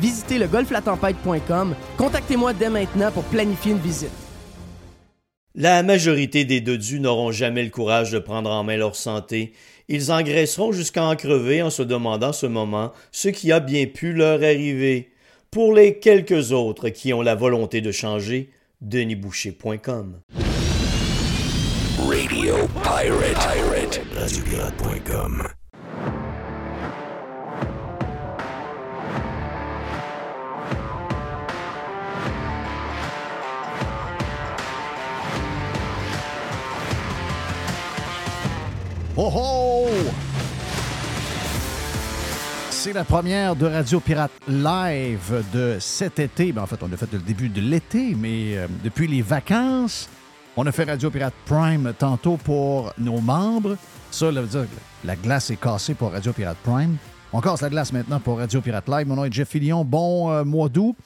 Visitez 0.00 0.38
le 0.38 0.46
golflatempête.com. 0.46 1.74
Contactez-moi 1.96 2.52
dès 2.52 2.70
maintenant 2.70 3.10
pour 3.10 3.24
planifier 3.24 3.72
une 3.72 3.78
visite. 3.78 4.10
La 5.56 5.84
majorité 5.84 6.44
des 6.44 6.60
dodus 6.60 6.98
n'auront 6.98 7.30
jamais 7.30 7.62
le 7.62 7.70
courage 7.70 8.10
de 8.10 8.18
prendre 8.18 8.50
en 8.50 8.64
main 8.64 8.76
leur 8.76 8.96
santé. 8.96 9.52
Ils 9.88 10.10
engraisseront 10.10 10.72
jusqu'à 10.72 11.04
en 11.04 11.14
crever 11.14 11.62
en 11.62 11.70
se 11.70 11.82
demandant 11.82 12.32
ce 12.32 12.46
moment 12.46 12.92
ce 13.12 13.28
qui 13.28 13.52
a 13.52 13.60
bien 13.60 13.86
pu 13.86 14.12
leur 14.12 14.42
arriver. 14.42 15.12
Pour 15.52 15.72
les 15.72 16.00
quelques 16.00 16.50
autres 16.50 16.88
qui 16.88 17.12
ont 17.12 17.22
la 17.22 17.36
volonté 17.36 17.80
de 17.80 17.92
changer, 17.92 18.50
denisboucher.com. 18.80 20.20
Radio 21.98 22.56
Pirate. 22.82 24.00
Pirate. 24.10 25.63
Oh 39.16 39.30
oh! 39.32 39.86
C'est 42.70 42.92
la 42.92 43.04
première 43.04 43.54
de 43.54 43.66
Radio 43.66 44.00
Pirate 44.00 44.32
Live 44.48 45.44
de 45.52 45.76
cet 45.78 46.18
été. 46.18 46.50
Ben, 46.50 46.62
en 46.62 46.66
fait, 46.66 46.82
on 46.82 46.92
a 46.92 46.96
fait 46.96 47.12
le 47.12 47.20
début 47.20 47.48
de 47.48 47.60
l'été, 47.60 48.16
mais 48.18 48.56
euh, 48.56 48.66
depuis 48.82 49.06
les 49.06 49.22
vacances, 49.22 50.08
on 50.56 50.66
a 50.66 50.72
fait 50.72 50.82
Radio 50.82 51.10
Pirate 51.10 51.34
Prime 51.46 51.94
tantôt 51.96 52.36
pour 52.38 52.92
nos 52.98 53.20
membres. 53.20 53.76
Ça, 54.10 54.32
ça 54.32 54.40
veut 54.40 54.48
dire 54.48 54.62
que 54.62 55.06
la 55.06 55.14
glace 55.14 55.48
est 55.50 55.60
cassée 55.60 55.94
pour 55.94 56.10
Radio 56.10 56.32
Pirate 56.32 56.58
Prime. 56.64 56.96
On 57.32 57.40
casse 57.40 57.62
la 57.62 57.70
glace 57.70 57.92
maintenant 57.92 58.18
pour 58.18 58.38
Radio 58.38 58.60
Pirate 58.60 58.88
Live. 58.88 59.06
Mon 59.06 59.14
nom 59.14 59.24
est 59.24 59.32
Jeff 59.32 59.48
Fillion. 59.48 59.84
Bon 59.84 60.32
euh, 60.32 60.42
mois 60.42 60.68
d'août. 60.68 60.96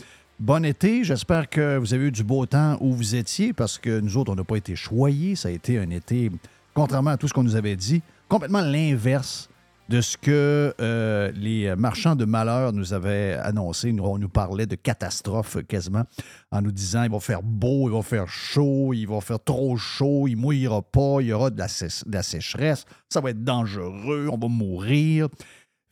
Bon 0.40 0.64
été. 0.64 1.04
J'espère 1.04 1.50
que 1.50 1.76
vous 1.76 1.92
avez 1.92 2.06
eu 2.06 2.10
du 2.10 2.24
beau 2.24 2.46
temps 2.46 2.78
où 2.80 2.94
vous 2.94 3.16
étiez 3.16 3.52
parce 3.52 3.76
que 3.76 4.00
nous 4.00 4.16
autres, 4.16 4.32
on 4.32 4.36
n'a 4.36 4.44
pas 4.44 4.56
été 4.56 4.76
choyés. 4.76 5.36
Ça 5.36 5.48
a 5.48 5.50
été 5.50 5.78
un 5.78 5.90
été, 5.90 6.30
contrairement 6.78 7.10
à 7.10 7.16
tout 7.16 7.26
ce 7.26 7.34
qu'on 7.34 7.42
nous 7.42 7.56
avait 7.56 7.74
dit, 7.74 8.02
complètement 8.28 8.60
l'inverse 8.60 9.48
de 9.88 10.00
ce 10.00 10.16
que 10.16 10.72
euh, 10.80 11.32
les 11.34 11.74
marchands 11.74 12.14
de 12.14 12.24
malheur 12.24 12.72
nous 12.72 12.92
avaient 12.92 13.32
annoncé. 13.42 13.92
On 14.00 14.18
nous 14.18 14.28
parlait 14.28 14.66
de 14.66 14.76
catastrophe 14.76 15.56
quasiment 15.66 16.04
en 16.52 16.62
nous 16.62 16.70
disant 16.70 17.02
il 17.02 17.10
va 17.10 17.18
faire 17.18 17.42
beau, 17.42 17.88
il 17.88 17.94
va 17.94 18.02
faire 18.02 18.28
chaud, 18.28 18.92
il 18.94 19.06
va 19.06 19.20
faire 19.20 19.42
trop 19.42 19.76
chaud, 19.76 20.28
il 20.28 20.36
mouillera 20.36 20.82
pas, 20.82 21.16
il 21.20 21.28
y 21.28 21.32
aura 21.32 21.50
de 21.50 21.58
la, 21.58 21.66
sé- 21.68 22.04
de 22.06 22.12
la 22.14 22.22
sécheresse, 22.22 22.84
ça 23.08 23.20
va 23.20 23.30
être 23.30 23.42
dangereux, 23.42 24.28
on 24.30 24.38
va 24.38 24.46
mourir. 24.48 25.28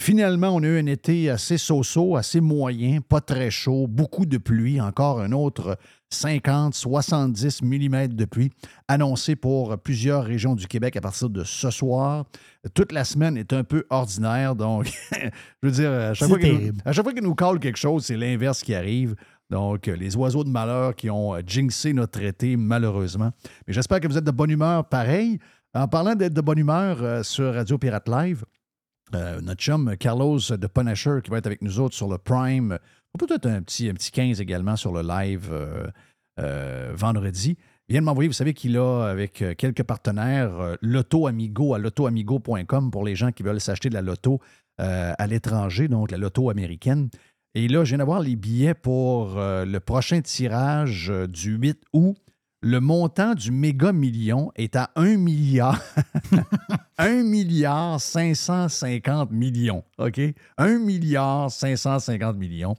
Finalement, 0.01 0.51
on 0.51 0.63
a 0.63 0.67
eu 0.67 0.79
un 0.79 0.87
été 0.87 1.31
assez 1.31 1.57
so-so, 1.57 2.17
assez 2.17 2.43
moyen, 2.43 3.01
pas 3.01 3.23
très 3.23 3.51
chaud, 3.51 3.87
beaucoup 3.89 4.27
de 4.27 4.37
pluie, 4.37 4.79
encore 4.79 5.21
un 5.21 5.33
autre 5.33 5.79
50, 6.11 6.75
70 6.75 7.63
mm 7.63 8.09
de 8.09 8.25
pluie 8.25 8.51
annoncé 8.89 9.35
pour 9.37 9.77
plusieurs 9.79 10.25
régions 10.25 10.55
du 10.55 10.67
Québec 10.67 10.97
à 10.97 11.01
partir 11.01 11.29
de 11.29 11.43
ce 11.45 11.71
soir. 11.71 12.25
Toute 12.75 12.93
la 12.93 13.05
semaine 13.05 13.37
est 13.37 13.53
un 13.53 13.65
peu 13.65 13.85
ordinaire, 13.91 14.55
donc 14.55 14.87
je 15.13 15.69
veux 15.69 15.73
dire, 15.73 15.93
à 15.93 16.15
chaque, 16.15 16.29
fois 16.29 16.39
qu'il 16.39 16.53
nous, 16.53 16.59
terrible. 16.59 16.83
à 16.85 16.93
chaque 16.93 17.05
fois 17.05 17.13
qu'il 17.13 17.23
nous 17.23 17.35
colle 17.35 17.59
quelque 17.59 17.79
chose, 17.79 18.05
c'est 18.05 18.17
l'inverse 18.17 18.63
qui 18.63 18.75
arrive. 18.75 19.17
Donc, 19.51 19.87
les 19.87 20.17
oiseaux 20.17 20.43
de 20.43 20.49
malheur 20.49 20.95
qui 20.95 21.09
ont 21.09 21.35
euh, 21.35 21.41
jinxé 21.47 21.93
notre 21.93 22.21
été, 22.21 22.57
malheureusement. 22.57 23.31
Mais 23.67 23.73
j'espère 23.73 24.01
que 24.01 24.09
vous 24.09 24.19
êtes 24.19 24.25
de 24.25 24.31
bonne 24.33 24.51
humeur 24.51 24.89
pareil. 24.89 25.39
En 25.75 25.89
parlant 25.89 26.15
d'être 26.15 26.33
de 26.35 26.41
bonne 26.41 26.59
humeur 26.59 27.03
euh, 27.03 27.23
sur 27.23 27.55
Radio 27.55 27.79
Pirate 27.79 28.09
Live, 28.09 28.45
euh, 29.15 29.41
notre 29.41 29.63
chum 29.63 29.97
Carlos 29.99 30.41
de 30.51 30.67
Punisher 30.67 31.19
qui 31.23 31.31
va 31.31 31.39
être 31.39 31.47
avec 31.47 31.63
nous 31.63 31.79
autres 31.79 31.95
sur 31.95 32.09
le 32.09 32.19
Prime. 32.19 32.79
Peut-être 33.17 33.47
un 33.47 33.63
petit, 33.63 33.89
un 33.89 33.95
petit 33.95 34.11
15 34.11 34.41
également 34.41 34.77
sur 34.77 34.93
le 34.93 35.03
live 35.03 35.49
euh, 35.53 35.87
euh, 36.41 36.93
vendredi. 36.95 37.57
Il 37.89 37.93
vient 37.93 38.01
de 38.01 38.07
m'envoyer, 38.07 38.29
vous 38.29 38.35
savez 38.35 38.53
qu'il 38.53 38.77
a 38.77 39.05
avec 39.05 39.43
euh, 39.43 39.55
quelques 39.55 39.85
partenaires 39.85 40.77
Loto 40.83 41.27
Amigo 41.27 41.75
à 41.75 41.79
lotoamigo.com 41.79 42.91
pour 42.91 43.05
les 43.05 43.15
gens 43.15 43.33
qui 43.33 43.43
veulent 43.43 43.61
s'acheter 43.61 43.89
de 43.89 43.95
la 43.95 44.03
loto 44.03 44.41
à 44.79 45.27
l'étranger, 45.27 45.89
donc 45.89 46.11
la 46.11 46.19
loto 46.19 46.51
américaine. 46.51 47.09
Et 47.55 47.67
là, 47.67 47.83
je 47.85 47.89
viens 47.89 47.99
d'avoir 47.99 48.21
les 48.21 48.37
billets 48.37 48.75
pour 48.75 49.37
le 49.39 49.79
prochain 49.79 50.21
tirage 50.21 51.11
du 51.31 51.57
8 51.57 51.83
août. 51.95 52.19
Le 52.61 52.81
montant 52.81 53.35
du 53.35 53.53
méga 53.53 53.93
million 53.93 54.51
est 54.57 54.77
à 54.77 54.91
1 54.97 55.17
milliard. 55.17 55.81
1 56.99 57.23
milliard 57.23 58.01
550 58.01 59.31
millions. 59.31 59.85
OK? 59.99 60.21
1 60.59 60.79
milliard 60.79 61.51
550 61.51 62.37
millions. 62.37 62.75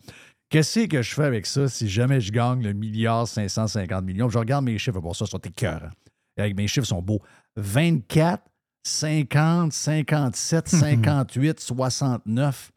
Qu'est-ce 0.49 0.85
que 0.87 1.01
je 1.01 1.13
fais 1.13 1.25
avec 1.25 1.45
ça 1.45 1.67
si 1.67 1.89
jamais 1.89 2.21
je 2.21 2.31
gagne 2.31 2.63
le 2.63 2.73
milliard 2.73 3.27
550 3.27 4.03
millions? 4.05 4.29
Je 4.29 4.37
regarde 4.37 4.63
mes 4.63 4.77
chiffres, 4.77 4.99
pour 5.01 5.15
ça, 5.15 5.25
sont 5.25 5.39
écœurants. 5.39 5.89
Avec 6.37 6.55
mes 6.55 6.67
chiffres 6.67 6.87
sont 6.87 7.01
beaux. 7.01 7.21
24, 7.57 8.41
50, 8.83 9.73
57, 9.73 10.67
58, 10.69 11.59
69. 11.59 12.71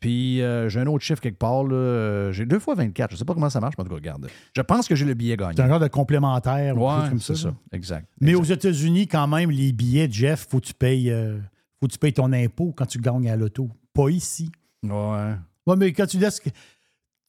Puis 0.00 0.40
euh, 0.42 0.68
j'ai 0.68 0.80
un 0.80 0.86
autre 0.86 1.04
chiffre 1.04 1.20
quelque 1.20 1.38
part. 1.38 1.62
là. 1.64 1.74
Euh, 1.76 2.32
J'ai 2.32 2.44
deux 2.46 2.58
fois 2.58 2.74
24. 2.74 3.10
Je 3.10 3.14
ne 3.14 3.18
sais 3.18 3.24
pas 3.24 3.34
comment 3.34 3.50
ça 3.50 3.60
marche, 3.60 3.74
mais 3.78 3.82
en 3.82 3.84
tout 3.84 3.90
cas, 3.90 3.96
regarde. 3.96 4.28
Je 4.56 4.62
pense 4.62 4.88
que 4.88 4.96
j'ai 4.96 5.04
le 5.04 5.14
billet 5.14 5.36
gagné. 5.36 5.52
C'est 5.56 5.62
un 5.62 5.68
genre 5.68 5.78
de 5.80 5.86
complémentaire 5.88 6.76
ou 6.76 6.80
quelque 6.80 6.90
chose 6.90 7.02
Ouais, 7.02 7.08
comme 7.10 7.20
c'est 7.20 7.34
ça. 7.36 7.42
ça. 7.50 7.54
Exact. 7.72 8.08
Mais 8.20 8.30
Exact. 8.30 8.42
aux 8.42 8.54
États-Unis, 8.54 9.06
quand 9.06 9.28
même, 9.28 9.50
les 9.50 9.72
billets, 9.72 10.08
Jeff, 10.10 10.46
faut 10.50 10.58
que 10.60 10.66
tu 10.66 10.74
payes, 10.74 11.10
euh, 11.10 11.38
faut 11.78 11.86
que 11.86 11.92
tu 11.92 11.98
payes 11.98 12.12
ton 12.14 12.32
impôt 12.32 12.72
quand 12.76 12.86
tu 12.86 12.98
gagnes 12.98 13.30
à 13.30 13.36
l'auto. 13.36 13.68
Pas 13.94 14.08
ici. 14.08 14.50
Ouais. 14.82 15.34
Ouais, 15.66 15.76
mais 15.76 15.92
quand 15.92 16.06
tu 16.06 16.18
laisses. 16.18 16.40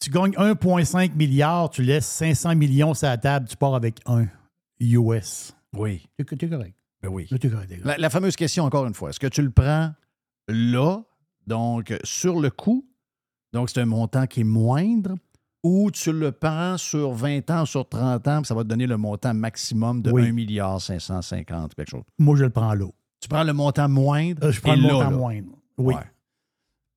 Tu 0.04 0.10
gagnes 0.10 0.34
1,5 0.34 1.16
milliard, 1.16 1.70
tu 1.70 1.82
laisses 1.82 2.06
500 2.08 2.56
millions 2.58 2.94
sur 2.94 3.08
la 3.08 3.18
table, 3.18 3.48
tu 3.48 3.56
pars 3.56 3.74
avec 3.74 4.02
un 4.06 4.26
US. 4.82 5.56
Oui. 5.78 6.06
T'es 6.18 6.26
t'es 6.26 6.50
correct. 6.50 6.76
Ben 7.02 7.08
oui. 7.10 7.26
Là, 7.32 7.38
t'es 7.38 7.50
correct. 7.50 7.72
La, 7.86 7.98
la 7.98 8.10
fameuse 8.10 8.36
question, 8.36 8.66
encore 8.66 8.86
une 8.86 8.94
fois, 8.94 9.12
est-ce 9.12 9.20
que 9.22 9.28
tu 9.28 9.42
le 9.42 9.50
prends 9.50 9.94
là, 10.50 11.02
donc 11.48 11.94
sur 12.04 12.42
le 12.42 12.50
coup, 12.50 12.86
donc 13.54 13.70
c'est 13.70 13.80
un 13.80 13.86
montant 13.86 14.28
qui 14.28 14.42
est 14.42 14.44
moindre, 14.44 15.16
ou 15.64 15.90
tu 15.90 16.12
le 16.12 16.34
prends 16.34 16.78
sur 16.78 17.14
20 17.14 17.50
ans, 17.52 17.66
sur 17.66 17.88
30 17.88 18.28
ans, 18.28 18.42
puis 18.42 18.48
ça 18.48 18.56
va 18.56 18.64
te 18.64 18.68
donner 18.68 18.88
le 18.88 18.98
montant 18.98 19.34
maximum 19.34 20.02
de 20.02 20.12
Oui. 20.12 20.28
1 20.28 20.34
milliard 20.34 20.82
550, 20.82 21.76
quelque 21.76 21.90
chose? 21.90 22.04
Moi, 22.20 22.36
je 22.36 22.44
le 22.44 22.50
prends 22.50 22.74
là. 22.74 22.88
Tu 23.22 23.30
prends 23.30 23.44
le 23.46 23.54
montant 23.54 23.88
moindre, 23.88 24.44
Euh, 24.48 24.52
je 24.52 24.60
prends 24.60 24.74
et 24.74 24.76
le 24.76 24.82
là, 24.88 24.94
montant 24.96 25.10
là. 25.12 25.16
moindre. 25.16 25.48
Oui. 25.78 25.96
Ouais. 25.96 26.02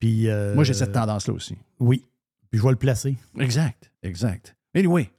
Puis, 0.00 0.28
euh, 0.28 0.56
Moi, 0.56 0.64
j'ai 0.64 0.74
cette 0.74 0.90
tendance-là 0.90 1.34
aussi. 1.34 1.56
Oui. 1.78 2.04
Puis 2.50 2.58
je 2.58 2.64
vais 2.64 2.70
le 2.70 2.76
placer. 2.76 3.16
Exact, 3.38 3.90
exact. 4.02 4.56
Anyway, 4.74 5.10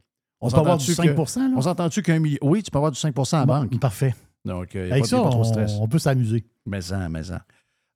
On 0.41 0.49
peut 0.49 0.57
avoir 0.57 0.77
du 0.77 0.85
s'entend-tu 0.85 0.95
5 1.15 1.15
que- 1.35 1.39
là? 1.39 1.53
On 1.57 1.61
s'entend-tu 1.61 2.01
qu'un 2.01 2.19
million... 2.19 2.37
Oui, 2.41 2.61
tu 2.63 2.71
peux 2.71 2.77
avoir 2.77 2.91
du 2.91 2.99
5% 2.99 3.35
à 3.35 3.39
la 3.39 3.45
Bon, 3.45 3.59
banque. 3.61 3.79
Parfait. 3.79 4.13
Donc, 4.45 4.75
a, 4.75 4.79
Avec 4.79 5.01
pas- 5.03 5.07
ça, 5.07 5.17
de 5.17 5.21
on, 5.23 5.43
stress. 5.43 5.73
on 5.79 5.87
peut 5.87 5.99
s'amuser. 5.99 6.45
Mais 6.65 6.91
en, 6.93 7.09
mais 7.09 7.31
en. 7.31 7.39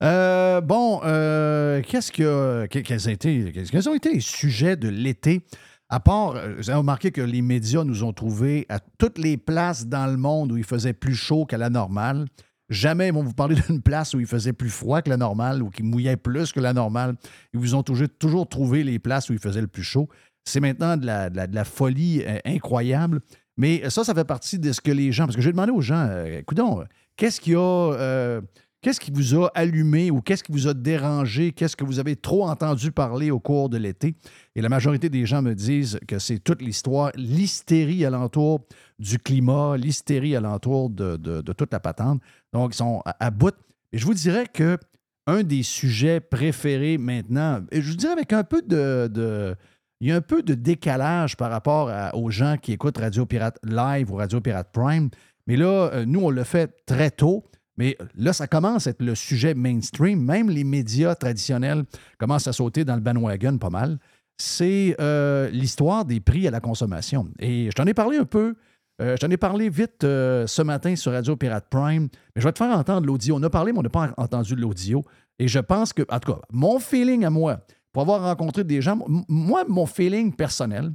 Euh, 0.03 0.59
bon, 0.61 0.99
euh, 1.03 1.81
qu'est-ce 1.87 2.11
que, 2.11 2.65
que- 2.67 2.79
quels, 2.79 3.07
ont 3.07 3.11
été, 3.11 3.51
quels 3.71 3.89
ont 3.89 3.93
été 3.93 4.13
les 4.13 4.19
sujets 4.19 4.75
de 4.75 4.89
l'été? 4.89 5.45
À 5.89 5.99
part, 5.99 6.31
euh, 6.35 6.55
vous 6.57 6.69
avez 6.69 6.77
remarqué 6.79 7.11
que 7.11 7.21
les 7.21 7.41
médias 7.41 7.83
nous 7.83 8.03
ont 8.03 8.13
trouvés 8.13 8.65
à 8.69 8.79
toutes 8.97 9.17
les 9.19 9.37
places 9.37 9.85
dans 9.87 10.07
le 10.07 10.17
monde 10.17 10.51
où 10.53 10.57
il 10.57 10.63
faisait 10.63 10.93
plus 10.93 11.13
chaud 11.15 11.45
qu'à 11.45 11.57
la 11.57 11.69
normale. 11.69 12.25
Jamais 12.71 13.09
ils 13.09 13.13
vont 13.13 13.21
vous 13.21 13.33
parler 13.33 13.56
d'une 13.68 13.81
place 13.81 14.13
où 14.13 14.19
il 14.19 14.25
faisait 14.25 14.53
plus 14.53 14.69
froid 14.69 15.01
que 15.01 15.09
la 15.09 15.18
normale 15.18 15.62
ou 15.62 15.69
qui 15.69 15.83
mouillait 15.83 16.18
plus 16.18 16.51
que 16.53 16.59
la 16.59 16.73
normale. 16.73 17.15
Ils 17.53 17.59
vous 17.59 17.75
ont 17.75 17.83
toujours, 17.83 18.47
trouvé 18.47 18.83
les 18.83 18.97
places 18.97 19.29
où 19.29 19.33
il 19.33 19.39
faisait 19.39 19.62
le 19.62 19.68
plus 19.68 19.83
chaud. 19.83 20.07
C'est 20.45 20.62
maintenant 20.62 20.97
de 20.97 21.06
la, 21.06 21.65
folie 21.65 22.23
euh, 22.25 22.39
incroyable. 22.45 23.19
Mais 23.57 23.88
ça, 23.89 24.03
ça 24.03 24.15
fait 24.15 24.23
partie 24.23 24.57
de 24.57 24.71
ce 24.71 24.81
que 24.81 24.91
les 24.91 25.12
gens. 25.12 25.25
Parce 25.25 25.35
que 25.35 25.41
j'ai 25.41 25.51
demandé 25.51 25.71
aux 25.71 25.81
gens, 25.81 26.07
euh, 26.09 26.39
écoutons, 26.39 26.83
qu'est-ce 27.18 27.41
qui 27.41 27.53
a. 27.56 28.41
Qu'est-ce 28.81 28.99
qui 28.99 29.11
vous 29.11 29.35
a 29.35 29.47
allumé 29.53 30.09
ou 30.09 30.21
qu'est-ce 30.21 30.43
qui 30.43 30.51
vous 30.51 30.67
a 30.67 30.73
dérangé? 30.73 31.51
Qu'est-ce 31.51 31.75
que 31.75 31.83
vous 31.83 31.99
avez 31.99 32.15
trop 32.15 32.47
entendu 32.47 32.91
parler 32.91 33.29
au 33.29 33.39
cours 33.39 33.69
de 33.69 33.77
l'été? 33.77 34.15
Et 34.55 34.61
la 34.61 34.69
majorité 34.69 35.07
des 35.07 35.27
gens 35.27 35.43
me 35.43 35.53
disent 35.53 35.99
que 36.07 36.17
c'est 36.17 36.39
toute 36.39 36.63
l'histoire, 36.63 37.11
l'hystérie 37.15 38.03
alentour 38.05 38.61
du 38.97 39.19
climat, 39.19 39.77
l'hystérie 39.77 40.35
alentour 40.35 40.89
de, 40.89 41.41
toute 41.53 41.71
la 41.71 41.79
patente. 41.79 42.21
Donc, 42.53 42.73
ils 42.73 42.77
sont 42.77 43.03
à, 43.05 43.29
bout. 43.29 43.53
Et 43.93 43.99
je 43.99 44.05
vous 44.05 44.15
dirais 44.15 44.47
que 44.51 44.79
un 45.27 45.43
des 45.43 45.61
sujets 45.61 46.19
préférés 46.19 46.97
maintenant, 46.97 47.61
et 47.71 47.83
je 47.83 47.91
vous 47.91 47.97
dirais 47.97 48.13
avec 48.13 48.33
un 48.33 48.43
peu 48.43 48.63
de, 48.63 49.55
il 49.99 50.07
y 50.07 50.11
a 50.11 50.15
un 50.15 50.21
peu 50.21 50.41
de 50.41 50.55
décalage 50.55 51.37
par 51.37 51.51
rapport 51.51 51.91
aux 52.15 52.31
gens 52.31 52.57
qui 52.57 52.71
écoutent 52.71 52.97
Radio 52.97 53.27
Pirate 53.27 53.59
Live 53.63 54.11
ou 54.11 54.15
Radio 54.15 54.41
Pirate 54.41 54.69
Prime. 54.73 55.11
Mais 55.45 55.55
là, 55.55 55.91
euh, 55.93 56.05
nous, 56.05 56.21
on 56.21 56.29
le 56.31 56.43
fait 56.43 56.83
très 56.87 57.11
tôt. 57.11 57.43
Mais 57.81 57.97
là, 58.13 58.31
ça 58.31 58.45
commence 58.45 58.85
à 58.85 58.91
être 58.91 59.01
le 59.01 59.15
sujet 59.15 59.55
mainstream. 59.55 60.23
Même 60.23 60.51
les 60.51 60.63
médias 60.63 61.15
traditionnels 61.15 61.83
commencent 62.19 62.45
à 62.45 62.53
sauter 62.53 62.85
dans 62.85 62.93
le 62.93 63.01
bandwagon 63.01 63.57
pas 63.57 63.71
mal. 63.71 63.97
C'est 64.37 64.95
euh, 65.01 65.49
l'histoire 65.49 66.05
des 66.05 66.19
prix 66.19 66.47
à 66.47 66.51
la 66.51 66.59
consommation. 66.59 67.29
Et 67.39 67.71
je 67.71 67.71
t'en 67.71 67.87
ai 67.87 67.95
parlé 67.95 68.17
un 68.17 68.25
peu. 68.25 68.53
euh, 69.01 69.15
je 69.15 69.25
t'en 69.25 69.31
ai 69.31 69.37
parlé 69.37 69.67
vite 69.67 70.03
euh, 70.03 70.45
ce 70.45 70.61
matin 70.61 70.95
sur 70.95 71.11
Radio 71.11 71.35
Pirate 71.35 71.65
Prime. 71.71 72.07
Mais 72.35 72.41
je 72.43 72.47
vais 72.47 72.51
te 72.51 72.59
faire 72.59 72.69
entendre 72.69 73.07
l'audio. 73.07 73.37
On 73.37 73.41
a 73.41 73.49
parlé, 73.49 73.73
mais 73.73 73.79
on 73.79 73.81
n'a 73.81 73.89
pas 73.89 74.13
entendu 74.15 74.55
l'audio. 74.55 75.03
Et 75.39 75.47
je 75.47 75.57
pense 75.57 75.91
que, 75.91 76.03
en 76.07 76.19
tout 76.19 76.33
cas, 76.33 76.39
mon 76.51 76.77
feeling 76.77 77.25
à 77.25 77.31
moi, 77.31 77.61
pour 77.93 78.03
avoir 78.03 78.21
rencontré 78.21 78.63
des 78.63 78.83
gens, 78.83 78.99
moi, 79.27 79.65
mon 79.67 79.87
feeling 79.87 80.35
personnel, 80.35 80.91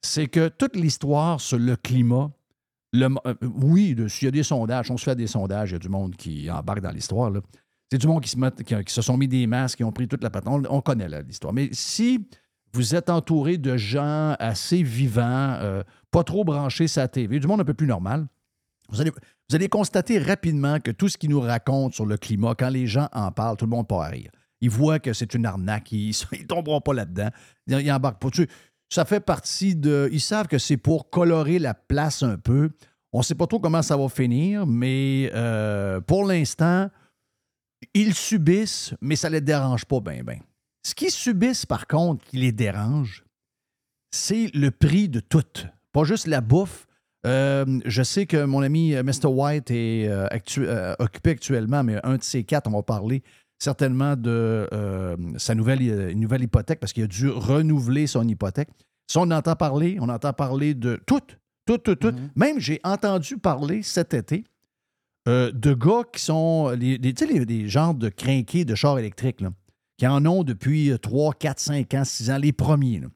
c'est 0.00 0.28
que 0.28 0.48
toute 0.48 0.74
l'histoire 0.74 1.38
sur 1.38 1.58
le 1.58 1.76
climat, 1.76 2.30
euh, 3.02 3.34
oui, 3.42 3.96
s'il 4.08 4.26
y 4.26 4.28
a 4.28 4.30
des 4.30 4.42
sondages, 4.42 4.90
on 4.90 4.96
se 4.96 5.04
fait 5.04 5.16
des 5.16 5.26
sondages, 5.26 5.70
il 5.70 5.74
y 5.74 5.76
a 5.76 5.78
du 5.78 5.88
monde 5.88 6.16
qui 6.16 6.50
embarque 6.50 6.80
dans 6.80 6.90
l'histoire. 6.90 7.32
C'est 7.90 7.98
du 7.98 8.06
monde 8.06 8.22
qui 8.22 8.30
se, 8.86 9.02
sont 9.02 9.16
mis 9.16 9.28
des 9.28 9.46
masques, 9.46 9.78
qui 9.78 9.84
ont 9.84 9.92
pris 9.92 10.08
toute 10.08 10.22
la 10.22 10.30
patente. 10.30 10.66
On, 10.68 10.76
on 10.76 10.80
connaît 10.80 11.08
l'histoire. 11.22 11.52
Mais 11.52 11.68
si 11.72 12.26
vous 12.74 12.94
êtes 12.94 13.08
entouré 13.08 13.56
de 13.56 13.76
gens 13.76 14.34
assez 14.38 14.82
vivants, 14.82 15.56
euh, 15.60 15.82
pas 16.10 16.24
trop 16.24 16.44
branchés 16.44 16.86
la 16.96 17.08
TV, 17.08 17.38
du 17.38 17.46
monde 17.46 17.60
un 17.60 17.64
peu 17.64 17.74
plus 17.74 17.86
normal, 17.86 18.26
vous 18.90 19.00
allez, 19.00 19.68
constater 19.68 20.18
rapidement 20.18 20.78
que 20.80 20.90
tout 20.90 21.08
ce 21.08 21.16
qu'ils 21.16 21.30
nous 21.30 21.40
racontent 21.40 21.94
sur 21.94 22.04
le 22.04 22.16
climat, 22.16 22.54
quand 22.54 22.68
les 22.68 22.86
gens 22.86 23.08
en 23.12 23.30
parlent, 23.32 23.56
tout 23.56 23.64
le 23.64 23.70
monde 23.70 23.88
part 23.88 24.02
à 24.02 24.08
rire. 24.08 24.30
Ils 24.60 24.70
voient 24.70 24.98
que 24.98 25.12
c'est 25.12 25.34
une 25.34 25.46
arnaque, 25.46 25.92
ils 25.92 26.14
ne 26.32 26.46
tomberont 26.46 26.80
pas 26.80 26.94
là-dedans. 26.94 27.30
Ils, 27.66 27.80
ils 27.80 27.92
embarquent 27.92 28.20
pas 28.20 28.30
dessus. 28.30 28.48
Ça 28.90 29.04
fait 29.04 29.20
partie 29.20 29.74
de. 29.74 30.08
Ils 30.12 30.20
savent 30.20 30.46
que 30.46 30.58
c'est 30.58 30.76
pour 30.76 31.10
colorer 31.10 31.58
la 31.58 31.74
place 31.74 32.22
un 32.22 32.36
peu. 32.36 32.70
On 33.12 33.18
ne 33.18 33.22
sait 33.22 33.34
pas 33.34 33.46
trop 33.46 33.60
comment 33.60 33.82
ça 33.82 33.96
va 33.96 34.08
finir, 34.08 34.66
mais 34.66 35.30
euh, 35.34 36.00
pour 36.00 36.24
l'instant, 36.24 36.90
ils 37.94 38.14
subissent, 38.14 38.94
mais 39.00 39.16
ça 39.16 39.28
ne 39.28 39.34
les 39.34 39.40
dérange 39.40 39.84
pas 39.84 40.00
bien, 40.00 40.22
bien. 40.24 40.38
Ce 40.82 40.94
qu'ils 40.94 41.10
subissent, 41.12 41.64
par 41.64 41.86
contre, 41.86 42.24
qui 42.24 42.38
les 42.38 42.52
dérange, 42.52 43.24
c'est 44.10 44.50
le 44.54 44.70
prix 44.70 45.08
de 45.08 45.20
tout. 45.20 45.44
Pas 45.92 46.04
juste 46.04 46.26
la 46.26 46.40
bouffe. 46.40 46.86
Euh, 47.26 47.80
je 47.86 48.02
sais 48.02 48.26
que 48.26 48.44
mon 48.44 48.62
ami 48.62 48.94
euh, 48.94 49.02
Mr. 49.02 49.28
White 49.28 49.70
est 49.70 50.10
occupé 50.98 51.30
actuellement, 51.30 51.84
mais 51.84 52.04
un 52.04 52.16
de 52.16 52.22
ces 52.22 52.44
quatre, 52.44 52.66
on 52.66 52.72
va 52.72 52.82
parler 52.82 53.22
certainement 53.58 54.16
de 54.16 54.68
euh, 54.72 55.16
sa 55.36 55.54
nouvelle, 55.54 55.80
euh, 55.82 56.14
nouvelle 56.14 56.42
hypothèque 56.42 56.80
parce 56.80 56.92
qu'il 56.92 57.04
a 57.04 57.06
dû 57.06 57.28
renouveler 57.30 58.06
son 58.06 58.26
hypothèque. 58.26 58.68
Ça, 59.06 59.20
on 59.20 59.30
entend 59.30 59.56
parler, 59.56 59.98
on 60.00 60.08
entend 60.08 60.32
parler 60.32 60.74
de 60.74 61.00
tout, 61.06 61.20
tout, 61.66 61.78
tout, 61.78 61.94
tout. 61.94 62.12
Même 62.36 62.58
j'ai 62.58 62.80
entendu 62.84 63.36
parler 63.38 63.82
cet 63.82 64.14
été 64.14 64.44
euh, 65.28 65.50
de 65.52 65.72
gars 65.74 66.02
qui 66.12 66.20
sont 66.22 66.70
les, 66.70 66.98
les- 66.98 67.14
tu 67.14 67.26
sais, 67.26 67.32
les, 67.32 67.44
les 67.44 67.68
genres 67.68 67.94
de 67.94 68.08
crinqués 68.08 68.64
de 68.64 68.74
chars 68.74 68.98
électriques, 68.98 69.40
là, 69.40 69.50
qui 69.96 70.06
en 70.06 70.24
ont 70.26 70.42
depuis 70.42 70.92
3, 71.00 71.32
4, 71.34 71.60
5 71.60 71.94
ans, 71.94 72.04
6 72.04 72.30
ans, 72.30 72.38
les 72.38 72.52
premiers, 72.52 73.00
là, 73.00 73.08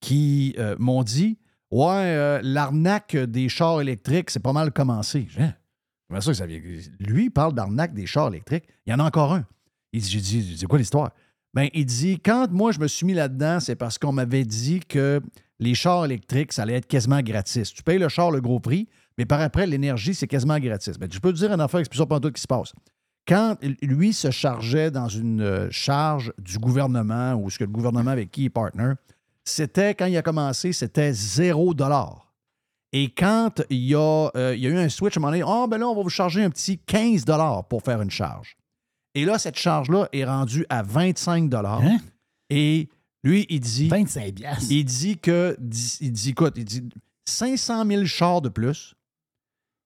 qui 0.00 0.54
euh, 0.58 0.74
m'ont 0.78 1.02
dit 1.02 1.38
Ouais, 1.70 2.40
l'arnaque 2.42 3.16
des 3.16 3.48
chars 3.48 3.80
électriques, 3.80 4.30
c'est 4.30 4.40
pas 4.42 4.52
mal 4.52 4.70
commencé. 4.72 5.26
J'ai 5.28 5.42
Hein? 5.42 5.54
Ça 6.20 6.30
que 6.30 6.36
ça 6.36 6.46
vient? 6.46 6.60
Lui, 7.00 7.24
il 7.24 7.30
parle 7.30 7.54
d'arnaque 7.54 7.92
des 7.94 8.06
chars 8.06 8.28
électriques. 8.28 8.64
Il 8.86 8.90
y 8.92 8.94
en 8.94 9.00
a 9.00 9.04
encore 9.04 9.32
un. 9.34 9.44
Il 9.94 10.02
dit, 10.02 10.10
J'ai 10.10 10.20
dit, 10.20 10.56
c'est 10.58 10.66
quoi 10.66 10.78
l'histoire? 10.78 11.10
Ben, 11.54 11.68
il 11.72 11.86
dit, 11.86 12.18
quand 12.18 12.50
moi 12.50 12.72
je 12.72 12.80
me 12.80 12.88
suis 12.88 13.06
mis 13.06 13.14
là-dedans, 13.14 13.60
c'est 13.60 13.76
parce 13.76 13.96
qu'on 13.96 14.10
m'avait 14.10 14.44
dit 14.44 14.80
que 14.80 15.20
les 15.60 15.74
chars 15.74 16.04
électriques, 16.04 16.52
ça 16.52 16.62
allait 16.62 16.74
être 16.74 16.88
quasiment 16.88 17.20
gratis. 17.20 17.72
Tu 17.72 17.82
payes 17.84 17.98
le 17.98 18.08
char 18.08 18.32
le 18.32 18.40
gros 18.40 18.58
prix, 18.58 18.88
mais 19.16 19.24
par 19.24 19.40
après, 19.40 19.64
l'énergie, 19.66 20.12
c'est 20.12 20.26
quasiment 20.26 20.58
gratis. 20.58 20.98
Ben, 20.98 21.08
je 21.10 21.20
peux 21.20 21.32
te 21.32 21.38
dire 21.38 21.52
une 21.52 21.60
affaire, 21.60 21.82
ça 21.90 22.06
pendant 22.06 22.20
tout 22.20 22.32
qui 22.32 22.42
se 22.42 22.48
passe. 22.48 22.72
Quand 23.26 23.56
lui 23.82 24.12
se 24.12 24.32
chargeait 24.32 24.90
dans 24.90 25.08
une 25.08 25.40
euh, 25.40 25.68
charge 25.70 26.32
du 26.38 26.58
gouvernement 26.58 27.34
ou 27.34 27.48
ce 27.48 27.58
que 27.58 27.64
le 27.64 27.70
gouvernement 27.70 28.10
avec 28.10 28.32
qui 28.32 28.42
il 28.42 28.46
est 28.46 28.50
partner, 28.50 28.94
c'était, 29.44 29.94
quand 29.94 30.06
il 30.06 30.16
a 30.16 30.22
commencé, 30.22 30.72
c'était 30.72 31.12
zéro 31.12 31.72
dollar. 31.72 32.34
Et 32.92 33.10
quand 33.10 33.62
il 33.70 33.84
y, 33.86 33.94
a, 33.94 34.30
euh, 34.36 34.54
il 34.56 34.62
y 34.62 34.66
a 34.66 34.70
eu 34.70 34.76
un 34.76 34.88
switch, 34.88 35.16
à 35.16 35.20
un 35.20 35.22
moment 35.22 35.32
donné, 35.32 35.44
ah, 35.46 35.66
ben 35.68 35.78
là, 35.78 35.86
on 35.86 35.94
va 35.94 36.02
vous 36.02 36.10
charger 36.10 36.42
un 36.42 36.50
petit 36.50 36.78
15 36.78 37.24
dollars 37.24 37.64
pour 37.68 37.82
faire 37.82 38.02
une 38.02 38.10
charge. 38.10 38.56
Et 39.14 39.24
là, 39.24 39.38
cette 39.38 39.56
charge-là 39.58 40.08
est 40.12 40.24
rendue 40.24 40.66
à 40.68 40.82
25 40.82 41.48
dollars. 41.48 41.80
Hein? 41.82 41.98
Et 42.50 42.88
lui, 43.22 43.46
il 43.48 43.60
dit. 43.60 43.88
25 43.88 44.34
piastres. 44.34 44.66
Il 44.70 44.84
dit 44.84 45.18
que. 45.18 45.56
Il 46.00 46.12
dit, 46.12 46.30
écoute, 46.30 46.54
il 46.56 46.64
dit 46.64 46.88
500 47.26 47.86
000 47.86 48.04
chars 48.04 48.40
de 48.42 48.48
plus. 48.48 48.94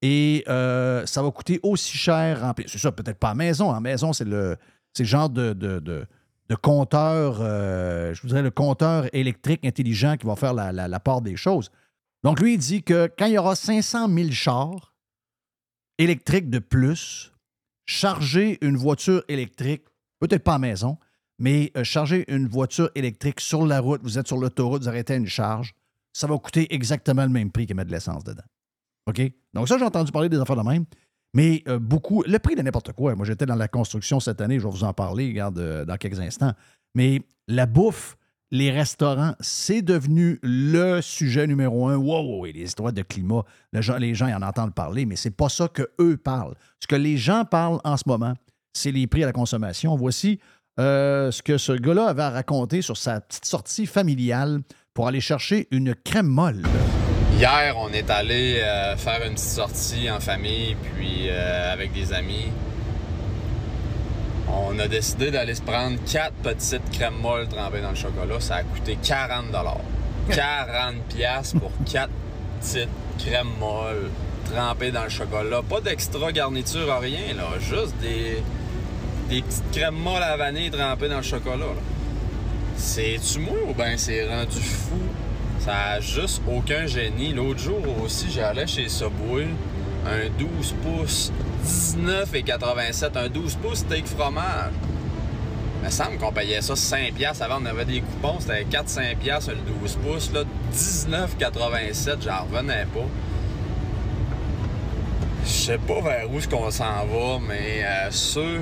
Et 0.00 0.44
euh, 0.48 1.04
ça 1.06 1.22
va 1.22 1.30
coûter 1.30 1.60
aussi 1.62 1.96
cher. 1.96 2.42
en- 2.44 2.54
C'est 2.66 2.78
ça, 2.78 2.92
peut-être 2.92 3.18
pas 3.18 3.30
à 3.30 3.34
maison. 3.34 3.70
En 3.70 3.80
maison, 3.80 4.12
c'est 4.12 4.24
le, 4.24 4.56
genre 4.98 5.28
de, 5.28 5.52
de, 5.52 5.78
de- 5.80 6.06
de 6.48 6.54
compteur, 6.54 7.38
euh, 7.40 8.14
je 8.14 8.22
vous 8.22 8.28
dirais 8.28 8.42
le 8.42 8.50
compteur 8.50 9.06
électrique 9.12 9.64
intelligent 9.66 10.16
qui 10.16 10.26
va 10.26 10.34
faire 10.36 10.54
la, 10.54 10.72
la- 10.72 10.88
la 10.88 11.00
part 11.00 11.20
des 11.20 11.36
choses. 11.36 11.70
Donc, 12.24 12.40
lui, 12.40 12.54
il 12.54 12.58
dit 12.58 12.82
que 12.82 13.10
quand 13.18 13.26
il 13.26 13.32
y 13.34 13.38
aura 13.38 13.54
500 13.54 14.08
000 14.08 14.30
chars 14.30 14.94
électriques 15.98 16.48
de 16.50 16.58
plus, 16.58 17.32
charger 17.88 18.58
une 18.60 18.76
voiture 18.76 19.24
électrique, 19.28 19.82
peut-être 20.20 20.44
pas 20.44 20.54
à 20.54 20.58
maison, 20.58 20.98
mais 21.38 21.72
euh, 21.76 21.82
charger 21.82 22.24
une 22.32 22.46
voiture 22.46 22.90
électrique 22.94 23.40
sur 23.40 23.66
la 23.66 23.80
route, 23.80 24.02
vous 24.04 24.18
êtes 24.18 24.26
sur 24.26 24.36
l'autoroute, 24.36 24.82
vous 24.82 24.88
arrêtez 24.88 25.14
une 25.14 25.26
charge, 25.26 25.74
ça 26.12 26.26
va 26.26 26.36
coûter 26.38 26.72
exactement 26.72 27.22
le 27.22 27.30
même 27.30 27.50
prix 27.50 27.66
que 27.66 27.72
mettre 27.72 27.88
de 27.88 27.94
l'essence 27.94 28.24
dedans. 28.24 28.42
OK? 29.06 29.22
Donc, 29.54 29.68
ça, 29.68 29.78
j'ai 29.78 29.84
entendu 29.84 30.12
parler 30.12 30.28
des 30.28 30.38
affaires 30.38 30.56
de 30.56 30.68
même. 30.68 30.84
Mais 31.34 31.62
euh, 31.66 31.78
beaucoup, 31.78 32.22
le 32.26 32.38
prix 32.38 32.56
de 32.56 32.62
n'importe 32.62 32.92
quoi. 32.92 33.14
Moi, 33.14 33.24
j'étais 33.24 33.46
dans 33.46 33.54
la 33.54 33.68
construction 33.68 34.20
cette 34.20 34.40
année, 34.40 34.58
je 34.58 34.64
vais 34.64 34.70
vous 34.70 34.84
en 34.84 34.92
parler, 34.92 35.28
regarde, 35.28 35.58
euh, 35.58 35.84
dans 35.84 35.96
quelques 35.96 36.20
instants. 36.20 36.52
Mais 36.94 37.22
la 37.46 37.64
bouffe, 37.64 38.17
les 38.50 38.70
restaurants, 38.70 39.34
c'est 39.40 39.82
devenu 39.82 40.38
le 40.42 41.00
sujet 41.00 41.46
numéro 41.46 41.88
un. 41.88 41.96
Wow, 41.96 42.40
oui, 42.40 42.52
les 42.52 42.62
histoires 42.62 42.92
de 42.92 43.02
climat, 43.02 43.44
les 43.72 44.14
gens 44.14 44.28
en 44.28 44.42
entendent 44.42 44.74
parler, 44.74 45.04
mais 45.06 45.16
c'est 45.16 45.30
pas 45.30 45.48
ça 45.48 45.68
que 45.68 45.88
eux 46.00 46.16
parlent. 46.16 46.54
Ce 46.80 46.86
que 46.86 46.96
les 46.96 47.16
gens 47.16 47.44
parlent 47.44 47.80
en 47.84 47.96
ce 47.96 48.04
moment, 48.06 48.34
c'est 48.72 48.92
les 48.92 49.06
prix 49.06 49.22
à 49.22 49.26
la 49.26 49.32
consommation. 49.32 49.96
Voici 49.96 50.38
euh, 50.80 51.30
ce 51.30 51.42
que 51.42 51.58
ce 51.58 51.72
gars-là 51.72 52.06
avait 52.06 52.22
à 52.22 52.30
raconter 52.30 52.82
sur 52.82 52.96
sa 52.96 53.20
petite 53.20 53.44
sortie 53.44 53.86
familiale 53.86 54.60
pour 54.94 55.08
aller 55.08 55.20
chercher 55.20 55.68
une 55.70 55.94
crème 55.94 56.26
molle. 56.26 56.62
Hier, 57.36 57.76
on 57.76 57.90
est 57.90 58.10
allé 58.10 58.60
euh, 58.62 58.96
faire 58.96 59.24
une 59.24 59.34
petite 59.34 59.48
sortie 59.48 60.10
en 60.10 60.20
famille, 60.20 60.76
puis 60.94 61.28
euh, 61.28 61.72
avec 61.72 61.92
des 61.92 62.12
amis. 62.12 62.46
On 64.52 64.78
a 64.78 64.88
décidé 64.88 65.30
d'aller 65.30 65.54
se 65.54 65.62
prendre 65.62 65.98
quatre 66.10 66.34
petites 66.42 66.90
crèmes 66.92 67.18
molles 67.20 67.48
trempées 67.48 67.80
dans 67.80 67.90
le 67.90 67.96
chocolat. 67.96 68.40
Ça 68.40 68.56
a 68.56 68.62
coûté 68.62 68.98
40 69.02 69.46
40 70.30 70.94
piastres 71.08 71.58
pour 71.58 71.72
quatre 71.90 72.12
petites 72.60 72.88
crèmes 73.18 73.48
molles 73.58 74.10
trempées 74.50 74.90
dans 74.90 75.04
le 75.04 75.10
chocolat. 75.10 75.62
Pas 75.62 75.80
d'extra 75.80 76.32
garniture, 76.32 76.98
rien, 77.00 77.34
là. 77.36 77.48
Juste 77.60 77.94
des, 78.00 78.42
des 79.28 79.42
petites 79.42 79.70
crèmes 79.72 79.96
molles 79.96 80.22
à 80.22 80.36
vanille 80.36 80.70
trempées 80.70 81.08
dans 81.08 81.18
le 81.18 81.22
chocolat. 81.22 81.66
C'est-tu 82.76 83.40
moi 83.40 83.56
ou 83.68 83.74
ben 83.74 83.98
c'est 83.98 84.26
rendu 84.28 84.60
fou? 84.60 84.98
Ça 85.58 85.76
a 85.76 86.00
juste 86.00 86.40
aucun 86.48 86.86
génie. 86.86 87.32
L'autre 87.32 87.58
jour 87.58 87.82
aussi, 88.02 88.30
j'allais 88.30 88.66
chez 88.66 88.88
Subway, 88.88 89.48
un 90.06 90.28
12 90.38 90.74
pouces, 90.82 91.32
19,87, 91.64 93.18
un 93.18 93.28
12 93.28 93.54
pouces 93.56 93.78
steak 93.78 94.06
fromage. 94.06 94.72
Il 95.80 95.86
me 95.86 95.90
semble 95.90 96.18
qu'on 96.18 96.32
payait 96.32 96.60
ça 96.60 96.74
5 96.74 97.14
piastres. 97.14 97.44
Avant, 97.44 97.62
on 97.62 97.66
avait 97.66 97.84
des 97.84 98.00
coupons, 98.00 98.40
c'était 98.40 98.64
4-5 98.64 99.16
piastres 99.16 99.52
le 99.52 99.72
12 99.80 99.98
pouces. 100.04 100.32
Là, 100.32 100.42
19,87, 100.72 102.22
j'en 102.24 102.44
revenais 102.44 102.86
pas. 102.92 103.06
Je 105.44 105.50
sais 105.50 105.78
pas 105.78 106.00
vers 106.00 106.30
où 106.30 106.38
qu'on 106.50 106.70
s'en 106.70 107.06
va, 107.06 107.38
mais 107.46 107.82
euh, 107.82 108.10
ceux, 108.10 108.60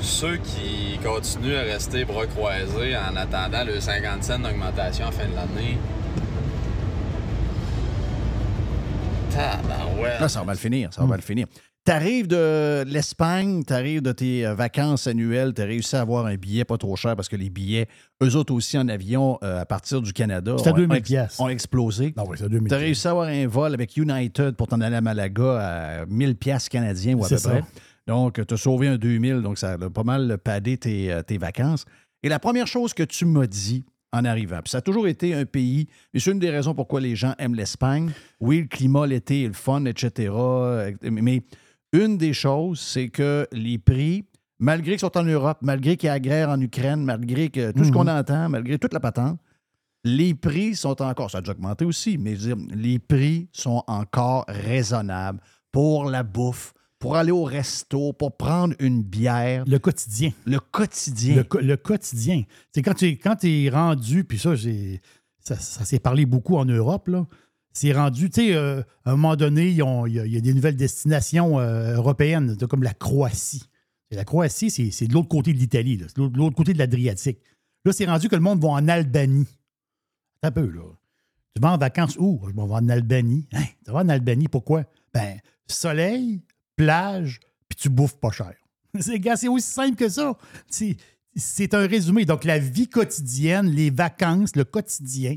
ceux 0.00 0.36
qui 0.38 0.98
continuent 1.04 1.56
à 1.56 1.62
rester 1.62 2.04
bras 2.04 2.26
croisés 2.26 2.96
en 2.96 3.14
attendant 3.14 3.64
le 3.64 3.78
50 3.78 4.24
cents 4.24 4.38
d'augmentation 4.38 5.06
à 5.06 5.10
la 5.10 5.16
fin 5.16 5.28
de 5.28 5.36
l'année. 5.36 5.78
Tabarouette. 9.34 10.20
Là, 10.20 10.28
ça 10.28 10.40
va 10.40 10.46
mal 10.46 10.56
finir. 10.56 10.92
Ça 10.92 11.00
va 11.02 11.06
mal 11.06 11.22
finir. 11.22 11.46
T'arrives 11.84 12.28
de 12.28 12.84
l'Espagne, 12.86 13.64
t'arrives 13.64 14.02
de 14.02 14.12
tes 14.12 14.46
euh, 14.46 14.54
vacances 14.54 15.08
annuelles, 15.08 15.52
t'as 15.52 15.64
réussi 15.64 15.96
à 15.96 16.00
avoir 16.02 16.26
un 16.26 16.36
billet 16.36 16.64
pas 16.64 16.78
trop 16.78 16.94
cher 16.94 17.16
parce 17.16 17.28
que 17.28 17.34
les 17.34 17.50
billets, 17.50 17.88
eux 18.22 18.36
autres 18.36 18.54
aussi 18.54 18.78
en 18.78 18.86
avion 18.86 19.36
euh, 19.42 19.60
à 19.62 19.66
partir 19.66 20.00
du 20.00 20.12
Canada, 20.12 20.54
ont, 20.54 20.62
2000 20.72 20.90
ont 20.90 20.94
ex- 20.94 21.40
ont 21.40 21.48
explosé. 21.48 22.14
Non, 22.16 22.24
oui, 22.28 22.36
c'est 22.38 22.44
à 22.44 22.48
2000 22.48 22.68
T'as 22.70 22.76
réussi 22.76 23.08
à 23.08 23.10
avoir 23.10 23.26
un 23.26 23.46
vol 23.48 23.74
avec 23.74 23.96
United 23.96 24.52
pour 24.52 24.68
t'en 24.68 24.80
aller 24.80 24.94
à 24.94 25.00
Malaga 25.00 26.02
à 26.02 26.06
1000 26.06 26.36
piastres 26.36 26.68
canadiens 26.70 27.14
ou 27.16 27.24
à 27.24 27.28
peu 27.28 27.36
C'est 27.36 27.48
près. 27.48 27.60
ça. 27.62 27.66
Donc, 28.06 28.40
tu 28.46 28.54
as 28.54 28.56
sauvé 28.56 28.86
un 28.86 28.96
2000, 28.96 29.40
donc 29.42 29.58
ça 29.58 29.72
a 29.72 29.90
pas 29.90 30.04
mal 30.04 30.38
padé 30.38 30.76
tes, 30.76 31.12
euh, 31.12 31.22
tes 31.22 31.38
vacances. 31.38 31.84
Et 32.22 32.28
la 32.28 32.38
première 32.38 32.68
chose 32.68 32.94
que 32.94 33.02
tu 33.02 33.24
m'as 33.24 33.48
dit 33.48 33.84
en 34.12 34.24
arrivant, 34.24 34.58
puis 34.62 34.70
ça 34.70 34.78
a 34.78 34.82
toujours 34.82 35.06
été 35.08 35.34
un 35.34 35.44
pays, 35.46 35.86
et 36.12 36.20
c'est 36.20 36.30
une 36.30 36.38
des 36.38 36.50
raisons 36.50 36.74
pourquoi 36.74 37.00
les 37.00 37.16
gens 37.16 37.34
aiment 37.38 37.54
l'Espagne. 37.54 38.10
Oui, 38.40 38.60
le 38.62 38.66
climat, 38.66 39.06
l'été, 39.06 39.46
le 39.46 39.52
fun, 39.54 39.84
etc. 39.86 40.30
euh, 40.34 40.92
Mais 41.02 41.42
une 41.92 42.18
des 42.18 42.32
choses, 42.34 42.78
c'est 42.80 43.08
que 43.08 43.46
les 43.52 43.78
prix, 43.78 44.24
malgré 44.58 44.92
qu'ils 44.92 45.00
sont 45.00 45.16
en 45.16 45.24
Europe, 45.24 45.58
malgré 45.62 45.96
qu'il 45.96 46.08
y 46.08 46.10
a 46.10 46.14
la 46.14 46.20
guerre 46.20 46.48
en 46.50 46.60
Ukraine, 46.60 47.02
malgré 47.04 47.48
que 47.48 47.70
tout 47.72 47.84
ce 47.84 47.88
Mhm. 47.88 47.94
qu'on 47.94 48.08
entend, 48.08 48.48
malgré 48.48 48.78
toute 48.78 48.92
la 48.92 49.00
patente, 49.00 49.38
les 50.04 50.34
prix 50.34 50.74
sont 50.74 51.00
encore, 51.00 51.30
ça 51.30 51.38
a 51.38 51.40
déjà 51.40 51.52
augmenté 51.52 51.84
aussi, 51.84 52.18
mais 52.18 52.34
je 52.36 52.50
veux 52.50 52.56
dire, 52.56 52.66
les 52.76 52.98
prix 52.98 53.48
sont 53.52 53.82
encore 53.86 54.44
raisonnables 54.48 55.38
pour 55.70 56.04
la 56.10 56.22
bouffe, 56.22 56.74
pour 57.02 57.16
aller 57.16 57.32
au 57.32 57.42
resto, 57.42 58.12
pour 58.12 58.36
prendre 58.36 58.74
une 58.78 59.02
bière, 59.02 59.64
Le 59.66 59.78
quotidien. 59.80 60.30
le 60.46 60.60
quotidien. 60.60 61.34
Le, 61.36 61.42
co- 61.42 61.58
le 61.60 61.76
quotidien. 61.76 62.44
C'est 62.72 62.80
quand 62.82 62.94
tu 62.94 63.06
es, 63.06 63.16
quand 63.16 63.42
es 63.44 63.68
rendu, 63.68 64.22
puis 64.22 64.38
ça, 64.38 64.52
ça, 65.40 65.56
ça 65.56 65.84
s'est 65.84 65.98
parlé 65.98 66.26
beaucoup 66.26 66.56
en 66.56 66.64
Europe, 66.64 67.08
là. 67.08 67.26
C'est 67.72 67.92
rendu, 67.92 68.30
tu 68.30 68.42
sais, 68.42 68.54
euh, 68.54 68.82
à 69.04 69.10
un 69.12 69.16
moment 69.16 69.34
donné, 69.34 69.68
il 69.70 69.74
y, 69.74 69.78
y 69.78 70.36
a 70.36 70.40
des 70.40 70.54
nouvelles 70.54 70.76
destinations 70.76 71.58
euh, 71.58 71.96
européennes, 71.96 72.56
comme 72.68 72.82
la 72.84 72.94
Croatie. 72.94 73.64
Et 74.10 74.14
la 74.14 74.24
Croatie, 74.24 74.70
c'est 74.70 75.06
de 75.08 75.12
l'autre 75.14 75.28
côté 75.28 75.52
de 75.54 75.58
l'Italie, 75.58 75.98
c'est 76.06 76.18
de 76.20 76.36
l'autre- 76.38 76.54
côté 76.54 76.72
de 76.74 76.78
l'Adriatique. 76.78 77.38
Là, 77.84 77.92
c'est 77.92 78.04
rendu 78.04 78.28
que 78.28 78.36
le 78.36 78.42
monde 78.42 78.60
va 78.62 78.68
en 78.68 78.86
Albanie. 78.86 79.48
Un 80.42 80.50
peu, 80.52 80.66
là. 80.68 80.82
Tu 81.56 81.60
vas 81.62 81.72
en 81.72 81.78
vacances 81.78 82.16
où? 82.18 82.40
Je 82.48 82.52
m'en 82.54 82.66
vais 82.68 82.74
en 82.74 82.88
Albanie. 82.90 83.48
Hein? 83.54 83.64
Tu 83.84 83.90
vas 83.90 84.00
en 84.00 84.08
Albanie, 84.08 84.46
pourquoi? 84.48 84.84
Ben, 85.12 85.38
soleil, 85.66 86.42
plage, 86.76 87.40
puis 87.68 87.76
tu 87.76 87.88
bouffes 87.88 88.16
pas 88.18 88.30
cher. 88.30 88.54
C'est 89.00 89.48
aussi 89.48 89.70
simple 89.70 89.96
que 89.96 90.08
ça. 90.08 90.36
C'est- 90.68 91.74
un 91.74 91.86
résumé. 91.86 92.24
Donc, 92.26 92.44
la 92.44 92.58
vie 92.58 92.88
quotidienne, 92.88 93.66
les 93.70 93.88
vacances, 93.90 94.54
le 94.56 94.64
quotidien. 94.64 95.36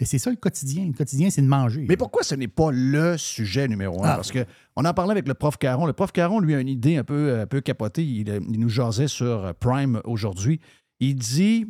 Mais 0.00 0.04
c'est 0.06 0.18
ça 0.18 0.28
le 0.30 0.36
quotidien. 0.36 0.86
Le 0.86 0.92
quotidien, 0.92 1.30
c'est 1.30 1.40
de 1.42 1.46
manger. 1.46 1.86
Mais 1.88 1.96
pourquoi 1.96 2.22
ce 2.22 2.34
n'est 2.34 2.48
pas 2.48 2.70
le 2.70 3.16
sujet 3.16 3.66
numéro 3.66 4.02
un? 4.04 4.08
Ah. 4.08 4.14
Parce 4.16 4.30
qu'on 4.32 4.84
en 4.84 4.92
parlait 4.94 5.12
avec 5.12 5.26
le 5.28 5.32
prof 5.34 5.56
Caron. 5.58 5.86
Le 5.86 5.92
prof 5.94 6.12
Caron, 6.12 6.40
lui, 6.40 6.54
a 6.54 6.60
une 6.60 6.68
idée 6.68 6.96
un 6.96 7.04
peu, 7.04 7.40
un 7.40 7.46
peu 7.46 7.60
capotée. 7.62 8.04
Il, 8.04 8.28
euh, 8.30 8.40
il 8.50 8.60
nous 8.60 8.68
jasait 8.68 9.08
sur 9.08 9.26
euh, 9.46 9.52
Prime 9.58 10.00
aujourd'hui. 10.04 10.60
Il 11.00 11.14
dit, 11.16 11.66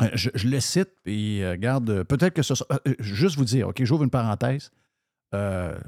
euh, 0.00 0.08
je, 0.14 0.30
je 0.34 0.48
le 0.48 0.58
cite, 0.60 0.88
puis 1.04 1.42
euh, 1.42 1.50
regarde, 1.52 1.90
euh, 1.90 2.04
peut-être 2.04 2.32
que 2.34 2.42
ce 2.42 2.54
soit. 2.54 2.66
euh, 2.72 2.78
euh, 2.88 2.94
juste 2.98 3.36
vous 3.36 3.44
dire, 3.44 3.68
OK, 3.68 3.82
j'ouvre 3.84 4.04
une 4.04 4.10
parenthèse. 4.10 4.70
Euh, 5.34 5.78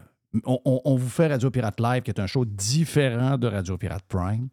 on, 0.44 0.58
on- 0.64 0.80
on 0.84 0.96
vous 0.96 1.08
fait 1.08 1.28
Radio 1.28 1.50
Pirate 1.50 1.80
Live, 1.80 2.02
qui 2.02 2.10
est 2.10 2.20
un 2.20 2.26
show 2.26 2.44
différent 2.44 3.36
de 3.38 3.46
Radio 3.46 3.76
Pirate 3.78 4.04
Prime. 4.08 4.48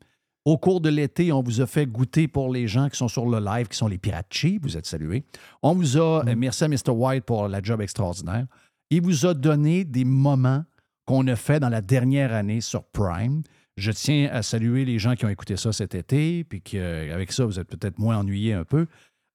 Au 0.45 0.57
cours 0.57 0.81
de 0.81 0.89
l'été, 0.89 1.31
on 1.31 1.43
vous 1.43 1.61
a 1.61 1.67
fait 1.67 1.85
goûter 1.85 2.27
pour 2.27 2.51
les 2.51 2.67
gens 2.67 2.89
qui 2.89 2.97
sont 2.97 3.07
sur 3.09 3.25
le 3.27 3.39
live, 3.43 3.67
qui 3.67 3.77
sont 3.77 3.87
les 3.87 3.97
pirates 3.97 4.27
cheap, 4.31 4.63
vous 4.63 4.77
êtes 4.77 4.85
salués. 4.85 5.23
On 5.61 5.73
vous 5.73 5.97
a, 5.97 6.23
euh, 6.27 6.35
merci 6.37 6.63
à 6.63 6.67
Mr. 6.67 6.89
White 6.91 7.25
pour 7.25 7.47
la 7.47 7.61
job 7.61 7.81
extraordinaire. 7.81 8.45
Il 8.89 9.01
vous 9.01 9.25
a 9.25 9.33
donné 9.33 9.83
des 9.83 10.05
moments 10.05 10.63
qu'on 11.05 11.27
a 11.27 11.35
fait 11.35 11.59
dans 11.59 11.69
la 11.69 11.81
dernière 11.81 12.33
année 12.33 12.61
sur 12.61 12.83
Prime. 12.85 13.43
Je 13.77 13.91
tiens 13.91 14.29
à 14.31 14.41
saluer 14.41 14.85
les 14.85 14.97
gens 14.97 15.15
qui 15.15 15.25
ont 15.25 15.29
écouté 15.29 15.55
ça 15.57 15.71
cet 15.71 15.93
été, 15.93 16.43
puis 16.43 16.61
qu'avec 16.61 17.31
ça, 17.31 17.45
vous 17.45 17.59
êtes 17.59 17.67
peut-être 17.67 17.99
moins 17.99 18.17
ennuyés 18.17 18.53
un 18.53 18.63
peu. 18.63 18.87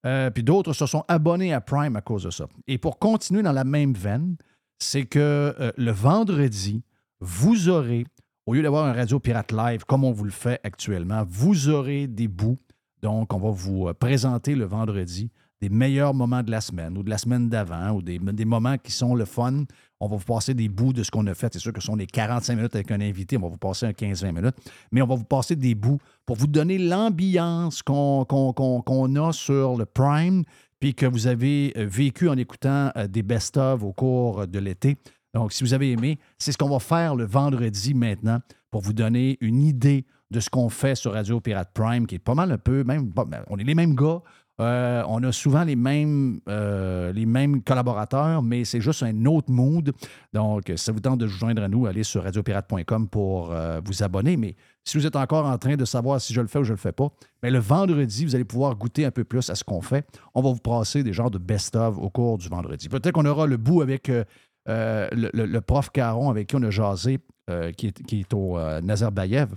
Euh, 0.07 0.31
puis 0.31 0.43
d'autres 0.43 0.73
se 0.73 0.87
sont 0.87 1.05
abonnés 1.09 1.53
à 1.55 1.61
Prime 1.61 1.97
à 1.97 2.01
cause 2.01 2.25
de 2.25 2.31
ça. 2.31 2.47
Et 2.67 2.77
pour 2.79 2.99
continuer 2.99 3.43
dans 3.43 3.53
la 3.53 3.65
même 3.65 3.95
veine, 3.95 4.37
c'est 4.79 5.05
que 5.05 5.55
euh, 5.59 5.73
le 5.77 5.91
vendredi, 5.91 6.83
vous 7.21 7.69
aurez, 7.69 8.07
au 8.47 8.55
lieu 8.55 8.63
d'avoir 8.63 8.87
un 8.87 8.93
Radio 8.93 9.19
Pirate 9.19 9.53
Live 9.53 9.85
comme 9.85 10.05
on 10.05 10.13
vous 10.13 10.25
le 10.25 10.31
fait 10.31 10.61
actuellement, 10.65 11.25
vous 11.29 11.69
aurez 11.69 12.07
des 12.07 12.29
bouts. 12.29 12.59
Donc, 13.03 13.33
on 13.35 13.39
va 13.39 13.51
vous 13.51 13.89
euh, 13.89 13.95
présenter 13.95 14.55
le 14.55 14.65
vendredi 14.65 15.31
des 15.61 15.71
meilleurs 15.71 16.13
moments 16.13 16.43
de 16.43 16.51
la 16.51 16.61
semaine 16.61 16.99
ou 16.99 17.03
de 17.03 17.09
la 17.09 17.17
semaine 17.17 17.49
d'avant 17.49 17.93
ou 17.93 18.03
des, 18.03 18.19
moments 18.45 18.77
qui 18.77 18.93
sont 18.93 19.15
le 19.15 19.25
fun. 19.25 19.65
On 19.99 20.09
va 20.09 20.17
vous 20.17 20.25
passer 20.25 20.53
des 20.53 20.69
bouts 20.69 20.93
de 20.93 21.03
ce 21.03 21.11
qu'on 21.11 21.27
a 21.27 21.33
fait. 21.33 21.51
C'est 21.53 21.59
sûr 21.59 21.73
que 21.73 21.81
ce 21.81 21.87
sont 21.87 21.97
des 21.97 22.07
45 22.07 22.57
minutes 22.57 22.75
avec 22.75 22.91
un 22.91 23.01
invité. 23.01 23.39
On 23.39 23.43
va 23.43 23.49
vous 23.49 23.57
passer 23.57 23.87
un 23.87 23.93
15-20 23.93 24.33
minutes. 24.33 24.57
Mais 24.93 25.01
on 25.01 25.07
va 25.07 25.15
vous 25.15 25.25
passer 25.25 25.57
des 25.57 25.75
bouts 25.75 26.01
pour 26.27 26.37
vous 26.37 26.49
donner 26.49 26.77
l'ambiance 26.77 27.83
qu'on 27.83 28.25
a 28.25 29.33
sur 29.33 29.77
le 29.77 29.87
Prime 29.87 30.45
que 30.93 31.07
vous 31.07 31.27
avez 31.27 31.73
euh, 31.77 31.87
vécu 31.87 32.29
en 32.29 32.37
écoutant 32.37 32.91
euh, 32.97 33.07
des 33.07 33.23
best-of 33.23 33.83
au 33.83 33.93
cours 33.93 34.47
de 34.47 34.59
l'été. 34.59 34.97
Donc, 35.33 35.53
si 35.53 35.65
vous 35.65 35.73
avez 35.73 35.93
aimé, 35.93 36.19
c'est 36.39 36.53
ce 36.53 36.59
qu'on 36.59 36.69
va 36.69 36.79
faire 36.79 37.17
le 37.17 37.25
vendredi 37.25 37.95
maintenant 37.95 38.41
pour 38.71 38.83
vous 38.83 38.93
donner 38.93 39.39
une 39.41 39.63
idée 39.63 40.05
de 40.31 40.41
ce 40.41 40.51
qu'on 40.51 40.69
fait 40.69 40.95
sur 40.95 41.13
Radio 41.13 41.41
Pirate 41.41 41.71
Prime, 41.73 42.07
qui 42.07 42.17
est 42.17 42.19
pas 42.19 42.35
mal 42.35 42.51
un 42.53 42.59
peu, 42.59 42.85
même, 42.85 43.09
ben, 43.09 43.45
on 43.49 43.59
est 43.59 43.65
les 43.65 43.75
mêmes 43.75 43.95
gars, 43.95 44.21
euh, 44.61 45.03
on 45.09 45.23
a 45.25 45.33
souvent 45.33 45.65
les 45.65 45.77
mêmes, 45.77 46.41
euh, 46.49 47.13
les 47.13 47.27
mêmes 47.27 47.63
collaborateurs, 47.63 48.43
mais 48.43 48.65
c'est 48.65 48.81
juste 48.81 49.03
un 49.03 49.25
autre 49.25 49.51
mood. 49.51 49.93
Donc, 50.33 50.65
si 50.69 50.77
ça 50.77 50.93
vous 50.93 51.01
tente 51.01 51.19
de 51.19 51.27
vous 51.27 51.37
joindre 51.37 51.63
à 51.63 51.69
nous, 51.69 51.87
allez 51.87 52.05
sur 52.05 52.23
radiopirate.com 52.23 53.09
pour 53.09 53.51
euh, 53.51 53.81
vous 53.85 54.03
abonner. 54.03 54.37
Mais 54.37 54.55
si 54.85 54.97
vous 54.97 55.07
êtes 55.07 55.17
encore 55.17 55.47
en 55.47 55.59
train 55.59 55.77
de 55.77 55.85
savoir 55.85 56.21
si 56.21 56.33
je 56.33 56.41
le 56.41 56.47
fais 56.47 56.61
ou 56.61 56.65
je 56.65 56.73
le 56.73 56.79
fais 56.79 56.93
pas, 56.93 57.09
bien, 57.43 57.51
le 57.51 57.59
vendredi, 57.59 58.25
vous 58.25 58.35
allez 58.35 58.45
pouvoir 58.45 58.77
goûter 58.77 59.05
un 59.05 59.11
peu 59.11 59.25
plus 59.25 59.51
à 59.51 59.55
ce 59.55 59.65
qu'on 59.65 59.81
fait. 59.81 60.07
On 60.35 60.43
va 60.43 60.51
vous 60.51 60.61
passer 60.61 61.03
des 61.03 61.13
genres 61.13 61.31
de 61.31 61.39
best-of 61.39 61.99
au 61.99 62.11
cours 62.11 62.39
du 62.39 62.49
vendredi. 62.49 62.89
Peut-être 62.89 63.13
qu'on 63.13 63.27
aura 63.27 63.47
le 63.47 63.57
bout 63.57 63.83
avec 63.83 64.09
euh, 64.09 64.25
euh, 64.69 65.09
le, 65.13 65.61
prof 65.61 65.91
Caron 65.91 66.31
avec 66.31 66.49
qui 66.49 66.57
on 66.57 66.63
a 66.63 66.71
jasé, 66.71 67.19
euh, 67.51 67.73
qui, 67.73 67.89
est, 67.89 68.35
au 68.35 68.57
euh, 68.57 68.81
Nazarbayev. 68.81 69.55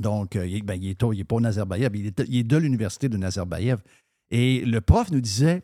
Donc, 0.00 0.36
euh, 0.36 0.46
il, 0.46 0.62
ben, 0.62 0.74
il 0.74 0.90
est 0.90 1.02
il 1.12 1.20
est 1.20 1.24
pas 1.24 1.36
au 1.36 1.40
Nazarbayev, 1.40 1.96
il 1.96 2.06
est, 2.06 2.22
il 2.28 2.36
est 2.36 2.44
de 2.44 2.56
l'université 2.56 3.08
de 3.08 3.16
Nazarbayev. 3.16 3.78
Et 4.30 4.64
le 4.64 4.80
prof 4.80 5.10
nous 5.10 5.20
disait 5.20 5.62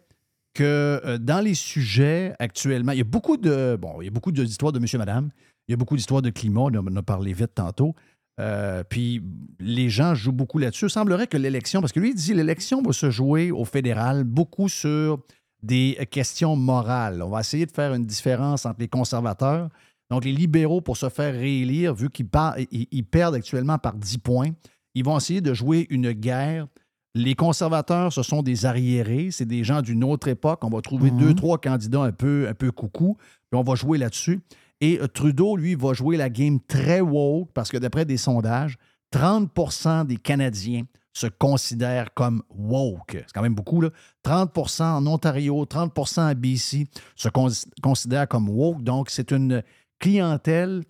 que 0.54 1.00
euh, 1.04 1.18
dans 1.18 1.40
les 1.40 1.54
sujets 1.54 2.34
actuellement, 2.38 2.92
il 2.92 2.98
y 2.98 3.02
a 3.02 3.04
beaucoup 3.04 3.36
de 3.36 3.76
bon, 3.80 4.00
il 4.00 4.04
y 4.04 4.08
a 4.08 4.10
beaucoup 4.10 4.32
d'histoires 4.32 4.72
de 4.72 4.78
monsieur, 4.78 4.98
madame, 4.98 5.30
il 5.68 5.72
y 5.72 5.74
a 5.74 5.76
beaucoup 5.76 5.96
d'histoires 5.96 6.22
de 6.22 6.30
climat, 6.30 6.60
on 6.60 6.74
en 6.76 6.96
a- 6.96 7.02
parlé 7.02 7.32
vite 7.32 7.54
tantôt. 7.54 7.94
Euh, 8.40 8.82
puis 8.88 9.22
les 9.60 9.88
gens 9.90 10.14
jouent 10.14 10.32
beaucoup 10.32 10.58
là-dessus. 10.58 10.86
Il 10.86 10.90
semblerait 10.90 11.26
que 11.26 11.36
l'élection, 11.36 11.80
parce 11.80 11.92
que 11.92 12.00
lui, 12.00 12.10
il 12.10 12.14
dit 12.14 12.34
l'élection 12.34 12.82
va 12.82 12.92
se 12.92 13.10
jouer 13.10 13.50
au 13.50 13.64
fédéral 13.64 14.24
beaucoup 14.24 14.68
sur 14.68 15.20
des 15.62 15.96
questions 16.10 16.56
morales. 16.56 17.22
On 17.22 17.28
va 17.28 17.40
essayer 17.40 17.66
de 17.66 17.70
faire 17.70 17.94
une 17.94 18.04
différence 18.04 18.66
entre 18.66 18.80
les 18.80 18.88
conservateurs, 18.88 19.68
donc 20.10 20.24
les 20.24 20.32
libéraux, 20.32 20.80
pour 20.80 20.96
se 20.96 21.08
faire 21.08 21.34
réélire, 21.34 21.94
vu 21.94 22.10
qu'ils 22.10 22.26
perdent 22.28 23.34
actuellement 23.34 23.78
par 23.78 23.94
10 23.94 24.18
points, 24.18 24.50
ils 24.94 25.04
vont 25.04 25.16
essayer 25.16 25.40
de 25.40 25.54
jouer 25.54 25.86
une 25.90 26.12
guerre 26.12 26.66
les 27.14 27.34
conservateurs, 27.34 28.12
ce 28.12 28.22
sont 28.22 28.42
des 28.42 28.64
arriérés, 28.66 29.30
c'est 29.30 29.44
des 29.46 29.64
gens 29.64 29.82
d'une 29.82 30.02
autre 30.04 30.28
époque. 30.28 30.64
On 30.64 30.70
va 30.70 30.80
trouver 30.80 31.10
Mhm. 31.10 31.18
deux, 31.18 31.34
trois 31.34 31.58
candidats 31.58 32.02
un 32.02 32.12
peu, 32.12 32.46
un 32.48 32.54
peu 32.54 32.70
coucou, 32.70 33.16
puis 33.50 33.58
on 33.60 33.62
va 33.62 33.74
jouer 33.74 33.98
là-dessus. 33.98 34.40
Et 34.80 34.98
euh, 35.00 35.06
Trudeau, 35.08 35.56
lui, 35.56 35.74
va 35.74 35.92
jouer 35.92 36.16
la 36.16 36.30
game 36.30 36.58
très 36.66 37.00
woke 37.00 37.50
parce 37.52 37.70
que 37.70 37.76
d'après 37.76 38.04
des 38.04 38.16
sondages, 38.16 38.76
30% 39.12 40.04
des 40.06 40.16
Canadiens 40.16 40.84
se 41.12 41.26
considèrent 41.26 42.14
comme 42.14 42.42
woke. 42.48 43.12
C'est 43.12 43.32
quand 43.34 43.42
même 43.42 43.54
beaucoup, 43.54 43.82
là. 43.82 43.90
30% 44.22 44.82
en 44.96 45.06
Ontario, 45.06 45.66
30% 45.66 46.22
à 46.26 46.32
BC 46.34 46.86
se 47.14 47.28
con- 47.28 47.50
considèrent 47.82 48.26
comme 48.28 48.48
woke. 48.48 48.82
Donc, 48.82 49.10
c'est 49.10 49.30
une 49.32 49.62
clientèle 49.98 50.82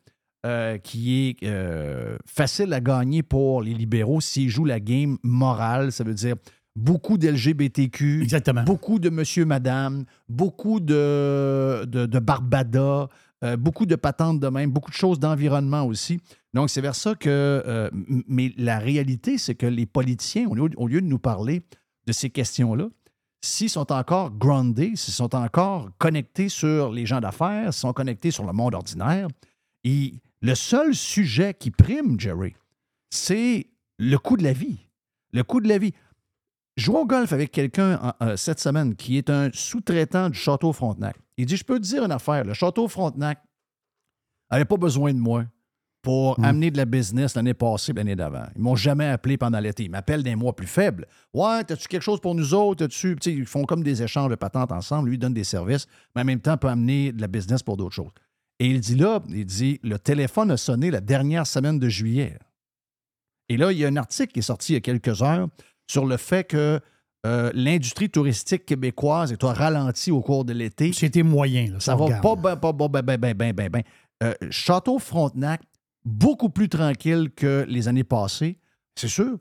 euh, 0.44 0.76
qui 0.76 1.28
est 1.28 1.44
euh, 1.44 2.16
facile 2.26 2.72
à 2.72 2.80
gagner 2.80 3.22
pour 3.22 3.62
les 3.62 3.74
libéraux 3.74 4.20
s'ils 4.20 4.50
jouent 4.50 4.64
la 4.64 4.80
game 4.80 5.16
morale. 5.22 5.92
Ça 5.92 6.02
veut 6.02 6.14
dire 6.14 6.34
beaucoup 6.74 7.16
d'LGBTQ, 7.16 8.26
beaucoup 8.66 8.98
de 8.98 9.08
monsieur, 9.08 9.44
madame, 9.44 10.04
beaucoup 10.28 10.80
de, 10.80 11.84
de, 11.86 12.06
de 12.06 12.18
Barbada, 12.18 13.08
euh, 13.44 13.56
beaucoup 13.56 13.86
de 13.86 13.94
patentes 13.94 14.40
de 14.40 14.48
même, 14.48 14.72
beaucoup 14.72 14.90
de 14.90 14.96
choses 14.96 15.20
d'environnement 15.20 15.84
aussi. 15.84 16.18
Donc, 16.54 16.70
c'est 16.70 16.80
vers 16.80 16.96
ça 16.96 17.14
que. 17.14 17.88
mais 18.26 18.52
la 18.58 18.80
réalité, 18.80 19.38
c'est 19.38 19.54
que 19.54 19.66
les 19.66 19.86
politiciens, 19.86 20.48
au 20.48 20.56
lieu, 20.56 20.70
au 20.76 20.88
lieu 20.88 21.00
de 21.00 21.06
nous 21.06 21.20
parler 21.20 21.62
de 22.08 22.12
ces 22.12 22.30
questions-là, 22.30 22.88
s'ils 23.40 23.70
sont 23.70 23.92
encore 23.92 24.32
groundés, 24.32 24.96
s'ils 24.96 25.14
sont 25.14 25.36
encore 25.36 25.88
connectés 25.98 26.48
sur 26.48 26.90
les 26.90 27.06
gens 27.06 27.20
d'affaires, 27.20 27.72
s'ils 27.72 27.82
sont 27.82 27.92
connectés 27.92 28.32
sur 28.32 28.44
le 28.44 28.52
monde 28.52 28.74
ordinaire, 28.74 29.28
ils 29.84 30.18
Le 30.42 30.54
seul 30.54 30.94
sujet 30.94 31.54
qui 31.54 31.70
prime, 31.70 32.18
Jerry, 32.18 32.54
c'est 33.10 33.68
le 33.98 34.16
coût 34.18 34.36
de 34.36 34.42
la 34.42 34.52
vie. 34.52 34.78
Le 35.32 35.44
coût 35.44 35.60
de 35.60 35.68
la 35.68 35.78
vie. 35.78 35.92
Je 36.76 36.84
joue 36.84 36.96
au 36.96 37.06
golf 37.06 37.32
avec 37.32 37.52
quelqu'un 37.52 38.14
euh, 38.22 38.36
cette 38.36 38.58
semaine 38.58 38.96
qui 38.96 39.18
est 39.18 39.30
un 39.30 39.50
sous-traitant 39.52 40.30
du 40.30 40.38
Château 40.38 40.72
Frontenac. 40.72 41.16
Il 41.36 41.46
dit 41.46 41.56
Je 41.56 41.64
peux 41.64 41.78
te 41.78 41.84
dire 41.84 42.04
une 42.04 42.12
affaire, 42.12 42.44
le 42.44 42.54
Château 42.54 42.88
Frontenac 42.88 43.38
n'avait 44.50 44.64
pas 44.64 44.76
besoin 44.76 45.12
de 45.12 45.18
moi 45.18 45.44
pour 46.00 46.40
Mm. 46.40 46.44
amener 46.44 46.70
de 46.72 46.76
la 46.78 46.84
business 46.86 47.36
l'année 47.36 47.54
passée, 47.54 47.92
l'année 47.92 48.16
d'avant. 48.16 48.46
Ils 48.56 48.62
m'ont 48.62 48.74
jamais 48.74 49.06
appelé 49.06 49.36
pendant 49.36 49.60
l'été. 49.60 49.84
Ils 49.84 49.90
m'appellent 49.90 50.22
des 50.24 50.34
mois 50.34 50.56
plus 50.56 50.66
faibles. 50.66 51.06
Ouais, 51.32 51.60
as-tu 51.70 51.86
quelque 51.86 52.02
chose 52.02 52.20
pour 52.20 52.34
nous 52.34 52.52
autres? 52.54 52.84
As-tu... 52.86 53.14
Tu 53.20 53.30
sais, 53.30 53.36
Ils 53.36 53.46
font 53.46 53.64
comme 53.64 53.84
des 53.84 54.02
échanges 54.02 54.30
de 54.30 54.34
patentes 54.34 54.72
ensemble. 54.72 55.10
Lui, 55.10 55.16
il 55.16 55.18
donne 55.20 55.34
des 55.34 55.44
services, 55.44 55.86
mais 56.16 56.22
en 56.22 56.24
même 56.24 56.40
temps, 56.40 56.56
peut 56.56 56.68
amener 56.68 57.12
de 57.12 57.20
la 57.20 57.28
business 57.28 57.62
pour 57.62 57.76
d'autres 57.76 57.94
choses. 57.94 58.10
Et 58.62 58.66
il 58.66 58.78
dit 58.78 58.94
là, 58.94 59.20
il 59.28 59.44
dit, 59.44 59.80
le 59.82 59.98
téléphone 59.98 60.52
a 60.52 60.56
sonné 60.56 60.92
la 60.92 61.00
dernière 61.00 61.48
semaine 61.48 61.80
de 61.80 61.88
juillet. 61.88 62.38
Et 63.48 63.56
là, 63.56 63.72
il 63.72 63.78
y 63.78 63.84
a 63.84 63.88
un 63.88 63.96
article 63.96 64.32
qui 64.32 64.38
est 64.38 64.42
sorti 64.42 64.72
il 64.72 64.74
y 64.74 64.78
a 64.78 64.80
quelques 64.80 65.20
heures 65.20 65.48
sur 65.88 66.06
le 66.06 66.16
fait 66.16 66.44
que 66.44 66.78
euh, 67.26 67.50
l'industrie 67.54 68.08
touristique 68.08 68.64
québécoise 68.64 69.32
est 69.32 69.42
au 69.42 69.48
ralenti 69.48 70.12
au 70.12 70.20
cours 70.20 70.44
de 70.44 70.52
l'été. 70.52 70.92
C'était 70.92 71.24
moyen. 71.24 71.72
Là, 71.72 71.80
Ça 71.80 71.96
on 71.96 72.06
va 72.06 72.20
pas, 72.20 72.36
ben, 72.36 72.54
pas, 72.54 72.72
pas, 72.72 72.86
ben, 72.86 73.02
ben, 73.02 73.16
ben, 73.16 73.34
ben, 73.34 73.52
ben, 73.52 73.68
ben. 73.68 73.82
Euh, 74.22 74.34
Château 74.50 75.00
Frontenac, 75.00 75.60
beaucoup 76.04 76.48
plus 76.48 76.68
tranquille 76.68 77.32
que 77.34 77.66
les 77.68 77.88
années 77.88 78.04
passées, 78.04 78.58
c'est 78.94 79.08
sûr. 79.08 79.38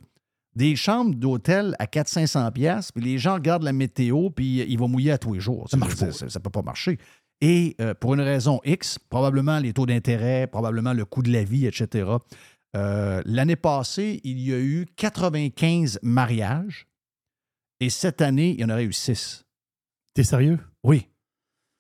Des 0.55 0.75
chambres 0.75 1.13
d'hôtel 1.13 1.75
à 1.77 1.85
400-500 1.85 2.51
pièces, 2.53 2.91
puis 2.91 3.03
les 3.03 3.19
gens 3.19 3.35
regardent 3.35 3.63
la 3.63 3.71
météo, 3.71 4.31
puis 4.31 4.61
il 4.67 4.79
va 4.79 4.87
mouiller 4.87 5.11
à 5.11 5.19
tous 5.19 5.33
les 5.33 5.39
jours. 5.39 5.69
Ça 5.69 5.77
Ça 6.11 6.25
ne 6.25 6.39
peut 6.39 6.49
pas 6.49 6.63
marcher. 6.63 6.97
Et 7.41 7.75
euh, 7.81 7.93
pour 7.95 8.13
une 8.13 8.21
raison 8.21 8.59
X, 8.63 8.99
probablement 8.99 9.57
les 9.59 9.73
taux 9.73 9.85
d'intérêt, 9.87 10.47
probablement 10.47 10.93
le 10.93 11.05
coût 11.05 11.23
de 11.23 11.31
la 11.31 11.43
vie, 11.43 11.65
etc. 11.65 12.09
Euh, 12.75 13.21
L'année 13.25 13.55
passée, 13.55 14.21
il 14.23 14.39
y 14.39 14.53
a 14.53 14.59
eu 14.59 14.85
95 14.95 15.99
mariages, 16.03 16.87
et 17.79 17.89
cette 17.89 18.21
année, 18.21 18.51
il 18.51 18.61
y 18.61 18.63
en 18.65 18.69
aurait 18.69 18.85
eu 18.85 18.93
6. 18.93 19.43
T'es 20.13 20.23
sérieux? 20.23 20.59
Oui. 20.83 21.07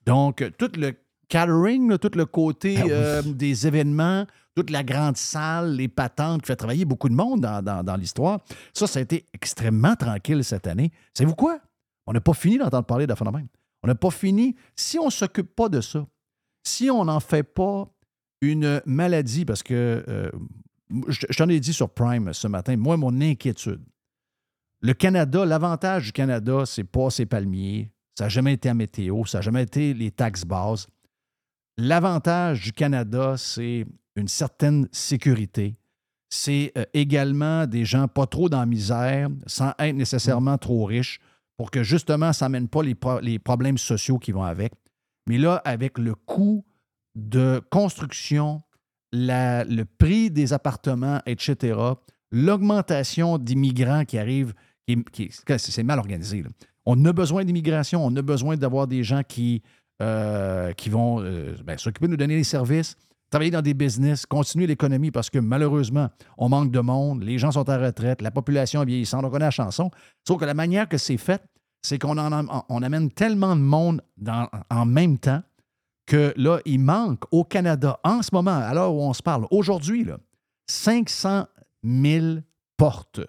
Donc, 0.05 0.41
euh, 0.41 0.49
tout 0.57 0.71
le 0.77 0.93
catering, 1.29 1.89
là, 1.89 1.97
tout 1.99 2.11
le 2.15 2.25
côté 2.25 2.77
Ah 2.79 2.83
oui. 2.85 2.89
euh, 2.91 3.21
des 3.21 3.67
événements, 3.67 4.25
toute 4.55 4.71
la 4.71 4.83
grande 4.83 5.15
salle, 5.15 5.75
les 5.75 5.87
patentes 5.87 6.41
qui 6.41 6.47
fait 6.47 6.55
travailler 6.55 6.85
beaucoup 6.85 7.07
de 7.07 7.13
monde 7.13 7.41
dans, 7.41 7.61
dans- 7.61 7.83
dans 7.83 7.95
l'histoire, 7.95 8.39
ça, 8.73 8.87
ça 8.87 8.99
a 8.99 9.01
été 9.03 9.25
extrêmement 9.33 9.95
tranquille 9.95 10.43
cette 10.43 10.65
année. 10.67 10.91
Savez-vous 11.13 11.35
quoi? 11.35 11.59
On 12.07 12.13
n'a 12.13 12.19
pas 12.21 12.33
fini 12.33 12.57
d'entendre 12.57 12.85
parler 12.85 13.05
de 13.05 13.13
phénomène. 13.13 13.47
On 13.83 13.87
n'a 13.87 13.95
pas 13.95 14.11
fini. 14.11 14.55
Si 14.75 14.99
on 14.99 15.05
ne 15.05 15.11
s'occupe 15.11 15.55
pas 15.55 15.69
de 15.69 15.81
ça, 15.81 16.05
si 16.63 16.89
on 16.89 17.05
n'en 17.05 17.19
fait 17.19 17.43
pas 17.43 17.91
une 18.41 18.81
maladie, 18.85 19.45
parce 19.45 19.63
que 19.63 20.03
euh, 20.07 20.29
je, 21.07 21.25
t'en 21.37 21.49
ai 21.49 21.59
dit 21.59 21.73
sur 21.73 21.89
Prime 21.89 22.33
ce 22.33 22.47
matin, 22.47 22.75
moi, 22.77 22.97
mon 22.97 23.21
inquiétude. 23.21 23.81
Le 24.81 24.93
Canada, 24.93 25.45
l'avantage 25.45 26.05
du 26.05 26.11
Canada, 26.11 26.63
c'est 26.65 26.83
pas 26.83 27.09
ses 27.09 27.25
palmiers, 27.25 27.91
ça 28.17 28.25
n'a 28.25 28.29
jamais 28.29 28.53
été 28.53 28.67
à 28.69 28.73
météo, 28.73 29.25
ça 29.25 29.37
n'a 29.37 29.41
jamais 29.41 29.63
été 29.63 29.93
les 29.93 30.11
taxes 30.11 30.43
bases. 30.43 30.87
L'avantage 31.77 32.63
du 32.63 32.73
Canada, 32.73 33.35
c'est 33.37 33.85
une 34.15 34.27
certaine 34.27 34.87
sécurité. 34.91 35.75
C'est 36.29 36.71
euh, 36.77 36.85
également 36.93 37.67
des 37.67 37.85
gens 37.85 38.07
pas 38.07 38.25
trop 38.25 38.49
dans 38.49 38.59
la 38.59 38.65
misère, 38.65 39.29
sans 39.45 39.73
être 39.77 39.95
nécessairement 39.95 40.57
trop 40.57 40.85
riches, 40.85 41.19
pour 41.57 41.71
que 41.71 41.83
justement, 41.83 42.33
ça 42.33 42.45
n'amène 42.45 42.67
pas 42.67 42.83
les, 42.83 42.95
pro- 42.95 43.19
les 43.19 43.39
problèmes 43.39 43.77
sociaux 43.77 44.17
qui 44.17 44.31
vont 44.31 44.43
avec. 44.43 44.73
Mais 45.27 45.37
là, 45.37 45.61
avec 45.65 45.97
le 45.97 46.15
coût 46.15 46.65
de 47.15 47.61
construction, 47.69 48.61
le 49.13 49.83
prix 49.83 50.31
des 50.31 50.53
appartements, 50.53 51.21
etc., 51.25 51.77
l'augmentation 52.31 53.37
d'immigrants 53.37 54.05
qui 54.05 54.17
arrivent, 54.17 54.53
c'est 55.57 55.83
mal 55.83 55.99
organisé. 55.99 56.43
On 56.85 57.03
a 57.05 57.13
besoin 57.13 57.43
d'immigration, 57.45 58.03
on 58.05 58.15
a 58.15 58.21
besoin 58.21 58.57
d'avoir 58.57 58.87
des 58.87 59.03
gens 59.03 59.21
qui, 59.23 59.61
euh, 60.01 60.73
vont 60.89 61.21
euh, 61.21 61.55
ben, 61.63 61.77
s'occuper 61.77 62.07
de 62.07 62.11
nous 62.11 62.17
donner 62.17 62.35
des 62.37 62.43
services, 62.43 62.95
travailler 63.31 63.49
dans 63.51 63.61
des 63.63 63.73
business, 63.73 64.25
continuer 64.27 64.67
l'économie 64.67 65.09
parce 65.09 65.29
que 65.31 65.39
malheureusement, 65.39 66.09
on 66.37 66.49
manque 66.49 66.69
de 66.71 66.79
monde, 66.81 67.23
les 67.23 67.39
gens 67.39 67.51
sont 67.51 67.67
en 67.69 67.79
retraite, 67.79 68.21
la 68.21 68.29
population 68.29 68.83
est 68.83 68.85
vieillissante, 68.85 69.25
on 69.25 69.29
connaît 69.31 69.45
la 69.45 69.51
chanson. 69.51 69.89
Sauf 70.27 70.39
que 70.39 70.45
la 70.45 70.53
manière 70.53 70.87
que 70.87 70.97
c'est 70.97 71.17
fait, 71.17 71.41
c'est 71.81 71.97
qu'on 71.97 72.15
on 72.17 72.81
amène 72.83 73.09
tellement 73.09 73.55
de 73.55 73.61
monde 73.61 74.01
dans- 74.17 74.47
en 74.69 74.85
même 74.85 75.17
temps 75.17 75.41
que 76.05 76.33
là, 76.35 76.59
il 76.65 76.79
manque 76.79 77.23
au 77.31 77.43
Canada, 77.43 77.99
en 78.03 78.21
ce 78.21 78.29
moment, 78.33 78.51
à 78.57 78.73
l'heure 78.73 78.93
où 78.93 79.01
on 79.01 79.13
se 79.13 79.23
parle, 79.23 79.47
aujourd'hui, 79.49 80.03
là, 80.03 80.17
500 80.69 81.45
000 81.83 82.37
portes. 82.77 83.21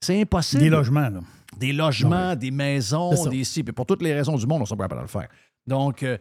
C'est 0.00 0.20
impossible. 0.20 0.62
Des 0.62 0.70
logements, 0.70 1.08
là. 1.08 1.20
Des 1.58 1.72
logements, 1.72 2.36
des 2.36 2.50
maisons, 2.50 3.10
des 3.28 3.44
si. 3.44 3.62
Puis 3.64 3.72
pour 3.72 3.86
toutes 3.86 4.02
les 4.02 4.14
raisons 4.14 4.36
du 4.36 4.46
monde, 4.46 4.62
on 4.62 4.72
ne 4.74 4.76
pas 4.78 4.84
capable 4.84 5.00
de 5.00 5.04
le 5.04 5.08
faire. 5.08 5.28
Donc, 5.66 6.02
euh, 6.02 6.16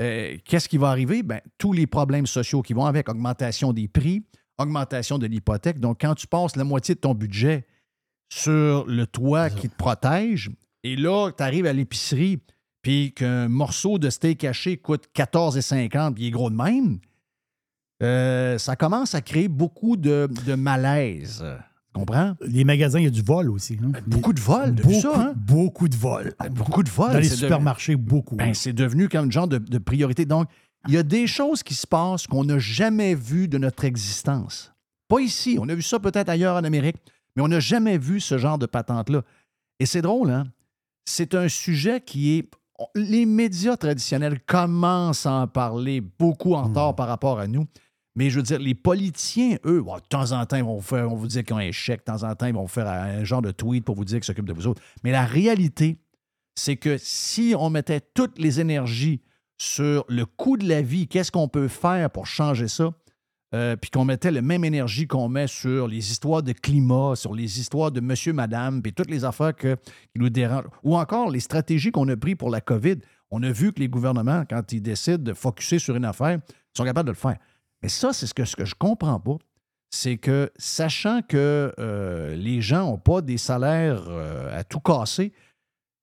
euh, 0.00 0.36
qu'est-ce 0.44 0.68
qui 0.68 0.78
va 0.78 0.88
arriver? 0.88 1.22
Ben, 1.22 1.40
tous 1.58 1.72
les 1.72 1.86
problèmes 1.86 2.26
sociaux 2.26 2.62
qui 2.62 2.72
vont 2.72 2.86
avec, 2.86 3.08
augmentation 3.08 3.72
des 3.72 3.88
prix, 3.88 4.24
augmentation 4.58 5.18
de 5.18 5.26
l'hypothèque. 5.26 5.80
Donc, 5.80 6.00
quand 6.00 6.14
tu 6.14 6.26
passes 6.26 6.56
la 6.56 6.64
moitié 6.64 6.94
de 6.94 7.00
ton 7.00 7.14
budget 7.14 7.66
sur 8.32 8.86
le 8.86 9.06
toit 9.06 9.50
qui 9.50 9.68
te 9.68 9.76
protège, 9.76 10.50
et 10.84 10.96
là, 10.96 11.30
tu 11.36 11.42
arrives 11.42 11.66
à 11.66 11.72
l'épicerie, 11.72 12.40
puis 12.80 13.12
qu'un 13.12 13.48
morceau 13.48 13.98
de 13.98 14.10
steak 14.10 14.44
haché 14.44 14.76
coûte 14.78 15.06
14,50, 15.14 16.14
puis 16.14 16.24
il 16.24 16.26
est 16.28 16.30
gros 16.30 16.50
de 16.50 16.56
même, 16.56 16.98
euh, 18.02 18.58
ça 18.58 18.74
commence 18.74 19.14
à 19.14 19.20
créer 19.20 19.48
beaucoup 19.48 19.96
de, 19.96 20.28
de 20.46 20.54
malaise. 20.54 21.44
Comprends? 21.92 22.34
Les 22.40 22.64
magasins, 22.64 22.98
il 23.00 23.04
y 23.04 23.06
a 23.06 23.10
du 23.10 23.22
vol 23.22 23.50
aussi. 23.50 23.78
hein. 23.82 23.92
Beaucoup 24.06 24.32
de 24.32 24.40
t'as 24.40 24.70
beaucoup, 24.70 24.94
ça, 25.00 25.12
hein? 25.14 25.32
beaucoup 25.36 25.88
de 25.88 25.96
vols. 25.96 26.34
Beaucoup 26.50 26.82
de 26.82 26.88
vols. 26.88 27.12
Dans 27.12 27.18
les 27.18 27.28
devenu- 27.28 27.36
supermarchés, 27.36 27.96
beaucoup. 27.96 28.36
ben, 28.36 28.54
c'est 28.54 28.72
devenu 28.72 29.08
comme 29.10 29.30
genre 29.30 29.46
de, 29.48 29.58
de 29.58 29.78
priorité. 29.78 30.24
Donc, 30.24 30.48
il 30.88 30.94
y 30.94 30.96
a 30.96 31.02
des 31.02 31.26
choses 31.26 31.62
qui 31.62 31.74
se 31.74 31.86
passent 31.86 32.26
qu'on 32.26 32.44
n'a 32.44 32.58
jamais 32.58 33.14
vues 33.14 33.46
de 33.46 33.58
notre 33.58 33.84
existence. 33.84 34.72
Pas 35.08 35.20
ici. 35.20 35.58
On 35.60 35.68
a 35.68 35.74
vu 35.74 35.82
ça 35.82 36.00
peut-être 36.00 36.30
ailleurs 36.30 36.56
en 36.56 36.64
Amérique, 36.64 36.96
mais 37.36 37.42
on 37.42 37.48
n'a 37.48 37.60
jamais 37.60 37.98
vu 37.98 38.20
ce 38.20 38.38
genre 38.38 38.58
de 38.58 38.66
patente-là. 38.66 39.22
Et 39.78 39.84
c'est 39.86 40.02
drôle, 40.02 40.30
hein? 40.30 40.44
C'est 41.04 41.34
un 41.34 41.48
sujet 41.48 42.00
qui 42.00 42.38
est. 42.38 42.48
Les 42.94 43.26
médias 43.26 43.76
traditionnels 43.76 44.40
commencent 44.40 45.26
à 45.26 45.32
en 45.32 45.46
parler 45.46 46.00
beaucoup 46.00 46.54
en 46.54 46.62
retard 46.64 46.96
par 46.96 47.06
rapport 47.06 47.38
à 47.38 47.46
nous. 47.46 47.66
Mais 48.14 48.28
je 48.28 48.36
veux 48.36 48.42
dire, 48.42 48.58
les 48.58 48.74
politiciens, 48.74 49.56
eux, 49.64 49.82
de 49.82 50.08
temps 50.08 50.32
en 50.32 50.44
temps, 50.44 50.56
ils 50.56 50.64
vont, 50.64 50.80
faire, 50.80 51.08
vont 51.08 51.16
vous 51.16 51.26
dire 51.28 51.44
qu'ils 51.44 51.54
ont 51.54 51.58
un 51.58 51.72
chèque, 51.72 52.00
de 52.00 52.04
temps 52.12 52.22
en 52.24 52.34
temps, 52.34 52.46
ils 52.46 52.54
vont 52.54 52.66
faire 52.66 52.86
un 52.86 53.24
genre 53.24 53.40
de 53.42 53.50
tweet 53.52 53.84
pour 53.84 53.94
vous 53.94 54.04
dire 54.04 54.18
qu'ils 54.18 54.24
s'occupent 54.26 54.46
de 54.48 54.52
vous 54.52 54.66
autres. 54.66 54.82
Mais 55.02 55.12
la 55.12 55.24
réalité, 55.24 55.96
c'est 56.54 56.76
que 56.76 56.98
si 56.98 57.54
on 57.58 57.70
mettait 57.70 58.00
toutes 58.14 58.38
les 58.38 58.60
énergies 58.60 59.22
sur 59.56 60.04
le 60.08 60.26
coût 60.26 60.56
de 60.56 60.68
la 60.68 60.82
vie, 60.82 61.08
qu'est-ce 61.08 61.32
qu'on 61.32 61.48
peut 61.48 61.68
faire 61.68 62.10
pour 62.10 62.26
changer 62.26 62.68
ça, 62.68 62.92
euh, 63.54 63.76
puis 63.76 63.90
qu'on 63.90 64.04
mettait 64.04 64.30
la 64.30 64.42
même 64.42 64.64
énergie 64.64 65.06
qu'on 65.06 65.28
met 65.28 65.46
sur 65.46 65.86
les 65.86 66.10
histoires 66.10 66.42
de 66.42 66.52
climat, 66.52 67.14
sur 67.16 67.34
les 67.34 67.60
histoires 67.60 67.92
de 67.92 68.00
monsieur, 68.00 68.32
madame, 68.32 68.82
puis 68.82 68.92
toutes 68.92 69.10
les 69.10 69.24
affaires 69.24 69.54
que- 69.54 69.74
qui 69.74 70.18
nous 70.18 70.30
dérangent, 70.30 70.64
ou 70.82 70.96
encore 70.96 71.30
les 71.30 71.40
stratégies 71.40 71.92
qu'on 71.92 72.08
a 72.08 72.16
prises 72.16 72.36
pour 72.36 72.50
la 72.50 72.60
COVID. 72.60 72.96
On 73.30 73.42
a 73.42 73.50
vu 73.50 73.72
que 73.72 73.80
les 73.80 73.88
gouvernements, 73.88 74.44
quand 74.48 74.72
ils 74.72 74.82
décident 74.82 75.22
de 75.22 75.32
focuser 75.32 75.78
sur 75.78 75.96
une 75.96 76.04
affaire, 76.04 76.38
sont 76.76 76.84
capables 76.84 77.06
de 77.06 77.12
le 77.12 77.16
faire. 77.16 77.38
Mais 77.82 77.88
ça, 77.88 78.12
c'est 78.12 78.26
ce 78.26 78.34
que, 78.34 78.44
je 78.44 78.74
comprends 78.74 79.20
pas. 79.20 79.36
C'est 79.90 80.16
que, 80.16 80.50
sachant 80.56 81.20
que 81.22 81.72
euh, 81.78 82.34
les 82.34 82.62
gens 82.62 82.86
n'ont 82.86 82.98
pas 82.98 83.20
des 83.20 83.36
salaires 83.36 84.04
euh, 84.08 84.58
à 84.58 84.64
tout 84.64 84.80
casser, 84.80 85.32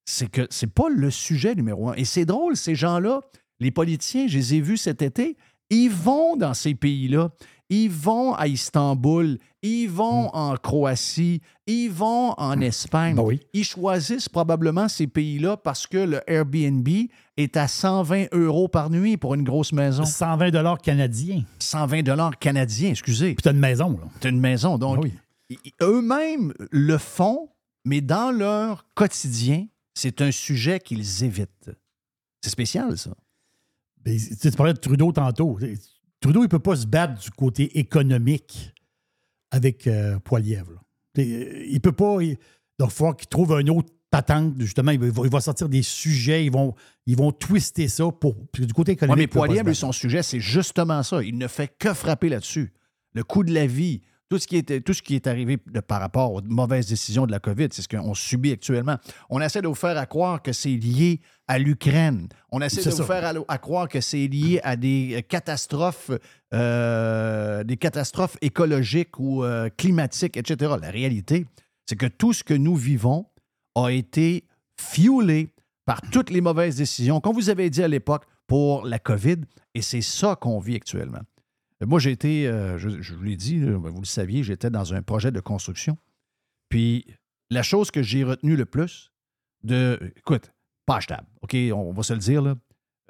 c'est 0.06 0.30
que 0.30 0.48
c'est 0.50 0.72
pas 0.74 0.90
le 0.90 1.10
sujet 1.10 1.56
numéro 1.56 1.90
un. 1.90 1.94
Et 1.94 2.06
c'est 2.06 2.26
drôle, 2.26 2.56
ces 2.56 2.76
gens-là, 2.76 3.22
les 3.60 3.72
politiciens, 3.72 4.28
je 4.28 4.38
les 4.38 4.56
ai 4.56 4.62
vus 4.62 4.78
cet 4.78 5.02
été, 5.02 5.38
ils 5.70 5.90
vont 5.90 6.36
dans 6.36 6.54
ces 6.54 6.76
pays-là. 6.76 7.30
Ils 7.72 7.90
vont 7.90 8.34
à 8.34 8.48
Istanbul, 8.48 9.38
ils 9.62 9.88
vont 9.88 10.34
en 10.34 10.56
Croatie, 10.58 11.42
ils 11.68 11.90
vont 11.90 12.34
en 12.38 12.60
Espagne. 12.62 13.16
Ben 13.16 13.22
oui. 13.24 13.40
Ils 13.54 13.64
choisissent 13.64 14.28
probablement 14.30 14.88
ces 14.88 15.06
pays-là 15.06 15.56
parce 15.58 15.86
que 15.86 15.98
le 15.98 16.22
Airbnb 16.28 16.88
est 17.38 17.58
à 17.58 17.68
120 17.68 18.26
euros 18.34 18.68
par 18.68 18.90
nuit 18.90 19.18
pour 19.18 19.36
une 19.36 19.44
grosse 19.44 19.72
maison. 19.72 20.04
120 20.04 20.50
dollars 20.50 20.80
canadiens. 20.80 21.44
120 21.60 22.02
dollars 22.02 22.38
canadiens, 22.40 22.90
excusez. 22.90 23.36
Puis 23.36 23.44
t'as 23.44 23.52
une 23.52 23.60
maison, 23.60 23.92
là. 23.92 24.08
C'est 24.22 24.30
une 24.30 24.40
maison. 24.40 24.78
Donc, 24.80 24.98
Ah 24.98 25.02
oui. 25.52 25.58
eux-mêmes 25.82 26.54
le 26.72 26.98
font, 26.98 27.50
mais 27.86 28.02
dans 28.02 28.32
leur 28.32 28.86
quotidien, 28.96 29.68
c'est 29.94 30.22
un 30.22 30.32
sujet 30.32 30.80
qu'ils 30.80 31.24
évitent. 31.24 31.70
C'est 32.42 32.50
spécial, 32.50 32.98
ça. 32.98 33.12
Ben, 34.04 34.18
tu 34.42 34.52
parlais 34.52 34.74
de 34.74 34.80
Trudeau 34.80 35.12
tantôt. 35.12 35.60
Trudeau, 36.22 36.42
il 36.42 36.44
ne 36.44 36.48
peut 36.50 36.60
pas 36.60 36.76
se 36.76 36.86
battre 36.88 37.20
du 37.22 37.32
côté 37.32 37.78
économique 37.80 38.74
avec 39.52 39.88
euh, 39.88 40.20
sais, 41.22 41.66
Il 41.70 41.80
peut 41.82 41.92
pas. 41.92 42.18
il- 42.22 42.38
donc, 42.78 42.92
il 42.92 42.96
faut 42.96 43.14
qu'il 43.14 43.28
trouve 43.28 43.54
un 43.54 43.68
autre 43.68 43.90
patente, 44.12 44.54
justement. 44.60 44.92
Il 44.92 45.00
va, 45.00 45.24
il 45.26 45.30
va 45.32 45.42
sortir 45.42 45.68
des 45.70 45.82
sujets, 45.82 46.46
ils 46.46 46.52
vont, 46.52 46.74
ils 47.06 47.16
vont 47.18 47.32
twister 47.32 47.88
ça 47.88 48.10
pour. 48.12 48.36
du 48.58 48.74
côté 48.74 48.92
Ouais, 48.92 48.94
économique. 48.96 49.18
mais 49.18 49.28
se 49.28 49.48
lui, 49.64 49.72
battre. 49.72 49.80
son 49.80 49.92
sujet, 49.92 50.24
c'est 50.24 50.40
justement 50.40 51.04
ça. 51.04 51.22
Il 51.24 51.38
ne 51.38 51.48
fait 51.48 51.68
que 51.78 51.94
frapper 51.94 52.30
là-dessus. 52.30 52.74
Le 53.14 53.24
coût 53.24 53.44
de 53.44 53.54
la 53.54 53.66
vie, 53.68 54.02
tout 54.30 54.38
ce 54.38 54.46
qui 54.48 54.58
est, 54.58 54.82
tout 54.82 54.94
ce 54.94 55.02
qui 55.02 55.16
est 55.16 55.26
arrivé 55.26 55.58
de- 55.68 55.80
par 55.80 56.00
rapport 56.00 56.32
aux 56.34 56.42
mauvaises 56.44 56.88
décisions 56.88 57.26
de 57.26 57.32
la 57.32 57.40
COVID, 57.40 57.70
c'est 57.72 57.82
ce 57.82 57.88
qu'on 57.88 58.14
subit 58.14 58.52
actuellement. 58.52 58.98
On 59.30 59.42
essaie 59.42 59.62
de 59.62 59.68
vous 59.68 59.74
faire 59.76 59.98
à 59.98 60.06
croire 60.06 60.42
que 60.44 60.54
c'est 60.54 60.70
lié 60.70 61.20
à 61.48 61.58
l'Ukraine. 61.58 62.28
On 62.52 62.62
essaie 62.62 62.78
de 62.78 62.92
vous 62.92 63.04
faire 63.08 63.26
à, 63.26 63.34
à 63.48 63.58
croire 63.58 63.88
que 63.90 64.02
c'est 64.02 64.28
lié 64.28 64.60
à 64.64 64.76
des 64.76 65.16
euh, 65.18 65.22
catastrophes, 65.28 66.12
euh, 66.54 67.64
des 67.64 67.78
catastrophes 67.78 68.38
écologiques 68.42 69.18
ou 69.20 69.44
euh, 69.44 69.70
climatiques, 69.76 70.38
etc. 70.38 70.74
La 70.80 70.92
réalité, 70.92 71.48
c'est 71.88 71.96
que 71.96 72.06
tout 72.06 72.32
ce 72.34 72.44
que 72.44 72.54
nous 72.54 72.76
vivons 72.76 73.26
a 73.76 73.90
été 73.92 74.44
fuelé 74.80 75.50
par 75.86 76.02
toutes 76.12 76.30
les 76.30 76.42
mauvaises 76.42 76.76
décisions 76.76 77.20
qu'on 77.20 77.34
vous 77.34 77.50
avait 77.50 77.72
dit 77.72 77.82
à 77.82 77.88
l'époque 77.88 78.26
pour 78.46 78.86
la 78.86 79.00
COVID, 79.00 79.38
et 79.74 79.82
c'est 79.82 80.02
ça 80.02 80.36
qu'on 80.36 80.60
vit 80.60 80.76
actuellement. 80.76 81.22
Euh, 81.82 81.86
Moi, 81.88 82.00
j'ai 82.00 82.12
été, 82.12 82.48
euh, 82.48 82.78
je, 82.78 83.14
vous 83.14 83.24
l'ai 83.24 83.36
dit, 83.36 83.60
vous 83.60 84.00
le 84.00 84.06
saviez, 84.06 84.44
j'étais 84.44 84.70
dans 84.70 84.94
un 84.94 85.02
projet 85.02 85.32
de 85.32 85.40
construction. 85.40 85.98
Puis 86.70 87.06
la 87.50 87.64
chose 87.64 87.92
que 87.92 88.04
j'ai 88.04 88.24
retenue 88.24 88.56
le 88.56 88.66
plus, 88.66 89.12
de, 89.64 90.00
écoute, 90.16 90.52
pas 90.86 90.98
achetable, 90.98 91.28
OK, 91.42 91.56
on 91.74 91.92
va 91.92 92.04
se 92.04 92.14
le 92.14 92.20
dire, 92.20 92.42
là. 92.42 92.56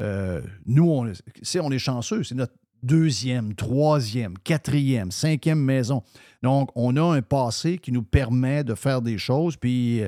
Euh, 0.01 0.41
nous, 0.65 0.89
on, 0.89 1.11
c'est- 1.41 1.59
on 1.59 1.71
est 1.71 1.79
chanceux, 1.79 2.23
c'est 2.23 2.35
notre 2.35 2.53
deuxième, 2.81 3.53
troisième, 3.53 4.37
quatrième, 4.37 5.11
cinquième 5.11 5.59
maison. 5.59 6.03
Donc, 6.41 6.69
on 6.75 6.95
a 6.95 7.03
un 7.17 7.21
passé 7.21 7.77
qui 7.77 7.91
nous 7.91 8.03
permet 8.03 8.63
de 8.63 8.75
faire 8.75 9.01
des 9.01 9.17
choses, 9.17 9.57
puis, 9.57 10.01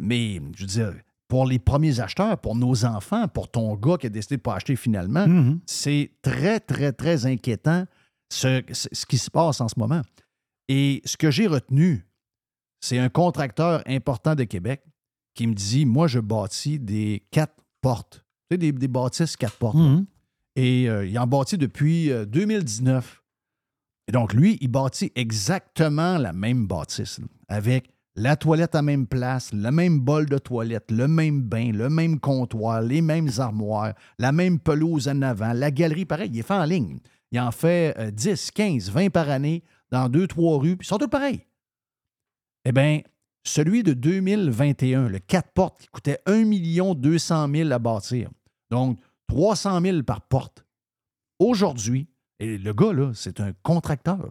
mais, 0.00 0.40
je 0.54 0.60
veux 0.60 0.66
dire, 0.68 0.94
pour 1.28 1.46
les 1.46 1.58
premiers 1.58 2.00
acheteurs, 2.00 2.38
pour 2.38 2.54
nos 2.54 2.84
enfants, 2.84 3.28
pour 3.28 3.50
ton 3.50 3.74
gars 3.76 3.96
qui 3.96 4.06
a 4.06 4.10
décidé 4.10 4.36
de 4.36 4.40
ne 4.40 4.42
pas 4.42 4.54
acheter 4.56 4.76
finalement, 4.76 5.26
Mhm. 5.26 5.60
c'est 5.66 6.12
très, 6.22 6.60
très, 6.60 6.92
très 6.92 7.26
inquiétant 7.26 7.86
ce, 8.30 8.60
qui 9.06 9.18
se 9.18 9.30
passe 9.30 9.60
en 9.60 9.68
ce 9.68 9.78
moment. 9.78 10.02
Et 10.68 11.00
ce 11.04 11.16
que 11.16 11.30
j'ai 11.30 11.46
retenu, 11.46 12.06
c'est 12.80 12.98
un 12.98 13.08
contracteur 13.08 13.82
important 13.86 14.34
de 14.34 14.44
Québec 14.44 14.82
qui 15.34 15.46
me 15.46 15.54
dit 15.54 15.84
Moi, 15.86 16.06
je 16.08 16.20
bâtis 16.20 16.78
des 16.78 17.26
quatre 17.30 17.54
portes. 17.80 18.24
Tu 18.50 18.54
sais, 18.54 18.58
des, 18.58 18.72
des 18.72 18.88
bâtisses 18.88 19.36
quatre 19.36 19.56
portes. 19.56 19.76
Mhm. 19.76 20.06
Et 20.56 20.88
euh, 20.88 21.06
il 21.06 21.18
en 21.18 21.26
bâtit 21.26 21.58
depuis 21.58 22.10
euh, 22.10 22.24
2019. 22.26 23.22
Et 24.08 24.12
donc, 24.12 24.34
lui, 24.34 24.58
il 24.60 24.68
bâtit 24.68 25.10
exactement 25.14 26.18
la 26.18 26.32
même 26.32 26.66
bâtisse, 26.66 27.20
avec 27.48 27.90
la 28.16 28.36
toilette 28.36 28.74
à 28.74 28.82
même 28.82 29.06
place, 29.06 29.52
le 29.52 29.70
même 29.70 29.98
bol 30.00 30.26
de 30.26 30.38
toilette, 30.38 30.90
le 30.90 31.08
même 31.08 31.42
bain, 31.42 31.72
le 31.72 31.90
même 31.90 32.20
comptoir, 32.20 32.80
les 32.80 33.00
mêmes 33.00 33.30
armoires, 33.38 33.94
la 34.18 34.32
même 34.32 34.60
pelouse 34.60 35.08
en 35.08 35.20
avant, 35.22 35.52
la 35.52 35.70
galerie, 35.70 36.04
pareil, 36.04 36.30
il 36.32 36.38
est 36.38 36.42
fait 36.42 36.54
en 36.54 36.64
ligne. 36.64 36.98
Il 37.32 37.40
en 37.40 37.50
fait 37.50 37.98
euh, 37.98 38.10
10, 38.10 38.52
15, 38.52 38.90
20 38.90 39.10
par 39.10 39.28
année 39.28 39.64
dans 39.90 40.08
deux, 40.08 40.28
trois 40.28 40.58
rues, 40.58 40.76
puis 40.76 40.86
ils 40.86 40.88
sont 40.88 40.98
tous. 40.98 41.08
Eh 42.64 42.72
bien, 42.72 43.00
celui 43.42 43.82
de 43.82 43.92
2021, 43.92 45.08
le 45.08 45.18
4 45.18 45.50
portes, 45.52 45.80
qui 45.80 45.88
coûtait 45.88 46.20
1 46.26 46.94
200 46.94 47.48
000 47.52 47.72
à 47.72 47.78
bâtir, 47.78 48.30
donc 48.70 48.98
300 49.28 49.80
000 49.80 50.02
par 50.04 50.22
porte. 50.22 50.64
Aujourd'hui, 51.40 52.08
et 52.38 52.58
le 52.58 52.72
gars, 52.72 52.92
là, 52.92 53.12
c'est 53.14 53.40
un 53.40 53.52
contracteur. 53.62 54.18
là. 54.18 54.30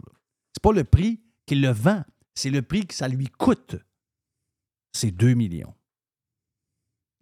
C'est 0.52 0.62
pas 0.62 0.72
le 0.72 0.84
prix 0.84 1.20
qu'il 1.46 1.60
le 1.60 1.70
vend, 1.70 2.02
c'est 2.34 2.50
le 2.50 2.62
prix 2.62 2.86
que 2.86 2.94
ça 2.94 3.08
lui 3.08 3.28
coûte. 3.28 3.76
C'est 4.92 5.10
2 5.10 5.34
millions. 5.34 5.74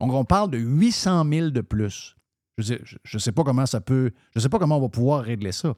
Donc, 0.01 0.13
on 0.13 0.25
parle 0.25 0.51
de 0.51 0.59
800 0.59 1.25
000 1.31 1.51
de 1.51 1.61
plus. 1.61 2.17
Je 2.59 2.75
ne 3.15 3.19
sais 3.19 3.33
pas 3.33 3.45
comment 3.45 3.67
ça 3.67 3.81
peut. 3.81 4.11
Je 4.35 4.41
sais 4.41 4.49
pas 4.49 4.59
comment 4.59 4.77
on 4.77 4.83
va 4.83 4.89
pouvoir 4.89 5.23
régler 5.23 5.53
ça. 5.53 5.75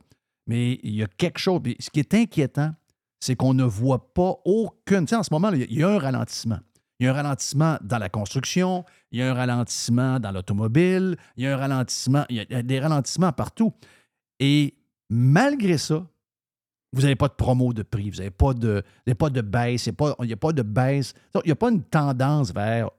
Mais 0.46 0.80
il 0.82 0.94
y 0.94 1.02
a 1.02 1.06
quelque 1.06 1.38
chose. 1.38 1.60
Ce 1.78 1.90
qui 1.90 2.00
est 2.00 2.14
inquiétant, 2.14 2.74
c'est 3.20 3.36
qu'on 3.36 3.54
ne 3.54 3.64
voit 3.64 4.12
pas 4.12 4.36
aucune. 4.44 5.06
Tu 5.06 5.10
sais, 5.10 5.16
en 5.16 5.22
ce 5.22 5.32
moment, 5.32 5.50
il 5.52 5.72
y 5.72 5.82
a 5.82 5.88
un 5.88 5.98
ralentissement. 5.98 6.58
Il 6.98 7.06
y 7.06 7.08
a 7.08 7.12
un 7.12 7.14
ralentissement 7.14 7.78
dans 7.82 7.98
la 7.98 8.08
construction, 8.08 8.84
il 9.10 9.18
y 9.18 9.22
a 9.22 9.30
un 9.30 9.34
ralentissement 9.34 10.20
dans 10.20 10.30
l'automobile, 10.30 11.16
il 11.36 11.44
y 11.44 11.46
a 11.46 11.54
un 11.54 11.56
ralentissement, 11.56 12.24
il 12.28 12.36
y 12.36 12.54
a 12.54 12.62
des 12.62 12.80
ralentissements 12.80 13.32
partout. 13.32 13.72
Et 14.38 14.76
malgré 15.10 15.76
ça, 15.76 16.06
vous 16.94 17.02
n'avez 17.02 17.16
pas 17.16 17.28
de 17.28 17.34
promo 17.34 17.72
de 17.72 17.82
prix, 17.82 18.10
vous 18.10 18.18
n'avez 18.18 18.30
pas 18.30 18.54
de, 18.54 18.82
pas 19.18 19.30
de 19.30 19.40
baisse, 19.40 19.86
il 19.86 19.94
n'y 20.26 20.32
a, 20.32 20.36
pas- 20.36 20.52
de 20.52 20.62
baisse. 20.62 21.14
Il 21.34 21.40
n'y 21.46 21.52
a 21.52 21.56
pas 21.56 21.70
une 21.70 21.82
tendance 21.82 22.52
vers 22.52 22.90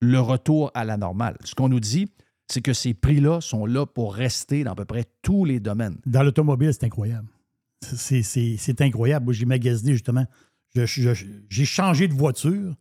le 0.00 0.20
retour 0.20 0.70
à 0.74 0.84
la 0.84 0.96
normale. 0.96 1.36
Ce 1.44 1.54
qu'on 1.54 1.68
nous 1.68 1.80
dit, 1.80 2.08
c'est 2.48 2.60
que 2.60 2.72
ces 2.74 2.92
prix-là 2.94 3.40
sont 3.40 3.64
là 3.66 3.86
pour 3.86 4.14
rester 4.14 4.64
dans 4.64 4.72
à 4.72 4.74
peu 4.74 4.84
près 4.84 5.04
tous 5.22 5.44
les 5.44 5.60
domaines. 5.60 5.96
Dans 6.04 6.22
l'automobile, 6.22 6.70
c'est 6.72 6.84
incroyable. 6.84 7.28
C'est- 7.82 8.80
incroyable. 8.80 9.32
J'ai 9.32 9.46
magasiné 9.46 9.92
justement. 9.92 10.26
J'ai 10.74 11.64
changé 11.64 12.08
de 12.08 12.14
voiture. 12.14 12.74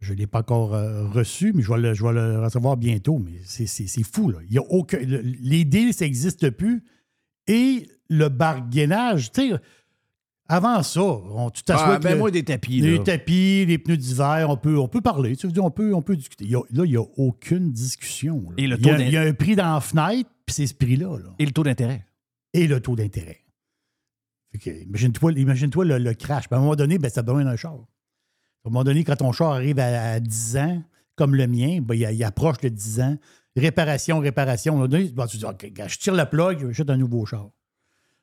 Je 0.00 0.12
ne 0.12 0.18
l'ai 0.18 0.26
pas 0.26 0.40
encore 0.40 0.74
euh, 0.74 1.08
reçu, 1.08 1.52
mais 1.54 1.62
je 1.62 1.72
vais 1.72 1.78
le, 1.80 1.94
je 1.94 2.04
vais 2.04 2.12
le 2.12 2.40
recevoir 2.40 2.76
bientôt. 2.76 3.18
Mais 3.18 3.38
c'est 3.44 4.02
fou. 4.02 4.30
Là. 4.30 4.38
Il 4.48 4.52
y 4.52 4.58
a 4.58 4.62
aucun, 4.62 4.98
le- 4.98 5.20
les 5.22 5.64
deals, 5.64 5.94
ça 5.94 6.04
n'existe 6.04 6.50
plus. 6.50 6.84
Et 7.46 7.88
le 8.10 8.28
bargainage, 8.28 9.30
tu 9.32 9.50
sais, 9.50 9.56
avant 10.48 10.82
ça, 10.82 11.00
on, 11.02 11.50
tu 11.50 11.62
t'assois 11.62 11.94
Ah, 11.94 11.98
ben 11.98 12.18
moi, 12.18 12.30
des 12.30 12.44
tapis. 12.44 12.80
les 12.80 12.98
là. 12.98 13.02
tapis, 13.04 13.64
les 13.66 13.78
pneus 13.78 13.96
d'hiver, 13.96 14.46
on 14.50 14.56
peut, 14.56 14.78
on 14.78 14.88
peut 14.88 15.00
parler. 15.00 15.36
Tu 15.36 15.46
veux 15.46 15.52
dire, 15.52 15.64
on 15.64 15.70
peut, 15.70 15.94
on 15.94 16.02
peut 16.02 16.16
discuter. 16.16 16.44
Il 16.44 16.50
y 16.50 16.54
a- 16.56 16.60
là, 16.70 16.84
il 16.84 16.90
n'y 16.90 16.96
a 16.96 17.04
aucune 17.16 17.72
discussion. 17.72 18.42
là. 18.50 18.54
Et 18.58 18.66
le 18.66 18.76
il, 18.78 18.86
y 18.86 18.90
a, 18.90 18.92
taux 18.92 18.98
d'in- 18.98 19.04
il 19.06 19.12
y 19.12 19.16
a 19.16 19.22
un 19.22 19.32
prix 19.32 19.56
dans 19.56 19.72
la 19.74 19.80
fenêtre, 19.80 20.28
puis 20.44 20.54
c'est 20.54 20.66
ce 20.66 20.74
prix-là. 20.74 21.18
là. 21.18 21.30
Et 21.38 21.46
le 21.46 21.52
taux 21.52 21.62
d'intérêt? 21.64 22.04
Et 22.52 22.66
le 22.66 22.80
taux 22.80 22.94
d'intérêt. 22.96 23.40
Que, 24.62 24.70
Imagine-toi 24.84 25.32
imagine-toi 25.32 25.84
le, 25.84 25.98
le 25.98 26.14
crash. 26.14 26.46
Puis 26.48 26.54
à 26.54 26.58
un 26.58 26.60
moment 26.60 26.76
donné, 26.76 26.98
ben, 26.98 27.10
ça 27.10 27.22
besoin 27.22 27.44
d'un 27.44 27.56
char. 27.56 27.72
À 27.74 27.76
un 28.68 28.70
moment 28.70 28.84
donné, 28.84 29.02
quand 29.02 29.16
ton 29.16 29.32
char 29.32 29.50
arrive 29.52 29.78
à, 29.80 30.12
à 30.12 30.20
10 30.20 30.56
ans, 30.58 30.82
comme 31.16 31.34
le 31.34 31.46
mien, 31.46 31.80
ben, 31.80 31.94
il, 31.94 32.02
il 32.12 32.22
approche 32.24 32.56
le 32.62 32.70
10 32.70 33.00
ans. 33.00 33.16
Réparation, 33.56 34.18
réparation. 34.20 34.72
À 34.72 34.76
un 34.76 34.78
moment 34.80 34.88
donné, 34.88 35.08
ben, 35.08 35.26
tu 35.26 35.38
dis, 35.38 35.44
OK, 35.44 35.66
gars, 35.72 35.88
je 35.88 35.98
tire 35.98 36.14
le 36.14 36.24
plug, 36.26 36.66
j'achète 36.68 36.90
un 36.90 36.96
nouveau 36.96 37.24
char. 37.26 37.48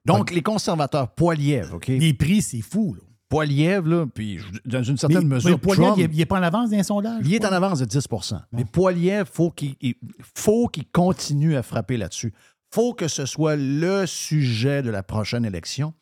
Donc, 0.06 0.32
les 0.32 0.42
conservateurs, 0.42 1.10
Poilièvre, 1.14 1.76
OK? 1.76 1.88
Les 1.88 2.14
prix, 2.14 2.42
c'est 2.42 2.62
fou. 2.62 2.94
Là. 2.96 3.02
Poilièvre, 3.30 3.88
là, 3.88 4.06
puis 4.14 4.40
dans 4.66 4.84
une 4.84 4.98
certaine 4.98 5.20
mais 5.28 5.36
mesure, 5.36 5.58
Poilievre, 5.60 5.94
Trump- 5.96 6.10
il 6.12 6.18
n'est 6.18 6.26
pas 6.26 6.40
en 6.40 6.44
avance 6.44 6.70
dans 6.70 6.76
les 6.78 6.84
sondages. 6.84 7.22
Il 7.26 7.34
est 7.34 7.46
en 7.46 7.52
avance 7.54 7.80
de 7.80 7.86
10% 7.86 8.42
Mais 8.52 8.66
Poilievre, 8.66 9.30
faut 9.32 9.52
qu'il 9.52 9.76
il- 9.80 9.96
faut 10.36 10.68
qu'il 10.68 10.86
continue 10.88 11.56
à 11.56 11.64
frapper 11.64 11.96
là-dessus. 11.98 12.34
faut 12.74 12.94
que 12.94 13.08
ce 13.10 13.26
soit 13.26 13.56
le 13.58 14.06
sujet 14.06 14.82
de 14.82 14.90
la 14.90 15.04
prochaine 15.04 15.44
élection. 15.46 15.94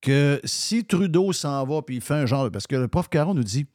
Que 0.00 0.40
si 0.44 0.84
Trudeau 0.84 1.32
s'en 1.32 1.64
va 1.64 1.82
puis 1.82 1.96
il 1.96 2.00
fait 2.00 2.14
un 2.14 2.26
genre. 2.26 2.50
Parce 2.50 2.66
que 2.66 2.74
le 2.76 2.88
prof 2.88 3.08
Caron 3.08 3.34
nous 3.34 3.44
dit 3.44 3.66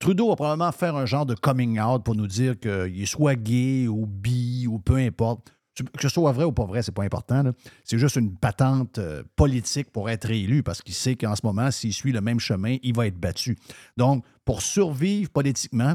Trudeau 0.00 0.28
va 0.28 0.36
probablement 0.36 0.70
faire 0.72 0.94
un 0.96 1.06
genre 1.06 1.24
de 1.26 1.34
coming 1.34 1.80
out 1.80 2.04
pour 2.04 2.14
nous 2.14 2.26
dire 2.26 2.58
qu'il 2.58 3.00
est 3.02 3.06
soit 3.06 3.34
gay 3.36 3.86
ou 3.88 4.06
bi 4.06 4.66
ou 4.68 4.78
peu 4.78 4.96
importe. 4.96 5.52
Que 5.76 6.02
ce 6.02 6.08
soit 6.08 6.30
vrai 6.32 6.44
ou 6.44 6.52
pas 6.52 6.66
vrai, 6.66 6.82
c'est 6.82 6.92
pas 6.94 7.02
important. 7.02 7.42
C'est 7.82 7.98
juste 7.98 8.14
une 8.16 8.36
patente 8.36 8.98
euh, 8.98 9.24
politique 9.34 9.90
pour 9.90 10.08
être 10.08 10.30
élu 10.30 10.62
parce 10.62 10.80
qu'il 10.82 10.94
sait 10.94 11.16
qu'en 11.16 11.34
ce 11.34 11.40
moment, 11.44 11.70
s'il 11.72 11.92
suit 11.92 12.12
le 12.12 12.20
même 12.20 12.38
chemin, 12.38 12.76
il 12.84 12.94
va 12.94 13.06
être 13.08 13.18
battu. 13.18 13.56
Donc, 13.96 14.24
pour 14.44 14.62
survivre 14.62 15.30
politiquement, 15.30 15.94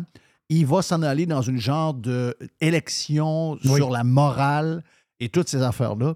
il 0.49 0.65
va 0.65 0.81
s'en 0.81 1.01
aller 1.01 1.25
dans 1.25 1.41
une 1.41 1.59
genre 1.59 1.93
d'élection 2.61 3.53
Oui. 3.53 3.75
sur 3.75 3.89
la 3.89 4.03
morale 4.03 4.83
et 5.19 5.29
toutes 5.29 5.49
ces 5.49 5.61
affaires-là. 5.61 6.15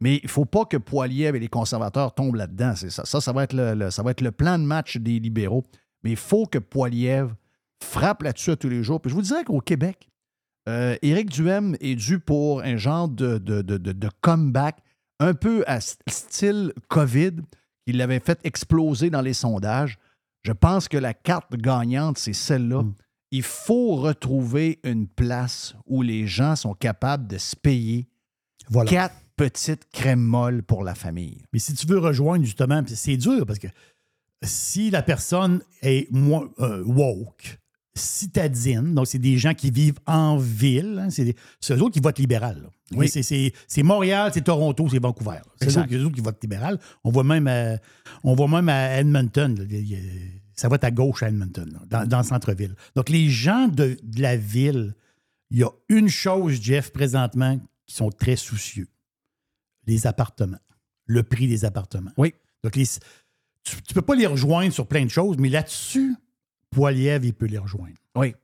Mais 0.00 0.16
il 0.16 0.24
ne 0.24 0.28
faut 0.30 0.46
pas 0.46 0.64
que 0.64 0.76
Poilievre 0.76 1.36
et 1.36 1.40
les 1.40 1.48
conservateurs 1.48 2.14
tombent 2.14 2.36
là-dedans. 2.36 2.74
C'est 2.74 2.90
ça. 2.90 3.04
Ça, 3.04 3.20
ça 3.20 3.32
va, 3.32 3.44
être 3.44 3.52
le, 3.52 3.74
le- 3.74 3.90
ça 3.90 4.02
va 4.02 4.12
être 4.12 4.22
le 4.22 4.32
plan 4.32 4.58
de 4.58 4.64
match 4.64 4.96
des 4.96 5.18
libéraux. 5.18 5.64
Mais 6.02 6.10
il 6.10 6.16
faut 6.16 6.46
que 6.46 6.58
Poilievre 6.58 7.34
frappe 7.82 8.22
là-dessus 8.22 8.52
à 8.52 8.56
tous 8.56 8.68
les 8.70 8.82
jours. 8.82 9.00
Puis 9.00 9.10
je 9.10 9.14
vous 9.14 9.22
dirais 9.22 9.44
qu'au 9.44 9.60
Québec, 9.60 10.08
euh, 10.68 10.96
Éric 11.02 11.30
Duhem 11.30 11.76
est 11.80 11.94
dû 11.96 12.18
pour 12.18 12.62
un 12.62 12.76
genre 12.76 13.08
de, 13.08 13.38
de- 13.38 13.62
de- 13.62 13.78
de- 13.78 13.92
de 13.92 14.08
comeback 14.20 14.78
un 15.18 15.34
peu 15.34 15.64
à 15.66 15.80
style 15.80 16.72
COVID, 16.88 17.32
qui 17.86 17.92
l'avait 17.92 18.20
fait 18.20 18.38
exploser 18.44 19.10
dans 19.10 19.20
les 19.22 19.32
sondages. 19.34 19.98
Je 20.42 20.52
pense 20.52 20.88
que 20.88 20.96
la 20.96 21.12
carte 21.14 21.54
gagnante, 21.56 22.18
c'est 22.18 22.32
celle-là. 22.32 22.82
Mm. 22.82 22.94
Il 23.32 23.42
faut 23.42 23.96
retrouver 23.96 24.80
une 24.84 25.06
place 25.06 25.74
où 25.86 26.02
les 26.02 26.26
gens 26.26 26.56
sont 26.56 26.74
capables 26.74 27.26
de 27.26 27.38
se 27.38 27.54
payer 27.54 28.08
Voilà. 28.68 28.90
quatre 28.90 29.14
petites 29.36 29.88
crèmes 29.92 30.20
molles 30.22 30.62
pour 30.62 30.82
la 30.84 30.94
famille. 30.94 31.42
Mais 31.52 31.58
si 31.58 31.74
tu 31.74 31.86
veux 31.86 31.98
rejoindre 31.98 32.44
justement, 32.44 32.82
c'est 32.86 33.16
dur 33.16 33.46
parce 33.46 33.58
que 33.58 33.68
si 34.42 34.90
la 34.90 35.02
personne 35.02 35.62
est 35.82 36.10
moins 36.10 36.48
euh, 36.60 36.82
woke, 36.84 37.59
citadine, 37.94 38.94
donc 38.94 39.06
c'est 39.06 39.18
des 39.18 39.36
gens 39.36 39.52
qui 39.54 39.70
vivent 39.70 39.98
en 40.06 40.36
ville, 40.36 40.98
hein, 41.02 41.08
c'est 41.10 41.34
eux 41.70 41.82
autres 41.82 41.94
qui 41.94 42.00
votent 42.00 42.18
libéral. 42.18 42.68
Oui. 42.92 43.08
C'est- 43.08 43.82
Montréal, 43.82 44.30
c'est 44.34 44.42
Toronto, 44.44 44.88
c'est 44.88 44.98
Vancouver. 45.00 45.38
C'est 45.60 45.66
eux 45.68 45.78
autres- 45.78 45.94
eux 45.94 46.04
autres 46.04 46.14
qui 46.14 46.20
votent 46.20 46.42
libéral. 46.42 46.78
On 47.04 47.10
voit 47.10 47.24
même 47.24 47.46
à, 47.46 47.78
on 48.24 48.34
voit 48.34 48.48
même 48.48 48.68
à 48.68 48.98
Edmonton, 48.98 49.54
là, 49.58 49.64
Ça 50.54 50.68
va 50.68 50.76
être 50.76 50.84
à 50.84 50.90
gauche 50.90 51.22
à 51.22 51.28
Edmonton, 51.28 51.68
là, 51.72 51.80
dans, 51.88 52.06
dans 52.08 52.18
le 52.18 52.24
centre-ville. 52.24 52.74
Donc, 52.94 53.08
les 53.08 53.28
gens 53.30 53.66
de, 53.68 53.96
de 54.02 54.20
la 54.22 54.36
ville, 54.36 54.94
il 55.50 55.58
y 55.58 55.62
a 55.64 55.70
une 55.88 56.08
chose, 56.08 56.60
Jeff, 56.60 56.92
présentement, 56.92 57.58
qui 57.86 57.94
sont 57.94 58.10
très 58.10 58.36
soucieux 58.36 58.86
les 59.86 60.06
appartements. 60.06 60.58
Le 61.06 61.22
prix 61.22 61.48
des 61.48 61.64
appartements. 61.64 62.12
Oui. 62.18 62.34
Donc, 62.62 62.76
les- 62.76 62.86
tu 63.64 63.76
ne 63.88 63.94
peux 63.94 64.02
pas 64.02 64.14
les 64.14 64.26
rejoindre 64.26 64.72
sur 64.72 64.86
plein 64.86 65.04
de 65.04 65.10
choses, 65.10 65.36
mais 65.38 65.48
là-dessus, 65.48 66.14
Poiliev, 66.70 67.24
il 67.24 67.34
peut 67.34 67.46
les 67.46 67.58
rejoindre. 67.58 67.94
Oui. 68.16 68.34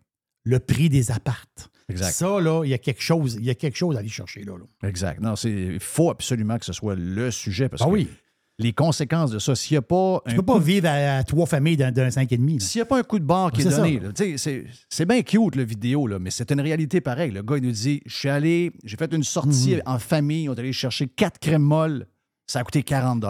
Le 0.45 0.59
prix 0.59 0.89
des 0.89 1.11
appartes. 1.11 1.71
Exact. 1.89 2.13
Ça, 2.13 2.41
là, 2.41 2.63
il 2.65 2.71
y 2.71 2.75
a 2.75 2.79
quelque 2.79 3.03
chose, 3.03 3.37
il 3.39 3.45
y 3.45 3.51
a 3.51 3.55
quelque 3.55 3.77
chose 3.77 3.97
à 3.97 4.01
aller 4.01 4.09
chercher 4.09 4.43
là. 4.45 4.55
là. 4.59 4.89
Exact. 4.89 5.21
Non, 5.21 5.37
c'est 5.37 5.51
il 5.51 5.81
faut 5.81 6.11
absolument 6.11 6.59
que 6.59 6.65
ce 6.65 6.73
soit 6.73 6.97
le 6.97 7.31
sujet 7.31 7.69
parce 7.69 7.83
Ah 7.83 7.87
que 7.87 7.91
oui. 7.91 8.09
les 8.59 8.73
conséquences 8.73 9.31
de 9.31 9.39
ça, 9.39 9.55
s'il 9.55 9.75
n'y 9.75 9.79
a 9.79 9.83
pas 9.83 10.21
Tu 10.27 10.33
un 10.33 10.37
peux 10.37 10.43
pas 10.43 10.59
vivre 10.59 10.89
à, 10.89 11.19
à 11.19 11.23
trois 11.23 11.47
familles 11.47 11.77
d'un, 11.77 11.93
d'un 11.93 12.09
5,5. 12.09 12.55
là. 12.55 12.59
S'il 12.61 12.79
n'y 12.81 12.83
a 12.83 12.87
pas 12.87 12.99
un 12.99 13.03
coup 13.05 13.21
de 13.21 13.25
barre 13.25 13.53
qui 13.53 13.61
est, 13.61 13.65
donné, 13.71 14.01
là, 14.01 14.13
tu 14.13 14.37
sais, 14.37 14.65
c'est 14.89 15.05
bien 15.07 15.23
cute, 15.23 15.55
la 15.55 15.63
vidéo, 15.63 16.09
là, 16.09 16.19
mais 16.19 16.31
c'est 16.31 16.51
une 16.51 16.61
réalité 16.61 17.01
pareille. 17.01 17.31
Le 17.31 17.43
gars, 17.43 17.57
il 17.59 17.63
nous 17.63 17.71
dit 17.71 18.03
Je 18.05 18.17
suis 18.17 18.29
allé, 18.29 18.73
j'ai 18.83 18.97
fait 18.97 19.13
une 19.15 19.23
sortie 19.23 19.77
Mhm. 19.77 19.83
en 19.87 19.99
famille, 20.01 20.49
on 20.49 20.55
est 20.55 20.59
allé 20.61 20.73
chercher 20.73 21.07
quatre 21.07 21.39
crèmes 21.39 21.63
molles, 21.63 22.09
ça 22.49 22.59
a 22.61 22.65
coûté 22.65 22.83
40 22.83 23.21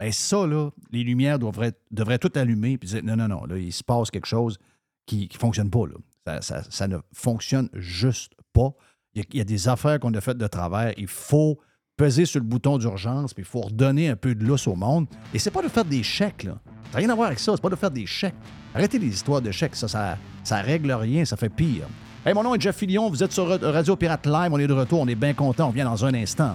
Bien, 0.00 0.12
ça, 0.12 0.46
là, 0.46 0.70
les 0.92 1.02
lumières 1.02 1.38
devraient, 1.38 2.18
tout 2.18 2.30
allumer 2.36 2.78
puis 2.78 2.88
dire 2.88 3.02
Non, 3.02 3.16
non, 3.16 3.28
non, 3.28 3.44
là, 3.46 3.58
il 3.58 3.72
se 3.72 3.82
passe 3.82 4.10
quelque 4.10 4.26
chose 4.26 4.58
qui 5.06 5.28
ne 5.32 5.38
fonctionne 5.38 5.70
pas. 5.70 5.84
Là. 5.86 6.40
Ça, 6.40 6.62
ça- 6.70 6.88
ne 6.88 6.98
fonctionne 7.12 7.68
juste 7.74 8.32
pas. 8.52 8.70
Il 9.14 9.24
y 9.32 9.40
a, 9.40 9.44
des 9.44 9.68
affaires 9.68 9.98
qu'on 9.98 10.12
a 10.14 10.20
faites 10.20 10.38
de 10.38 10.46
travers. 10.46 10.92
Il 10.96 11.08
faut 11.08 11.58
peser 11.96 12.26
sur 12.26 12.38
le 12.38 12.46
bouton 12.46 12.78
d'urgence, 12.78 13.34
puis 13.34 13.42
il 13.42 13.46
faut 13.46 13.62
redonner 13.62 14.08
un 14.08 14.14
peu 14.16 14.34
de 14.34 14.44
lousse 14.44 14.68
au 14.68 14.76
monde. 14.76 15.08
Et 15.34 15.38
c'est 15.38 15.50
pas 15.50 15.62
de 15.62 15.68
faire 15.68 15.84
des 15.84 16.02
chèques. 16.04 16.42
Ça 16.42 16.50
n'a 16.92 16.98
rien 16.98 17.10
à 17.10 17.14
voir 17.14 17.26
avec 17.28 17.40
ça. 17.40 17.52
C'est 17.56 17.62
pas 17.62 17.70
de 17.70 17.76
faire 17.76 17.90
des 17.90 18.06
chèques. 18.06 18.34
Arrêtez 18.74 18.98
les 18.98 19.08
histoires 19.08 19.42
de 19.42 19.50
chèques. 19.50 19.74
Ça, 19.74 19.88
ça, 19.88 20.16
ça 20.44 20.60
règle 20.60 20.92
rien. 20.92 21.24
Ça 21.24 21.36
fait 21.36 21.48
pire. 21.48 21.86
Hey, 22.24 22.34
mon 22.34 22.42
nom 22.44 22.54
est 22.54 22.60
Jeff 22.60 22.76
Fillion. 22.76 23.10
Vous 23.10 23.22
êtes 23.22 23.32
sur 23.32 23.48
Radio 23.60 23.96
Pirate 23.96 24.26
Live. 24.26 24.50
On 24.52 24.58
est 24.58 24.66
de 24.66 24.72
retour. 24.72 25.00
On 25.00 25.08
est 25.08 25.14
bien 25.16 25.34
content. 25.34 25.68
On 25.68 25.72
vient 25.72 25.86
dans 25.86 26.04
un 26.04 26.14
instant. 26.14 26.54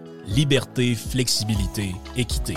liberté, 0.27 0.95
flexibilité, 0.95 1.95
équité. 2.15 2.55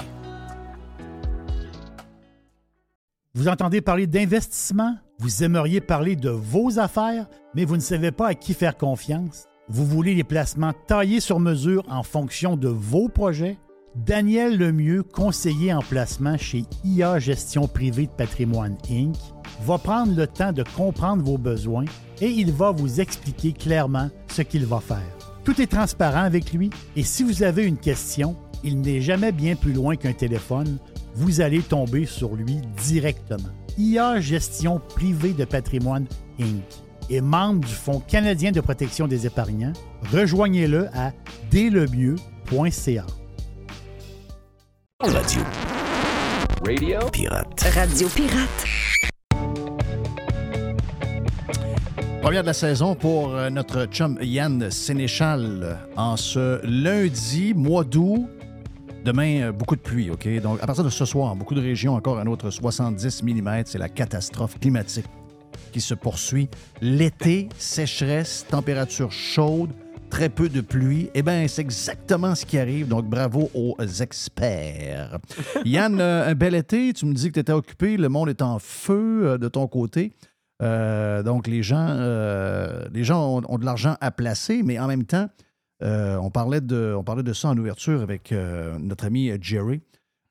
Vous 3.34 3.48
entendez 3.48 3.80
parler 3.80 4.06
d'investissement? 4.06 4.96
Vous 5.18 5.42
aimeriez 5.42 5.80
parler 5.80 6.16
de 6.16 6.30
vos 6.30 6.78
affaires, 6.78 7.26
mais 7.54 7.64
vous 7.64 7.76
ne 7.76 7.80
savez 7.80 8.12
pas 8.12 8.28
à 8.28 8.34
qui 8.34 8.54
faire 8.54 8.76
confiance? 8.76 9.46
Vous 9.68 9.86
voulez 9.86 10.14
les 10.14 10.24
placements 10.24 10.74
taillés 10.86 11.20
sur 11.20 11.40
mesure 11.40 11.84
en 11.88 12.02
fonction 12.02 12.56
de 12.56 12.68
vos 12.68 13.08
projets? 13.08 13.58
Daniel 13.96 14.58
Lemieux, 14.58 15.04
conseiller 15.04 15.72
en 15.72 15.80
placement 15.80 16.36
chez 16.36 16.64
IA 16.84 17.20
Gestion 17.20 17.68
Privée 17.68 18.06
de 18.06 18.12
Patrimoine 18.12 18.76
Inc., 18.90 19.16
va 19.62 19.78
prendre 19.78 20.16
le 20.16 20.26
temps 20.26 20.52
de 20.52 20.64
comprendre 20.76 21.22
vos 21.22 21.38
besoins 21.38 21.84
et 22.20 22.28
il 22.28 22.52
va 22.52 22.72
vous 22.72 23.00
expliquer 23.00 23.52
clairement 23.52 24.10
ce 24.28 24.42
qu'il 24.42 24.66
va 24.66 24.80
faire. 24.80 25.23
Tout 25.44 25.60
est 25.60 25.66
transparent 25.66 26.22
avec 26.22 26.52
lui 26.52 26.70
et 26.96 27.02
si 27.02 27.22
vous 27.22 27.42
avez 27.42 27.64
une 27.64 27.76
question, 27.76 28.36
il 28.62 28.80
n'est 28.80 29.02
jamais 29.02 29.30
bien 29.30 29.56
plus 29.56 29.72
loin 29.72 29.94
qu'un 29.96 30.14
téléphone, 30.14 30.78
vous 31.14 31.40
allez 31.42 31.60
tomber 31.60 32.06
sur 32.06 32.34
lui 32.34 32.60
directement. 32.82 33.50
IA 33.76 34.20
Gestion 34.20 34.80
Privée 34.80 35.32
de 35.32 35.44
Patrimoine 35.44 36.06
Inc. 36.40 36.62
est 37.10 37.20
membre 37.20 37.66
du 37.66 37.74
Fonds 37.74 38.00
canadien 38.00 38.52
de 38.52 38.60
protection 38.60 39.06
des 39.06 39.26
épargnants. 39.26 39.72
Rejoignez-le 40.12 40.88
à 40.94 41.12
dlemieux.ca. 41.50 43.06
Radio. 45.00 45.42
Radio. 46.64 46.98
Pirate. 47.12 47.60
Radio 47.74 48.08
Pirate. 48.08 48.83
Première 52.24 52.40
de 52.40 52.46
la 52.46 52.54
saison 52.54 52.94
pour 52.94 53.36
euh, 53.36 53.50
notre 53.50 53.84
chum 53.84 54.16
Yann 54.22 54.70
Sénéchal 54.70 55.78
en 55.94 56.16
ce 56.16 56.58
lundi, 56.64 57.52
mois 57.52 57.84
d'août. 57.84 58.26
Demain, 59.04 59.42
euh, 59.42 59.52
beaucoup 59.52 59.76
de 59.76 59.82
pluie, 59.82 60.10
OK? 60.10 60.26
Donc, 60.40 60.58
à 60.62 60.66
partir 60.66 60.84
de 60.84 60.88
ce 60.88 61.04
soir, 61.04 61.36
beaucoup 61.36 61.54
de 61.54 61.60
régions, 61.60 61.94
encore 61.94 62.18
un 62.18 62.26
autre 62.26 62.48
70 62.48 63.22
mm. 63.24 63.64
C'est 63.66 63.76
la 63.76 63.90
catastrophe 63.90 64.58
climatique 64.58 65.04
qui 65.70 65.82
se 65.82 65.92
poursuit. 65.92 66.48
L'été, 66.80 67.50
sécheresse, 67.58 68.46
température 68.48 69.12
chaude, 69.12 69.72
très 70.08 70.30
peu 70.30 70.48
de 70.48 70.62
pluie. 70.62 71.10
Eh 71.14 71.20
bien, 71.20 71.46
c'est 71.46 71.60
exactement 71.60 72.34
ce 72.34 72.46
qui 72.46 72.56
arrive. 72.56 72.88
Donc, 72.88 73.04
bravo 73.04 73.50
aux 73.52 73.76
experts. 74.00 75.18
Yann, 75.66 76.00
euh, 76.00 76.30
un 76.30 76.34
bel 76.34 76.54
été. 76.54 76.94
Tu 76.94 77.04
me 77.04 77.12
dis 77.12 77.28
que 77.28 77.34
tu 77.34 77.40
étais 77.40 77.52
occupé. 77.52 77.98
Le 77.98 78.08
monde 78.08 78.30
est 78.30 78.40
en 78.40 78.58
feu 78.58 79.36
de 79.38 79.48
ton 79.48 79.66
côté. 79.66 80.14
Euh, 80.62 81.22
donc, 81.22 81.46
les 81.46 81.62
gens, 81.62 81.86
euh, 81.88 82.84
les 82.92 83.04
gens 83.04 83.38
ont, 83.38 83.42
ont 83.48 83.58
de 83.58 83.64
l'argent 83.64 83.96
à 84.00 84.10
placer, 84.10 84.62
mais 84.62 84.78
en 84.78 84.86
même 84.86 85.04
temps, 85.04 85.28
euh, 85.82 86.16
on, 86.16 86.30
parlait 86.30 86.60
de, 86.60 86.94
on 86.96 87.04
parlait 87.04 87.22
de 87.22 87.32
ça 87.32 87.48
en 87.48 87.58
ouverture 87.58 88.00
avec 88.00 88.32
notre 88.78 89.04
ami 89.04 89.30
Jerry. 89.40 89.80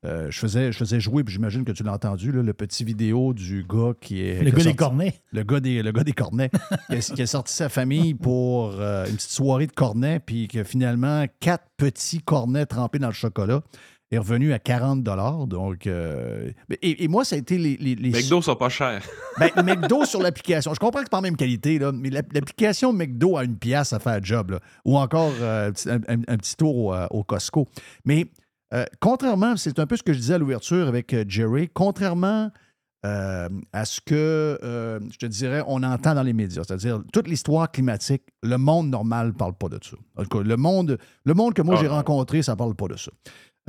Je, 0.05 0.37
faisais, 0.37 0.73
je 0.73 0.77
faisais 0.77 0.99
jouer, 0.99 1.23
puis 1.23 1.33
j'imagine 1.33 1.63
que 1.63 1.71
tu 1.71 1.81
l'as 1.83 1.93
entendu, 1.93 2.33
là, 2.33 2.41
le 2.41 2.53
petit 2.53 2.83
vidéo 2.83 3.33
du 3.33 3.63
gars 3.63 3.93
qui 4.01 4.21
est. 4.21 4.43
Le 4.43 4.51
qui 4.51 4.57
gars 4.57 4.63
des 4.63 4.75
cornets. 4.75 5.13
Le 5.31 5.43
gars 5.43 5.61
des, 5.61 5.81
le 5.81 5.93
gars 5.93 6.03
des 6.03 6.11
cornets, 6.11 6.49
qui, 6.89 6.95
a, 6.95 6.99
qui 6.99 7.21
a 7.21 7.25
sorti 7.25 7.53
sa 7.53 7.69
famille 7.69 8.13
pour 8.13 8.71
une 8.73 9.15
petite 9.15 9.31
soirée 9.31 9.65
de 9.65 9.71
cornets, 9.71 10.19
puis 10.19 10.49
que 10.49 10.65
finalement, 10.65 11.25
quatre 11.39 11.67
petits 11.77 12.19
cornets 12.19 12.65
trempés 12.65 12.99
dans 12.99 13.07
le 13.07 13.13
chocolat. 13.13 13.61
Est 14.11 14.17
revenu 14.17 14.53
à 14.53 14.59
40 14.59 15.01
Donc, 15.03 15.87
euh, 15.87 16.51
et, 16.81 17.03
et 17.03 17.07
moi, 17.07 17.25
ça 17.25 17.35
a 17.35 17.39
été 17.39 17.57
les. 17.57 17.77
les, 17.77 17.95
les- 17.95 18.11
McDo 18.11 18.41
sont 18.41 18.55
pas 18.55 18.69
chers. 18.69 19.01
Ben, 19.39 19.49
McDo 19.63 20.05
sur 20.05 20.21
l'application. 20.21 20.73
Je 20.73 20.79
comprends 20.79 20.99
que 20.99 21.05
c'est 21.05 21.09
pas 21.11 21.17
la 21.17 21.21
même 21.23 21.35
qualité, 21.37 21.79
là, 21.79 21.91
mais 21.91 22.11
l'app- 22.11 22.31
l'application 22.33 22.93
McDo 22.93 23.37
a 23.37 23.43
une 23.43 23.57
pièce 23.57 23.91
à 23.93 23.99
faire 23.99 24.23
job. 24.23 24.51
là. 24.51 24.59
Ou 24.85 24.97
encore 24.97 25.31
euh, 25.41 25.71
un, 25.87 25.95
un- 26.07 26.21
un 26.27 26.37
petit 26.37 26.55
tour 26.55 26.75
au, 26.77 26.93
euh, 26.93 27.07
au 27.09 27.23
Costco. 27.23 27.67
Mais 28.05 28.27
euh, 28.75 28.85
contrairement, 28.99 29.57
c'est 29.57 29.79
un 29.79 29.87
peu 29.87 29.97
ce 29.97 30.03
que 30.03 30.13
je 30.13 30.19
disais 30.19 30.35
à 30.35 30.37
l'ouverture 30.37 30.87
avec 30.87 31.15
Jerry, 31.27 31.69
contrairement 31.73 32.51
à 33.05 33.83
ce 33.83 33.99
que, 33.99 34.57
je 34.63 35.17
te 35.17 35.25
dirais, 35.25 35.61
on 35.67 35.83
entend 35.83 36.15
dans 36.15 36.23
les 36.23 36.31
médias, 36.31 36.63
c'est-à-dire 36.65 37.01
toute 37.11 37.27
l'histoire 37.27 37.69
climatique, 37.69 38.23
le 38.43 38.57
monde 38.57 38.89
normal 38.89 39.27
ne 39.27 39.31
parle 39.33 39.53
pas 39.55 39.67
de 39.67 39.77
ça. 39.83 39.97
En 40.15 40.23
tout 40.23 40.37
cas, 40.37 40.43
le 40.43 40.55
monde, 40.55 40.97
le 41.25 41.33
monde 41.33 41.53
que 41.53 41.61
moi 41.61 41.75
Ah, 41.77 41.81
j'ai 41.81 41.87
rencontré, 41.89 42.41
ça 42.43 42.53
ne 42.53 42.57
parle 42.57 42.75
pas 42.75 42.87
de 42.87 42.95
ça. 42.95 43.11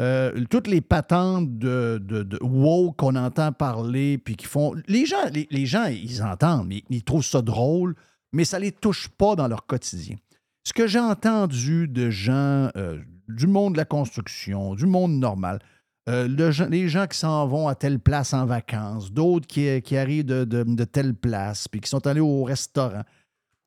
Euh, 0.01 0.45
toutes 0.51 0.67
les 0.67 0.81
patentes 0.81 1.57
de, 1.59 2.03
de, 2.05 2.25
de 2.25 2.39
woke 2.43 2.97
qu'on 2.97 3.15
entend 3.15 3.53
parler, 3.53 4.19
puis 4.19 4.35
qui 4.35 4.47
font. 4.47 4.75
Les 4.89 5.07
gens, 5.07 5.17
les, 5.51 5.67
gens, 5.67 5.85
ils 5.85 6.21
entendent, 6.23 6.73
ils 6.91 7.03
trouvent 7.05 7.25
ça 7.25 7.43
drôle, 7.43 7.95
mais 8.33 8.45
ça 8.45 8.59
ne 8.59 8.65
les 8.65 8.73
touche 8.73 9.09
pas 9.09 9.37
dans 9.37 9.47
leur 9.47 9.67
quotidien. 9.67 10.17
Ce 10.65 10.73
que 10.73 10.87
j'ai 10.89 10.99
entendu 10.99 11.87
de 11.87 12.11
gens 12.11 12.71
euh, 12.77 12.99
du 13.29 13.47
monde 13.47 13.75
de 13.75 13.79
la 13.79 13.85
construction, 13.85 14.75
du 14.75 14.87
monde 14.87 15.13
normal, 15.13 15.61
euh, 16.09 16.27
les 16.69 16.89
gens 16.89 17.07
qui 17.07 17.17
s'en 17.17 17.47
vont 17.47 17.69
à 17.69 17.75
telle 17.77 18.01
place 18.01 18.35
en 18.35 18.47
vacances, 18.47 19.13
d'autres 19.13 19.47
qui, 19.47 19.81
qui 19.83 19.97
arrivent 19.97 20.25
de, 20.27 20.45
de- 20.45 20.65
de 20.65 20.85
telle 20.85 21.15
place, 21.15 21.69
puis 21.69 21.81
qui 21.81 21.89
sont 21.89 22.05
allés 22.07 22.21
au 22.21 22.43
restaurant, 22.43 23.03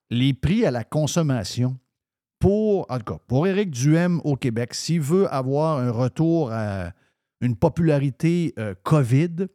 les 0.09 0.33
prix 0.33 0.65
à 0.65 0.71
la 0.71 0.83
consommation 0.83 1.77
pour, 2.39 2.85
en 2.89 2.97
tout 2.99 3.13
cas, 3.13 3.19
pour 3.27 3.47
Éric 3.47 3.71
Duhem 3.71 4.21
au 4.23 4.35
Québec, 4.35 4.73
s'il 4.73 5.01
veut 5.01 5.31
avoir 5.33 5.79
un 5.79 5.91
retour 5.91 6.51
à 6.51 6.91
une 7.41 7.55
popularité 7.55 8.53
euh, 8.59 8.73
COVID, 8.83 9.47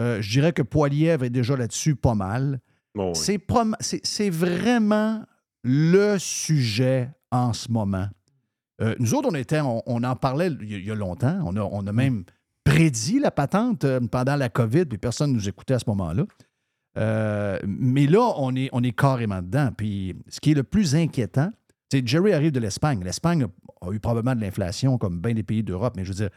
euh, 0.00 0.20
je 0.20 0.30
dirais 0.30 0.52
que 0.52 0.62
Poilièvre 0.62 1.24
est 1.24 1.30
déjà 1.30 1.56
là-dessus 1.56 1.94
pas 1.94 2.14
mal. 2.14 2.60
Bon, 2.94 3.12
oui. 3.12 4.00
C'est 4.02 4.30
vraiment 4.30 5.24
le 5.62 6.18
sujet 6.18 7.10
en 7.30 7.52
ce 7.52 7.70
moment. 7.70 8.08
Euh, 8.80 8.94
nous 8.98 9.14
autres, 9.14 9.28
on, 9.30 9.34
était, 9.34 9.60
on, 9.60 9.82
on 9.86 10.02
en 10.02 10.16
parlait 10.16 10.50
il 10.60 10.84
y 10.84 10.90
a, 10.90 10.94
longtemps. 10.94 11.40
On 11.44 11.56
a, 11.56 11.60
on 11.60 11.86
a 11.86 11.92
même 11.92 12.24
prédit 12.64 13.20
la 13.20 13.30
patente 13.30 13.86
pendant 14.08 14.36
la 14.36 14.48
COVID, 14.48 14.86
puis 14.86 14.98
personne 14.98 15.30
ne 15.30 15.36
nous 15.36 15.48
écoutait 15.48 15.74
à 15.74 15.78
ce 15.78 15.84
moment-là. 15.88 16.24
Euh, 16.96 17.58
mais 17.66 18.06
là, 18.06 18.34
on 18.36 18.54
est, 18.54 18.68
on 18.72 18.82
est 18.82 18.96
carrément 18.96 19.42
dedans. 19.42 19.70
Puis 19.76 20.16
ce 20.28 20.40
qui 20.40 20.52
est 20.52 20.54
le 20.54 20.62
plus 20.62 20.94
inquiétant, 20.94 21.50
Jerry 22.04 22.32
arrive 22.32 22.52
de 22.52 22.60
l'Espagne. 22.60 23.02
L'Espagne 23.04 23.46
a 23.80 23.90
eu 23.92 24.00
probablement 24.00 24.34
de 24.34 24.40
l'inflation 24.40 24.96
comme 24.98 25.20
bien 25.20 25.34
des 25.34 25.42
pays 25.42 25.62
d'Europe, 25.62 25.94
mais 25.96 26.04
je 26.04 26.08
veux 26.10 26.14
dire, 26.16 26.30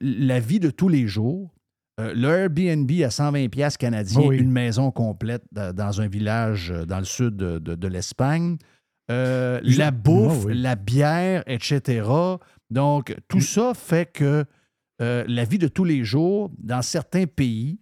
la 0.00 0.40
vie 0.40 0.60
de 0.60 0.70
tous 0.70 0.88
les 0.88 1.06
jours, 1.06 1.54
euh, 2.00 2.12
le 2.14 2.28
Airbnb 2.28 2.90
à 3.04 3.10
120 3.10 3.48
pièces 3.48 3.76
canadiens, 3.76 4.22
Oui. 4.26 4.38
une 4.38 4.50
maison 4.50 4.90
complète 4.90 5.42
da- 5.52 5.72
dans 5.72 6.00
un 6.00 6.08
village 6.08 6.70
euh, 6.70 6.84
dans 6.86 6.98
le 6.98 7.04
sud 7.04 7.36
de, 7.36 7.58
de- 7.58 7.74
de 7.74 7.88
l'Espagne, 7.88 8.56
euh, 9.10 9.60
la 9.62 9.90
bouffe, 9.90 10.46
oui. 10.46 10.58
la 10.58 10.74
bière, 10.76 11.44
etc. 11.46 12.08
Donc, 12.70 13.14
tout 13.28 13.40
ça 13.42 13.72
fait 13.74 14.10
que 14.10 14.44
euh, 15.02 15.24
la 15.28 15.44
vie 15.44 15.58
de 15.58 15.68
tous 15.68 15.84
les 15.84 16.04
jours, 16.04 16.50
dans 16.58 16.82
certains 16.82 17.26
pays, 17.26 17.78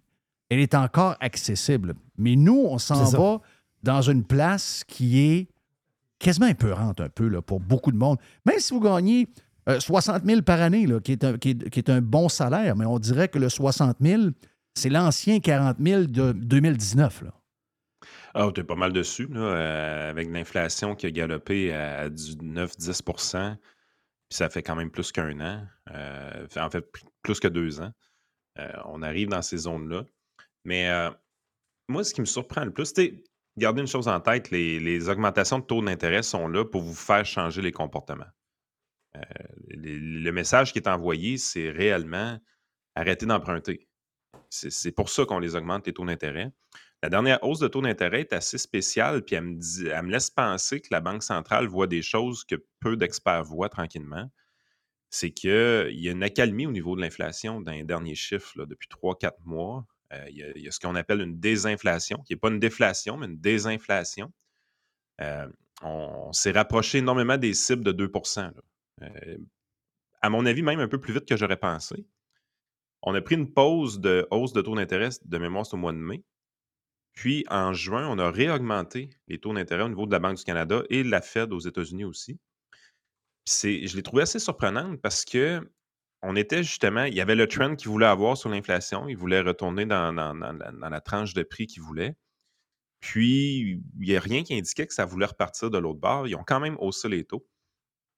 elle 0.49 0.59
est 0.59 0.75
encore 0.75 1.15
accessible. 1.19 1.93
Mais 2.17 2.35
nous, 2.35 2.65
on 2.69 2.77
s'en 2.77 3.03
va 3.05 3.41
dans 3.81 4.01
une 4.01 4.23
place 4.23 4.83
qui 4.87 5.19
est 5.19 5.47
quasiment 6.23 6.47
épeurante 6.47 7.01
un 7.01 7.09
peu 7.09 7.27
là, 7.27 7.41
pour 7.41 7.59
beaucoup 7.59 7.91
de 7.91 7.97
monde. 7.97 8.17
Même 8.45 8.59
si 8.59 8.73
vous 8.73 8.79
gagnez 8.79 9.27
euh, 9.69 9.79
60 9.79 10.23
000 10.25 10.41
par 10.41 10.61
année, 10.61 10.87
là, 10.87 10.99
qui, 10.99 11.11
est 11.11 11.23
un, 11.23 11.37
qui, 11.37 11.51
est, 11.51 11.69
qui 11.69 11.79
est 11.79 11.89
un 11.89 12.01
bon 12.01 12.29
salaire, 12.29 12.75
mais 12.75 12.85
on 12.85 12.99
dirait 12.99 13.27
que 13.27 13.39
le 13.39 13.49
60 13.49 13.97
000, 14.01 14.23
c'est 14.75 14.89
l'ancien 14.89 15.39
40 15.39 15.77
000 15.79 16.03
de 16.03 16.31
2019. 16.31 17.23
Là. 17.23 17.31
Ah, 18.33 18.49
t'es 18.53 18.63
pas 18.63 18.75
mal 18.75 18.91
dessus, 18.91 19.27
là, 19.27 19.39
euh, 19.39 20.09
avec 20.09 20.29
l'inflation 20.29 20.95
qui 20.95 21.05
a 21.05 21.11
galopé 21.11 21.71
à 21.73 22.09
9-10% 22.09 23.57
puis 24.33 24.37
ça 24.37 24.49
fait 24.49 24.63
quand 24.63 24.75
même 24.75 24.89
plus 24.89 25.11
qu'un 25.11 25.39
an. 25.41 25.63
euh, 25.91 26.47
en 26.55 26.69
fait, 26.71 26.83
plus 27.21 27.39
que 27.39 27.47
deux 27.47 27.81
ans. 27.81 27.91
Euh, 28.57 28.71
on 28.85 29.03
arrive 29.03 29.29
dans 29.29 29.43
ces 29.43 29.57
zones-là. 29.57 30.05
Mais 30.65 30.89
euh, 30.89 31.11
moi, 31.87 32.03
ce 32.03 32.15
qui 32.15 32.21
me 32.21 32.25
surprend 32.25 32.65
le 32.65 32.71
plus, 32.71 32.91
gardez 33.57 33.81
une 33.81 33.87
chose 33.87 34.07
en 34.07 34.19
tête, 34.19 34.51
les, 34.51 35.09
augmentations 35.09 35.59
de 35.59 35.65
taux 35.65 35.81
d'intérêt 35.81 36.23
sont 36.23 36.47
là 36.47 36.65
pour 36.65 36.81
vous 36.81 36.95
faire 36.95 37.25
changer 37.25 37.61
les 37.61 37.71
comportements. 37.71 38.31
Euh, 39.15 39.21
le 39.69 40.31
message 40.31 40.73
qui 40.73 40.79
est 40.79 40.87
envoyé, 40.87 41.37
c'est 41.37 41.69
réellement 41.69 42.39
arrêtez 42.95 43.25
d'emprunter. 43.25 43.87
C'est 44.49 44.91
pour 44.91 45.09
ça 45.09 45.25
qu'on 45.25 45.39
les 45.39 45.55
augmente, 45.55 45.87
les 45.87 45.93
taux 45.93 46.05
d'intérêt. 46.05 46.51
La 47.01 47.09
dernière 47.09 47.43
hausse 47.43 47.59
de 47.59 47.67
taux 47.67 47.81
d'intérêt 47.81 48.21
est 48.21 48.33
assez 48.33 48.57
spéciale, 48.57 49.23
puis 49.23 49.35
elle 49.35 49.43
me, 49.43 50.11
laisse 50.11 50.29
penser 50.29 50.79
que 50.79 50.87
la 50.91 51.01
Banque 51.01 51.23
centrale 51.23 51.67
voit 51.67 51.87
des 51.87 52.01
choses 52.01 52.43
que 52.43 52.55
peu 52.79 52.95
d'experts 52.95 53.43
voient 53.43 53.69
tranquillement. 53.69 54.31
C'est 55.09 55.31
qu'il 55.31 55.99
y 55.99 56.07
a 56.07 56.11
une 56.11 56.23
accalmie 56.23 56.65
au 56.65 56.71
niveau 56.71 56.95
de 56.95 57.01
l'inflation 57.01 57.61
dans 57.61 57.71
les 57.71 57.83
derniers 57.83 58.15
chiffres 58.15 58.65
depuis 58.65 58.87
3-4 58.89 59.33
mois. 59.43 59.85
Euh, 60.13 60.29
il, 60.29 60.61
y 60.61 60.67
a, 60.67 60.71
ce 60.71 60.79
qu'on 60.79 60.95
appelle 60.95 61.21
une 61.21 61.39
désinflation, 61.39 62.19
qui 62.19 62.33
n'est 62.33 62.39
pas 62.39 62.49
une 62.49 62.59
déflation, 62.59 63.17
mais 63.17 63.27
une 63.27 63.39
désinflation. 63.39 64.31
Euh, 65.21 65.47
on 65.81 66.31
s'est 66.33 66.51
rapproché 66.51 66.99
énormément 66.99 67.37
des 67.37 67.53
cibles 67.53 67.83
de 67.83 67.91
2 67.91 68.11
là. 68.35 68.51
Euh, 69.01 69.37
à 70.21 70.29
mon 70.29 70.45
avis, 70.45 70.63
même 70.63 70.79
un 70.79 70.87
peu 70.87 70.99
plus 70.99 71.13
vite 71.13 71.25
que 71.25 71.35
j'aurais 71.35 71.57
pensé. 71.57 72.05
On 73.01 73.13
a 73.13 73.21
pris 73.21 73.35
une 73.35 73.51
pause 73.51 73.99
de 73.99 74.25
hausse 74.31 74.53
de 74.53 74.61
taux 74.61 74.75
d'intérêt 74.75 75.09
de 75.23 75.37
mémoire 75.37 75.65
au 75.73 75.77
mois 75.77 75.91
de 75.91 75.97
mai. 75.97 76.23
Puis 77.13 77.43
en 77.49 77.73
juin, 77.73 78.07
on 78.07 78.17
a 78.17 78.31
réaugmenté 78.31 79.09
les 79.27 79.39
taux 79.39 79.53
d'intérêt 79.53 79.83
au 79.83 79.89
niveau 79.89 80.05
de 80.05 80.11
la 80.11 80.19
Banque 80.19 80.37
du 80.37 80.43
Canada 80.43 80.83
et 80.89 81.03
de 81.03 81.09
la 81.09 81.21
Fed 81.21 81.51
aux 81.51 81.59
États-Unis 81.59 82.05
aussi. 82.05 82.39
Je 83.45 83.95
l'ai 83.95 84.03
trouvé 84.03 84.23
assez 84.23 84.39
surprenante 84.39 85.01
parce 85.01 85.25
que 85.25 85.69
on 86.23 86.35
était 86.35 86.63
justement, 86.63 87.03
il 87.03 87.13
y 87.13 87.21
avait 87.21 87.35
le 87.35 87.47
trend 87.47 87.75
qu'il 87.75 87.89
voulait 87.89 88.05
avoir 88.05 88.37
sur 88.37 88.49
l'inflation. 88.49 89.07
Il 89.09 89.17
voulait 89.17 89.41
retourner 89.41 89.85
dans, 89.85 90.11
la- 90.13 91.01
tranche 91.01 91.33
de 91.33 91.43
prix 91.43 91.67
qu'il 91.67 91.83
voulait. 91.83 92.15
Puis, 93.01 93.81
il 93.99 94.07
n'y 94.07 94.15
a 94.15 94.21
rien 94.21 94.43
qui 94.43 94.55
indiquait 94.55 94.87
que 94.87 94.93
ça 94.93 95.05
voulait 95.05 95.25
repartir 95.25 95.69
de 95.69 95.77
l'autre 95.77 95.99
bord. 95.99 96.27
Ils 96.27 96.35
ont 96.35 96.43
quand 96.45 96.61
même 96.61 96.77
haussé 96.79 97.09
les 97.09 97.25
taux. 97.25 97.45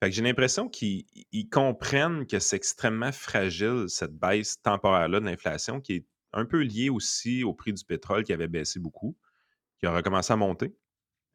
J'ai 0.02 0.22
l'impression 0.22 0.68
qu'ils 0.68 1.06
ils 1.32 1.48
comprennent 1.48 2.26
que 2.26 2.38
c'est 2.38 2.56
extrêmement 2.56 3.12
fragile, 3.12 3.86
cette 3.88 4.14
baisse 4.16 4.60
temporaire-là 4.62 5.20
de 5.20 5.24
l'inflation, 5.24 5.80
qui 5.80 5.94
est 5.94 6.06
un 6.32 6.44
peu 6.44 6.60
liée 6.62 6.90
aussi 6.90 7.44
au 7.44 7.54
prix 7.54 7.72
du 7.72 7.84
pétrole 7.84 8.22
qui 8.22 8.32
avait 8.32 8.48
baissé 8.48 8.78
beaucoup, 8.78 9.16
qui 9.80 9.86
a 9.86 9.94
recommencé 9.94 10.32
à 10.32 10.36
monter, 10.36 10.76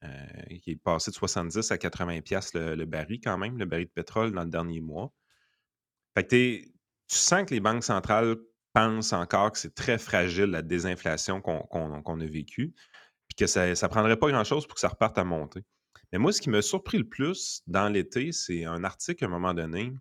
euh, 0.03 0.09
qui 0.63 0.71
est 0.71 0.75
passé 0.77 1.11
de 1.11 1.15
70 1.15 1.71
à 1.71 1.77
80 1.77 2.21
pièces 2.21 2.53
le, 2.53 2.75
le 2.75 2.85
baril 2.85 3.19
quand 3.21 3.37
même, 3.37 3.57
le 3.57 3.65
baril 3.65 3.87
de 3.87 3.91
pétrole 3.91 4.31
dans 4.31 4.43
le 4.43 4.49
dernier 4.49 4.81
mois. 4.81 5.13
Fait 6.15 6.25
que 6.25 6.35
tu 6.35 6.71
sens 7.07 7.45
que 7.45 7.53
les 7.53 7.59
banques 7.59 7.83
centrales 7.83 8.35
pensent 8.73 9.13
encore 9.13 9.51
que 9.51 9.59
c'est 9.59 9.75
très 9.75 9.97
fragile 9.97 10.45
la 10.45 10.61
désinflation 10.61 11.41
qu'on 11.41 12.21
a 12.21 12.25
vécue, 12.25 12.73
puis 13.27 13.35
que 13.37 13.47
ça 13.47 13.67
ne 13.67 13.87
prendrait 13.87 14.17
pas 14.17 14.29
grand-chose 14.29 14.65
pour 14.65 14.75
que 14.75 14.81
ça 14.81 14.89
reparte 14.89 15.17
à 15.17 15.23
monter. 15.23 15.63
Mais 16.11 16.19
moi, 16.19 16.33
ce 16.33 16.41
qui 16.41 16.49
m'a 16.49 16.61
surpris 16.61 16.97
le 16.97 17.07
plus 17.07 17.63
dans 17.67 17.89
l'été, 17.89 18.31
c'est 18.31 18.65
un 18.65 18.83
article 18.83 19.23
à 19.23 19.27
un 19.27 19.29
moment 19.29 19.53
donné 19.53 19.93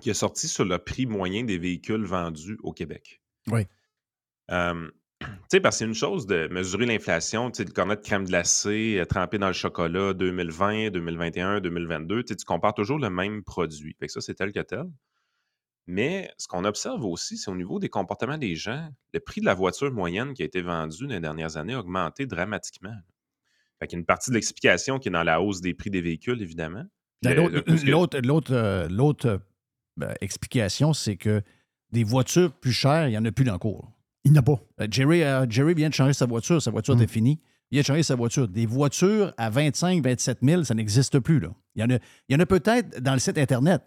qui 0.00 0.10
est 0.10 0.14
sorti 0.14 0.48
sur 0.48 0.64
le 0.64 0.78
prix 0.78 1.06
moyen 1.06 1.44
des 1.44 1.58
véhicules 1.58 2.04
vendus 2.04 2.58
au 2.62 2.72
Québec. 2.72 3.22
Oui. 3.48 3.66
Euh, 4.50 4.90
tu 5.24 5.28
sais, 5.50 5.60
parce 5.60 5.76
que 5.76 5.78
c'est 5.80 5.84
une 5.86 5.94
chose 5.94 6.26
de 6.26 6.48
mesurer 6.48 6.86
l'inflation, 6.86 7.50
tu 7.50 7.58
sais, 7.58 7.64
de 7.64 7.94
crème 7.94 8.24
glacée 8.24 8.98
euh, 8.98 9.04
trempé 9.04 9.38
dans 9.38 9.46
le 9.48 9.52
chocolat 9.52 10.12
2020, 10.14 10.90
2021, 10.90 11.60
2022, 11.60 12.22
tu 12.22 12.28
sais, 12.32 12.36
tu 12.36 12.44
compares 12.44 12.74
toujours 12.74 12.98
le 12.98 13.10
même 13.10 13.42
produit. 13.42 13.94
Fait 13.98 14.06
que 14.06 14.12
ça, 14.12 14.20
c'est 14.20 14.34
tel 14.34 14.52
que 14.52 14.60
tel. 14.60 14.84
Mais 15.86 16.30
ce 16.38 16.46
qu'on 16.46 16.64
observe 16.64 17.04
aussi, 17.04 17.36
c'est 17.36 17.50
au 17.50 17.56
niveau 17.56 17.78
des 17.80 17.88
comportements 17.88 18.38
des 18.38 18.54
gens, 18.54 18.88
le 19.12 19.20
prix 19.20 19.40
de 19.40 19.46
la 19.46 19.54
voiture 19.54 19.90
moyenne 19.92 20.32
qui 20.32 20.42
a 20.42 20.44
été 20.46 20.62
vendue 20.62 21.06
dans 21.06 21.14
les 21.14 21.20
dernières 21.20 21.56
années 21.56 21.74
a 21.74 21.80
augmenté 21.80 22.26
dramatiquement. 22.26 22.94
Fait 23.80 23.88
qu'il 23.88 23.96
y 23.96 23.98
a 23.98 24.00
une 24.00 24.06
partie 24.06 24.30
de 24.30 24.36
l'explication 24.36 25.00
qui 25.00 25.08
est 25.08 25.12
dans 25.12 25.24
la 25.24 25.40
hausse 25.40 25.60
des 25.60 25.74
prix 25.74 25.90
des 25.90 26.00
véhicules, 26.00 26.40
évidemment. 26.40 26.84
L'autre 27.34 27.54
le- 27.56 27.62
parce 27.62 27.82
que- 27.82 27.90
l'autre- 27.90 28.20
l'autre, 28.22 28.52
euh, 28.54 28.88
l'autre, 28.88 29.26
euh, 29.26 29.38
ben, 29.96 30.14
explication, 30.20 30.92
c'est 30.92 31.16
que 31.16 31.42
des 31.90 32.04
voitures 32.04 32.52
plus 32.52 32.72
chères, 32.72 33.08
il 33.08 33.10
n'y 33.10 33.18
en 33.18 33.24
a 33.24 33.32
plus 33.32 33.44
dans 33.44 33.52
le 33.54 33.58
cours. 33.58 33.91
Il 34.24 34.32
n'y 34.32 34.38
a 34.38 34.42
pas. 34.42 34.60
Euh, 34.80 34.86
Jerry, 34.90 35.22
euh, 35.22 35.46
Jerry 35.48 35.74
vient 35.74 35.88
de 35.88 35.94
changer 35.94 36.12
sa 36.12 36.26
voiture. 36.26 36.60
Sa 36.62 36.70
voiture 36.70 36.94
était 36.94 37.06
finie. 37.06 37.40
Il 37.70 37.76
vient 37.76 37.80
de 37.82 37.86
changer 37.86 38.02
sa 38.02 38.14
voiture. 38.14 38.46
Des 38.48 38.66
voitures 38.66 39.32
à 39.36 39.50
25 39.50 40.02
27 40.04 40.38
000, 40.42 40.64
ça 40.64 40.74
n'existe 40.74 41.18
plus. 41.20 41.40
Là. 41.40 41.48
Il 41.74 41.80
y 41.82 41.84
en 41.84 41.90
a, 41.90 41.94
il 42.28 42.32
y 42.32 42.36
en 42.36 42.40
a 42.40 42.46
peut-être 42.46 43.00
dans 43.02 43.14
le 43.14 43.18
site 43.18 43.38
Internet. 43.38 43.82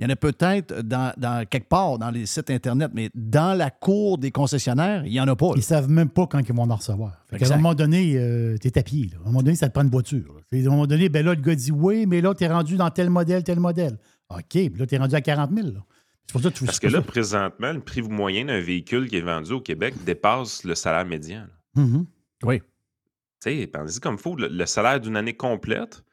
Il 0.00 0.04
y 0.04 0.06
en 0.06 0.12
a 0.12 0.16
peut-être 0.16 0.82
dans, 0.82 1.12
dans- 1.16 1.44
quelque 1.44 1.68
part 1.68 1.98
dans 1.98 2.10
les 2.10 2.24
sites 2.26 2.50
Internet, 2.50 2.92
mais 2.94 3.10
dans 3.16 3.56
la 3.58 3.70
cour 3.70 4.16
des 4.18 4.30
concessionnaires, 4.30 5.04
il 5.04 5.10
n'y 5.10 5.20
en 5.20 5.26
a 5.26 5.34
pas. 5.34 5.46
là. 5.48 5.52
Ils 5.56 5.62
savent 5.62 5.88
même 5.90 6.08
pas 6.10 6.26
quand 6.28 6.38
ils 6.38 6.52
vont 6.54 6.70
en 6.70 6.76
recevoir. 6.76 7.24
Fait 7.28 7.36
Exact. 7.36 7.54
un 7.54 7.56
moment 7.56 7.74
donné, 7.74 8.14
euh, 8.16 8.56
t'es 8.58 8.78
à 8.78 8.82
pied. 8.84 9.06
là. 9.12 9.18
À 9.18 9.22
un 9.22 9.32
moment 9.32 9.42
donné, 9.42 9.56
ça 9.56 9.68
te 9.68 9.72
prend 9.72 9.82
une 9.82 9.90
voiture. 9.90 10.36
À 10.52 10.56
un 10.56 10.62
moment 10.64 10.86
donné, 10.86 11.08
ben 11.08 11.24
là, 11.26 11.34
le 11.34 11.40
gars 11.40 11.54
dit 11.56 11.72
oui, 11.72 12.06
mais 12.06 12.20
là, 12.20 12.32
t'es 12.34 12.46
rendu 12.46 12.76
dans 12.76 12.90
tel 12.90 13.10
modèle, 13.10 13.42
tel 13.42 13.58
modèle. 13.58 13.98
OK, 14.30 14.54
là, 14.76 14.86
t'es 14.86 14.98
rendu 14.98 15.14
à 15.16 15.20
40 15.20 15.50
000. 15.52 15.68
là. 15.68 15.80
C'est 16.28 16.32
pour 16.32 16.42
ça 16.42 16.50
que 16.50 16.56
tu 16.58 16.64
Parce 16.66 16.78
que 16.78 16.86
là, 16.88 17.00
présentement, 17.02 17.72
le 17.72 17.80
prix 17.80 18.02
moyen 18.02 18.44
d'un 18.44 18.60
véhicule 18.60 19.08
qui 19.08 19.16
est 19.16 19.22
vendu 19.22 19.52
au 19.52 19.60
Québec 19.60 19.94
dépasse 20.04 20.62
le 20.64 20.74
salaire 20.74 21.06
médian. 21.06 21.46
Mhm. 21.74 22.06
Oui. 22.42 22.60
Tu 22.60 23.50
sais, 23.60 23.66
pensez 23.66 23.98
comme 24.00 24.18
faut, 24.18 24.36
le, 24.36 24.48
le 24.48 24.66
salaire 24.66 25.00
d'une 25.00 25.16
année 25.16 25.36
complète, 25.36 26.04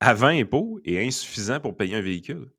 avant 0.00 0.26
impôt, 0.28 0.78
est 0.84 1.04
insuffisant 1.06 1.58
pour 1.60 1.76
payer 1.76 1.96
un 1.96 2.00
véhicule. 2.02 2.50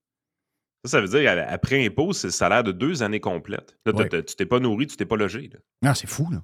Ça, 0.85 0.91
ça 0.91 1.01
veut 1.01 1.07
dire, 1.07 1.31
après 1.47 1.85
impôt, 1.85 2.13
c'est 2.13 2.27
le 2.27 2.31
salaire 2.31 2.63
de 2.63 2.71
deux 2.71 3.03
années 3.03 3.19
complètes. 3.19 3.77
Là, 3.85 3.93
Ouais. 3.93 4.09
tu 4.23 4.35
t'es 4.35 4.45
pas 4.45 4.59
nourri, 4.59 4.87
tu 4.87 4.95
t'es 4.97 5.05
pas 5.05 5.17
logé. 5.17 5.49
là. 5.53 5.59
Non, 5.83 5.93
c'est 5.93 6.07
fou, 6.07 6.29
là. 6.31 6.43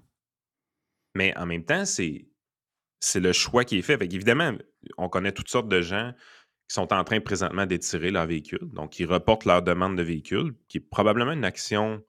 Mais 1.15 1.35
en 1.37 1.45
même 1.45 1.63
temps, 1.65 1.85
c'est 1.85 2.27
c'est 3.03 3.19
le 3.19 3.33
choix 3.33 3.65
qui 3.65 3.77
est 3.79 3.81
fait. 3.81 3.97
Fait 3.97 4.05
évidemment, 4.13 4.53
on 4.97 5.09
connaît 5.09 5.31
toutes 5.31 5.49
sortes 5.49 5.67
de 5.67 5.81
gens 5.81 6.13
qui 6.71 6.75
sont 6.75 6.93
en 6.93 7.03
train 7.03 7.19
présentement 7.19 7.65
d'étirer 7.65 8.11
leur 8.11 8.25
véhicule. 8.25 8.69
Donc, 8.71 8.97
ils 8.97 9.05
reportent 9.05 9.43
leur 9.43 9.61
demande 9.61 9.97
de 9.97 10.03
véhicule, 10.03 10.53
qui 10.69 10.77
est 10.77 10.87
probablement 10.89 11.33
une 11.33 11.43
action 11.43 12.01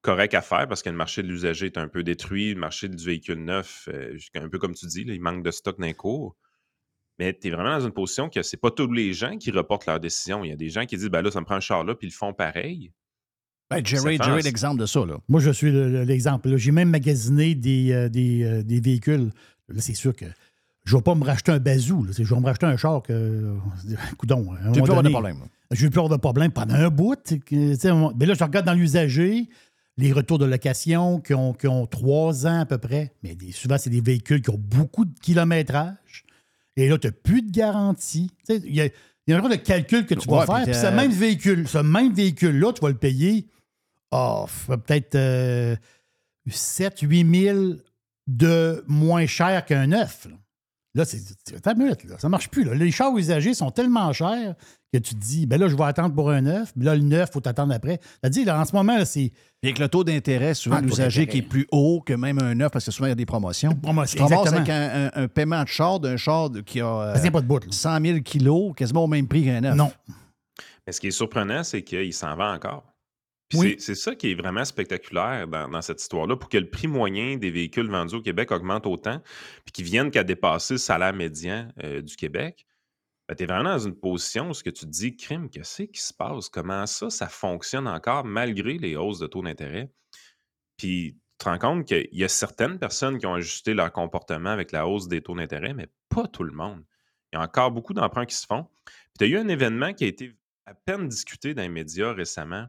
correcte 0.00 0.34
à 0.34 0.42
faire 0.42 0.68
parce 0.68 0.80
que 0.80 0.90
le 0.90 0.96
marché 0.96 1.24
de 1.24 1.26
l'usager 1.26 1.66
est 1.66 1.76
un 1.76 1.88
peu 1.88 2.04
détruit, 2.04 2.54
le 2.54 2.60
marché 2.60 2.88
du 2.88 3.04
véhicule 3.04 3.42
neuf, 3.44 3.88
euh, 3.92 4.16
un 4.36 4.48
peu 4.48 4.60
comme 4.60 4.74
tu 4.76 4.86
dis, 4.86 5.02
là, 5.02 5.12
il 5.12 5.20
manque 5.20 5.42
de 5.42 5.50
stock 5.50 5.80
d'un 5.80 5.92
cours. 5.92 6.36
Mais 7.18 7.36
tu 7.36 7.48
es 7.48 7.50
vraiment 7.50 7.76
dans 7.76 7.84
une 7.84 7.92
position 7.92 8.30
que 8.30 8.42
c'est 8.42 8.56
pas 8.58 8.70
tous 8.70 8.92
les 8.92 9.12
gens 9.12 9.36
qui 9.36 9.50
reportent 9.50 9.86
leur 9.86 9.98
décision. 9.98 10.44
Il 10.44 10.50
y 10.50 10.52
a 10.52 10.56
des 10.56 10.68
gens 10.70 10.86
qui 10.86 10.96
disent 10.96 11.10
ben 11.10 11.20
là, 11.22 11.32
ça 11.32 11.40
me 11.40 11.44
prend 11.44 11.56
un 11.56 11.60
char 11.60 11.82
là, 11.82 11.96
puis 11.96 12.06
ils 12.06 12.10
le 12.10 12.16
font 12.16 12.32
pareil. 12.32 12.92
Ben, 13.70 13.84
Jerry, 13.84 14.18
l'exemple 14.44 14.80
de 14.80 14.86
ça, 14.86 15.04
là. 15.04 15.18
Moi, 15.28 15.40
je 15.40 15.50
suis 15.50 15.70
le- 15.72 15.90
le- 15.90 16.04
l'exemple. 16.04 16.56
J'ai 16.56 16.70
même 16.70 16.90
magasiné 16.90 17.56
des, 17.56 17.92
euh, 17.92 18.08
des, 18.08 18.44
euh, 18.44 18.62
des 18.62 18.80
véhicules. 18.80 19.30
Là, 19.68 19.80
c'est 19.80 19.94
sûr 19.94 20.14
que 20.14 20.26
je 20.84 20.94
ne 20.94 20.98
vais 20.98 21.02
pas 21.02 21.14
me 21.14 21.24
racheter 21.24 21.52
un 21.52 21.58
bazou. 21.58 22.04
là. 22.04 22.12
Je 22.16 22.22
vais 22.34 22.40
me 22.40 22.46
racheter 22.46 22.66
un 22.66 22.76
char 22.76 23.02
que. 23.02 23.54
Coudon. 24.18 24.46
Veux 24.62 24.72
plus 24.72 24.82
avoir 24.90 25.02
de 25.02 25.08
problème. 25.10 25.38
là. 25.40 25.46
Je 25.72 25.76
ne 25.76 25.86
vais 25.86 25.90
plus 25.90 25.98
avoir 26.00 26.10
de 26.16 26.20
problème 26.20 26.50
pendant 26.52 26.74
un 26.74 26.88
bout. 26.90 27.16
on- 27.84 28.12
Mais 28.18 28.26
là, 28.26 28.34
je 28.34 28.42
regarde 28.44 28.66
dans 28.66 28.74
l'usager, 28.74 29.48
les 29.96 30.12
retours 30.12 30.38
de 30.38 30.46
location 30.46 31.20
qui 31.20 31.34
ont, 31.34 31.52
qui 31.52 31.68
ont 31.68 31.86
trois 31.86 32.46
ans 32.46 32.60
à 32.60 32.66
peu 32.66 32.78
près. 32.78 33.12
Mais 33.22 33.34
des- 33.34 33.52
souvent, 33.52 33.76
c'est 33.78 33.90
des 33.90 34.00
véhicules 34.00 34.42
qui 34.42 34.50
ont 34.50 34.58
beaucoup 34.58 35.04
de 35.04 35.16
kilométrage. 35.20 36.24
Et 36.76 36.88
là, 36.88 36.98
tu 36.98 37.06
n'as 37.06 37.12
plus 37.12 37.42
de 37.42 37.50
garantie. 37.50 38.30
Il 38.48 38.74
y 38.74 38.80
a, 38.80 38.86
il 38.86 38.90
y 39.28 39.32
a 39.32 39.36
un 39.36 39.40
genre 39.40 39.50
de 39.50 39.56
calcul 39.56 40.06
que 40.06 40.14
tu 40.14 40.28
vas 40.28 40.40
Ouais, 40.40 40.46
faire. 40.46 40.64
puis 40.64 40.74
ce 40.74 40.86
même 40.86 41.10
véhicule, 41.12 41.68
ce 41.68 41.78
même 41.78 42.12
véhicule-là, 42.14 42.72
tu 42.72 42.80
vas 42.80 42.88
le 42.88 42.94
payer 42.96 43.46
oh, 44.12 44.46
peut-être 44.66 45.16
7 46.48 47.00
8 47.00 47.42
000 47.42 47.58
de 48.26 48.84
moins 48.88 49.26
cher 49.26 49.64
qu'un 49.66 49.88
neuf. 49.88 50.26
Là, 50.94 51.04
c'est 51.04 51.20
ta 51.62 51.74
minute, 51.74 52.02
là, 52.04 52.16
ça 52.18 52.28
marche 52.28 52.48
plus. 52.48 52.64
là. 52.64 52.74
Les 52.74 52.90
chars 52.90 53.16
usagés 53.16 53.54
sont 53.54 53.70
tellement 53.70 54.12
chers 54.12 54.56
que 54.92 54.98
tu 54.98 55.14
te 55.14 55.20
dis, 55.20 55.46
ben 55.46 55.60
là, 55.60 55.68
je 55.68 55.76
vais 55.76 55.84
attendre 55.84 56.12
pour 56.16 56.30
un 56.30 56.40
neuf, 56.40 56.72
puis 56.74 56.84
là, 56.84 56.96
le 56.96 57.02
neuf, 57.02 57.28
il 57.30 57.32
faut 57.34 57.40
t'attendre 57.40 57.72
après. 57.72 58.00
C'est-à-dire, 58.20 58.46
là, 58.46 58.60
en 58.60 58.64
ce 58.64 58.74
moment, 58.74 58.96
là, 58.96 59.04
c'est. 59.04 59.30
Avec 59.62 59.78
le 59.78 59.86
taux 59.88 60.02
d'intérêt, 60.02 60.52
souvent, 60.54 60.76
Ah, 60.78 60.80
l'usager 60.80 61.26
qui 61.28 61.38
est 61.38 61.42
plus 61.42 61.66
haut 61.70 62.00
que 62.04 62.12
même 62.14 62.40
un 62.42 62.56
neuf, 62.56 62.72
parce 62.72 62.84
que 62.86 62.90
souvent, 62.90 63.06
il 63.06 63.10
y 63.10 63.12
a 63.12 63.14
des 63.14 63.26
promotions. 63.26 63.72
Promotion, 63.76 64.26
Tu 64.26 64.34
avec 64.34 64.68
un, 64.68 65.10
un- 65.14 65.22
un 65.24 65.28
paiement 65.28 65.62
de 65.62 65.68
char 65.68 66.00
d'un 66.00 66.16
char 66.16 66.50
qui 66.66 66.80
a 66.80 66.86
euh, 67.16 67.30
pas 67.30 67.40
de 67.40 67.46
bout. 67.46 67.60
là. 67.64 67.70
100 67.70 68.00
000 68.04 68.18
kilos, 68.20 68.72
quasiment 68.74 69.04
au 69.04 69.06
même 69.06 69.28
prix 69.28 69.44
qu'un 69.44 69.60
neuf. 69.60 69.76
Non. 69.76 69.92
Mais 70.86 70.92
ce 70.92 71.00
qui 71.00 71.06
est 71.08 71.12
surprenant, 71.12 71.62
c'est 71.62 71.82
qu'il 71.82 72.12
s'en 72.12 72.34
vend 72.34 72.52
encore. 72.54 72.82
Puis 73.50 73.58
Oui. 73.58 73.76
c'est- 73.78 73.94
ça 73.96 74.14
qui 74.14 74.30
est 74.30 74.34
vraiment 74.34 74.64
spectaculaire 74.64 75.46
dans, 75.48 75.68
dans 75.68 75.82
cette 75.82 76.00
histoire-là. 76.00 76.36
Pour 76.36 76.48
que 76.48 76.56
le 76.56 76.70
prix 76.70 76.86
moyen 76.86 77.36
des 77.36 77.50
véhicules 77.50 77.90
vendus 77.90 78.14
au 78.14 78.22
Québec 78.22 78.52
augmente 78.52 78.86
autant, 78.86 79.20
puis 79.64 79.72
qu'ils 79.72 79.84
viennent 79.84 80.10
qu'à 80.10 80.24
dépasser 80.24 80.74
le 80.74 80.78
salaire 80.78 81.12
médian 81.12 81.68
euh, 81.84 82.00
du 82.00 82.16
Québec, 82.16 82.64
tu 83.36 83.42
es 83.42 83.46
vraiment 83.46 83.70
dans 83.70 83.78
une 83.78 83.94
position 83.94 84.50
où 84.50 84.54
ce 84.54 84.62
que 84.64 84.70
tu 84.70 84.86
te 84.86 84.90
dis, 84.90 85.16
crime, 85.16 85.50
qu'est-ce 85.50 85.82
qui 85.82 86.00
se 86.00 86.14
passe? 86.14 86.48
Comment 86.48 86.86
ça, 86.86 87.10
ça 87.10 87.28
fonctionne 87.28 87.86
encore 87.86 88.24
malgré 88.24 88.78
les 88.78 88.96
hausses 88.96 89.18
de 89.18 89.26
taux 89.26 89.42
d'intérêt? 89.42 89.90
Puis 90.76 91.14
tu 91.38 91.44
te 91.44 91.48
rends 91.48 91.58
compte 91.58 91.86
qu'il 91.86 92.08
y 92.12 92.24
a 92.24 92.28
certaines 92.28 92.78
personnes 92.78 93.18
qui 93.18 93.26
ont 93.26 93.34
ajusté 93.34 93.74
leur 93.74 93.92
comportement 93.92 94.50
avec 94.50 94.72
la 94.72 94.86
hausse 94.86 95.08
des 95.08 95.22
taux 95.22 95.34
d'intérêt, 95.34 95.74
mais 95.74 95.88
pas 96.08 96.26
tout 96.26 96.42
le 96.44 96.52
monde. 96.52 96.84
Il 97.32 97.36
y 97.36 97.38
a 97.38 97.42
encore 97.42 97.70
beaucoup 97.70 97.94
d'emprunts 97.94 98.26
qui 98.26 98.34
se 98.34 98.46
font. 98.46 98.66
Puis 98.84 98.94
tu 99.18 99.24
as 99.24 99.28
eu 99.28 99.36
un 99.38 99.48
événement 99.48 99.92
qui 99.92 100.04
a 100.04 100.06
été 100.08 100.36
à 100.66 100.74
peine 100.74 101.08
discuté 101.08 101.54
dans 101.54 101.62
les 101.62 101.68
médias 101.68 102.12
récemment, 102.12 102.66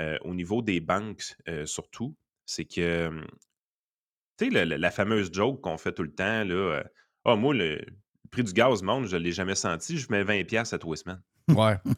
euh, 0.00 0.18
au 0.22 0.34
niveau 0.34 0.62
des 0.62 0.80
banques 0.80 1.22
euh, 1.48 1.66
surtout. 1.66 2.14
C'est 2.46 2.64
que, 2.64 3.08
hum, 3.08 3.26
tu 4.38 4.46
sais, 4.46 4.50
la, 4.50 4.64
la- 4.64 4.78
la 4.78 4.90
fameuse 4.90 5.30
joke 5.32 5.60
qu'on 5.60 5.78
fait 5.78 5.92
tout 5.92 6.02
le 6.02 6.12
temps, 6.12 6.44
là, 6.44 6.54
euh, 6.54 6.82
ah, 7.24 7.36
moi, 7.36 7.54
le, 7.54 7.76
le 7.76 7.86
prix 8.30 8.44
du 8.44 8.52
gaz 8.52 8.82
monte, 8.82 9.06
je 9.06 9.16
ne 9.16 9.22
l'ai 9.22 9.32
jamais 9.32 9.54
senti, 9.54 9.98
je 9.98 10.06
mets 10.10 10.22
20$ 10.24 10.74
à 10.74 10.78
tous 10.78 10.90
les 10.92 10.96
semaines. 10.98 11.22
Ouais. 11.48 11.76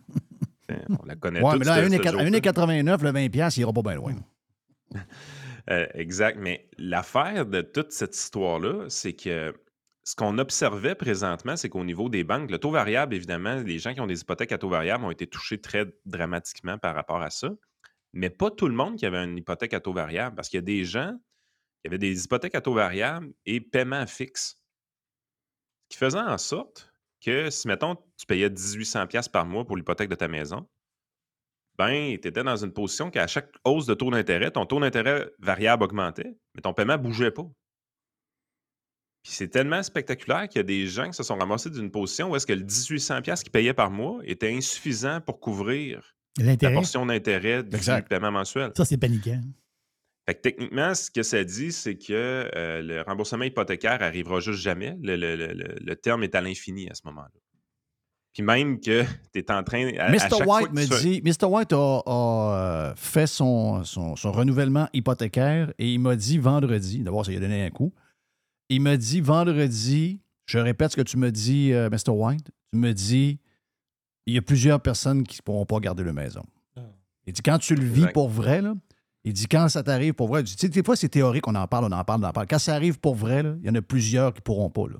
Euh, 0.70 0.76
On 1.02 1.04
la 1.04 1.16
connaît 1.16 1.42
Ouais, 1.42 1.58
mais 1.58 1.64
là, 1.64 1.72
à 1.74 1.82
cette- 1.82 1.90
cette 1.90 2.00
1,89, 2.02 2.12
joke-là. 2.12 2.24
1,89, 2.30 3.02
le 3.02 3.10
20$, 3.12 3.28
piastres, 3.30 3.58
il 3.58 3.62
ira 3.62 3.72
pas 3.72 3.82
bien 3.82 3.94
loin. 3.96 4.14
Euh, 5.70 5.86
exact. 5.94 6.38
Mais 6.40 6.68
l'affaire 6.76 7.46
de 7.46 7.60
toute 7.62 7.92
cette 7.92 8.16
histoire-là, 8.16 8.86
c'est 8.88 9.12
que 9.12 9.54
ce 10.02 10.16
qu'on 10.16 10.38
observait 10.38 10.94
présentement, 10.96 11.56
c'est 11.56 11.68
qu'au 11.68 11.84
niveau 11.84 12.08
des 12.08 12.24
banques, 12.24 12.50
le 12.50 12.58
taux 12.58 12.72
variable, 12.72 13.14
évidemment, 13.14 13.54
les 13.56 13.78
gens 13.78 13.94
qui 13.94 14.00
ont 14.00 14.08
des 14.08 14.20
hypothèques 14.22 14.50
à 14.50 14.58
taux 14.58 14.68
variable 14.68 15.04
ont 15.04 15.10
été 15.12 15.26
touchés 15.28 15.60
très 15.60 15.86
dramatiquement 16.04 16.78
par 16.78 16.94
rapport 16.96 17.22
à 17.22 17.30
ça. 17.30 17.50
Mais 18.12 18.30
pas 18.30 18.50
tout 18.50 18.68
le 18.68 18.74
monde 18.74 18.96
qui 18.96 19.06
avait 19.06 19.24
une 19.24 19.38
hypothèque 19.38 19.74
à 19.74 19.80
taux 19.80 19.92
variable, 19.92 20.36
parce 20.36 20.48
qu'il 20.48 20.58
y 20.58 20.62
a 20.62 20.62
des 20.62 20.84
gens 20.84 21.16
qui 21.80 21.88
avaient 21.88 21.98
des 21.98 22.24
hypothèques 22.24 22.54
à 22.54 22.60
taux 22.60 22.74
variable 22.74 23.32
et 23.46 23.60
paiement 23.60 24.06
fixe. 24.06 24.62
Qui 25.88 25.98
faisait 25.98 26.18
en 26.18 26.38
sorte 26.38 26.92
que 27.20 27.50
si, 27.50 27.68
mettons, 27.68 27.96
tu 28.16 28.26
payais 28.26 28.48
1800$ 28.48 29.06
piastres 29.06 29.32
par 29.32 29.46
mois 29.46 29.64
pour 29.64 29.76
l'hypothèque 29.76 30.10
de 30.10 30.14
ta 30.14 30.28
maison, 30.28 30.68
ben, 31.78 32.18
tu 32.20 32.28
étais 32.28 32.42
dans 32.42 32.56
une 32.56 32.72
position 32.72 33.10
qu'à 33.10 33.26
chaque 33.26 33.50
hausse 33.64 33.86
de 33.86 33.94
taux 33.94 34.10
d'intérêt, 34.10 34.50
ton 34.50 34.66
taux 34.66 34.80
d'intérêt 34.80 35.30
variable 35.38 35.84
augmentait, 35.84 36.36
mais 36.54 36.60
ton 36.60 36.74
paiement 36.74 36.98
ne 36.98 37.02
bougeait 37.02 37.30
pas. 37.30 37.50
Puis 39.22 39.32
c'est 39.32 39.48
tellement 39.48 39.82
spectaculaire 39.82 40.48
qu'il 40.48 40.58
y 40.58 40.60
a 40.60 40.64
des 40.64 40.86
gens 40.86 41.06
qui 41.06 41.14
se 41.14 41.22
sont 41.22 41.36
ramassés 41.36 41.70
d'une 41.70 41.90
position 41.90 42.30
où 42.30 42.36
est-ce 42.36 42.46
que 42.46 42.52
le 42.52 42.64
1800$ 42.64 43.22
piastres 43.22 43.44
qu'ils 43.44 43.52
payaient 43.52 43.72
par 43.72 43.90
mois 43.90 44.20
était 44.24 44.52
insuffisant 44.52 45.20
pour 45.20 45.40
couvrir 45.40 46.11
la 46.38 46.56
portion 46.72 47.06
d'intérêt 47.06 47.62
du 47.62 47.76
paiement 48.08 48.30
mensuel. 48.32 48.72
ça, 48.76 48.84
c'est 48.84 48.96
paniquant. 48.98 49.40
Fait 50.26 50.34
que 50.36 50.40
techniquement, 50.40 50.94
ce 50.94 51.10
que 51.10 51.22
ça 51.24 51.42
dit, 51.42 51.72
c'est 51.72 51.96
que 51.96 52.12
euh, 52.54 52.80
le 52.80 53.02
remboursement 53.02 53.42
hypothécaire 53.44 54.02
arrivera 54.02 54.38
juste 54.40 54.60
jamais. 54.60 54.96
Le, 55.02 55.16
le- 55.16 55.34
le- 55.36 55.52
le- 55.80 55.96
terme 55.96 56.22
est 56.22 56.34
à 56.36 56.40
l'infini 56.40 56.88
à 56.88 56.94
ce 56.94 57.02
moment-là. 57.06 57.28
Puis 58.32 58.42
même 58.44 58.78
que 58.80 59.02
tu 59.34 59.40
es 59.40 59.50
en 59.50 59.64
train. 59.64 59.92
à- 59.98 60.04
à 60.04 60.10
Mr. 60.10 60.18
chaque 60.20 60.30
fois 60.44 60.58
White 60.58 60.68
que 60.68 60.74
me 60.76 60.86
tu 60.86 61.20
dit, 61.20 61.22
Mr. 61.24 61.46
White 61.46 61.72
a, 61.72 62.02
a, 62.06 62.56
euh, 62.90 62.94
fait 62.96 63.26
son, 63.26 63.82
son, 63.84 64.14
son 64.14 64.30
renouvellement 64.30 64.88
hypothécaire 64.92 65.72
et 65.78 65.92
il 65.92 65.98
m'a 65.98 66.14
dit 66.14 66.38
vendredi, 66.38 67.00
d'abord, 67.00 67.24
ça 67.26 67.32
lui 67.32 67.38
a 67.38 67.40
donné 67.40 67.64
un 67.64 67.70
coup. 67.70 67.92
Il 68.68 68.80
m'a 68.80 68.96
dit 68.96 69.20
vendredi, 69.20 70.20
je 70.46 70.58
répète 70.58 70.92
ce 70.92 70.96
que 70.96 71.02
tu 71.02 71.16
me 71.18 71.30
dis, 71.32 71.72
euh, 71.72 71.90
Mr. 71.90 72.10
White, 72.12 72.46
tu 72.72 72.78
me 72.78 72.92
dis, 72.92 73.40
il 74.26 74.34
y 74.34 74.38
a 74.38 74.42
plusieurs 74.42 74.80
personnes 74.80 75.24
qui 75.24 75.38
ne 75.38 75.42
pourront 75.42 75.66
pas 75.66 75.80
garder 75.80 76.02
le 76.02 76.12
maison. 76.12 76.44
Il 77.26 77.32
dit, 77.32 77.42
quand 77.42 77.58
tu 77.58 77.74
le 77.74 77.84
vis 77.84 78.06
pour 78.12 78.28
vrai, 78.28 78.60
là, 78.62 78.74
il 79.24 79.32
dit, 79.32 79.46
quand 79.46 79.68
ça 79.68 79.82
t'arrive 79.84 80.14
pour 80.14 80.26
vrai, 80.28 80.42
tu 80.42 80.54
sais, 80.56 80.68
des 80.68 80.82
fois, 80.82 80.96
c'est 80.96 81.08
théorique, 81.08 81.46
on 81.46 81.54
en 81.54 81.68
parle, 81.68 81.84
on 81.84 81.92
en 81.92 82.02
parle, 82.04 82.24
on 82.24 82.26
en 82.26 82.32
parle. 82.32 82.46
Quand 82.48 82.58
ça 82.58 82.74
arrive 82.74 82.98
pour 82.98 83.14
vrai, 83.14 83.42
là, 83.44 83.54
il 83.62 83.66
y 83.66 83.70
en 83.70 83.74
a 83.74 83.82
plusieurs 83.82 84.32
qui 84.32 84.40
ne 84.40 84.42
pourront 84.42 84.70
pas. 84.70 84.88
Là. 84.88 84.96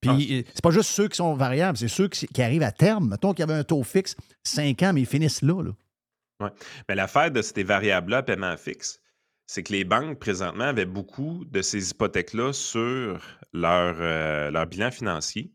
Puis, 0.00 0.10
Ah, 0.10 0.34
euh, 0.34 0.42
c'est 0.54 0.62
pas 0.62 0.70
juste 0.70 0.90
ceux 0.90 1.08
qui 1.08 1.16
sont 1.16 1.34
variables, 1.34 1.76
c'est 1.76 1.88
ceux 1.88 2.08
qui, 2.08 2.26
qui 2.26 2.42
arrivent 2.42 2.62
à 2.62 2.72
terme. 2.72 3.08
Mettons 3.10 3.32
qu'il 3.34 3.40
y 3.40 3.50
avait 3.50 3.58
un 3.58 3.64
taux 3.64 3.82
fixe, 3.82 4.16
5 4.42 4.82
ans, 4.82 4.92
mais 4.94 5.02
ils 5.02 5.06
finissent 5.06 5.42
là. 5.42 5.62
là. 5.62 6.50
Mais 6.88 6.94
l'affaire 6.94 7.30
de 7.30 7.40
ces 7.42 7.62
variables-là 7.62 8.18
à 8.18 8.22
paiement 8.22 8.56
fixe, 8.56 9.00
c'est 9.46 9.62
que 9.62 9.72
les 9.72 9.84
banques, 9.84 10.18
présentement, 10.18 10.64
avaient 10.64 10.84
beaucoup 10.86 11.44
de 11.44 11.60
ces 11.62 11.90
hypothèques-là 11.90 12.52
sur 12.52 13.20
leur, 13.52 13.96
euh, 14.00 14.50
leur 14.50 14.66
bilan 14.66 14.90
financier. 14.90 15.52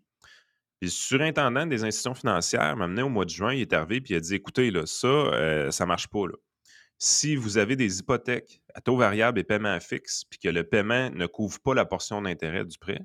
Le 0.81 0.87
surintendant 0.87 1.65
des 1.65 1.83
institutions 1.83 2.15
financières 2.15 2.77
m'a 2.77 2.85
amené 2.85 3.01
au 3.01 3.09
mois 3.09 3.25
de 3.25 3.29
juin, 3.29 3.53
il 3.53 3.61
est 3.61 3.73
arrivé, 3.73 3.99
puis 3.99 4.13
il 4.13 4.17
a 4.17 4.19
dit 4.21 4.35
écoutez, 4.35 4.71
là, 4.71 4.85
ça, 4.85 5.07
euh, 5.07 5.71
ça 5.71 5.83
ne 5.83 5.89
marche 5.89 6.07
pas. 6.07 6.25
Là. 6.25 6.33
Si 6.97 7.35
vous 7.35 7.57
avez 7.57 7.75
des 7.75 7.99
hypothèques 7.99 8.61
à 8.73 8.81
taux 8.81 8.97
variable 8.97 9.39
et 9.39 9.43
paiement 9.43 9.79
fixe, 9.79 10.23
puis 10.25 10.39
que 10.39 10.49
le 10.49 10.63
paiement 10.63 11.09
ne 11.09 11.25
couvre 11.27 11.59
pas 11.59 11.73
la 11.73 11.85
portion 11.85 12.21
d'intérêt 12.21 12.65
du 12.65 12.77
prêt, 12.77 13.01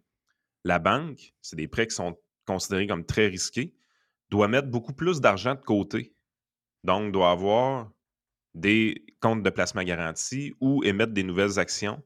la 0.65 0.79
banque, 0.79 1.35
c'est 1.43 1.57
des 1.57 1.69
prêts 1.69 1.87
qui 1.87 1.95
sont 1.95 2.19
considérés 2.47 2.87
comme 2.87 3.05
très 3.05 3.27
risqués, 3.27 3.75
doit 4.31 4.49
mettre 4.49 4.69
beaucoup 4.69 4.93
plus 4.93 5.21
d'argent 5.21 5.55
de 5.55 5.61
côté. 5.61 6.15
Donc, 6.83 7.13
doit 7.13 7.31
avoir 7.31 7.91
des 8.55 9.05
comptes 9.21 9.43
de 9.43 9.51
placement 9.51 9.83
garantis 9.83 10.55
ou 10.61 10.83
émettre 10.85 11.13
des 11.13 11.23
nouvelles 11.23 11.59
actions 11.59 12.03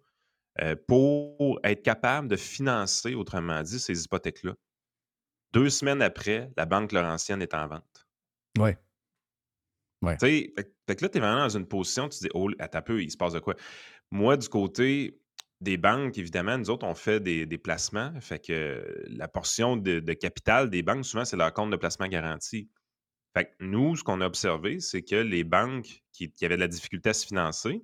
euh, 0.60 0.76
pour 0.86 1.60
être 1.64 1.82
capable 1.82 2.28
de 2.28 2.36
financer, 2.36 3.14
autrement 3.14 3.62
dit, 3.62 3.78
ces 3.78 4.04
hypothèques-là. 4.04 4.54
Deux 5.52 5.70
semaines 5.70 6.02
après, 6.02 6.50
la 6.56 6.66
Banque 6.66 6.92
Laurentienne 6.92 7.42
est 7.42 7.54
en 7.54 7.66
vente. 7.66 8.08
Ouais. 8.58 8.78
Tu 10.16 10.26
sais, 10.26 10.52
fait, 10.56 10.74
fait 10.86 10.96
que 10.96 11.04
là, 11.04 11.08
tu 11.08 11.18
es 11.18 11.20
vraiment 11.20 11.40
dans 11.40 11.56
une 11.56 11.66
position, 11.66 12.08
tu 12.08 12.18
te 12.18 12.24
dis, 12.24 12.30
oh, 12.34 12.50
attends 12.58 12.78
un 12.78 12.82
peu, 12.82 13.02
il 13.02 13.10
se 13.10 13.16
passe 13.16 13.32
de 13.32 13.40
quoi? 13.40 13.54
Moi, 14.10 14.36
du 14.36 14.48
côté 14.48 15.20
des 15.60 15.76
banques, 15.76 16.18
évidemment, 16.18 16.56
nous 16.56 16.70
autres, 16.70 16.86
on 16.86 16.94
fait 16.94 17.20
des, 17.20 17.46
des 17.46 17.58
placements. 17.58 18.12
Fait 18.20 18.38
que 18.38 19.04
la 19.08 19.26
portion 19.26 19.76
de, 19.76 19.98
de 19.98 20.12
capital 20.12 20.70
des 20.70 20.82
banques, 20.82 21.04
souvent, 21.04 21.24
c'est 21.24 21.36
leur 21.36 21.52
compte 21.52 21.70
de 21.70 21.76
placement 21.76 22.06
garanti. 22.06 22.70
Fait 23.34 23.46
que 23.46 23.50
nous, 23.60 23.96
ce 23.96 24.04
qu'on 24.04 24.20
a 24.20 24.26
observé, 24.26 24.80
c'est 24.80 25.02
que 25.02 25.16
les 25.16 25.44
banques 25.44 26.04
qui, 26.12 26.30
qui 26.32 26.44
avaient 26.44 26.56
de 26.56 26.60
la 26.60 26.68
difficulté 26.68 27.10
à 27.10 27.14
se 27.14 27.26
financer, 27.26 27.82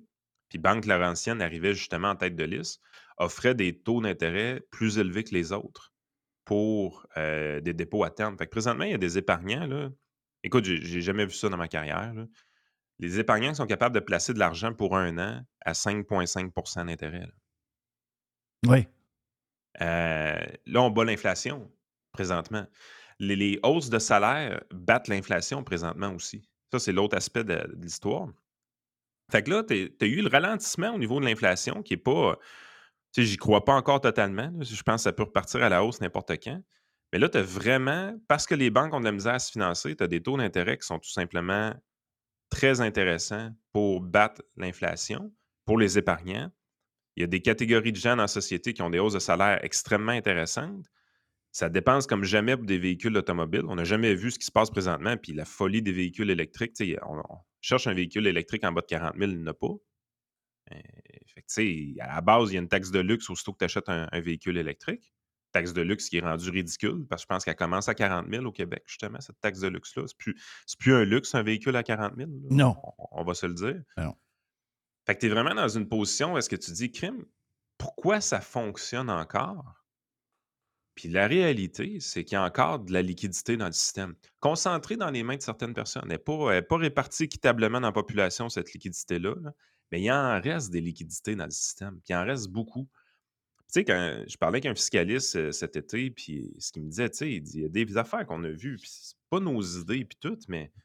puis 0.49 0.57
Banque 0.57 0.85
Laurentienne 0.85 1.41
arrivait 1.41 1.73
justement 1.73 2.09
en 2.09 2.15
tête 2.15 2.35
de 2.35 2.43
liste, 2.43 2.81
offraient 3.17 3.55
des 3.55 3.77
taux 3.77 4.01
d'intérêt 4.01 4.61
plus 4.71 4.97
élevés 4.97 5.23
que 5.23 5.33
les 5.33 5.51
autres 5.51 5.94
pour 6.45 7.07
euh, 7.17 7.59
des 7.59 7.73
dépôts 7.73 8.03
à 8.03 8.11
terme. 8.11 8.37
Fait 8.37 8.45
que 8.45 8.51
présentement, 8.51 8.85
il 8.85 8.91
y 8.91 8.95
a 8.95 8.99
des 8.99 9.17
épargnants. 9.17 9.65
Là. 9.65 9.89
Écoute, 10.43 10.63
j'ai 10.63 11.01
jamais 11.01 11.25
vu 11.25 11.33
ça 11.33 11.49
dans 11.49 11.57
ma 11.57 11.67
carrière. 11.67 12.13
là. 12.13 12.25
Les 12.99 13.19
épargnants 13.19 13.53
sont 13.53 13.65
capables 13.65 13.95
de 13.95 13.99
placer 13.99 14.33
de 14.33 14.39
l'argent 14.39 14.73
pour 14.73 14.95
un 14.95 15.17
an 15.17 15.41
à 15.65 15.73
5,5% 15.73 16.85
d'intérêt. 16.85 17.27
Oui. 18.65 18.87
Euh, 19.81 20.39
là, 20.65 20.81
on 20.81 20.89
bat 20.89 21.03
l'inflation 21.03 21.69
présentement. 22.13 22.65
Les, 23.19 23.35
les 23.35 23.59
hausses 23.63 23.89
de 23.89 23.99
salaire 23.99 24.63
battent 24.71 25.09
l'inflation 25.09 25.63
présentement 25.63 26.13
aussi. 26.13 26.47
Ça, 26.71 26.79
c'est 26.79 26.93
l'autre 26.93 27.17
aspect 27.17 27.43
de, 27.43 27.55
de 27.55 27.81
l'histoire. 27.81 28.29
Fait 29.31 29.43
que 29.43 29.49
là, 29.49 29.63
tu 29.63 29.73
as 29.99 30.05
eu 30.05 30.21
le 30.21 30.29
ralentissement 30.29 30.91
au 30.93 30.99
niveau 30.99 31.19
de 31.19 31.25
l'inflation 31.25 31.81
qui 31.81 31.95
est 31.95 31.97
pas. 31.97 32.37
Tu 33.15 33.21
sais, 33.21 33.27
j'y 33.27 33.37
crois 33.37 33.63
pas 33.63 33.71
encore 33.71 34.01
totalement. 34.01 34.51
Je 34.59 34.83
pense 34.83 34.95
que 34.95 35.03
ça 35.03 35.13
peut 35.13 35.23
repartir 35.23 35.63
à 35.63 35.69
la 35.69 35.85
hausse 35.85 36.01
n'importe 36.01 36.33
quand. 36.43 36.61
Mais 37.13 37.19
là, 37.19 37.29
tu 37.29 37.37
as 37.37 37.43
vraiment, 37.43 38.13
parce 38.27 38.45
que 38.45 38.55
les 38.55 38.69
banques 38.69 38.93
ont 38.93 38.99
de 38.99 39.05
la 39.05 39.13
misère 39.13 39.35
à 39.35 39.39
se 39.39 39.53
financer, 39.53 39.95
tu 39.95 40.03
as 40.03 40.07
des 40.07 40.21
taux 40.21 40.35
d'intérêt 40.35 40.77
qui 40.77 40.85
sont 40.85 40.99
tout 40.99 41.09
simplement 41.09 41.73
très 42.49 42.81
intéressants 42.81 43.51
pour 43.71 44.01
battre 44.01 44.41
l'inflation, 44.57 45.31
pour 45.63 45.77
les 45.77 45.97
épargnants. 45.97 46.51
Il 47.15 47.21
y 47.21 47.23
a 47.23 47.27
des 47.27 47.41
catégories 47.41 47.93
de 47.93 47.97
gens 47.97 48.17
dans 48.17 48.23
la 48.23 48.27
société 48.27 48.73
qui 48.73 48.81
ont 48.81 48.89
des 48.89 48.99
hausses 48.99 49.13
de 49.13 49.19
salaire 49.19 49.63
extrêmement 49.63 50.11
intéressantes. 50.11 50.85
Ça 51.53 51.69
dépense 51.69 52.07
comme 52.07 52.25
jamais 52.25 52.57
pour 52.57 52.65
des 52.65 52.79
véhicules 52.79 53.15
automobiles. 53.15 53.63
On 53.69 53.75
n'a 53.75 53.85
jamais 53.85 54.13
vu 54.13 54.29
ce 54.29 54.39
qui 54.39 54.45
se 54.45 54.51
passe 54.51 54.69
présentement, 54.69 55.15
puis 55.15 55.31
la 55.31 55.45
folie 55.45 55.81
des 55.81 55.93
véhicules 55.93 56.29
électriques. 56.29 56.75
On, 57.07 57.19
on 57.19 57.37
cherche 57.61 57.87
un 57.87 57.93
véhicule 57.93 58.27
électrique 58.27 58.65
en 58.65 58.73
bas 58.73 58.81
de 58.81 58.87
40 58.87 59.13
000, 59.17 59.31
il 59.31 59.37
n'y 59.37 59.43
en 59.43 59.47
a 59.47 59.53
pas. 59.53 59.73
Euh, 60.71 60.77
fait 61.27 61.41
que, 61.41 62.01
à 62.01 62.15
la 62.15 62.21
base, 62.21 62.51
il 62.51 62.55
y 62.55 62.57
a 62.57 62.61
une 62.61 62.67
taxe 62.67 62.91
de 62.91 62.99
luxe 62.99 63.29
aussitôt 63.29 63.53
que 63.53 63.59
tu 63.59 63.65
achètes 63.65 63.89
un, 63.89 64.07
un 64.11 64.21
véhicule 64.21 64.57
électrique. 64.57 65.13
Taxe 65.51 65.73
de 65.73 65.81
luxe 65.81 66.09
qui 66.09 66.17
est 66.17 66.21
rendue 66.21 66.49
ridicule, 66.49 67.05
parce 67.09 67.21
que 67.21 67.23
je 67.23 67.27
pense 67.27 67.45
qu'elle 67.45 67.55
commence 67.55 67.87
à 67.87 67.95
40 67.95 68.27
000 68.29 68.45
au 68.45 68.51
Québec, 68.51 68.83
justement, 68.87 69.21
cette 69.21 69.39
taxe 69.39 69.59
de 69.59 69.67
luxe-là. 69.67 70.03
C'est 70.07 70.17
plus, 70.17 70.35
plus 70.77 70.93
un 70.93 71.05
luxe, 71.05 71.33
un 71.33 71.43
véhicule 71.43 71.75
à 71.75 71.83
40 71.83 72.15
000. 72.17 72.29
là. 72.29 72.47
Non. 72.49 72.75
On, 72.97 73.21
on 73.21 73.23
va 73.23 73.33
se 73.33 73.45
le 73.45 73.53
dire. 73.53 73.81
Non. 73.97 74.15
Fait 75.05 75.15
que 75.15 75.19
tu 75.21 75.27
es 75.27 75.29
vraiment 75.29 75.53
dans 75.55 75.69
une 75.69 75.87
position 75.87 76.33
où 76.33 76.37
est-ce 76.37 76.49
que 76.49 76.55
tu 76.55 76.71
dis, 76.71 76.91
crime, 76.91 77.25
pourquoi 77.77 78.21
ça 78.21 78.41
fonctionne 78.41 79.09
encore? 79.09 79.85
Puis 80.95 81.09
la 81.09 81.27
réalité, 81.27 81.99
c'est 81.99 82.23
qu'il 82.23 82.35
y 82.35 82.37
a 82.37 82.43
encore 82.43 82.79
de 82.79 82.93
la 82.93 83.01
liquidité 83.01 83.57
dans 83.57 83.65
le 83.65 83.73
système, 83.73 84.15
concentrée 84.39 84.95
dans 84.95 85.11
les 85.11 85.23
mains 85.23 85.35
de 85.35 85.41
certaines 85.41 85.73
personnes. 85.73 86.03
Elle 86.05 86.11
n'est 86.11 86.17
pas, 86.17 86.61
pas 86.61 86.77
répartie 86.77 87.25
équitablement 87.25 87.81
dans 87.81 87.87
la 87.87 87.93
population, 87.93 88.49
cette 88.49 88.71
liquidité-là, 88.73 89.35
là. 89.41 89.51
Mais 89.91 90.01
il 90.01 90.11
en 90.11 90.39
reste 90.41 90.71
des 90.71 90.81
liquidités 90.81 91.35
dans 91.35 91.45
le 91.45 91.51
système, 91.51 91.95
puis 91.95 92.09
il 92.09 92.15
en 92.15 92.25
reste 92.25 92.49
beaucoup. 92.49 92.87
Tu 93.67 93.79
sais, 93.81 93.85
quand 93.85 94.23
je 94.27 94.37
parlais 94.37 94.57
avec 94.57 94.65
un 94.67 94.75
fiscaliste 94.75 95.51
cet 95.51 95.75
été, 95.75 96.11
puis 96.11 96.53
ce 96.59 96.71
qu'il 96.71 96.83
me 96.83 96.89
disait, 96.89 97.09
tu 97.09 97.17
sais, 97.17 97.31
il 97.31 97.41
dit, 97.41 97.57
il 97.57 97.61
y 97.63 97.65
a 97.65 97.85
des 97.85 97.97
affaires 97.97 98.25
qu'on 98.25 98.43
a 98.43 98.49
vues, 98.49 98.77
puis 98.77 98.89
c'est 98.91 99.17
pas 99.29 99.39
nos 99.39 99.61
idées, 99.61 100.05
puis 100.05 100.17
tout, 100.19 100.37
mais 100.47 100.71
tu 100.75 100.81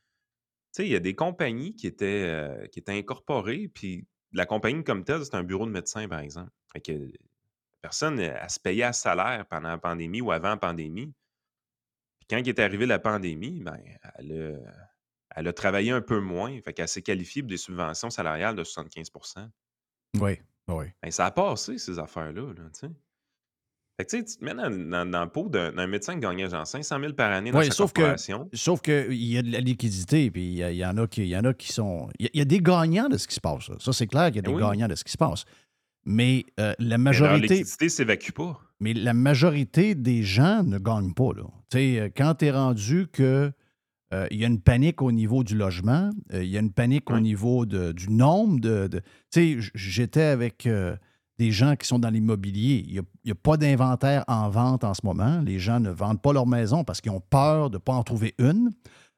sais, 0.72 0.86
il 0.86 0.90
y 0.90 0.96
a 0.96 1.00
des 1.00 1.14
compagnies 1.14 1.74
qui 1.74 1.86
étaient, 1.86 2.68
qui 2.72 2.78
étaient 2.78 2.98
incorporées, 2.98 3.68
puis 3.68 4.06
la 4.32 4.46
compagnie 4.46 4.84
comme 4.84 5.04
telle, 5.04 5.24
c'est 5.24 5.34
un 5.34 5.42
bureau 5.42 5.66
de 5.66 5.70
médecin, 5.70 6.08
par 6.08 6.20
exemple. 6.20 6.50
Que 6.84 6.92
la 6.92 7.08
personne, 7.82 8.18
elle, 8.20 8.50
se 8.50 8.60
payait 8.60 8.84
à 8.84 8.92
salaire 8.92 9.44
pendant 9.46 9.70
la 9.70 9.78
pandémie 9.78 10.20
ou 10.20 10.30
avant 10.30 10.50
la 10.50 10.56
pandémie. 10.56 11.12
Puis 12.20 12.26
quand 12.28 12.36
est 12.36 12.58
arrivé 12.58 12.86
la 12.86 12.98
pandémie, 12.98 13.60
ben, 13.60 13.78
elle, 14.16 14.32
a, 14.32 14.89
elle 15.36 15.48
a 15.48 15.52
travaillé 15.52 15.90
un 15.90 16.00
peu 16.00 16.20
moins. 16.20 16.58
Fait 16.62 16.72
qu'elle 16.72 16.88
s'est 16.88 17.02
qualifiée 17.02 17.42
pour 17.42 17.48
des 17.50 17.56
subventions 17.56 18.10
salariales 18.10 18.56
de 18.56 18.64
75% 18.64 19.48
Oui, 20.20 20.38
oui. 20.68 20.84
Ben, 21.02 21.10
ça 21.10 21.26
a 21.26 21.30
passé, 21.30 21.78
ces 21.78 21.98
affaires-là. 21.98 22.42
Là, 22.42 22.64
tu 22.72 22.80
sais. 22.80 22.90
Fait 23.98 24.06
que 24.06 24.10
tu 24.10 24.18
sais, 24.18 24.24
tu 24.24 24.36
te 24.38 24.44
mets 24.44 24.54
dans, 24.54 24.70
dans- 24.70 25.10
dans 25.10 25.24
le 25.24 25.28
pot 25.30 25.48
d'un 25.50 25.86
médecin 25.86 26.14
qui 26.14 26.20
gagnait 26.20 26.48
genre 26.48 26.66
500 26.66 27.00
000 27.00 27.12
par 27.12 27.30
année 27.32 27.50
dans 27.50 27.62
sa 27.62 27.70
sauf 27.70 27.92
que, 27.92 28.14
sauf 28.54 28.80
que 28.80 29.10
il 29.10 29.24
y 29.26 29.36
a 29.36 29.42
de 29.42 29.52
la 29.52 29.60
liquidité, 29.60 30.30
puis 30.30 30.54
il 30.54 30.72
y, 30.74 30.86
en 30.86 30.96
a 30.96 31.06
qui, 31.06 31.26
y 31.28 31.36
en 31.36 31.44
a 31.44 31.52
qui 31.52 31.70
sont. 31.72 32.08
Il 32.18 32.24
y 32.24 32.28
a, 32.28 32.30
il 32.32 32.38
y 32.38 32.40
a 32.40 32.46
des 32.46 32.60
gagnants 32.60 33.08
de 33.10 33.18
ce 33.18 33.28
qui 33.28 33.34
se 33.34 33.40
passe. 33.40 33.68
là. 33.68 33.76
Ça, 33.78 33.92
c'est 33.92 34.06
clair 34.06 34.26
qu'il 34.28 34.36
y 34.36 34.38
a 34.38 34.42
des 34.42 34.48
Ben 34.52 34.56
oui. 34.56 34.62
gagnants 34.62 34.88
de 34.88 34.94
ce 34.94 35.04
qui 35.04 35.12
se 35.12 35.18
passe. 35.18 35.44
Mais 36.06 36.46
euh, 36.58 36.72
la 36.78 36.78
Mais 36.78 36.88
leur 36.88 36.98
majorité. 36.98 37.54
liquidité 37.56 37.88
s'évacue 37.90 38.32
pas. 38.32 38.58
Mais 38.80 38.94
la 38.94 39.12
majorité 39.12 39.94
des 39.94 40.22
gens 40.22 40.62
ne 40.62 40.78
gagnent 40.78 41.12
pas. 41.12 41.32
Là. 41.36 41.42
Tu 41.70 41.76
sais, 41.76 42.00
euh, 42.00 42.08
quand 42.16 42.36
tu 42.36 42.46
es 42.46 42.50
rendu 42.52 43.06
que 43.12 43.52
euh, 44.12 44.26
il 44.30 44.38
y 44.40 44.44
a 44.44 44.48
une 44.48 44.60
panique 44.60 45.02
au 45.02 45.12
niveau 45.12 45.44
du 45.44 45.56
logement, 45.56 46.10
euh, 46.32 46.42
il 46.42 46.50
y 46.50 46.56
a 46.56 46.60
une 46.60 46.72
panique 46.72 47.10
au 47.10 47.20
niveau 47.20 47.64
de- 47.66 47.92
du 47.92 48.10
nombre 48.10 48.60
de. 48.60 48.88
de- 48.88 49.00
tu 49.30 49.60
sais, 49.62 49.70
j'étais 49.74 50.22
avec 50.22 50.66
euh, 50.66 50.96
des 51.38 51.52
gens 51.52 51.76
qui 51.76 51.86
sont 51.86 51.98
dans 51.98 52.10
l'immobilier. 52.10 52.84
Il 52.86 53.00
n'y 53.24 53.30
a, 53.30 53.34
pas 53.34 53.56
d'inventaire 53.56 54.24
en 54.28 54.50
vente 54.50 54.84
en 54.84 54.92
ce 54.94 55.00
moment. 55.04 55.40
Les 55.44 55.58
gens 55.58 55.80
ne 55.80 55.90
vendent 55.90 56.20
pas 56.20 56.32
leur 56.32 56.46
maison 56.46 56.84
parce 56.84 57.00
qu'ils 57.00 57.12
ont 57.12 57.20
peur 57.30 57.70
de 57.70 57.76
ne 57.76 57.80
pas 57.80 57.94
en 57.94 58.02
trouver 58.02 58.34
une. 58.38 58.70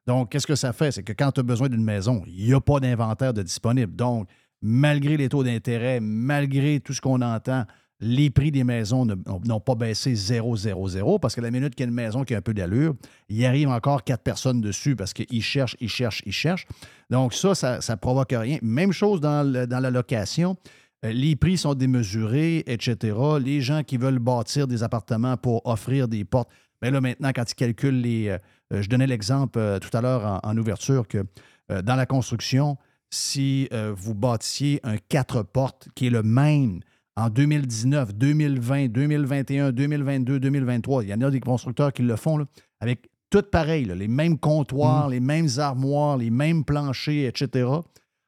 Donc, 0.06 0.30
qu'est-ce 0.30 0.46
que 0.46 0.54
ça 0.54 0.72
fait? 0.72 0.92
C'est 0.92 1.02
que 1.02 1.12
quand 1.12 1.32
tu 1.32 1.40
as 1.40 1.44
besoin 1.44 1.68
d'une 1.68 1.82
maison, 1.84 2.22
il 2.26 2.44
n'y 2.46 2.52
a 2.54 2.60
pas 2.60 2.78
d'inventaire 2.80 3.32
de 3.34 3.42
disponible. 3.42 3.94
Donc, 3.96 4.28
malgré 4.60 5.16
les 5.16 5.28
taux 5.28 5.42
d'intérêt, 5.42 5.98
malgré 6.00 6.80
tout 6.80 6.92
ce 6.92 7.00
qu'on 7.00 7.20
entend, 7.22 7.64
les 8.04 8.30
prix 8.30 8.50
des 8.50 8.64
maisons 8.64 9.06
n'ont 9.06 9.60
pas 9.60 9.76
baissé 9.76 10.14
0, 10.16 10.56
0, 10.56 10.88
0 10.88 11.18
parce 11.20 11.36
que 11.36 11.40
la 11.40 11.52
minute 11.52 11.76
qu'il 11.76 11.84
y 11.84 11.86
a 11.86 11.88
une 11.88 11.94
maison 11.94 12.24
qui 12.24 12.34
a 12.34 12.38
un 12.38 12.42
peu 12.42 12.52
d'allure, 12.52 12.94
il 13.28 13.46
arrive 13.46 13.68
encore 13.68 14.02
quatre 14.02 14.24
personnes 14.24 14.60
dessus 14.60 14.96
parce 14.96 15.12
qu'ils 15.12 15.42
cherchent, 15.42 15.76
ils 15.80 15.88
cherchent, 15.88 16.20
ils 16.26 16.32
cherchent. 16.32 16.66
Donc, 17.10 17.32
ça, 17.32 17.54
ça 17.54 17.78
ne 17.92 17.98
provoque 17.98 18.32
rien. 18.32 18.58
Même 18.60 18.90
chose 18.90 19.20
dans, 19.20 19.68
dans 19.68 19.80
la 19.80 19.90
location. 19.90 20.56
Euh, 21.04 21.12
Les 21.12 21.36
prix 21.36 21.56
sont 21.56 21.74
démesurés, 21.74 22.64
etc. 22.66 23.16
Les 23.40 23.60
gens 23.60 23.84
qui 23.84 23.98
veulent 23.98 24.18
bâtir 24.18 24.66
des 24.66 24.82
appartements 24.82 25.36
pour 25.36 25.64
offrir 25.64 26.08
des 26.08 26.24
portes, 26.24 26.50
bien 26.80 26.90
là, 26.90 27.00
maintenant, 27.00 27.30
quand 27.32 27.48
ils 27.48 27.54
calculent 27.54 28.00
les. 28.00 28.28
euh, 28.30 28.38
euh, 28.72 28.82
je 28.82 28.88
donnais 28.88 29.06
l'exemple 29.06 29.78
tout 29.80 29.96
à 29.96 30.00
l'heure 30.00 30.40
en, 30.42 30.56
ouverture 30.56 31.06
que 31.06 31.24
dans 31.68 31.94
la 31.94 32.06
construction, 32.06 32.78
si 33.10 33.68
vous 33.94 34.14
bâtissiez 34.14 34.80
un 34.82 34.96
quatre 34.96 35.42
portes 35.42 35.88
qui 35.94 36.06
est 36.06 36.10
le 36.10 36.22
même 36.22 36.80
en 37.16 37.28
2019, 37.28 38.14
2020, 38.14 38.88
2021, 38.88 39.72
2022, 39.72 40.40
2023, 40.40 41.04
il 41.04 41.10
y 41.10 41.14
en 41.14 41.20
a 41.20 41.30
des 41.30 41.40
constructeurs 41.40 41.92
qui 41.92 42.02
le 42.02 42.16
font 42.16 42.38
là, 42.38 42.44
avec 42.80 43.10
tout 43.30 43.42
pareil, 43.42 43.84
là, 43.84 43.94
les 43.94 44.08
mêmes 44.08 44.38
comptoirs, 44.38 45.08
les 45.08 45.20
mêmes 45.20 45.48
armoires, 45.58 46.16
les 46.16 46.30
mêmes 46.30 46.64
planchers, 46.64 47.26
etc. 47.26 47.68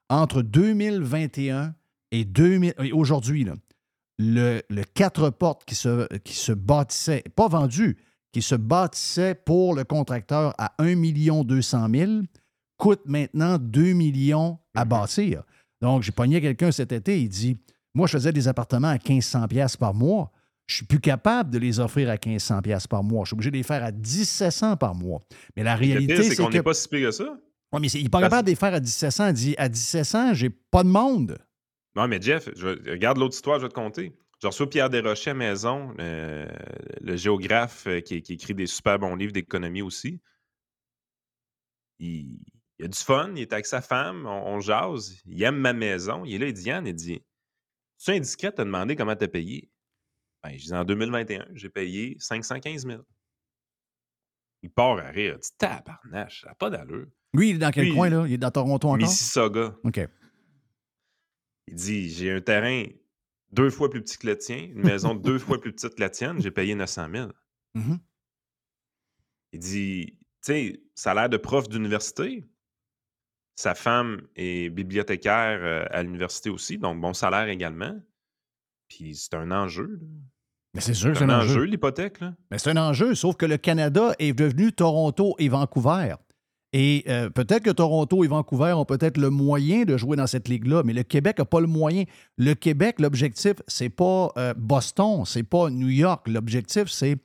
Entre 0.08 0.42
2021 0.42 1.74
et, 2.12 2.24
2000 2.24 2.74
et 2.82 2.92
aujourd'hui, 2.92 3.46
le, 4.18 4.62
le 4.68 4.82
quatre 4.94 5.30
portes 5.30 5.64
qui 5.64 5.74
se, 5.74 6.06
qui 6.18 6.34
se 6.34 6.52
bâtissait, 6.52 7.24
pas 7.34 7.48
vendu, 7.48 7.98
qui 8.32 8.42
se 8.42 8.54
bâtissait 8.54 9.34
pour 9.34 9.74
le 9.74 9.84
contracteur 9.84 10.54
à 10.58 10.74
1 10.78 10.94
200 11.44 11.88
000 11.90 12.12
coûte 12.76 13.02
maintenant 13.06 13.58
2 13.58 13.92
millions 13.92 14.58
à 14.74 14.84
bâtir. 14.84 15.42
Donc, 15.80 16.02
j'ai 16.02 16.12
pogné 16.12 16.40
quelqu'un 16.40 16.72
cet 16.72 16.92
été, 16.92 17.20
il 17.20 17.28
dit 17.28 17.58
Moi, 17.94 18.06
je 18.06 18.12
faisais 18.12 18.32
des 18.32 18.48
appartements 18.48 18.88
à 18.88 18.98
1500 18.98 19.46
pièces 19.48 19.76
par 19.76 19.94
mois. 19.94 20.32
Je 20.66 20.76
suis 20.76 20.86
plus 20.86 21.00
capable 21.00 21.50
de 21.50 21.58
les 21.58 21.78
offrir 21.78 22.08
à 22.10 22.14
1500 22.14 22.62
pièces 22.62 22.86
par 22.86 23.04
mois. 23.04 23.24
Je 23.24 23.28
suis 23.28 23.34
obligé 23.34 23.50
de 23.50 23.56
les 23.56 23.62
faire 23.62 23.84
à 23.84 23.92
1700 23.92 24.76
par 24.76 24.94
mois. 24.94 25.20
Mais 25.56 25.62
la 25.62 25.76
réalité, 25.76 26.16
c'est 26.16 26.30
c'est 26.34 26.36
qu'on 26.42 26.48
n'est 26.50 26.62
pas 26.62 26.74
si 26.74 26.88
pire 26.88 27.08
que 27.08 27.10
ça. 27.12 27.24
Ouais, 27.72 27.80
mais 27.80 27.88
il 27.88 28.04
n'est 28.04 28.08
pas 28.08 28.20
Parce- 28.20 28.30
capable 28.30 28.46
de 28.46 28.50
les 28.52 28.56
faire 28.56 28.74
à 28.74 28.80
1700. 28.80 29.28
Il 29.28 29.32
dit 29.34 29.54
À 29.58 29.68
1700, 29.68 30.34
j'ai 30.34 30.50
pas 30.50 30.82
de 30.82 30.88
monde. 30.88 31.38
Non, 31.96 32.08
mais 32.08 32.20
Jeff, 32.20 32.48
je 32.56 32.68
regarde 32.90 33.18
l'autre 33.18 33.34
histoire, 33.34 33.58
je 33.58 33.64
vais 33.64 33.68
te 33.68 33.74
conter. 33.74 34.16
J'ai 34.40 34.48
reçu 34.48 34.66
Pierre 34.66 34.90
Desrochers 34.90 35.30
à 35.30 35.34
maison, 35.34 35.94
euh, 36.00 36.46
le 37.00 37.16
géographe 37.16 37.86
euh, 37.86 38.00
qui, 38.00 38.20
qui 38.20 38.32
écrit 38.34 38.54
des 38.54 38.66
super 38.66 38.98
bons 38.98 39.14
livres 39.14 39.32
d'économie 39.32 39.80
aussi. 39.82 40.20
Il, 42.00 42.38
il 42.78 42.84
a 42.84 42.88
du 42.88 42.98
fun, 42.98 43.30
il 43.36 43.42
est 43.42 43.52
avec 43.52 43.66
sa 43.66 43.80
femme, 43.80 44.26
on, 44.26 44.54
on 44.56 44.60
jase, 44.60 45.16
il 45.26 45.42
aime 45.42 45.56
ma 45.56 45.72
maison. 45.72 46.24
Il 46.24 46.34
est 46.34 46.38
là, 46.38 46.46
il 46.48 46.52
dit 46.54 46.64
Yann, 46.64 46.86
il 46.86 46.94
dit 46.94 47.22
Tu 48.04 48.10
es 48.10 48.16
indiscret 48.16 48.50
de 48.50 48.56
te 48.56 48.62
demander 48.62 48.96
comment 48.96 49.16
tu 49.16 49.24
as 49.24 49.28
payé? 49.28 49.70
Ben, 50.42 50.58
Je 50.58 50.64
dis 50.66 50.74
En 50.74 50.84
2021, 50.84 51.46
j'ai 51.54 51.70
payé 51.70 52.16
515 52.18 52.86
000. 52.86 53.02
Il 54.62 54.70
part 54.70 54.98
à 54.98 55.08
rire. 55.08 55.36
Il 55.36 55.40
dit 55.40 55.50
Tabarnache, 55.56 56.42
ça 56.42 56.48
n'a 56.48 56.54
pas 56.54 56.68
d'allure. 56.70 57.06
Lui, 57.32 57.50
il 57.50 57.56
est 57.56 57.58
dans 57.58 57.70
quel 57.70 57.86
Lui, 57.86 57.94
coin, 57.94 58.10
là? 58.10 58.26
Il 58.26 58.34
est 58.34 58.38
dans 58.38 58.50
Toronto 58.50 58.88
encore? 58.88 58.98
Mississauga. 58.98 59.74
OK. 59.84 60.00
Il 61.66 61.74
dit 61.74 62.10
J'ai 62.10 62.30
un 62.30 62.40
terrain 62.40 62.84
deux 63.52 63.70
fois 63.70 63.88
plus 63.88 64.02
petit 64.02 64.18
que 64.18 64.26
le 64.26 64.36
tien, 64.36 64.58
une 64.58 64.82
maison 64.82 65.14
deux 65.14 65.38
fois 65.38 65.60
plus 65.60 65.72
petite 65.72 65.94
que 65.94 66.00
la 66.00 66.10
tienne, 66.10 66.40
j'ai 66.42 66.50
payé 66.50 66.74
900 66.74 67.08
000. 67.10 67.32
Mhm. 67.74 67.98
Il 69.52 69.58
dit 69.60 70.18
Tu 70.42 70.52
sais, 70.52 70.82
salaire 70.94 71.30
de 71.30 71.38
prof 71.38 71.68
d'université? 71.70 72.44
Sa 73.56 73.74
femme 73.74 74.22
est 74.36 74.70
bibliothécaire 74.70 75.60
euh, 75.62 75.84
à 75.90 76.02
l'université 76.02 76.50
aussi, 76.50 76.78
donc 76.78 77.00
bon 77.00 77.14
salaire 77.14 77.48
également. 77.48 77.94
Puis 78.88 79.14
c'est 79.16 79.34
un 79.34 79.50
enjeu. 79.50 79.98
là. 80.00 80.06
Mais 80.74 80.80
c'est 80.80 80.94
sûr 80.94 81.12
que 81.12 81.18
C'est 81.18 81.24
un 81.24 81.40
enjeu, 81.40 81.62
l'hypothèque. 81.62 82.20
là. 82.20 82.34
Mais 82.50 82.58
c'est 82.58 82.70
un 82.70 82.76
enjeu, 82.76 83.14
sauf 83.14 83.36
que 83.36 83.46
le 83.46 83.56
Canada 83.56 84.12
est 84.18 84.32
devenu 84.32 84.72
Toronto 84.72 85.36
et 85.38 85.48
Vancouver. 85.48 86.16
Et 86.72 87.04
euh, 87.06 87.30
peut-être 87.30 87.62
que 87.62 87.70
Toronto 87.70 88.24
et 88.24 88.26
Vancouver 88.26 88.72
ont 88.72 88.84
peut-être 88.84 89.16
le 89.16 89.30
moyen 89.30 89.84
de 89.84 89.96
jouer 89.96 90.16
dans 90.16 90.26
cette 90.26 90.48
ligue-là, 90.48 90.82
mais 90.84 90.92
le 90.92 91.04
Québec 91.04 91.38
n'a 91.38 91.44
pas 91.44 91.60
le 91.60 91.68
moyen. 91.68 92.02
Le 92.36 92.54
Québec, 92.54 92.98
l'objectif, 92.98 93.54
c'est 93.68 93.88
pas 93.88 94.32
euh, 94.36 94.52
Boston, 94.56 95.22
c'est 95.24 95.44
pas 95.44 95.70
New 95.70 95.88
York. 95.88 96.26
L'objectif, 96.26 96.88
c'est 96.88 97.18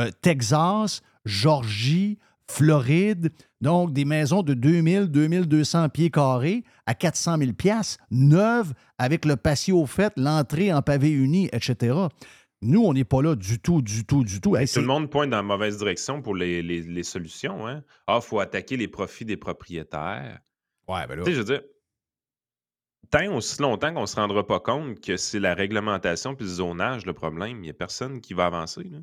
euh, 0.00 0.10
Texas, 0.22 1.02
Georgie, 1.24 2.18
Floride. 2.50 3.30
Donc, 3.60 3.92
des 3.92 4.04
maisons 4.04 4.42
de 4.42 4.54
2000, 4.54 5.06
2200 5.06 5.88
pieds 5.88 6.10
carrés 6.10 6.62
à 6.84 6.94
400 6.94 7.38
000 7.38 7.52
piastres, 7.52 8.02
neuves, 8.10 8.74
avec 8.98 9.24
le 9.24 9.36
patio 9.36 9.86
fait, 9.86 10.12
l'entrée 10.16 10.72
en 10.72 10.82
pavé 10.82 11.10
uni, 11.10 11.48
etc. 11.52 11.96
Nous, 12.62 12.82
on 12.82 12.92
n'est 12.92 13.04
pas 13.04 13.22
là 13.22 13.34
du 13.34 13.58
tout, 13.58 13.82
du 13.82 14.04
tout, 14.04 14.24
du 14.24 14.40
tout. 14.40 14.56
tout 14.56 14.80
le 14.80 14.86
monde 14.86 15.10
pointe 15.10 15.30
dans 15.30 15.36
la 15.36 15.42
mauvaise 15.42 15.78
direction 15.78 16.20
pour 16.20 16.34
les, 16.34 17.02
solutions. 17.02 17.66
Hein? 17.66 17.82
Ah, 18.06 18.18
il 18.22 18.26
faut 18.26 18.40
attaquer 18.40 18.76
les 18.76 18.88
profits 18.88 19.24
des 19.24 19.36
propriétaires. 19.36 20.40
Ouais, 20.88 21.06
ben 21.06 21.16
là. 21.16 21.24
Tu 21.24 21.30
sais, 21.30 21.32
je 21.32 21.38
veux 21.38 21.44
dire, 21.44 21.62
tant 23.10 23.34
aussi 23.34 23.60
longtemps 23.60 23.92
qu'on 23.92 24.02
ne 24.02 24.06
se 24.06 24.16
rendra 24.16 24.46
pas 24.46 24.60
compte 24.60 25.00
que 25.00 25.16
c'est 25.16 25.40
la 25.40 25.54
réglementation 25.54 26.34
puis 26.34 26.44
le 26.44 26.52
zonage 26.52 27.06
le 27.06 27.12
problème, 27.12 27.58
il 27.58 27.62
n'y 27.62 27.70
a 27.70 27.74
personne 27.74 28.20
qui 28.20 28.34
va 28.34 28.46
avancer. 28.46 28.84
Là. 28.84 28.98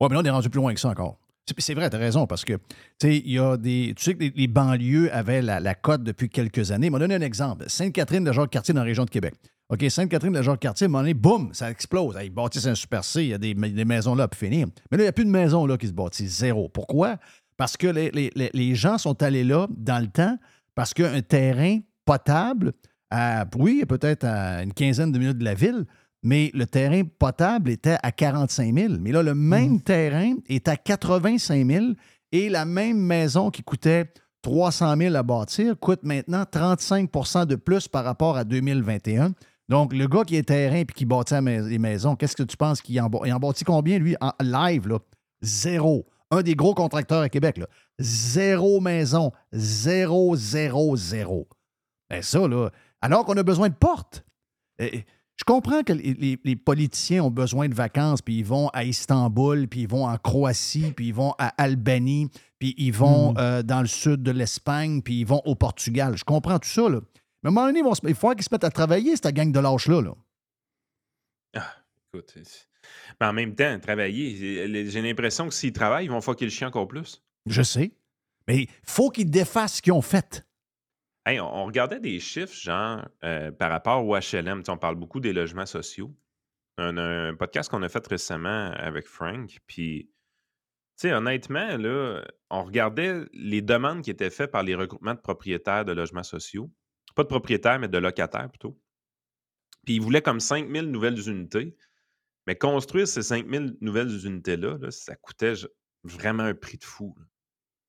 Ouais, 0.00 0.08
mais 0.08 0.14
là, 0.14 0.20
on 0.20 0.24
est 0.24 0.30
rendu 0.30 0.50
plus 0.50 0.60
loin 0.60 0.74
que 0.74 0.80
ça 0.80 0.88
encore. 0.88 1.18
C'est 1.58 1.74
vrai, 1.74 1.88
tu 1.88 1.96
as 1.96 1.98
raison, 1.98 2.26
parce 2.26 2.44
que 2.44 2.54
il 3.02 3.30
y 3.30 3.38
a 3.38 3.56
des. 3.56 3.94
Tu 3.96 4.02
sais 4.02 4.14
que 4.14 4.24
les, 4.34 4.48
banlieues 4.48 5.12
avaient 5.12 5.42
la, 5.42 5.74
cote 5.74 6.02
depuis 6.02 6.28
quelques 6.28 6.72
années. 6.72 6.88
Je 6.88 6.92
vais 6.92 6.98
donner 6.98 7.14
un 7.14 7.20
exemple. 7.20 7.64
Sainte-Catherine 7.68 8.24
de 8.24 8.32
Jacques-Cartier 8.32 8.74
dans 8.74 8.80
la 8.80 8.86
région 8.86 9.04
de 9.04 9.10
Québec. 9.10 9.34
OK, 9.68 9.84
Sainte-Catherine 9.88 10.32
de 10.32 10.42
Jacques-Cartier, 10.42 10.86
à 10.86 10.88
un 10.88 10.90
moment 10.90 11.02
donné, 11.02 11.14
boum, 11.14 11.50
ça 11.52 11.70
explose. 11.70 12.16
Ils 12.22 12.30
bâtissent 12.30 12.66
un 12.66 12.74
super 12.74 13.04
C, 13.04 13.22
il 13.22 13.28
y 13.28 13.34
a 13.34 13.38
des, 13.38 13.54
maisons 13.54 14.14
là 14.14 14.26
pour 14.26 14.38
finir. 14.38 14.66
Mais 14.90 14.96
là, 14.96 15.02
il 15.02 15.06
n'y 15.06 15.08
a 15.08 15.12
plus 15.12 15.24
de 15.24 15.30
maisons 15.30 15.66
là 15.66 15.76
qui 15.76 15.86
se 15.86 15.92
bâtissent. 15.92 16.38
Zéro. 16.38 16.68
Pourquoi? 16.68 17.16
Parce 17.56 17.76
que 17.76 17.86
les, 17.86 18.32
les 18.34 18.74
gens 18.74 18.98
sont 18.98 19.22
allés 19.22 19.44
là 19.44 19.66
dans 19.70 20.00
le 20.00 20.08
temps 20.08 20.36
parce 20.74 20.94
qu'un 20.94 21.22
terrain 21.22 21.80
potable, 22.04 22.72
à, 23.10 23.44
oui, 23.56 23.84
peut-être 23.88 24.24
à 24.24 24.62
une 24.62 24.72
quinzaine 24.72 25.12
de 25.12 25.18
minutes 25.18 25.38
de 25.38 25.44
la 25.44 25.54
ville, 25.54 25.86
mais 26.26 26.50
le 26.54 26.66
terrain 26.66 27.04
potable 27.04 27.70
était 27.70 27.98
à 28.02 28.10
45 28.10 28.74
000. 28.74 28.94
Mais 28.98 29.12
là, 29.12 29.22
le 29.22 29.36
même 29.36 29.74
mhm. 29.74 29.80
terrain 29.80 30.34
est 30.48 30.66
à 30.66 30.76
85 30.76 31.64
000 31.64 31.84
et 32.32 32.48
la 32.48 32.64
même 32.64 32.98
maison 32.98 33.52
qui 33.52 33.62
coûtait 33.62 34.12
300 34.42 34.96
000 34.96 35.14
à 35.14 35.22
bâtir 35.22 35.78
coûte 35.78 36.00
maintenant 36.02 36.42
35% 36.42 37.46
de 37.46 37.54
plus 37.54 37.86
par 37.86 38.02
rapport 38.04 38.36
à 38.36 38.42
2021. 38.42 39.34
Donc, 39.68 39.92
le 39.92 40.08
gars 40.08 40.24
qui 40.24 40.34
est 40.34 40.42
terrain 40.42 40.78
et 40.78 40.84
qui 40.84 41.04
bâtit 41.04 41.34
les 41.40 41.78
maisons, 41.78 42.16
qu'est-ce 42.16 42.34
que 42.34 42.42
tu 42.42 42.56
penses 42.56 42.82
qu'il 42.82 43.00
en, 43.00 43.08
il 43.24 43.32
en 43.32 43.38
bâtit 43.38 43.62
combien, 43.62 44.00
lui, 44.00 44.16
en 44.20 44.32
live? 44.40 44.88
Là? 44.88 44.98
Zéro. 45.42 46.06
Un 46.32 46.42
des 46.42 46.56
gros 46.56 46.74
contracteurs 46.74 47.22
à 47.22 47.28
Québec. 47.28 47.56
Là. 47.56 47.68
Zéro 48.00 48.80
maison. 48.80 49.30
Zéro, 49.52 50.34
zéro, 50.34 50.96
zéro. 50.96 51.46
Ben 52.10 52.20
ça, 52.20 52.48
là, 52.48 52.70
alors 53.00 53.24
qu'on 53.24 53.36
a 53.36 53.44
besoin 53.44 53.68
de 53.68 53.74
portes. 53.74 54.24
Je 55.36 55.44
comprends 55.44 55.82
que 55.82 55.92
les, 55.92 56.56
politiciens 56.56 57.24
ont 57.24 57.30
besoin 57.30 57.68
de 57.68 57.74
vacances, 57.74 58.22
puis 58.22 58.38
ils 58.38 58.44
vont 58.44 58.68
à 58.68 58.84
Istanbul, 58.84 59.68
puis 59.68 59.82
ils 59.82 59.88
vont 59.88 60.06
en 60.06 60.16
Croatie, 60.16 60.92
puis 60.96 61.08
ils 61.08 61.14
vont 61.14 61.34
à 61.38 61.48
Albanie, 61.62 62.30
puis 62.58 62.74
ils 62.78 62.92
vont 62.92 63.32
hmm. 63.32 63.38
euh, 63.38 63.62
dans 63.62 63.82
le 63.82 63.86
sud 63.86 64.22
de 64.22 64.30
l'Espagne, 64.30 65.02
puis 65.02 65.20
ils 65.20 65.26
vont 65.26 65.42
au 65.44 65.54
Portugal. 65.54 66.16
Je 66.16 66.24
comprends 66.24 66.58
tout 66.58 66.68
ça, 66.68 66.88
là. 66.88 67.00
Mais 67.42 67.48
à 67.48 67.50
un 67.50 67.54
moment 67.54 67.66
donné, 67.66 67.82
il 68.08 68.14
faut 68.14 68.30
qu'ils 68.32 68.42
se 68.42 68.48
mettent 68.50 68.64
à 68.64 68.70
travailler, 68.70 69.14
cette 69.14 69.34
gang 69.34 69.52
de 69.52 69.60
lâches-là. 69.60 70.00
Là. 70.00 70.14
Ah, 71.54 71.74
écoute. 72.12 72.34
Mais 73.20 73.26
en 73.26 73.32
même 73.32 73.54
temps, 73.54 73.78
travailler, 73.78 74.88
j'ai 74.88 75.02
l'impression 75.02 75.48
que 75.48 75.54
s'ils 75.54 75.72
travaillent, 75.72 76.06
ils 76.06 76.10
vont 76.10 76.20
fucker 76.20 76.46
le 76.46 76.50
chien 76.50 76.68
encore 76.68 76.88
plus. 76.88 77.22
Je 77.46 77.62
sais. 77.62 77.92
Mais 78.48 78.62
il 78.62 78.68
faut 78.82 79.10
qu'ils 79.10 79.30
défassent 79.30 79.76
ce 79.76 79.82
qu'ils 79.82 79.92
ont 79.92 80.02
fait 80.02 80.46
on, 81.26 81.64
regardait 81.64 82.00
des 82.00 82.20
chiffres, 82.20 82.54
genre, 82.54 83.04
euh, 83.24 83.50
par 83.50 83.70
rapport 83.70 84.06
au 84.06 84.16
HLM. 84.16 84.62
on 84.68 84.78
parle 84.78 84.94
beaucoup 84.94 85.20
des 85.20 85.32
logements 85.32 85.66
sociaux. 85.66 86.14
Un, 86.78 86.96
un 86.98 87.34
podcast 87.34 87.70
qu'on 87.70 87.82
a 87.82 87.88
fait 87.88 88.06
récemment 88.06 88.70
avec 88.72 89.06
Frank. 89.06 89.58
Puis, 89.66 90.10
tu 90.98 91.08
sais, 91.08 91.12
honnêtement, 91.12 91.68
on 92.50 92.64
regardait 92.64 93.24
les 93.32 93.62
demandes 93.62 94.02
qui 94.02 94.10
étaient 94.10 94.30
faites 94.30 94.50
par 94.50 94.62
les 94.62 94.74
regroupements 94.74 95.14
de 95.14 95.20
propriétaires 95.20 95.84
de 95.84 95.92
logements 95.92 96.22
sociaux. 96.22 96.70
Pas 97.14 97.22
de 97.22 97.28
propriétaires, 97.28 97.78
mais 97.78 97.88
de 97.88 97.98
locataires 97.98 98.48
plutôt. 98.48 98.78
Puis, 99.84 99.94
ils 99.94 100.02
voulaient 100.02 100.22
comme 100.22 100.40
5000 100.40 100.90
nouvelles 100.90 101.28
unités. 101.28 101.76
Mais 102.46 102.54
construire 102.54 103.08
ces 103.08 103.22
5000 103.22 103.78
nouvelles 103.80 104.24
unités-là, 104.24 104.78
ça 104.90 105.16
coûtait 105.16 105.54
vraiment 106.04 106.44
un 106.44 106.54
prix 106.54 106.78
de 106.78 106.84
fou. 106.84 107.16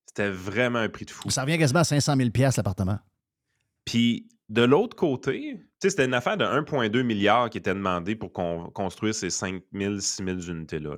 C'était 0.07 0.31
vraiment 0.31 0.79
un 0.79 0.89
prix 0.89 1.05
de 1.05 1.11
fou. 1.11 1.29
Ça 1.29 1.43
revient 1.43 1.59
quasiment 1.59 1.81
à 1.81 1.83
500 1.83 2.15
000 2.15 2.29
l'appartement. 2.57 2.97
Puis 3.87 4.27
de 4.49 4.63
l'autre 4.63 4.97
côté, 4.97 5.61
c'était 5.81 6.05
une 6.05 6.13
affaire 6.13 6.35
de 6.35 6.43
1,2 6.43 7.03
milliard 7.03 7.49
qui 7.49 7.57
était 7.57 7.73
demandée 7.73 8.17
pour 8.17 8.33
construire 8.33 9.15
ces 9.15 9.29
5 9.29 9.63
000, 9.73 9.99
6 9.99 10.23
000 10.25 10.39
unités-là. 10.41 10.97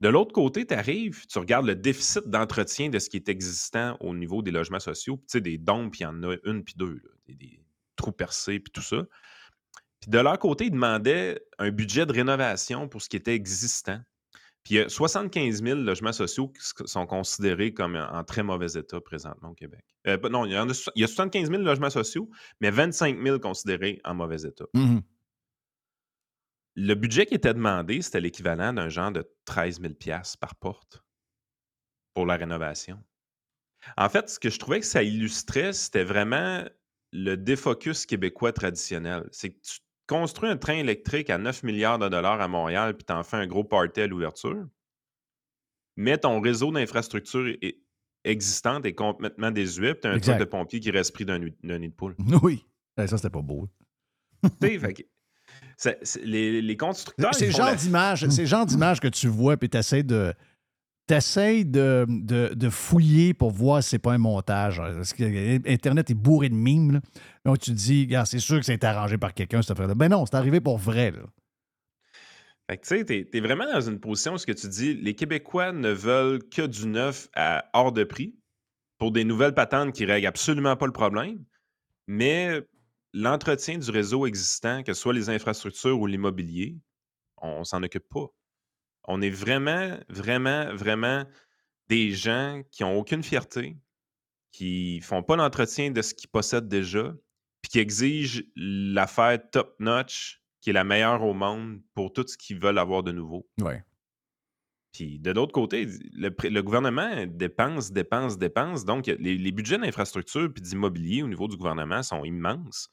De 0.00 0.08
l'autre 0.08 0.32
côté, 0.32 0.64
tu 0.64 0.74
arrives, 0.74 1.26
tu 1.26 1.38
regardes 1.40 1.66
le 1.66 1.74
déficit 1.74 2.28
d'entretien 2.28 2.88
de 2.88 3.00
ce 3.00 3.10
qui 3.10 3.16
est 3.16 3.28
existant 3.28 3.96
au 3.98 4.14
niveau 4.14 4.42
des 4.42 4.52
logements 4.52 4.78
sociaux. 4.78 5.20
Des 5.34 5.58
dons, 5.58 5.90
puis 5.90 6.00
il 6.00 6.02
y 6.04 6.06
en 6.06 6.22
a 6.22 6.36
une 6.44 6.62
puis 6.62 6.74
deux, 6.76 7.02
des, 7.26 7.60
trous 7.96 8.12
percés, 8.12 8.60
puis 8.60 8.72
tout 8.72 8.80
ça. 8.80 9.02
Puis 10.00 10.10
de 10.10 10.18
leur 10.18 10.38
côté, 10.38 10.66
ils 10.66 10.72
demandaient 10.72 11.40
un 11.58 11.72
budget 11.72 12.06
de 12.06 12.12
rénovation 12.12 12.88
pour 12.88 13.02
ce 13.02 13.08
qui 13.08 13.16
était 13.16 13.34
existant. 13.34 14.00
Puis 14.64 14.74
il 14.74 14.78
y 14.78 14.80
a 14.80 14.88
75 14.88 15.62
000 15.62 15.80
logements 15.80 16.12
sociaux 16.12 16.48
qui 16.48 16.60
sont 16.86 17.06
considérés 17.06 17.74
comme 17.74 17.96
en 17.96 18.22
très 18.22 18.42
mauvais 18.42 18.72
état 18.74 19.00
présentement 19.00 19.50
au 19.50 19.54
Québec. 19.54 19.84
Euh, 20.06 20.16
non, 20.28 20.44
il 20.44 20.52
y, 20.52 20.56
a, 20.56 20.64
il 20.94 21.00
y, 21.00 21.04
a, 21.04 21.08
75 21.08 21.50
000 21.50 21.62
logements 21.62 21.90
sociaux, 21.90 22.30
mais 22.60 22.70
25 22.70 23.20
000 23.20 23.38
considérés 23.40 24.00
en 24.04 24.14
mauvais 24.14 24.42
état. 24.42 24.64
Mmh 24.74 25.00
Le 26.76 26.94
budget 26.94 27.26
qui 27.26 27.34
était 27.34 27.54
demandé, 27.54 28.02
c'était 28.02 28.20
l'équivalent 28.20 28.72
d'un 28.72 28.88
genre 28.88 29.10
de 29.10 29.28
13 29.46 29.80
000 29.80 29.94
par 30.40 30.54
porte 30.54 31.02
pour 32.14 32.26
la 32.26 32.36
rénovation. 32.36 33.02
En 33.96 34.08
fait, 34.08 34.28
ce 34.28 34.38
que 34.38 34.48
je 34.48 34.58
trouvais 34.60 34.78
que 34.78 34.86
ça 34.86 35.02
illustrait, 35.02 35.72
c'était 35.72 36.04
vraiment 36.04 36.64
le 37.12 37.36
défocus 37.36 38.06
québécois 38.06 38.52
traditionnel. 38.52 39.28
C'est 39.32 39.50
que 39.50 39.60
tu 39.60 39.80
construis 40.12 40.50
un 40.50 40.56
train 40.58 40.74
électrique 40.74 41.30
à 41.30 41.38
9 41.38 41.62
milliards 41.62 41.98
de 41.98 42.08
dollars 42.08 42.40
à 42.40 42.48
Montréal, 42.48 42.94
puis 42.94 43.04
t'en 43.04 43.22
fais 43.22 43.38
un 43.38 43.46
gros 43.46 43.64
party 43.64 44.02
à 44.02 44.06
l'ouverture, 44.06 44.66
mais 45.96 46.18
ton 46.18 46.40
réseau 46.40 46.70
d'infrastructures 46.70 47.56
existante 48.24 48.84
est 48.84 48.94
complètement 48.94 49.50
désuet, 49.50 49.94
puis 49.94 50.02
t'as 50.02 50.12
un 50.12 50.18
truc 50.18 50.38
de 50.38 50.44
pompier 50.44 50.80
qui 50.80 50.90
reste 50.90 51.14
pris 51.14 51.24
d'un 51.24 51.38
nid 51.38 51.54
de 51.62 51.94
poule. 51.94 52.14
Oui. 52.42 52.64
ça, 52.96 53.06
c'était 53.16 53.30
pas 53.30 53.40
beau. 53.40 53.68
les, 56.24 56.60
les, 56.60 56.76
constructeurs. 56.76 57.34
C'est 57.34 57.46
le 57.46 57.52
genre 58.46 58.66
d'image 58.66 59.00
que 59.00 59.08
tu 59.08 59.28
vois, 59.28 59.56
puis 59.56 59.70
tu 59.70 59.78
essaies 59.78 60.02
de 60.02 60.34
tu 61.08 61.64
de, 61.64 62.06
de, 62.54 62.70
fouiller 62.70 63.34
pour 63.34 63.50
voir 63.50 63.82
si 63.82 63.90
c'est 63.90 63.98
pas 63.98 64.12
un 64.12 64.18
montage. 64.18 64.80
Internet 65.66 66.10
est 66.10 66.14
bourré 66.14 66.48
de 66.48 66.54
mimes. 66.54 67.00
Donc 67.44 67.58
tu 67.58 67.70
te 67.70 67.76
dis, 67.76 68.08
c'est 68.24 68.38
sûr 68.38 68.58
que 68.58 68.64
c'est 68.64 68.82
arrangé 68.84 69.18
par 69.18 69.34
quelqu'un, 69.34 69.62
cette 69.62 69.72
affaire 69.72 69.94
Ben 69.94 70.08
non, 70.08 70.24
c'est 70.26 70.36
arrivé 70.36 70.60
pour 70.60 70.78
vrai. 70.78 71.10
Là. 71.10 71.22
Fait 72.70 72.78
que 72.78 72.86
tu 72.86 72.96
sais, 72.96 73.04
t'es, 73.04 73.28
es 73.32 73.40
vraiment 73.40 73.70
dans 73.70 73.80
une 73.80 73.98
position 73.98 74.34
où 74.34 74.38
tu 74.38 74.68
dis, 74.68 74.94
les 74.94 75.14
Québécois 75.14 75.72
ne 75.72 75.90
veulent 75.90 76.42
que 76.48 76.62
du 76.62 76.86
neuf 76.86 77.28
à 77.34 77.64
hors 77.72 77.92
de 77.92 78.04
prix 78.04 78.34
pour 78.98 79.10
des 79.10 79.24
nouvelles 79.24 79.54
patentes 79.54 79.92
qui 79.92 80.04
règlent 80.04 80.28
absolument 80.28 80.76
pas 80.76 80.86
le 80.86 80.92
problème, 80.92 81.44
mais 82.06 82.62
l'entretien 83.12 83.78
du 83.78 83.90
réseau 83.90 84.26
existant, 84.26 84.82
que 84.82 84.92
ce 84.92 85.00
soit 85.00 85.12
les 85.12 85.28
infrastructures 85.28 85.98
ou 85.98 86.06
l'immobilier, 86.06 86.78
on 87.38 87.64
s'en 87.64 87.82
occupe 87.82 88.08
pas. 88.08 88.28
On 89.04 89.20
est 89.20 89.30
vraiment, 89.30 89.98
vraiment, 90.08 90.74
vraiment 90.74 91.24
des 91.88 92.12
gens 92.12 92.62
qui 92.70 92.82
n'ont 92.82 92.98
aucune 92.98 93.22
fierté, 93.22 93.76
qui 94.52 95.00
font 95.00 95.22
pas 95.22 95.36
l'entretien 95.36 95.90
de 95.90 96.02
ce 96.02 96.14
qu'ils 96.14 96.30
possèdent 96.30 96.68
déjà, 96.68 97.14
puis 97.62 97.70
qui 97.70 97.78
exigent 97.78 98.42
l'affaire 98.56 99.38
top-notch, 99.50 100.42
qui 100.60 100.70
est 100.70 100.72
la 100.72 100.84
meilleure 100.84 101.22
au 101.22 101.34
monde 101.34 101.80
pour 101.94 102.12
tout 102.12 102.24
ce 102.26 102.36
qu'ils 102.36 102.58
veulent 102.58 102.78
avoir 102.78 103.02
de 103.02 103.12
nouveau. 103.12 103.48
Ouais. 103.60 103.84
Puis 104.92 105.18
de 105.18 105.30
l'autre 105.30 105.52
côté, 105.52 105.86
le, 106.12 106.60
gouvernement 106.60 107.26
dépense, 107.26 107.92
dépense, 107.92 108.36
dépense. 108.36 108.84
Donc, 108.84 109.06
les, 109.06 109.52
budgets 109.52 109.78
d'infrastructure 109.78 110.52
puis 110.52 110.62
d'immobilier 110.62 111.22
au 111.22 111.28
niveau 111.28 111.48
du 111.48 111.56
gouvernement 111.56 112.02
sont 112.02 112.24
immenses. 112.24 112.88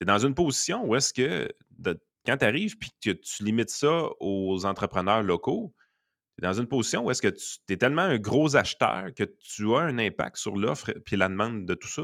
C'est 0.00 0.06
dans 0.06 0.18
une 0.18 0.34
position 0.34 0.84
où 0.86 0.96
est-ce 0.96 1.12
que 1.12 1.48
quand 2.30 2.36
tu 2.38 2.44
arrives 2.44 2.78
puis 2.78 2.90
que 3.02 3.10
tu 3.10 3.44
limites 3.44 3.70
ça 3.70 4.08
aux 4.20 4.64
entrepreneurs 4.64 5.22
locaux, 5.22 5.74
tu 6.38 6.44
es 6.44 6.48
dans 6.48 6.52
une 6.58 6.66
position 6.66 7.04
où 7.04 7.10
est-ce 7.10 7.22
que 7.22 7.28
tu 7.28 7.72
es 7.72 7.76
tellement 7.76 8.02
un 8.02 8.18
gros 8.18 8.56
acheteur 8.56 9.12
que 9.14 9.24
tu 9.24 9.74
as 9.74 9.80
un 9.80 9.98
impact 9.98 10.36
sur 10.36 10.56
l'offre 10.56 10.90
et 10.90 11.16
la 11.16 11.28
demande 11.28 11.66
de 11.66 11.74
tout 11.74 11.88
ça. 11.88 12.02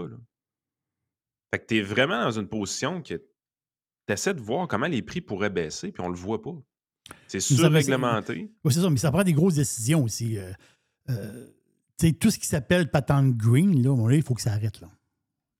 Fait 1.54 1.60
que 1.60 1.66
tu 1.66 1.76
es 1.78 1.82
vraiment 1.82 2.22
dans 2.24 2.32
une 2.38 2.48
position 2.48 3.02
que 3.02 3.14
tu 3.14 4.12
essaies 4.12 4.34
de 4.34 4.40
voir 4.40 4.66
comment 4.68 4.86
les 4.88 5.02
prix 5.02 5.20
pourraient 5.20 5.50
baisser, 5.50 5.92
puis 5.92 6.02
on 6.02 6.08
le 6.08 6.16
voit 6.16 6.42
pas. 6.42 6.54
C'est 7.28 7.38
surréglementé. 7.40 8.50
Oui, 8.64 8.72
c'est 8.72 8.80
ça, 8.80 8.90
mais 8.90 8.96
ça 8.96 9.12
prend 9.12 9.22
des 9.22 9.32
grosses 9.32 9.54
décisions 9.54 10.02
aussi. 10.02 10.38
Euh, 10.38 10.52
euh, 11.10 11.46
tu 11.98 12.08
sais, 12.08 12.12
tout 12.12 12.30
ce 12.32 12.38
qui 12.38 12.46
s'appelle 12.46 12.90
patente 12.90 13.36
green, 13.36 13.80
là, 13.82 13.94
il 14.12 14.22
faut 14.22 14.34
que 14.34 14.42
ça 14.42 14.52
arrête, 14.52 14.80
là. 14.80 14.88
Tu 14.88 14.92
sais, 14.92 14.92
c'est- 14.92 14.92
c'est- 14.92 15.55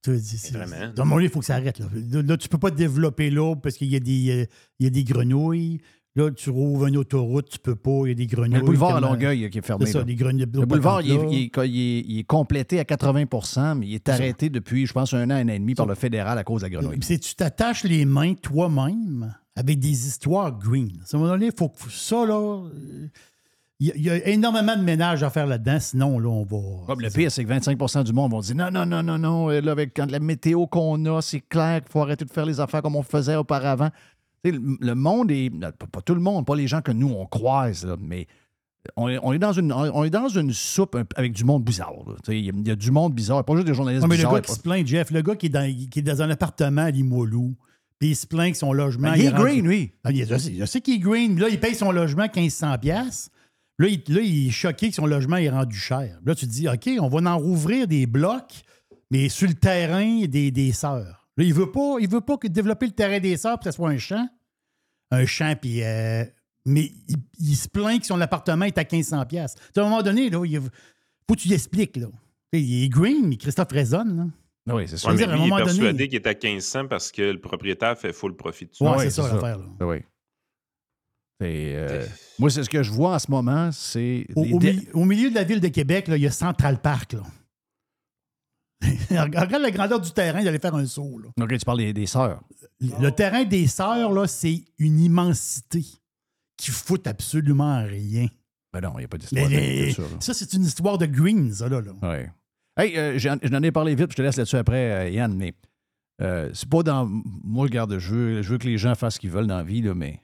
Vraiment. 0.52 0.76
À 0.76 0.84
un 0.86 1.04
moment 1.04 1.14
donné, 1.16 1.26
il 1.26 1.30
faut 1.30 1.40
que 1.40 1.46
ça 1.46 1.54
arrête, 1.56 1.78
là. 1.78 1.86
Là, 2.22 2.36
tu 2.36 2.48
peux 2.48 2.58
pas 2.58 2.70
développer 2.70 3.30
là 3.30 3.54
parce 3.56 3.76
qu'il 3.76 3.88
y, 3.92 3.96
a 3.96 4.00
des, 4.00 4.30
euh, 4.30 4.46
il 4.78 4.84
y 4.84 4.86
a 4.86 4.90
des 4.90 5.04
grenouilles. 5.04 5.78
Là, 6.14 6.30
tu 6.30 6.48
rouvres 6.48 6.86
une 6.86 6.96
autoroute, 6.96 7.50
tu 7.50 7.58
peux 7.58 7.74
pas, 7.74 8.00
il 8.04 8.08
y 8.08 8.10
a 8.12 8.14
des 8.14 8.26
grenouilles. 8.26 8.48
Il 8.48 8.52
y 8.52 8.56
a 8.56 8.60
le 8.60 8.64
boulevard 8.64 8.94
à 8.94 8.96
euh, 8.98 9.00
Longueuil 9.12 9.50
qui 9.50 9.58
est 9.58 9.62
fermé. 9.66 9.84
C'est 9.84 9.92
ça, 9.92 9.98
là. 9.98 10.04
des 10.04 10.14
grenouilles. 10.14 10.46
Le 10.50 10.64
boulevard, 10.64 11.02
il 11.02 11.10
est, 11.10 11.14
patentes, 11.16 11.30
là. 11.32 11.36
il 11.38 11.42
est- 11.44 11.68
il 11.68 11.80
est- 11.98 12.04
il 12.08 12.18
est 12.20 12.24
complété 12.24 12.78
à 12.80 12.84
80% 12.84 13.74
mais 13.74 13.86
il 13.86 13.94
est 13.94 14.08
arrêté 14.08 14.48
depuis, 14.48 14.86
je 14.86 14.94
pense, 14.94 15.12
un 15.12 15.28
an, 15.30 15.34
un 15.34 15.44
an 15.48 15.52
et 15.52 15.58
demi 15.58 15.74
par 15.74 15.84
le 15.86 15.94
fédéral 15.94 16.38
à 16.38 16.44
cause 16.44 16.62
de 16.62 16.66
la 16.66 16.70
grenouille. 16.70 16.96
Puis 16.98 17.06
c'est 17.06 17.18
tu 17.18 17.34
t'attaches 17.34 17.84
les 17.84 18.06
mains 18.06 18.32
toi-même 18.32 19.34
avec 19.56 19.78
des 19.78 20.06
histoires 20.06 20.58
green. 20.58 20.88
À 21.12 21.16
un 21.16 21.18
moment 21.18 21.32
donné, 21.32 21.46
il 21.46 21.52
faut 21.58 21.68
que 21.68 21.90
ça, 21.90 22.24
là. 22.24 22.62
Il 23.78 23.88
y, 23.88 23.90
a- 23.90 23.94
il 23.96 24.02
y 24.04 24.10
a 24.10 24.28
énormément 24.28 24.74
de 24.76 24.82
ménage 24.82 25.22
à 25.22 25.28
faire 25.28 25.46
là-dedans, 25.46 25.78
sinon, 25.80 26.18
là, 26.18 26.28
on 26.28 26.44
va. 26.44 26.86
Comme 26.86 27.00
le 27.02 27.10
pire, 27.10 27.30
c'est 27.30 27.44
que 27.44 27.48
25% 27.52 28.04
du 28.04 28.12
monde 28.14 28.30
vont 28.32 28.40
dire 28.40 28.56
non, 28.56 28.70
non, 28.70 28.86
non, 28.86 29.02
non, 29.02 29.18
non, 29.18 29.50
euh, 29.50 29.60
là, 29.60 29.72
avec 29.72 29.92
quand 29.94 30.10
la 30.10 30.18
météo 30.18 30.66
qu'on 30.66 31.04
a, 31.04 31.20
c'est 31.20 31.40
clair 31.40 31.82
qu'il 31.82 31.90
faut 31.92 32.00
arrêter 32.00 32.24
de 32.24 32.30
faire 32.30 32.46
les 32.46 32.58
affaires 32.58 32.80
comme 32.80 32.96
on 32.96 33.02
faisait 33.02 33.36
auparavant. 33.36 33.90
Le, 34.44 34.94
monde 34.94 35.30
est. 35.30 35.50
Pas, 35.50 36.00
tout 36.02 36.14
le 36.14 36.20
monde, 36.20 36.46
pas 36.46 36.54
les 36.56 36.68
gens 36.68 36.80
que 36.80 36.92
nous, 36.92 37.08
on 37.10 37.26
croise, 37.26 37.84
là, 37.84 37.96
mais 38.00 38.26
on 38.96 39.08
est, 39.08 39.18
on 39.22 39.32
est 39.32 39.38
dans 39.40 39.52
une, 39.52 39.72
on 39.72 40.04
est 40.04 40.10
dans 40.10 40.28
une 40.28 40.52
soupe 40.52 40.96
avec 41.16 41.32
du 41.32 41.42
monde 41.44 41.64
bizarre. 41.64 41.92
Il 42.28 42.66
y, 42.66 42.70
a- 42.70 42.76
du 42.76 42.90
monde 42.92 43.12
bizarre, 43.12 43.44
pas 43.44 43.54
juste 43.56 43.66
des 43.66 43.74
journalistes 43.74 44.02
Non, 44.02 44.08
mais 44.08 44.16
le 44.16 44.22
gars 44.22 44.40
qui 44.40 44.52
se 44.52 44.60
plaint, 44.60 44.86
Jeff, 44.86 45.10
le 45.10 45.20
gars 45.22 45.34
qui 45.34 45.46
est 45.46 45.50
dans, 45.50 45.68
qui 45.90 45.98
est 45.98 46.02
dans 46.02 46.22
un 46.22 46.30
appartement 46.30 46.82
à 46.82 46.90
Limoilou, 46.92 47.56
puis 47.98 48.10
il 48.10 48.16
se 48.16 48.26
plaint 48.26 48.52
que 48.52 48.58
son 48.58 48.72
logement. 48.72 49.08
Ben, 49.10 49.16
il 49.16 49.26
est 49.26 49.32
green, 49.32 49.66
lui. 49.66 49.92
Ah, 50.04 50.12
il 50.12 50.20
est- 50.20 50.26
je, 50.30 50.36
sais, 50.38 50.54
je 50.56 50.64
sais 50.64 50.80
qu'il 50.80 50.94
est 50.94 50.98
green. 51.00 51.38
Là, 51.40 51.48
il 51.50 51.58
paye 51.58 51.74
son 51.74 51.90
logement 51.90 52.26
1500$. 52.28 53.28
Là 53.78 53.88
il, 53.88 54.02
là, 54.08 54.20
il 54.22 54.48
est 54.48 54.50
choqué 54.50 54.88
que 54.88 54.94
son 54.94 55.06
logement 55.06 55.36
est 55.36 55.50
rendu 55.50 55.76
cher. 55.76 56.18
Là, 56.24 56.34
tu 56.34 56.46
te 56.46 56.50
dis, 56.50 56.68
OK, 56.68 56.88
on 57.00 57.08
va 57.08 57.30
en 57.30 57.38
rouvrir 57.38 57.86
des 57.86 58.06
blocs, 58.06 58.62
mais 59.10 59.28
sur 59.28 59.48
le 59.48 59.54
terrain 59.54 60.24
des, 60.26 60.50
des 60.50 60.72
sœurs. 60.72 61.28
Là, 61.36 61.44
il 61.44 61.52
veut 61.52 61.70
pas, 61.70 61.96
il 62.00 62.08
veut 62.08 62.22
pas 62.22 62.38
que 62.38 62.48
développer 62.48 62.86
le 62.86 62.92
terrain 62.92 63.20
des 63.20 63.36
sœurs 63.36 63.56
pour 63.58 63.64
que 63.64 63.70
ce 63.70 63.76
soit 63.76 63.90
un 63.90 63.98
champ. 63.98 64.26
Un 65.10 65.26
champ, 65.26 65.54
puis. 65.60 65.82
euh, 65.84 66.24
mais 66.64 66.90
il, 67.08 67.16
il 67.38 67.54
se 67.56 67.68
plaint 67.68 68.00
que 68.00 68.06
son 68.06 68.20
appartement 68.20 68.64
est 68.64 68.76
à 68.78 68.82
1500$. 68.82 69.26
piastres. 69.28 69.62
À 69.76 69.80
un 69.80 69.84
moment 69.84 70.02
donné, 70.02 70.30
là, 70.30 70.42
il 70.44 70.60
faut 70.60 71.34
que 71.34 71.40
tu 71.40 71.48
lui 71.48 71.54
expliques. 71.54 71.96
Là. 71.96 72.06
Il 72.52 72.84
est 72.84 72.88
green, 72.88 73.26
mais 73.28 73.36
Christophe 73.36 73.70
raisonne. 73.70 74.16
là. 74.66 74.74
Oui, 74.74 74.88
c'est 74.88 74.96
ça. 74.96 75.08
Ouais, 75.12 75.14
mais 75.14 75.26
lui, 75.26 75.42
il 75.42 75.46
est 75.46 75.50
donné- 75.50 75.62
persuadé 75.64 76.08
qu'il 76.08 76.16
est 76.16 76.26
à 76.26 76.32
1500 76.34 76.88
parce 76.88 77.12
que 77.12 77.22
le 77.22 77.40
propriétaire 77.40 77.96
fait 77.96 78.12
full 78.12 78.34
profit 78.34 78.66
dessus. 78.66 78.82
Ouais, 78.82 78.90
Ah 78.96 78.98
c'est 79.00 79.10
ça, 79.10 79.22
l'affaire. 79.32 79.58
là. 79.58 79.64
Ah 79.78 79.86
Oui. 79.86 79.98
Euh, 81.42 82.06
moi, 82.38 82.48
c'est 82.50 82.62
ce 82.64 82.70
que 82.70 82.82
je 82.82 82.90
vois 82.90 83.14
en 83.14 83.18
ce 83.18 83.30
moment, 83.30 83.70
c'est. 83.72 84.26
Au, 84.34 84.44
les 84.44 84.52
au 84.54 84.58
dé- 84.58 84.72
mi- 84.74 84.88
au 84.94 85.04
milieu 85.04 85.28
de 85.30 85.34
la 85.34 85.44
ville 85.44 85.60
de 85.60 85.68
Québec, 85.68 86.08
là, 86.08 86.16
il 86.16 86.22
y 86.22 86.26
a 86.26 86.30
Central 86.30 86.80
Park. 86.80 87.12
Là. 87.12 87.22
Regarde 89.10 89.62
la 89.62 89.70
grandeur 89.70 90.00
du 90.00 90.10
terrain, 90.12 90.42
d'aller 90.42 90.58
faire 90.58 90.74
un 90.74 90.86
saut. 90.86 91.18
là. 91.18 91.28
OK, 91.42 91.58
tu 91.58 91.64
parles 91.64 91.78
des, 91.78 91.92
des 91.92 92.06
sœurs. 92.06 92.42
Le 92.80 93.10
terrain 93.10 93.44
des 93.44 93.66
sœurs, 93.66 94.12
là, 94.12 94.26
c'est 94.26 94.62
une 94.78 95.00
immensité 95.00 95.84
qui 96.56 96.70
fout 96.70 97.06
absolument 97.06 97.84
rien. 97.84 98.26
Ben 98.72 98.80
non, 98.80 98.92
il 98.96 99.00
n'y 99.00 99.04
a 99.04 99.08
pas 99.08 99.18
d'histoire. 99.18 99.46
de 99.48 99.54
les- 99.54 99.84
culture, 99.86 100.04
là. 100.10 100.16
ça, 100.20 100.34
c'est 100.34 100.52
une 100.52 100.64
histoire 100.64 100.98
de 100.98 101.06
green, 101.06 101.52
ça, 101.52 101.68
là. 101.68 101.80
là. 101.80 101.92
Ouais. 102.02 102.30
Hey, 102.78 102.96
euh, 102.98 103.18
j'en 103.18 103.36
j'en 103.42 103.62
ai 103.62 103.72
parlé 103.72 103.94
vite, 103.94 104.06
puis 104.08 104.12
je 104.12 104.16
te 104.18 104.22
laisse 104.22 104.36
là-dessus 104.36 104.56
après, 104.56 105.06
euh, 105.06 105.10
Yann, 105.10 105.34
mais 105.34 105.54
euh, 106.20 106.50
c'est 106.52 106.68
pas 106.68 106.82
dans. 106.82 107.06
Moi, 107.44 107.64
regarde, 107.64 107.98
je 107.98 108.14
veux, 108.14 108.42
je 108.42 108.48
veux 108.50 108.58
que 108.58 108.66
les 108.66 108.76
gens 108.76 108.94
fassent 108.94 109.14
ce 109.14 109.20
qu'ils 109.20 109.30
veulent 109.30 109.46
dans 109.46 109.56
la 109.56 109.62
vie, 109.64 109.80
là, 109.80 109.94
mais. 109.94 110.20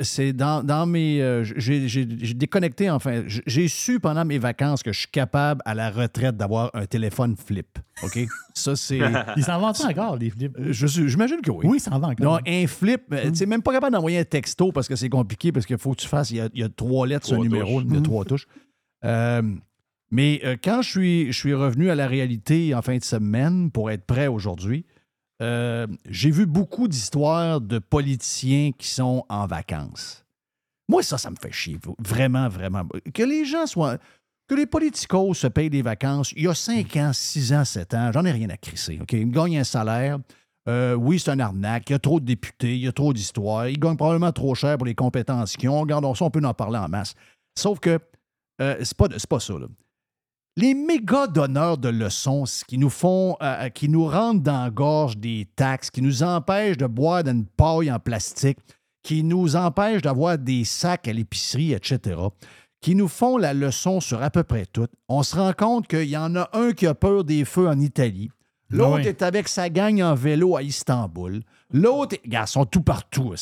C'est 0.00 0.32
dans, 0.32 0.64
dans 0.64 0.84
mes. 0.84 1.22
euh, 1.22 1.44
j'ai 1.44 2.04
déconnecté, 2.34 2.90
enfin. 2.90 3.22
J'ai- 3.26 3.68
su 3.68 4.00
pendant 4.00 4.24
mes 4.24 4.38
vacances 4.38 4.82
que 4.82 4.92
je 4.92 4.98
suis 5.00 5.08
capable, 5.10 5.62
à 5.64 5.74
la 5.74 5.90
retraite, 5.90 6.36
d'avoir 6.36 6.70
un 6.74 6.86
téléphone 6.86 7.36
flip. 7.36 7.78
OK? 8.02 8.18
Ça, 8.54 8.74
c'est. 8.74 8.98
Ils 9.36 9.44
s'en 9.44 9.60
vendent 9.60 9.76
encore, 9.88 10.16
les 10.16 10.30
flips? 10.30 10.56
Je 10.70 10.86
suis- 10.86 11.08
J'imagine 11.08 11.40
que 11.40 11.50
oui. 11.52 11.64
Oui, 11.68 11.76
ils 11.76 11.80
s'en 11.80 11.98
vendent 12.00 12.18
Non, 12.20 12.30
encore. 12.32 12.40
un 12.48 12.66
flip, 12.66 13.02
euh, 13.12 13.30
tu 13.30 13.36
sais, 13.36 13.46
même 13.46 13.62
pas 13.62 13.72
capable 13.72 13.92
d'envoyer 13.94 14.18
un 14.18 14.24
texto 14.24 14.72
parce 14.72 14.88
que 14.88 14.96
c'est 14.96 15.08
compliqué, 15.08 15.52
parce 15.52 15.66
qu'il 15.66 15.78
faut 15.78 15.92
que 15.92 16.00
tu 16.00 16.08
fasses, 16.08 16.30
il 16.32 16.38
y 16.38 16.40
a, 16.40 16.48
il 16.54 16.60
y 16.60 16.64
a 16.64 16.68
trois 16.68 17.06
lettres 17.06 17.26
sur 17.26 17.36
un 17.36 17.42
numéro, 17.42 17.80
il 17.80 17.94
y 17.94 17.96
a 17.96 18.00
trois 18.00 18.24
touches. 18.24 18.46
Euh, 19.04 19.42
mais 20.10 20.40
euh, 20.44 20.56
quand 20.62 20.82
je 20.82 20.88
suis, 20.90 21.26
je 21.32 21.38
suis 21.38 21.54
revenu 21.54 21.90
à 21.90 21.94
la 21.94 22.08
réalité 22.08 22.74
en 22.74 22.82
fin 22.82 22.96
de 22.96 23.04
semaine 23.04 23.70
pour 23.70 23.90
être 23.90 24.04
prêt 24.06 24.26
aujourd'hui, 24.26 24.84
euh, 25.40 25.86
j'ai 26.08 26.30
vu 26.30 26.46
beaucoup 26.46 26.88
d'histoires 26.88 27.60
de 27.60 27.78
politiciens 27.78 28.72
qui 28.76 28.88
sont 28.88 29.24
en 29.28 29.46
vacances. 29.46 30.24
Moi, 30.88 31.02
ça, 31.02 31.18
ça 31.18 31.30
me 31.30 31.36
fait 31.40 31.52
chier. 31.52 31.78
Vraiment, 31.98 32.48
vraiment. 32.48 32.84
Que 33.14 33.22
les 33.22 33.44
gens 33.44 33.66
soient. 33.66 33.98
Que 34.48 34.54
les 34.54 34.66
politicos 34.66 35.34
se 35.34 35.46
payent 35.46 35.68
des 35.68 35.82
vacances, 35.82 36.32
il 36.32 36.44
y 36.44 36.48
a 36.48 36.54
5 36.54 36.96
ans, 36.96 37.10
6 37.12 37.52
ans, 37.52 37.64
7 37.66 37.94
ans, 37.94 38.10
j'en 38.12 38.24
ai 38.24 38.32
rien 38.32 38.48
à 38.48 38.56
crisser. 38.56 38.98
OK? 39.00 39.12
Ils 39.12 39.30
gagnent 39.30 39.58
un 39.58 39.64
salaire. 39.64 40.18
Euh, 40.68 40.94
oui, 40.94 41.18
c'est 41.20 41.30
un 41.30 41.38
arnaque. 41.38 41.90
Il 41.90 41.92
y 41.92 41.96
a 41.96 41.98
trop 41.98 42.18
de 42.18 42.24
députés, 42.24 42.74
il 42.74 42.84
y 42.84 42.88
a 42.88 42.92
trop 42.92 43.12
d'histoires. 43.12 43.68
Ils 43.68 43.78
gagnent 43.78 43.96
probablement 43.96 44.32
trop 44.32 44.54
cher 44.54 44.78
pour 44.78 44.86
les 44.86 44.94
compétences 44.94 45.56
qu'ils 45.56 45.68
ont. 45.68 45.80
Regardons 45.80 46.14
ça, 46.14 46.24
on 46.24 46.30
peut 46.30 46.44
en 46.44 46.54
parler 46.54 46.78
en 46.78 46.88
masse. 46.88 47.14
Sauf 47.58 47.78
que 47.78 47.98
euh, 48.60 48.76
c'est 48.82 48.96
pas, 48.96 49.08
pas 49.28 49.40
ça. 49.40 49.54
là. 49.54 49.66
Les 50.60 50.74
méga 50.74 51.28
donneurs 51.28 51.78
de 51.78 51.88
leçons 51.88 52.42
qui 52.66 52.78
nous 52.78 52.90
font, 52.90 53.36
euh, 53.40 53.68
qui 53.68 53.88
nous 53.88 54.06
rendent 54.06 54.42
dans 54.42 54.64
la 54.64 54.70
gorge 54.70 55.16
des 55.16 55.46
taxes, 55.54 55.88
qui 55.88 56.02
nous 56.02 56.24
empêchent 56.24 56.76
de 56.76 56.88
boire 56.88 57.22
d'une 57.22 57.46
paille 57.46 57.92
en 57.92 58.00
plastique, 58.00 58.58
qui 59.04 59.22
nous 59.22 59.54
empêchent 59.54 60.02
d'avoir 60.02 60.36
des 60.36 60.64
sacs 60.64 61.06
à 61.06 61.12
l'épicerie, 61.12 61.74
etc., 61.74 62.20
qui 62.80 62.96
nous 62.96 63.06
font 63.06 63.36
la 63.36 63.54
leçon 63.54 64.00
sur 64.00 64.20
à 64.20 64.30
peu 64.30 64.42
près 64.42 64.66
tout. 64.66 64.88
On 65.08 65.22
se 65.22 65.36
rend 65.36 65.52
compte 65.52 65.86
qu'il 65.86 66.08
y 66.08 66.16
en 66.16 66.34
a 66.34 66.50
un 66.52 66.72
qui 66.72 66.88
a 66.88 66.94
peur 66.94 67.22
des 67.22 67.44
feux 67.44 67.68
en 67.68 67.78
Italie. 67.78 68.28
L'autre 68.68 69.02
oui. 69.02 69.06
est 69.06 69.22
avec 69.22 69.46
sa 69.46 69.70
gang 69.70 70.02
en 70.02 70.16
vélo 70.16 70.56
à 70.56 70.64
Istanbul. 70.64 71.40
L'autre, 71.72 72.16
est... 72.16 72.22
Ils 72.24 72.46
sont 72.48 72.64
tout 72.64 72.82
partout. 72.82 73.32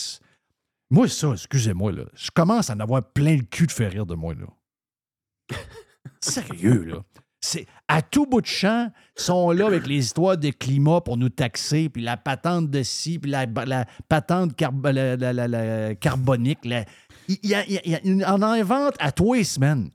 Moi, 0.90 1.08
ça, 1.08 1.30
excusez-moi, 1.32 1.92
là, 1.92 2.02
je 2.14 2.30
commence 2.30 2.68
à 2.68 2.74
en 2.74 2.80
avoir 2.80 3.02
plein 3.02 3.36
le 3.36 3.44
cul 3.44 3.66
de 3.66 3.72
faire 3.72 3.90
rire 3.90 4.04
de 4.04 4.14
moi, 4.14 4.34
là. 4.34 5.56
Sérieux, 6.30 6.84
là. 6.84 6.96
C'est 7.40 7.66
à 7.86 8.02
tout 8.02 8.26
bout 8.26 8.40
de 8.40 8.46
champ, 8.46 8.90
ils 9.16 9.22
sont 9.22 9.50
là 9.52 9.66
avec 9.66 9.86
les 9.86 9.98
histoires 9.98 10.36
de 10.36 10.50
climat 10.50 11.00
pour 11.00 11.16
nous 11.16 11.28
taxer, 11.28 11.88
puis 11.88 12.02
la 12.02 12.16
patente 12.16 12.70
de 12.70 12.82
ci, 12.82 13.18
puis 13.20 13.30
la, 13.30 13.46
la 13.66 13.84
patente 14.08 14.52
la- 14.60 15.94
carbonique. 15.94 16.58
il, 16.64 16.84
il, 17.28 17.38
il- 17.68 17.80
il- 17.84 18.00
il 18.04 18.24
en 18.24 18.42
invente 18.42 18.94
à 18.98 19.12
tous 19.12 19.34
les 19.34 19.44
semaines. 19.44 19.90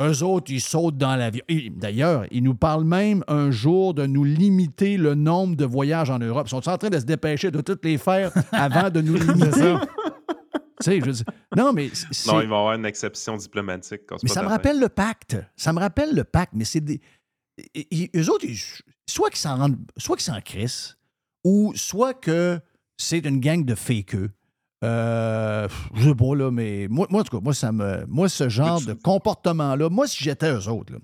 Eux 0.00 0.22
autres, 0.22 0.52
ils 0.52 0.60
sautent 0.60 0.96
dans 0.96 1.16
l'avion. 1.16 1.42
D'ailleurs, 1.76 2.24
ils 2.30 2.42
nous 2.44 2.54
parlent 2.54 2.84
même 2.84 3.24
un 3.26 3.50
jour 3.50 3.92
de 3.94 4.06
nous 4.06 4.22
limiter 4.24 4.96
le 4.96 5.16
nombre 5.16 5.56
de 5.56 5.64
voyages 5.64 6.08
en 6.08 6.20
Europe. 6.20 6.46
Ils 6.46 6.50
sont 6.50 6.68
en 6.68 6.78
train 6.78 6.88
de 6.88 7.00
se 7.00 7.04
dépêcher 7.04 7.50
de 7.50 7.60
toutes 7.60 7.84
les 7.84 7.98
faire 7.98 8.30
avant 8.52 8.88
de 8.90 9.00
nous 9.00 9.14
limiter. 9.16 9.74
Sais, 10.80 11.00
je 11.00 11.10
non, 11.56 11.72
mais 11.72 11.90
Non, 12.26 12.40
il 12.40 12.48
va 12.48 12.56
y 12.56 12.58
avoir 12.58 12.72
une 12.74 12.86
exception 12.86 13.36
diplomatique. 13.36 14.02
mais 14.22 14.28
ça 14.28 14.42
me 14.42 14.48
rappelle 14.48 14.78
le 14.80 14.88
pacte. 14.88 15.36
Ça 15.56 15.72
me 15.72 15.80
rappelle 15.80 16.14
le 16.14 16.24
pacte, 16.24 16.52
mais 16.54 16.64
c'est 16.64 16.80
des. 16.80 17.00
i- 17.74 18.10
Eux 18.14 18.30
autres, 18.30 18.44
ils- 18.44 18.58
soit 19.08 19.30
qu'ils 19.30 19.38
s'en 19.38 19.56
rendent. 19.56 19.78
Soit 19.96 20.16
qu'ils 20.16 20.32
s'en 20.32 20.40
crissent, 20.40 20.96
ou 21.44 21.72
soit 21.74 22.14
que 22.14 22.60
c'est 22.96 23.18
une 23.24 23.40
gang 23.40 23.64
de 23.64 23.74
fakeux. 23.74 24.30
Euh, 24.84 25.66
je 25.94 26.08
sais 26.08 26.14
pas, 26.14 26.34
là, 26.36 26.50
mais 26.52 26.86
moi, 26.88 27.06
moi, 27.10 27.22
en 27.22 27.24
tout 27.24 27.36
cas, 27.36 27.42
moi, 27.42 27.52
ça 27.54 27.72
me. 27.72 28.04
Moi, 28.06 28.28
ce 28.28 28.48
genre 28.48 28.80
de 28.80 28.92
comportement-là, 28.92 29.88
moi, 29.88 30.06
si 30.06 30.22
j'étais 30.22 30.52
eux 30.52 30.68
autres, 30.68 30.92
là, 30.92 30.98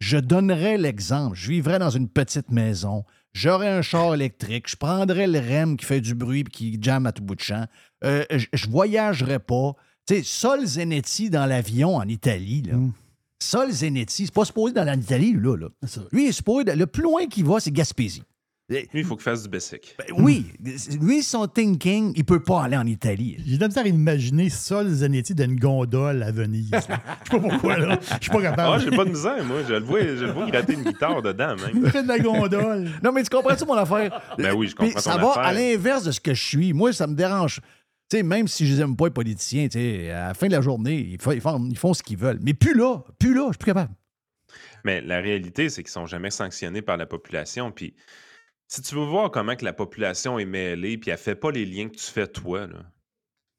je 0.00 0.18
donnerais 0.18 0.76
l'exemple. 0.78 1.36
Je 1.36 1.48
vivrais 1.50 1.78
dans 1.80 1.90
une 1.90 2.08
petite 2.08 2.50
maison. 2.50 3.04
J'aurais 3.36 3.68
un 3.68 3.82
char 3.82 4.14
électrique. 4.14 4.66
Je 4.66 4.76
prendrais 4.76 5.26
le 5.26 5.38
REM 5.38 5.76
qui 5.76 5.84
fait 5.84 6.00
du 6.00 6.14
bruit 6.14 6.40
et 6.40 6.44
qui 6.44 6.78
jamme 6.80 7.04
à 7.04 7.12
tout 7.12 7.22
bout 7.22 7.34
de 7.34 7.40
champ. 7.40 7.66
Euh, 8.02 8.24
je, 8.30 8.46
je 8.50 8.66
voyagerais 8.66 9.40
pas. 9.40 9.74
Tu 10.06 10.14
sais, 10.14 10.22
Sol 10.22 10.64
Zenetti 10.64 11.28
dans 11.28 11.44
l'avion 11.44 11.96
en 11.96 12.08
Italie, 12.08 12.62
là. 12.62 12.78
Sol 13.42 13.70
Zenetti, 13.70 14.24
c'est 14.24 14.32
pas 14.34 14.46
supposé 14.46 14.72
dans 14.72 14.90
l'Italie, 14.90 15.34
là. 15.34 15.54
là. 15.54 15.68
Lui, 16.12 16.24
il 16.24 16.28
est 16.28 16.32
supposé. 16.32 16.74
Le 16.74 16.86
plus 16.86 17.02
loin 17.02 17.26
qu'il 17.26 17.44
va, 17.44 17.60
c'est 17.60 17.70
Gaspésie. 17.70 18.22
Lui, 18.68 18.84
il 18.94 19.04
faut 19.04 19.14
qu'il 19.14 19.22
fasse 19.22 19.44
du 19.44 19.48
basic. 19.48 19.94
Ben 19.96 20.06
oui, 20.18 20.46
lui, 21.00 21.22
son 21.22 21.46
thinking, 21.46 22.12
il 22.16 22.24
peut 22.24 22.42
pas 22.42 22.64
aller 22.64 22.76
en 22.76 22.84
Italie. 22.86 23.36
J'ai 23.46 23.56
de 23.58 23.60
la 23.60 23.68
misère 23.68 23.84
à 23.84 23.88
imaginer 23.88 24.50
Sol 24.50 24.88
Zanetti 24.88 25.36
d'une 25.36 25.54
gondole 25.56 26.20
à 26.24 26.32
Venise. 26.32 26.70
Je 26.74 26.80
sais 26.80 26.88
pas 26.88 27.38
pourquoi, 27.38 27.78
là. 27.78 28.00
Je 28.02 28.22
suis 28.22 28.30
pas 28.32 28.38
Ah, 28.40 28.42
capable. 28.42 28.82
j'ai 28.82 28.90
pas 28.96 29.04
de 29.04 29.10
misère, 29.10 29.44
moi. 29.44 29.58
Je 29.68 29.74
le 29.74 29.84
vois, 29.84 30.00
je 30.00 30.24
le 30.24 30.32
vois 30.32 30.50
gratter 30.50 30.72
une 30.72 30.82
guitare 30.82 31.22
dedans, 31.22 31.54
même. 31.54 31.80
Il 31.84 31.90
fait 31.90 32.02
de 32.02 32.08
la 32.08 32.18
gondole. 32.18 32.90
Non, 33.04 33.12
mais 33.12 33.22
tu 33.22 33.30
comprends-tu 33.30 33.64
mon 33.66 33.74
affaire? 33.74 34.20
Ben 34.36 34.52
oui, 34.52 34.66
je 34.66 34.74
Puis 34.74 34.86
comprends 34.88 35.00
Ça 35.00 35.12
ton 35.16 35.32
va 35.32 35.42
à 35.42 35.52
l'inverse 35.52 36.02
de 36.02 36.10
ce 36.10 36.18
que 36.20 36.34
je 36.34 36.42
suis. 36.44 36.72
Moi, 36.72 36.92
ça 36.92 37.06
me 37.06 37.14
dérange. 37.14 37.60
Tu 38.10 38.16
sais, 38.16 38.22
même 38.24 38.48
si 38.48 38.66
je 38.66 38.74
les 38.74 38.80
aime 38.80 38.96
pas, 38.96 39.04
les 39.06 39.10
politiciens, 39.12 39.68
tu 39.68 39.78
sais, 39.78 40.10
à 40.10 40.28
la 40.28 40.34
fin 40.34 40.48
de 40.48 40.52
la 40.52 40.60
journée, 40.60 41.06
ils 41.08 41.20
font, 41.22 41.30
ils 41.30 41.40
font, 41.40 41.64
ils 41.70 41.78
font 41.78 41.94
ce 41.94 42.02
qu'ils 42.02 42.18
veulent. 42.18 42.40
Mais 42.42 42.52
plus 42.54 42.74
là, 42.76 42.98
plus 43.20 43.32
là, 43.32 43.46
je 43.46 43.52
suis 43.52 43.58
plus 43.58 43.66
capable. 43.66 43.92
Mais 44.84 45.00
la 45.02 45.20
réalité, 45.20 45.68
c'est 45.68 45.82
qu'ils 45.84 45.90
sont 45.92 46.06
jamais 46.06 46.30
sanctionnés 46.30 46.82
par 46.82 46.96
la 46.96 47.06
population. 47.06 47.70
Puis 47.70 47.94
si 48.68 48.82
tu 48.82 48.94
veux 48.94 49.04
voir 49.04 49.30
comment 49.30 49.54
que 49.56 49.64
la 49.64 49.72
population 49.72 50.38
est 50.38 50.44
mêlée, 50.44 50.98
puis 50.98 51.10
elle 51.10 51.18
fait 51.18 51.34
pas 51.36 51.50
les 51.50 51.64
liens 51.66 51.88
que 51.88 51.96
tu 51.96 52.06
fais 52.10 52.26
toi, 52.26 52.66
là, 52.66 52.78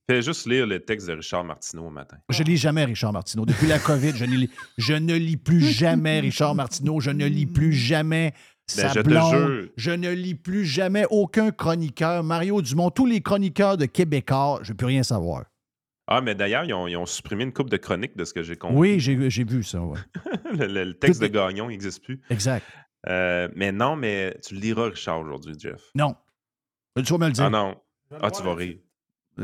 Fais 0.10 0.22
juste 0.22 0.48
lire 0.48 0.66
le 0.66 0.80
texte 0.80 1.06
de 1.08 1.12
Richard 1.12 1.44
Martineau 1.44 1.88
au 1.88 1.90
matin. 1.90 2.16
Je 2.30 2.42
lis 2.42 2.56
jamais 2.56 2.86
Richard 2.86 3.12
Martineau. 3.12 3.46
Depuis 3.46 3.68
la 3.68 3.78
COVID, 3.78 4.14
je, 4.16 4.24
ne 4.24 4.38
lis- 4.38 4.50
je 4.78 4.94
ne 4.94 5.14
lis 5.14 5.36
plus 5.36 5.60
jamais 5.62 6.22
Richard 6.22 6.56
Martineau. 6.56 7.02
Je 7.02 7.10
ne 7.12 7.26
lis 7.26 7.46
plus 7.46 7.74
jamais 7.74 8.34
Ben, 8.78 8.88
je 8.88 8.94
te 8.94 9.00
blonde. 9.02 9.36
jure. 9.36 9.70
Je 9.76 9.92
ne 9.92 10.10
lis 10.10 10.36
plus 10.36 10.64
jamais 10.64 11.04
aucun 11.10 11.52
chroniqueur. 11.52 12.24
Mario 12.24 12.62
Dumont, 12.62 12.90
tous 12.90 13.06
les 13.06 13.20
chroniqueurs 13.20 13.76
de 13.76 13.86
Québécois, 13.86 14.60
je 14.62 14.72
ne 14.72 14.78
peux 14.78 14.86
rien 14.86 15.04
savoir. 15.04 15.44
Ah, 16.08 16.22
mais 16.22 16.36
d'ailleurs, 16.36 16.64
ils 16.64 16.74
ont, 16.74 16.88
ils 16.88 16.96
ont 16.96 17.06
supprimé 17.06 17.44
une 17.44 17.52
coupe 17.52 17.70
de 17.70 17.76
chroniques 17.76 18.16
de 18.16 18.24
ce 18.24 18.34
que 18.34 18.44
j'ai 18.44 18.56
compris. 18.56 18.78
Oui, 18.78 19.00
j'ai 19.02 19.14
vu 19.44 19.62
ça. 19.62 19.82
ouais. 19.82 20.00
le, 20.58 20.68
le- 20.74 20.84
le 20.86 20.94
texte 20.98 21.22
de 21.22 21.28
Gagnon 21.28 21.68
n'existe 21.68 22.02
plus. 22.02 22.22
Exact. 22.30 22.66
Euh, 23.08 23.48
mais 23.56 23.72
non, 23.72 23.96
mais 23.96 24.38
tu 24.44 24.56
le 24.56 24.60
liras, 24.62 24.90
Richard, 24.90 25.20
aujourd'hui, 25.22 25.54
Jeff. 25.58 25.82
Non. 25.96 26.16
Tu 26.98 27.04
vas 27.14 27.18
me 27.20 27.28
le 27.28 27.32
dire. 27.34 27.44
Ah 27.46 27.50
non. 27.50 27.80
Ah, 28.22 28.32
tu 28.32 28.42
vas 28.44 28.56
rire. 28.56 28.78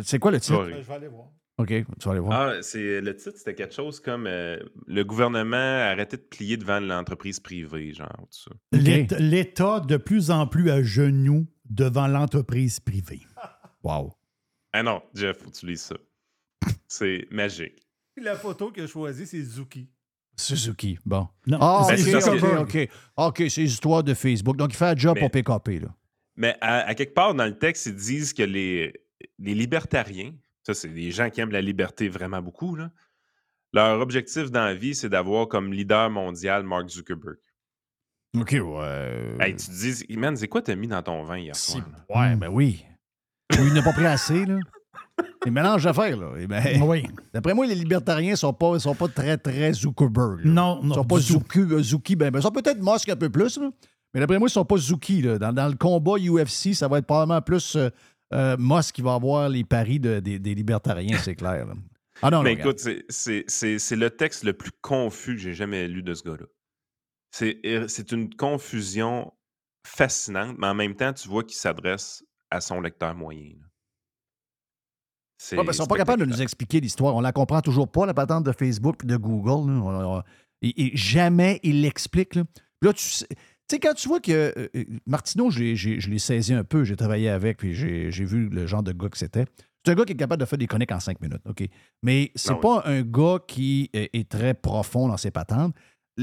C'est 0.01 0.18
quoi 0.20 0.32
le 0.32 0.39
titre? 0.39 0.66
Je 0.70 0.82
vais 0.82 0.93
aller 0.93 1.08
voir. 1.08 1.28
OK, 1.60 1.68
tu 1.68 1.86
vas 2.06 2.12
aller 2.12 2.20
voir. 2.20 2.34
Ah, 2.58 2.62
c'est 2.64 2.99
le 2.99 3.16
titre, 3.16 3.38
c'était 3.38 3.54
quelque 3.54 3.76
chose 3.76 3.99
comme 3.99 4.26
euh, 4.26 4.58
le 4.88 5.04
gouvernement 5.04 5.56
a 5.56 5.91
arrêté 5.91 6.18
de 6.18 6.24
plier 6.24 6.58
devant 6.58 6.80
l'entreprise 6.80 7.39
privée, 7.39 7.93
genre 7.93 8.10
tout 8.32 8.49
ça. 8.49 8.51
L'État- 8.72 9.20
L'État 9.20 9.80
de 9.82 9.97
plus 9.97 10.32
en 10.32 10.47
plus 10.47 10.72
à 10.72 10.82
genoux 10.82 11.45
devant 11.70 12.08
l'entreprise 12.08 12.80
privée. 12.80 13.22
Wow. 13.84 14.14
Ah 14.72 14.82
non, 14.82 15.04
Jeff, 15.14 15.38
faut 15.39 15.49
que 15.51 15.56
tu 15.58 15.66
lises 15.68 15.82
ça. 15.82 15.95
C'est 16.88 17.28
magique. 17.32 17.86
La 18.16 18.36
photo 18.38 18.72
qu'il 18.72 18.84
a 18.84 18.88
choisie, 18.88 19.28
c'est 19.28 19.41
Zuki. 19.43 19.89
Suzuki, 20.36 20.97
bon. 21.05 21.27
Non, 21.47 21.57
Ah, 21.61 21.86
Ben, 21.88 21.93
OK, 21.93 21.99
c'est 21.99 22.29
OK, 22.29 22.39
que- 22.39 22.57
OK. 22.86 22.89
OK, 23.17 23.38
c'est 23.49 23.61
les 23.61 23.71
histoires 23.71 24.03
de 24.03 24.13
Facebook. 24.13 24.57
Donc, 24.57 24.73
il 24.73 24.75
fait 24.77 24.86
un 24.86 24.95
job 24.95 25.15
Mais- 25.15 25.21
pour 25.21 25.31
PKP, 25.31 25.79
là. 25.81 25.89
Mais 26.36 26.55
à, 26.61 26.79
à 26.88 26.95
quelque 26.95 27.13
part 27.13 27.36
dans 27.36 27.45
le 27.45 27.57
texte, 27.57 27.86
ils 27.86 27.95
disent 27.95 28.34
que 28.34 28.41
les, 28.43 28.91
les 29.38 29.53
libertariens, 29.53 30.34
ça, 30.63 30.73
c'est 30.73 30.88
des 30.89 31.11
gens 31.11 31.29
qui 31.29 31.41
aiment 31.41 31.51
la 31.51 31.61
liberté 31.61 32.09
vraiment 32.09 32.41
beaucoup, 32.41 32.75
là, 32.75 32.89
leur 33.71 33.99
objectif 34.01 34.49
dans 34.49 34.65
la 34.65 34.73
vie, 34.73 34.95
c'est 34.95 35.09
d'avoir 35.09 35.47
comme 35.47 35.71
leader 35.73 36.09
mondial 36.09 36.63
Mark 36.63 36.89
Zuckerberg. 36.89 37.38
OK, 38.36 38.51
ouais. 38.59 39.36
Hey, 39.39 39.55
tu 39.55 39.67
te 39.67 39.71
dis, 39.71 40.17
man, 40.17 40.36
c'est 40.36 40.47
quoi 40.47 40.63
t'as 40.63 40.75
mis 40.75 40.88
dans 40.88 41.03
ton 41.03 41.23
vin 41.23 41.38
hier 41.38 41.55
soir? 41.55 41.86
là? 42.09 42.19
Ouais, 42.19 42.36
ben 42.36 42.49
oui. 42.49 42.84
Ou 43.59 43.67
il 43.67 43.73
n'a 43.73 43.84
pas 43.84 43.93
pris 43.93 44.07
assez, 44.07 44.45
là. 44.45 44.57
Il 45.45 45.51
mélange 45.51 45.84
d'affaires, 45.84 46.18
là. 46.18 46.32
Eh 46.39 46.47
ben, 46.47 46.82
Oui. 46.82 47.05
D'après 47.34 47.53
moi, 47.53 47.66
les 47.68 47.76
libertariens 47.76 48.36
sont 48.36 48.53
pas, 48.53 48.80
sont 48.80 48.95
pas 48.95 49.07
très, 49.07 49.38
très 49.38 49.74
Zuckerberg. 49.74 50.39
là. 50.39 50.51
Non, 50.51 50.80
Ils 50.82 50.88
non. 50.89 50.95
sont 50.95 51.03
pas. 51.05 51.20
Zuki, 51.20 51.59
euh, 51.59 51.82
Zuki, 51.84 52.16
ben, 52.16 52.32
ben, 52.32 52.39
ils 52.39 52.43
sont 52.43 52.51
peut-être 52.51 52.82
Musk 52.82 53.09
un 53.09 53.16
peu 53.16 53.30
plus, 53.30 53.57
là. 53.59 53.70
Mais 54.14 54.20
d'après 54.20 54.39
moi, 54.39 54.47
ils 54.47 54.51
sont 54.51 54.66
pas 54.66 54.78
Zuki, 54.78 55.22
là. 55.22 55.38
Dans, 55.38 55.53
dans 55.53 55.68
le 55.68 55.76
combat 55.76 56.14
UFC, 56.18 56.74
ça 56.74 56.88
va 56.88 56.99
être 56.99 57.05
probablement 57.05 57.41
plus 57.41 57.76
euh, 57.76 57.89
euh, 58.34 58.55
Musk 58.57 58.95
qui 58.95 59.01
va 59.01 59.14
avoir 59.16 59.49
les 59.49 59.64
paris 59.64 59.99
de- 59.99 60.20
des, 60.20 60.39
des 60.39 60.55
libertariens, 60.55 61.18
c'est 61.18 61.36
clair. 61.36 61.66
là. 61.68 61.74
Ah 62.22 62.30
non, 62.32 62.38
non, 62.38 62.43
Mais 62.43 62.51
regarde. 62.51 62.80
écoute, 62.80 63.03
c'est- 63.09 63.95
le 63.95 64.09
texte 64.09 64.43
le 64.45 64.53
plus 64.53 64.72
confus 64.82 65.36
que 65.36 65.41
j'ai 65.41 65.53
jamais 65.53 65.88
lu 65.88 66.01
de 66.03 66.14
ce 66.14 66.24
gars-là. 66.24 66.45
Euh, 67.66 67.88
c'est 67.88 68.11
une 68.11 68.34
confusion 68.34 69.34
fascinante, 69.86 70.55
mais 70.57 70.68
en 70.68 70.76
même 70.76 70.95
temps, 70.95 71.11
tu 71.14 71.28
vois 71.28 71.43
qu'il 71.43 71.57
s'adresse 71.57 72.24
à 72.49 72.61
son 72.61 72.80
lecteur 72.80 73.14
moyen. 73.16 73.53
Ouais, 75.51 75.57
parce 75.57 75.77
qu'ils 75.77 75.83
sont 75.83 75.87
pas 75.87 75.97
capables 75.97 76.21
de 76.21 76.25
nous 76.25 76.41
expliquer 76.41 76.79
l'histoire. 76.79 77.15
On 77.15 77.21
la 77.21 77.31
comprend 77.31 77.61
toujours 77.61 77.87
pas, 77.87 78.05
la 78.05 78.13
patente 78.13 78.43
de 78.45 78.51
Facebook 78.51 79.01
et 79.03 79.07
de 79.07 79.17
Google. 79.17 79.69
là. 79.71 79.77
On- 79.81 80.17
on- 80.17 80.23
et, 80.61 80.85
et 80.87 80.91
jamais 80.97 81.59
ils 81.63 81.81
l'expliquent. 81.81 82.35
Là. 82.35 82.43
Là, 82.81 82.93
tu 82.93 83.03
sais, 83.03 83.27
tu 83.29 83.35
sais, 83.69 83.79
quand 83.79 83.93
tu 83.93 84.07
vois 84.07 84.19
que 84.19 84.31
euh, 84.31 84.67
euh, 84.75 84.83
Martineau, 85.05 85.49
j'ai- 85.51 85.75
j'ai- 85.75 85.99
je 85.99 86.09
l'ai 86.09 86.19
saisi 86.19 86.53
un 86.53 86.63
peu, 86.63 86.83
j'ai 86.85 86.95
travaillé 86.95 87.29
avec, 87.29 87.57
puis 87.57 87.73
j'ai 87.73 88.11
j'ai 88.11 88.23
vu 88.25 88.47
le 88.49 88.65
genre 88.67 88.83
de 88.83 88.91
gars 88.93 89.09
que 89.09 89.17
c'était. 89.17 89.45
C'est 89.85 89.91
un 89.91 89.95
gars 89.95 90.05
qui 90.05 90.13
est 90.13 90.17
capable 90.17 90.39
de 90.39 90.45
faire 90.45 90.57
des 90.59 90.67
chroniques 90.67 90.91
en 90.93 90.99
cinq 91.01 91.19
minutes, 91.19 91.41
OK? 91.45 91.67
Mais 92.03 92.31
c'est 92.35 92.51
Ah 92.51 92.55
oui. 92.55 92.59
pas 92.61 92.83
un 92.85 93.01
gars 93.01 93.39
qui 93.45 93.89
est, 93.93 94.09
est 94.15 94.29
très 94.29 94.53
profond 94.53 95.09
dans 95.09 95.17
ses 95.17 95.31
patentes. 95.31 95.75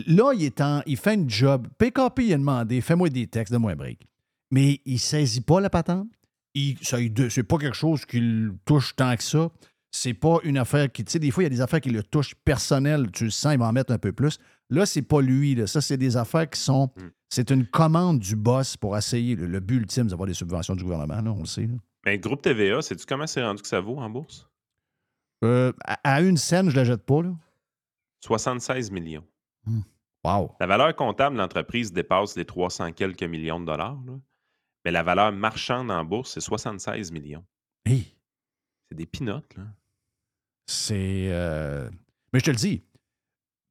Là, 0.06 0.32
il, 0.34 0.44
est 0.44 0.60
en, 0.62 0.82
il 0.86 0.96
fait 0.96 1.14
une 1.14 1.28
job. 1.28 1.66
PKP, 1.76 2.20
il 2.26 2.32
a 2.32 2.38
demandé 2.38 2.80
fais-moi 2.80 3.10
des 3.10 3.26
textes, 3.26 3.52
donne-moi 3.52 3.72
un 3.72 3.76
break. 3.76 4.06
Mais 4.50 4.80
il 4.86 4.98
saisit 4.98 5.42
pas 5.42 5.60
la 5.60 5.68
patente. 5.68 6.08
C'est 6.54 7.42
pas 7.44 7.58
quelque 7.58 7.76
chose 7.76 8.04
qui 8.06 8.20
le 8.20 8.54
touche 8.64 8.94
tant 8.96 9.14
que 9.16 9.22
ça. 9.22 9.50
C'est 9.92 10.14
pas 10.14 10.38
une 10.44 10.56
affaire 10.58 10.90
qui. 10.90 11.04
Tu 11.04 11.12
sais, 11.12 11.18
des 11.18 11.30
fois, 11.30 11.42
il 11.42 11.46
y 11.46 11.48
a 11.48 11.50
des 11.50 11.60
affaires 11.60 11.80
qui 11.80 11.90
le 11.90 12.02
touchent 12.04 12.34
personnel. 12.44 13.10
Tu 13.12 13.24
le 13.24 13.30
sens, 13.30 13.52
il 13.54 13.58
va 13.58 13.66
en 13.66 13.72
mettre 13.72 13.92
un 13.92 13.98
peu 13.98 14.12
plus. 14.12 14.38
Là, 14.68 14.86
c'est 14.86 15.02
pas 15.02 15.20
lui. 15.20 15.56
là. 15.56 15.66
Ça, 15.66 15.80
c'est 15.80 15.96
des 15.96 16.16
affaires 16.16 16.48
qui 16.48 16.60
sont. 16.60 16.90
Mm. 16.96 17.00
C'est 17.28 17.50
une 17.50 17.66
commande 17.66 18.18
du 18.20 18.36
boss 18.36 18.76
pour 18.76 18.96
essayer. 18.96 19.34
Le, 19.36 19.46
le 19.46 19.60
but 19.60 19.76
ultime, 19.78 20.04
c'est 20.04 20.10
d'avoir 20.10 20.26
des 20.28 20.34
subventions 20.34 20.74
du 20.76 20.84
gouvernement, 20.84 21.20
là, 21.20 21.32
on 21.32 21.40
le 21.40 21.46
sait. 21.46 21.66
là. 21.66 21.74
Mais 22.04 22.12
le 22.12 22.18
groupe 22.20 22.40
TVA, 22.42 22.80
sais-tu 22.82 23.04
comment 23.04 23.26
c'est 23.26 23.42
rendu 23.42 23.62
que 23.62 23.68
ça 23.68 23.80
vaut 23.80 23.98
en 23.98 24.08
bourse? 24.08 24.48
Euh, 25.44 25.72
à, 25.84 25.98
à 26.14 26.20
une 26.20 26.36
scène, 26.36 26.70
je 26.70 26.76
la 26.76 26.84
jette 26.84 27.04
pas, 27.04 27.22
là. 27.22 27.32
76 28.24 28.90
millions. 28.90 29.24
Wow. 30.24 30.52
La 30.60 30.66
valeur 30.66 30.94
comptable 30.94 31.36
de 31.36 31.40
l'entreprise 31.40 31.92
dépasse 31.92 32.36
les 32.36 32.44
300 32.44 32.92
quelques 32.92 33.22
millions 33.22 33.58
de 33.60 33.64
dollars, 33.66 33.98
là. 34.06 34.12
Mais 34.84 34.90
la 34.90 35.02
valeur 35.02 35.32
marchande 35.32 35.90
en 35.90 36.04
bourse, 36.04 36.32
c'est 36.32 36.40
76 36.40 37.10
millions. 37.12 37.44
Hey, 37.84 38.16
C'est 38.88 38.96
des 38.96 39.06
pinottes, 39.06 39.54
là. 39.56 39.64
c'est. 40.66 41.28
euh, 41.32 41.88
Mais 42.32 42.40
je 42.40 42.44
te 42.44 42.50
le 42.50 42.56
dis. 42.56 42.82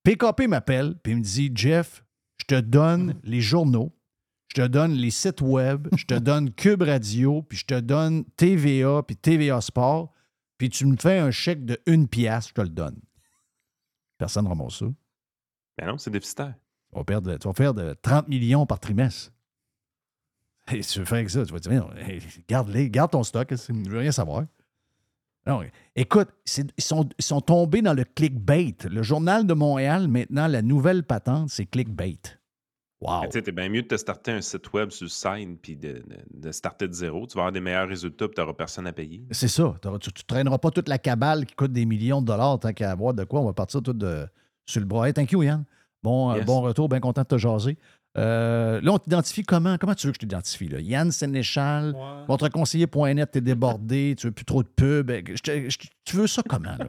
PKP 0.03 0.47
m'appelle, 0.47 0.95
puis 1.03 1.11
il 1.13 1.17
me 1.19 1.23
dit 1.23 1.51
Jeff, 1.53 2.03
je 2.37 2.45
te 2.45 2.59
donne 2.59 3.19
les 3.23 3.41
journaux, 3.41 3.91
je 4.47 4.61
te 4.61 4.67
donne 4.67 4.93
les 4.93 5.11
sites 5.11 5.41
web, 5.41 5.87
je 5.95 6.05
te 6.05 6.13
donne 6.15 6.51
Cube 6.53 6.81
Radio, 6.81 7.43
puis 7.43 7.57
je 7.57 7.65
te 7.65 7.79
donne 7.79 8.23
TVA, 8.37 9.03
puis 9.03 9.15
TVA 9.17 9.61
Sport, 9.61 10.13
puis 10.57 10.69
tu 10.69 10.85
me 10.85 10.95
fais 10.97 11.19
un 11.19 11.31
chèque 11.31 11.65
de 11.65 11.79
une 11.85 12.07
pièce, 12.07 12.47
je 12.49 12.53
te 12.53 12.61
le 12.61 12.69
donne. 12.69 12.99
Personne 14.17 14.45
ne 14.45 14.49
ramasse 14.49 14.79
ça. 14.79 14.85
Ben 15.77 15.87
non, 15.87 15.97
c'est 15.97 16.09
déficitaire. 16.11 16.55
Tu 16.91 16.97
vas, 16.97 17.03
perdre, 17.03 17.37
tu 17.37 17.47
vas 17.47 17.53
faire 17.53 17.73
de 17.73 17.93
30 18.01 18.27
millions 18.27 18.65
par 18.65 18.79
trimestre. 18.79 19.31
Et 20.71 20.81
si 20.81 20.93
tu 20.93 20.99
veux 20.99 21.05
faire 21.05 21.17
avec 21.17 21.29
ça, 21.29 21.45
tu 21.45 21.51
vas 21.51 21.59
dire, 21.59 21.71
non, 21.71 21.89
garde-les, 22.47 22.89
garde 22.89 23.11
ton 23.11 23.23
stock, 23.23 23.47
je 23.53 23.71
ne 23.71 23.89
veux 23.89 23.99
rien 23.99 24.11
savoir. 24.11 24.43
Non, 25.47 25.61
écoute, 25.95 26.27
ils 26.77 26.83
sont, 26.83 27.09
ils 27.17 27.23
sont 27.25 27.41
tombés 27.41 27.81
dans 27.81 27.93
le 27.93 28.03
clickbait. 28.03 28.75
Le 28.89 29.01
journal 29.01 29.47
de 29.47 29.53
Montréal, 29.53 30.07
maintenant, 30.07 30.47
la 30.47 30.61
nouvelle 30.61 31.03
patente, 31.03 31.49
c'est 31.49 31.65
clickbait. 31.65 32.19
Wow. 33.01 33.21
Tu 33.23 33.31
sais, 33.31 33.41
t'es 33.41 33.53
bien 33.53 33.69
mieux 33.69 33.81
de 33.81 33.87
te 33.87 33.95
starter 33.95 34.31
un 34.33 34.41
site 34.41 34.73
web 34.73 34.91
sur 34.91 35.09
site 35.09 35.61
puis 35.61 35.77
de, 35.77 36.03
de- 36.33 36.51
starter 36.51 36.85
de 36.87 36.93
zéro. 36.93 37.25
Tu 37.25 37.35
vas 37.35 37.43
avoir 37.43 37.51
des 37.53 37.61
meilleurs 37.61 37.87
résultats 37.87 38.27
puis 38.27 38.35
tu 38.35 38.41
n'auras 38.41 38.53
personne 38.53 38.85
à 38.87 38.91
payer. 38.91 39.23
C'est 39.31 39.47
ça. 39.47 39.73
Tu 39.81 39.87
ne 39.87 40.23
traîneras 40.27 40.57
pas 40.57 40.69
toute 40.69 40.89
la 40.89 40.97
cabale 40.97 41.45
qui 41.45 41.55
coûte 41.55 41.71
des 41.71 41.85
millions 41.85 42.21
de 42.21 42.27
dollars 42.27 42.59
tant 42.59 42.73
qu'à 42.73 42.91
avoir 42.91 43.13
de 43.13 43.23
quoi. 43.23 43.39
On 43.39 43.45
va 43.45 43.53
partir 43.53 43.81
tout 43.81 43.93
de, 43.93 44.27
sur 44.65 44.81
le 44.81 44.85
bras. 44.85 45.07
Hey, 45.07 45.13
thank 45.13 45.31
you, 45.31 45.41
Yann. 45.43 45.63
Bon, 46.03 46.31
euh, 46.31 46.41
bon 46.41 46.59
retour, 46.61 46.89
bien 46.89 46.99
content 46.99 47.21
de 47.21 47.27
te 47.27 47.37
jaser. 47.37 47.77
Euh, 48.17 48.81
là, 48.81 48.91
on 48.93 48.97
t'identifie 48.99 49.43
comment? 49.43 49.77
Comment 49.77 49.93
tu 49.93 50.07
veux 50.07 50.11
que 50.11 50.15
je 50.17 50.19
t'identifie? 50.19 50.67
là? 50.67 50.79
Yann 50.79 51.11
Sénéchal, 51.11 51.93
votre 52.27 52.49
conseiller.net, 52.49 53.31
t'es 53.31 53.41
débordé, 53.41 54.15
tu 54.17 54.27
veux 54.27 54.33
plus 54.33 54.45
trop 54.45 54.63
de 54.63 54.67
pub. 54.67 55.11
Je 55.11 55.41
te- 55.41 55.69
je- 55.69 55.77
tu 56.05 56.15
veux 56.15 56.27
ça 56.27 56.41
comment, 56.47 56.71
là? 56.77 56.87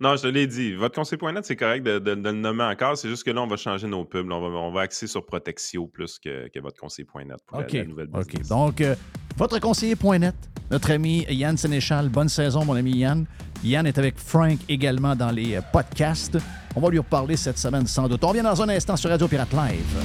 Non, 0.00 0.16
je 0.16 0.22
te 0.22 0.26
l'ai 0.26 0.46
dit. 0.46 0.74
Votre 0.74 0.94
conseil.net, 0.94 1.44
c'est 1.44 1.56
correct 1.56 1.82
de, 1.82 1.98
de- 1.98 2.14
de 2.14 2.28
le 2.30 2.32
nommer 2.32 2.64
encore. 2.64 2.96
C'est 2.96 3.08
juste 3.08 3.24
que 3.24 3.30
là, 3.30 3.42
on 3.42 3.46
va 3.46 3.56
changer 3.56 3.86
nos 3.86 4.04
pubs. 4.04 4.28
Là, 4.28 4.36
on, 4.36 4.40
va, 4.40 4.56
on 4.58 4.72
va 4.72 4.82
axer 4.82 5.06
sur 5.06 5.24
Protexio 5.26 5.86
plus 5.86 6.18
que, 6.18 6.48
que 6.48 6.60
votre 6.60 6.78
conseil.net 6.80 7.36
pour 7.46 7.58
la- 7.58 7.64
OK. 7.66 7.72
la, 7.72 7.84
nouvelle 7.84 8.08
OK. 8.14 8.26
business. 8.26 8.48
Donc, 8.48 8.80
euh, 8.80 8.94
votre 9.36 9.58
conseiller.net, 9.60 10.34
notre 10.70 10.90
ami 10.92 11.26
Yann 11.28 11.56
Sénéchal. 11.56 12.08
Bonne 12.08 12.28
saison, 12.28 12.64
mon 12.64 12.74
ami 12.74 12.92
Yann. 12.96 13.26
Yann 13.62 13.86
est 13.86 13.98
avec 13.98 14.16
Frank 14.18 14.58
également 14.68 15.14
dans 15.14 15.30
les 15.30 15.56
euh, 15.56 15.60
podcasts. 15.72 16.38
On 16.74 16.80
va 16.80 16.88
lui 16.90 16.98
reparler 16.98 17.36
cette 17.36 17.58
semaine 17.58 17.86
sans 17.86 18.08
doute. 18.08 18.22
On 18.24 18.28
revient 18.28 18.42
dans 18.42 18.62
un 18.62 18.68
instant 18.70 18.96
sur 18.96 19.10
Radio 19.10 19.28
Pirate 19.28 19.52
Live. 19.52 19.96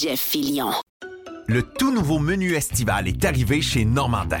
Jeff 0.00 0.20
Fillion. 0.20 0.70
Le 1.48 1.62
tout 1.62 1.92
nouveau 1.92 2.18
menu 2.18 2.54
estival 2.54 3.08
est 3.08 3.24
arrivé 3.24 3.60
chez 3.60 3.84
Normandin. 3.84 4.40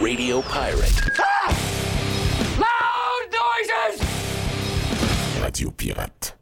Radio 0.00 0.40
Pirate. 0.40 1.10
Loud 2.56 3.24
noises! 3.32 4.00
Radio 5.42 5.70
Pirate. 5.70 6.36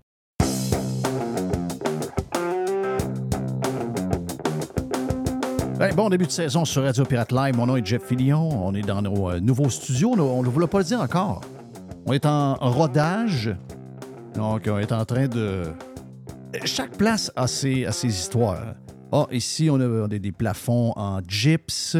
Bon 5.96 6.08
début 6.08 6.26
de 6.26 6.30
saison 6.30 6.64
sur 6.64 6.84
Radio 6.84 7.04
Pirate 7.04 7.32
Live. 7.32 7.56
Mon 7.56 7.66
nom 7.66 7.76
est 7.76 7.84
Jeff 7.84 8.04
Fillion. 8.04 8.48
On 8.64 8.72
est 8.74 8.82
dans 8.82 9.02
nos 9.02 9.30
euh, 9.30 9.40
nouveaux 9.40 9.70
studios. 9.70 10.12
On 10.16 10.42
ne 10.42 10.48
vous 10.48 10.60
l'a 10.60 10.68
pas 10.68 10.84
dit 10.84 10.94
encore. 10.94 11.40
On 12.06 12.12
est 12.12 12.24
en 12.26 12.54
rodage. 12.54 13.56
Donc, 14.36 14.68
on 14.68 14.78
est 14.78 14.92
en 14.92 15.04
train 15.04 15.26
de. 15.26 15.64
Chaque 16.64 16.96
place 16.96 17.32
a 17.34 17.48
ses, 17.48 17.86
a 17.86 17.92
ses 17.92 18.08
histoires. 18.08 18.74
Ah, 19.14 19.26
ici, 19.30 19.68
on 19.70 19.78
a, 19.78 20.08
des 20.08 20.32
plafonds 20.32 20.94
en 20.96 21.20
gyps. 21.28 21.98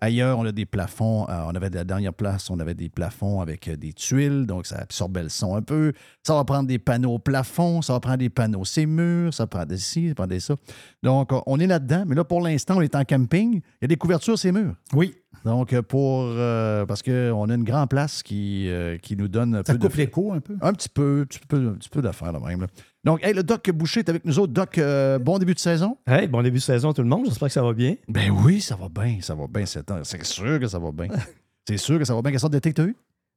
Ailleurs, 0.00 0.40
on 0.40 0.44
a 0.44 0.50
des 0.50 0.66
plafonds. 0.66 1.28
euh, 1.28 1.42
on 1.46 1.54
avait 1.54 1.70
de 1.70 1.76
la 1.76 1.84
dernière 1.84 2.12
place, 2.12 2.50
on 2.50 2.58
avait 2.58 2.74
des 2.74 2.88
plafonds 2.88 3.40
avec 3.40 3.68
euh, 3.68 3.76
des 3.76 3.92
tuiles, 3.92 4.44
donc 4.44 4.66
ça 4.66 4.78
absorbait 4.78 5.22
le 5.22 5.28
son 5.28 5.54
un 5.54 5.62
peu. 5.62 5.92
Ça 6.24 6.34
va 6.34 6.44
prendre 6.44 6.66
des 6.66 6.78
panneaux 6.80 7.14
au 7.14 7.18
plafond, 7.20 7.80
ça 7.80 7.92
va 7.92 8.00
prendre 8.00 8.18
des 8.18 8.28
panneaux 8.28 8.64
ces 8.64 8.86
murs, 8.86 9.32
ça 9.32 9.46
prend 9.46 9.64
des 9.64 9.76
ci, 9.76 10.08
ça 10.08 10.14
prend 10.16 10.26
des 10.26 10.40
ça. 10.40 10.56
Donc, 11.02 11.30
on 11.46 11.60
est 11.60 11.66
là-dedans, 11.66 12.04
mais 12.06 12.16
là, 12.16 12.24
pour 12.24 12.40
l'instant, 12.40 12.76
on 12.78 12.80
est 12.80 12.94
en 12.96 13.04
camping. 13.04 13.54
Il 13.54 13.82
y 13.82 13.84
a 13.84 13.88
des 13.88 13.96
couvertures 13.96 14.38
ces 14.38 14.50
murs. 14.50 14.74
Oui. 14.92 15.14
Donc, 15.44 15.78
pour. 15.82 16.22
euh, 16.24 16.84
parce 16.86 17.02
qu'on 17.02 17.50
a 17.50 17.54
une 17.54 17.64
grande 17.64 17.88
place 17.88 18.22
qui, 18.22 18.68
euh, 18.68 18.98
qui 18.98 19.16
nous 19.16 19.28
donne 19.28 19.54
un 19.54 19.62
Ça 19.64 19.72
peu 19.74 19.78
coupe 19.78 19.92
de. 19.92 19.96
l'écho 19.98 20.32
un 20.32 20.40
peu? 20.40 20.56
Un 20.60 20.72
petit 20.72 20.88
peu, 20.88 21.20
un 21.22 21.24
petit 21.26 21.40
peu, 21.46 21.68
un 21.68 21.72
petit 21.74 21.88
peu 21.88 22.02
d'affaires, 22.02 22.32
là, 22.32 22.40
même. 22.40 22.60
là. 22.62 22.66
Donc, 23.04 23.24
hey, 23.24 23.32
le 23.32 23.42
Doc 23.42 23.70
Boucher 23.70 24.00
est 24.00 24.08
avec 24.08 24.24
nous 24.24 24.38
autres. 24.38 24.52
Doc, 24.52 24.76
euh, 24.78 25.18
bon 25.18 25.38
début 25.38 25.54
de 25.54 25.58
saison? 25.58 25.96
Hey, 26.06 26.26
bon 26.26 26.42
début 26.42 26.58
de 26.58 26.62
saison 26.62 26.92
tout 26.92 27.02
le 27.02 27.08
monde, 27.08 27.24
j'espère 27.26 27.48
que 27.48 27.54
ça 27.54 27.62
va 27.62 27.72
bien. 27.72 27.94
Ben 28.08 28.30
oui, 28.30 28.60
ça 28.60 28.76
va 28.76 28.88
bien, 28.88 29.18
ça 29.20 29.34
va 29.34 29.46
bien. 29.46 29.64
C'est 29.66 29.88
c'est 30.04 30.24
sûr 30.24 30.58
que 30.60 30.66
ça 30.66 30.78
va 30.78 30.90
bien. 30.92 31.08
C'est 31.68 31.76
sûr 31.76 31.98
que 31.98 32.04
ça 32.06 32.14
va 32.14 32.22
bien. 32.22 32.30
Quelle 32.30 32.40
sorte 32.40 32.54
d'été 32.54 32.70
que 32.70 32.76
tu 32.76 32.80
as 32.80 32.84
eu? 32.86 32.96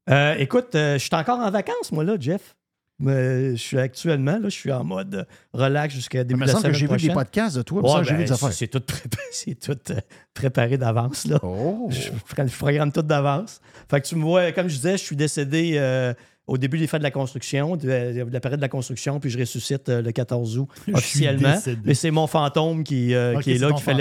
Euh, 0.10 0.36
écoute, 0.40 0.74
euh, 0.76 0.94
je 0.94 1.00
suis 1.00 1.14
encore 1.14 1.40
en 1.40 1.52
vacances, 1.52 1.92
moi, 1.92 2.06
là, 2.06 2.16
Jeff. 2.18 2.56
Mais 3.02 3.52
je 3.56 3.62
suis 3.62 3.80
actuellement, 3.80 4.34
là, 4.34 4.44
je 4.44 4.50
suis 4.50 4.72
en 4.72 4.84
mode 4.84 5.26
relax 5.54 5.94
jusqu'à 5.94 6.24
début 6.24 6.40
me 6.40 6.46
de 6.46 6.48
la 6.48 6.54
semble 6.54 6.72
que 6.72 6.78
semaine 6.78 6.90
j'ai 6.90 7.04
vu 7.04 7.08
des 7.08 7.14
podcasts 7.14 7.58
de 7.58 7.62
toi, 7.64 8.04
j'ai 8.04 8.12
ben, 8.12 8.18
vu 8.18 8.24
des 8.26 8.32
affaires. 8.32 8.54
C'est 8.54 8.68
tout, 8.68 8.80
prépa- 8.80 9.18
c'est 9.32 9.60
tout 9.60 9.78
euh, 9.90 10.00
préparé 10.34 10.78
d'avance, 10.78 11.26
là. 11.26 11.40
Oh. 11.42 11.90
Je 11.90 12.12
programme 12.56 12.92
tout 12.92 13.02
d'avance. 13.02 13.60
Fait 13.90 14.00
que 14.00 14.08
tu 14.08 14.16
me 14.16 14.24
vois, 14.24 14.52
comme 14.52 14.68
je 14.68 14.76
disais, 14.76 14.94
je 14.94 15.04
suis 15.04 15.16
décédé 15.16 15.74
euh, 15.76 16.14
au 16.48 16.58
début 16.58 16.80
des 16.80 16.88
fêtes 16.88 17.00
de 17.00 17.04
la 17.04 17.12
construction, 17.12 17.76
de, 17.78 17.86
de 17.86 18.34
la 18.34 18.40
période 18.40 18.60
de 18.60 18.64
la 18.66 18.70
construction, 18.70 19.20
puis 19.20 19.30
je 19.30 19.40
ressuscite 19.40 19.88
euh, 19.90 20.02
le 20.02 20.12
14 20.12 20.58
août 20.58 20.68
officiellement. 20.94 21.56
Mais 21.86 21.94
c'est 21.94 22.12
mon 22.12 22.28
fantôme 22.28 22.84
qui, 22.84 23.14
euh, 23.14 23.40
qui 23.40 23.52
est 23.54 23.58
là, 23.58 23.72
qui 23.72 23.82
fait, 23.82 23.94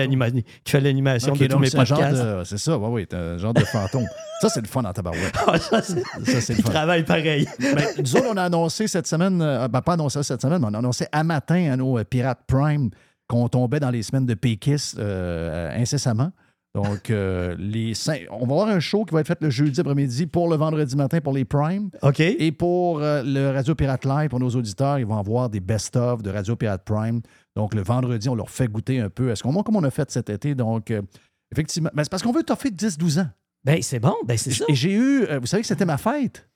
qui 0.65 0.71
fait 0.71 0.81
l'animation 0.81 1.35
de 1.35 1.47
tous 1.47 1.59
mes 1.59 1.71
podcasts. 1.71 2.45
C'est 2.45 2.59
ça, 2.59 2.77
oui, 2.79 2.89
oui, 3.13 3.17
un 3.17 3.39
genre 3.39 3.55
de 3.55 3.61
fantôme. 3.61 4.07
ça, 4.41 4.49
c'est 4.49 4.63
le 4.63 4.67
fun 4.69 4.83
dans 4.83 4.93
ta 4.93 5.03
barouette. 5.03 5.35
Ah, 5.47 5.59
ça, 5.59 5.83
c'est- 5.83 6.55
le 6.57 6.63
fun. 6.63 6.71
travaille 6.71 7.05
pareil. 7.05 7.47
Ben, 7.59 7.85
nous 7.99 8.17
autres, 8.17 8.27
on 8.33 8.37
a 8.37 8.45
annoncé 8.45 8.89
cette 8.89 9.07
semaine, 9.07 9.41
euh, 9.43 9.69
ben, 9.69 9.83
pas 9.83 9.93
annoncé 9.93 10.23
cette 10.23 10.41
semaine, 10.41 10.61
mais 10.61 10.69
on 10.71 10.75
a 10.75 10.79
annoncé 10.79 11.07
à 11.13 11.23
matin 11.23 11.71
à 11.73 11.77
nos 11.77 11.99
euh, 11.99 12.05
Pirates 12.05 12.41
Prime 12.47 12.91
qu'on 13.29 13.49
tombait 13.49 13.81
dans 13.81 13.91
les 13.91 14.03
semaines 14.03 14.27
de 14.27 14.35
péquistes 14.35 14.99
euh, 14.99 15.71
incessamment. 15.77 16.33
Donc, 16.75 17.11
euh, 17.11 17.57
les 17.59 17.95
cinq- 17.95 18.27
on 18.31 18.47
va 18.47 18.53
avoir 18.55 18.69
un 18.69 18.79
show 18.79 19.05
qui 19.05 19.13
va 19.13 19.21
être 19.21 19.27
fait 19.27 19.41
le 19.41 19.51
jeudi 19.51 19.81
après-midi 19.81 20.27
pour 20.27 20.49
le 20.49 20.57
vendredi 20.57 20.95
matin 20.95 21.21
pour 21.21 21.33
les 21.33 21.45
Prime. 21.45 21.91
OK. 22.03 22.21
Et 22.21 22.53
pour 22.53 23.01
euh, 23.01 23.23
le 23.25 23.51
Radio 23.51 23.75
Pirate 23.75 24.05
Live, 24.05 24.29
pour 24.31 24.39
nos 24.39 24.51
auditeurs, 24.51 24.99
ils 25.01 25.07
vont 25.07 25.19
avoir 25.19 25.51
des 25.51 25.59
best-of 25.59 26.23
de 26.23 26.31
Radio 26.31 26.55
Pirate 26.55 26.85
Prime. 26.85 27.23
Donc, 27.57 27.75
le 27.75 27.83
vendredi, 27.83 28.29
on 28.29 28.37
leur 28.37 28.51
fait 28.51 28.69
goûter 28.69 29.01
un 29.01 29.11
peu. 29.11 29.31
Est-ce 29.31 29.43
qu'on 29.43 29.51
voit 29.51 29.65
comme 29.65 29.77
on 29.77 29.83
a 29.85 29.91
fait 29.91 30.09
cet 30.13 30.31
été? 30.31 30.55
Donc, 30.55 30.93
euh, 30.93 31.03
effectivement, 31.51 31.91
ben, 31.93 32.05
c'est 32.05 32.11
parce 32.11 32.23
qu'on 32.23 32.31
veut 32.33 32.45
toffer 32.45 32.71
10-12 32.71 33.19
ans. 33.19 33.29
Ben, 33.65 33.83
c'est 33.83 33.99
bon, 33.99 34.15
ben, 34.25 34.39
c'est 34.39 34.53
ça. 34.53 34.65
Et 34.69 34.75
j'ai 34.75 34.93
eu, 34.93 35.27
vous 35.41 35.47
savez 35.47 35.63
que 35.63 35.69
c'était 35.69 35.85
ma 35.85 35.99
fête? 35.99 36.49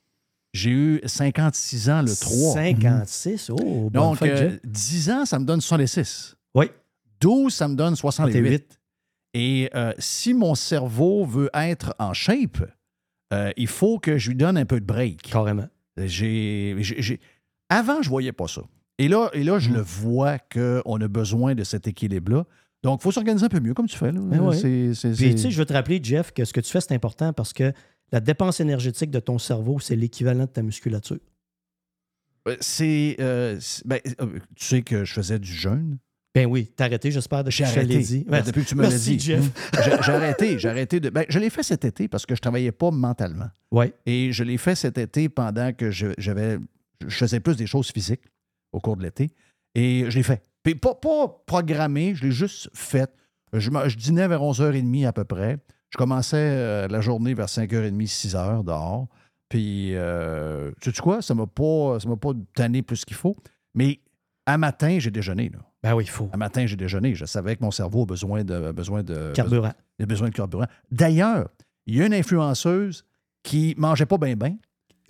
J'ai 0.52 0.70
eu 0.70 1.00
56 1.04 1.90
ans 1.90 2.02
le 2.02 2.14
3. 2.14 2.52
56, 2.54 3.50
oh, 3.50 3.56
bonne 3.56 3.90
Donc, 3.90 4.18
fête, 4.18 4.30
euh, 4.30 4.50
Jeff. 4.50 4.60
10 4.64 5.10
ans, 5.10 5.24
ça 5.24 5.40
me 5.40 5.44
donne 5.44 5.60
66. 5.60 6.36
Oui. 6.54 6.66
12, 7.20 7.52
ça 7.52 7.66
me 7.66 7.74
donne 7.74 7.96
68. 7.96 8.38
68. 8.40 8.80
Et 9.34 9.68
euh, 9.74 9.92
si 9.98 10.32
mon 10.32 10.54
cerveau 10.54 11.24
veut 11.24 11.50
être 11.54 11.94
en 11.98 12.12
shape, 12.14 12.62
euh, 13.32 13.50
il 13.56 13.66
faut 13.66 13.98
que 13.98 14.16
je 14.16 14.28
lui 14.30 14.36
donne 14.36 14.56
un 14.56 14.64
peu 14.64 14.78
de 14.80 14.84
break. 14.86 15.22
Carrément. 15.22 15.68
J'ai, 15.98 17.20
Avant, 17.68 18.00
je 18.02 18.08
voyais 18.08 18.32
pas 18.32 18.46
ça. 18.48 18.62
Et 18.98 19.08
là, 19.08 19.30
et 19.32 19.42
là 19.42 19.58
je 19.58 19.70
Mm. 19.70 19.74
le 19.74 19.80
vois 19.80 20.38
qu'on 20.38 21.00
a 21.00 21.08
besoin 21.08 21.54
de 21.54 21.64
cet 21.64 21.88
équilibre-là. 21.88 22.44
Donc, 22.84 23.00
il 23.00 23.02
faut 23.02 23.10
s'organiser 23.12 23.46
un 23.46 23.48
peu 23.48 23.60
mieux, 23.60 23.72
comme 23.74 23.88
tu 23.88 23.96
fais. 23.96 24.12
Là. 24.12 24.20
Ben 24.20 24.40
ouais. 24.40 24.56
C'est- 24.56 24.94
c'est- 24.94 25.12
Puis, 25.14 25.34
tu 25.34 25.38
sais, 25.40 25.50
je 25.50 25.58
veux 25.58 25.64
te 25.64 25.72
rappeler, 25.72 25.98
Jeff, 26.02 26.32
que 26.32 26.44
ce 26.44 26.52
que 26.52 26.60
tu 26.60 26.70
fais, 26.70 26.80
c'est 26.82 26.92
important 26.92 27.32
parce 27.32 27.52
que 27.54 27.72
la 28.12 28.20
dépense 28.20 28.60
énergétique 28.60 29.10
de 29.10 29.20
ton 29.20 29.38
cerveau, 29.38 29.80
c'est 29.80 29.96
l'équivalent 29.96 30.44
de 30.44 30.50
ta 30.50 30.62
musculature. 30.62 31.18
Euh, 32.46 32.56
C'est. 32.60 33.16
euh, 33.20 33.58
ben, 33.86 34.00
tu 34.54 34.64
sais 34.66 34.82
que 34.82 35.04
je 35.04 35.14
faisais 35.14 35.38
du 35.38 35.50
jeûne. 35.52 35.96
Ben 36.34 36.46
oui, 36.46 36.72
t'as 36.74 36.86
arrêté, 36.86 37.10
j'espère, 37.12 37.44
depuis 37.44 37.56
J'ai 37.58 37.64
que 37.64 37.70
je 37.70 37.74
l'ai 37.80 37.80
arrêté. 37.94 37.98
dit. 38.00 38.24
Ben, 38.28 38.42
depuis 38.42 38.64
que 38.64 38.68
tu 38.68 38.74
me 38.74 38.82
l'as 38.82 38.98
dit. 38.98 39.18
Jeff. 39.20 39.40
Hum. 39.40 39.50
J'ai 40.02 40.12
arrêté. 40.12 40.58
J'ai 40.58 40.68
arrêté 40.68 40.98
de. 41.00 41.10
Ben, 41.10 41.24
je 41.28 41.38
l'ai 41.38 41.50
fait 41.50 41.62
cet 41.62 41.84
été 41.84 42.08
parce 42.08 42.26
que 42.26 42.34
je 42.34 42.40
travaillais 42.40 42.72
pas 42.72 42.90
mentalement. 42.90 43.48
Ouais. 43.70 43.92
Et 44.04 44.32
je 44.32 44.42
l'ai 44.42 44.58
fait 44.58 44.74
cet 44.74 44.98
été 44.98 45.28
pendant 45.28 45.72
que 45.72 45.90
je- 45.92 46.08
j'avais. 46.18 46.58
Je 47.06 47.14
faisais 47.16 47.38
plus 47.40 47.56
des 47.56 47.66
choses 47.66 47.90
physiques 47.92 48.22
au 48.72 48.80
cours 48.80 48.96
de 48.96 49.02
l'été. 49.04 49.30
Et 49.76 50.06
je 50.08 50.16
l'ai 50.16 50.22
fait. 50.24 50.42
Puis 50.64 50.74
pas, 50.74 50.94
pas 50.94 51.28
programmé, 51.46 52.14
je 52.14 52.24
l'ai 52.24 52.32
juste 52.32 52.68
fait. 52.74 53.10
Je, 53.52 53.70
je 53.86 53.96
dînais 53.96 54.26
vers 54.26 54.42
11h30 54.42 55.06
à 55.06 55.12
peu 55.12 55.24
près. 55.24 55.58
Je 55.90 55.98
commençais 55.98 56.36
euh, 56.38 56.88
la 56.88 57.00
journée 57.00 57.34
vers 57.34 57.46
5h30, 57.46 58.08
6h 58.08 58.64
dehors. 58.64 59.06
Puis, 59.48 59.90
euh, 59.94 60.72
tu 60.80 60.90
sais 60.92 61.00
quoi? 61.02 61.22
Ça 61.22 61.34
ne 61.34 61.40
m'a 61.40 61.46
pas, 61.46 62.00
ça 62.00 62.08
m'a 62.08 62.16
pas 62.16 62.32
tanné 62.54 62.82
plus 62.82 63.04
qu'il 63.04 63.16
faut. 63.16 63.36
Mais 63.74 64.00
à 64.46 64.58
matin, 64.58 64.98
j'ai 64.98 65.10
déjeuné. 65.12 65.50
Là. 65.50 65.58
Ben 65.84 65.94
oui, 65.94 66.04
il 66.04 66.10
faut. 66.10 66.28
À 66.32 66.36
matin, 66.36 66.64
j'ai 66.66 66.76
déjeuné. 66.76 67.14
Je 67.14 67.26
savais 67.26 67.54
que 67.56 67.62
mon 67.62 67.70
cerveau 67.70 68.02
a 68.02 68.06
besoin 68.06 68.42
de. 68.42 68.72
Besoin 68.72 69.02
de 69.02 69.30
Carburant. 69.34 69.72
Il 69.98 70.02
a 70.02 70.06
besoin 70.06 70.28
de 70.30 70.34
carburant. 70.34 70.66
D'ailleurs, 70.90 71.48
il 71.86 71.94
y 71.96 72.02
a 72.02 72.06
une 72.06 72.14
influenceuse 72.14 73.04
qui 73.42 73.74
mangeait 73.76 74.06
pas 74.06 74.16
bien, 74.18 74.34
bien, 74.34 74.56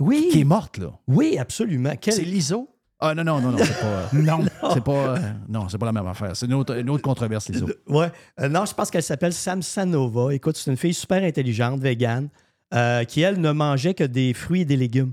Oui. 0.00 0.28
qui 0.32 0.40
est 0.40 0.44
morte, 0.44 0.76
là. 0.78 0.90
Oui, 1.06 1.38
absolument. 1.38 1.92
Quel- 2.00 2.14
C'est 2.14 2.22
l'ISO. 2.22 2.68
Ah 3.00 3.14
non, 3.14 3.22
non, 3.24 3.40
non, 3.40 3.52
non, 3.52 3.58
c'est 3.58 3.80
pas. 3.80 4.08
Non. 4.12 4.44
C'est 4.74 4.84
pas. 4.84 4.92
euh, 5.16 5.32
non, 5.48 5.68
c'est 5.68 5.78
pas 5.78 5.86
la 5.86 5.92
même 5.92 6.06
affaire. 6.06 6.34
C'est 6.36 6.46
une 6.46 6.54
autre, 6.54 6.76
une 6.76 6.90
autre 6.90 7.02
controverse, 7.02 7.48
l'ISO. 7.48 7.66
Ouais. 7.88 8.10
Euh, 8.40 8.48
non, 8.48 8.64
je 8.66 8.74
pense 8.74 8.90
qu'elle 8.90 9.02
s'appelle 9.02 9.32
Samsanova. 9.32 10.34
Écoute, 10.34 10.56
c'est 10.56 10.70
une 10.70 10.76
fille 10.76 10.94
super 10.94 11.22
intelligente, 11.22 11.80
végane, 11.80 12.28
euh, 12.74 13.04
qui, 13.04 13.20
elle, 13.20 13.40
ne 13.40 13.52
mangeait 13.52 13.94
que 13.94 14.04
des 14.04 14.34
fruits 14.34 14.62
et 14.62 14.64
des 14.64 14.76
légumes. 14.76 15.12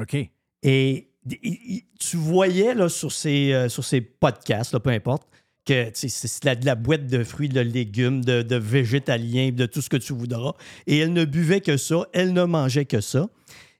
OK. 0.00 0.16
Et 0.62 1.07
tu 1.98 2.16
voyais 2.16 2.74
là, 2.74 2.88
sur, 2.88 3.10
euh, 3.26 3.68
sur 3.68 3.84
ses 3.84 4.00
podcasts, 4.00 4.72
là, 4.72 4.80
peu 4.80 4.90
importe, 4.90 5.28
que 5.64 5.90
c'est 5.92 6.08
c'est 6.08 6.60
de 6.60 6.64
la, 6.64 6.74
boîte 6.74 7.06
de 7.06 7.22
fruits, 7.24 7.48
de 7.48 7.60
légumes, 7.60 8.24
de, 8.24 8.42
de 8.42 8.56
végétaliens, 8.56 9.50
de 9.52 9.66
tout 9.66 9.82
ce 9.82 9.90
que 9.90 9.98
tu 9.98 10.14
voudras. 10.14 10.54
Et 10.86 10.98
elle 10.98 11.12
ne 11.12 11.24
buvait 11.24 11.60
que 11.60 11.76
ça, 11.76 12.06
elle 12.12 12.32
ne 12.32 12.44
mangeait 12.44 12.86
que 12.86 13.00
ça. 13.00 13.28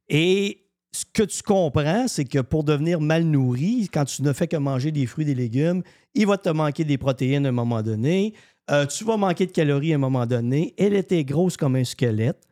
Et 0.09 0.67
ce 0.93 1.05
que 1.13 1.23
tu 1.23 1.43
comprends, 1.43 2.09
c'est 2.09 2.25
que 2.25 2.41
pour 2.41 2.65
devenir 2.65 3.01
mal 3.01 3.25
nourri, 3.25 3.89
quand 3.93 4.05
tu 4.05 4.23
ne 4.23 4.33
fais 4.33 4.49
que 4.49 4.57
manger 4.57 4.91
des 4.91 5.07
fruits 5.07 5.25
des 5.25 5.35
légumes, 5.35 5.83
il 6.15 6.27
va 6.27 6.37
te 6.37 6.49
manquer 6.49 6.85
des 6.85 6.99
protéines 6.99 7.47
à 7.47 7.51
un 7.51 7.53
moment 7.53 7.83
donné. 7.83 8.35
Euh, 8.71 8.85
tu 8.87 9.05
vas 9.05 9.17
manquer 9.17 9.47
de 9.47 9.53
calories 9.53 9.93
à 9.93 9.95
un 9.97 9.99
moment 9.99 10.27
donné. 10.27 10.75
Elle 10.77 10.95
était 10.95 11.25
grosse 11.25 11.57
comme 11.57 11.77
un 11.77 11.85
squelette. 11.85 12.43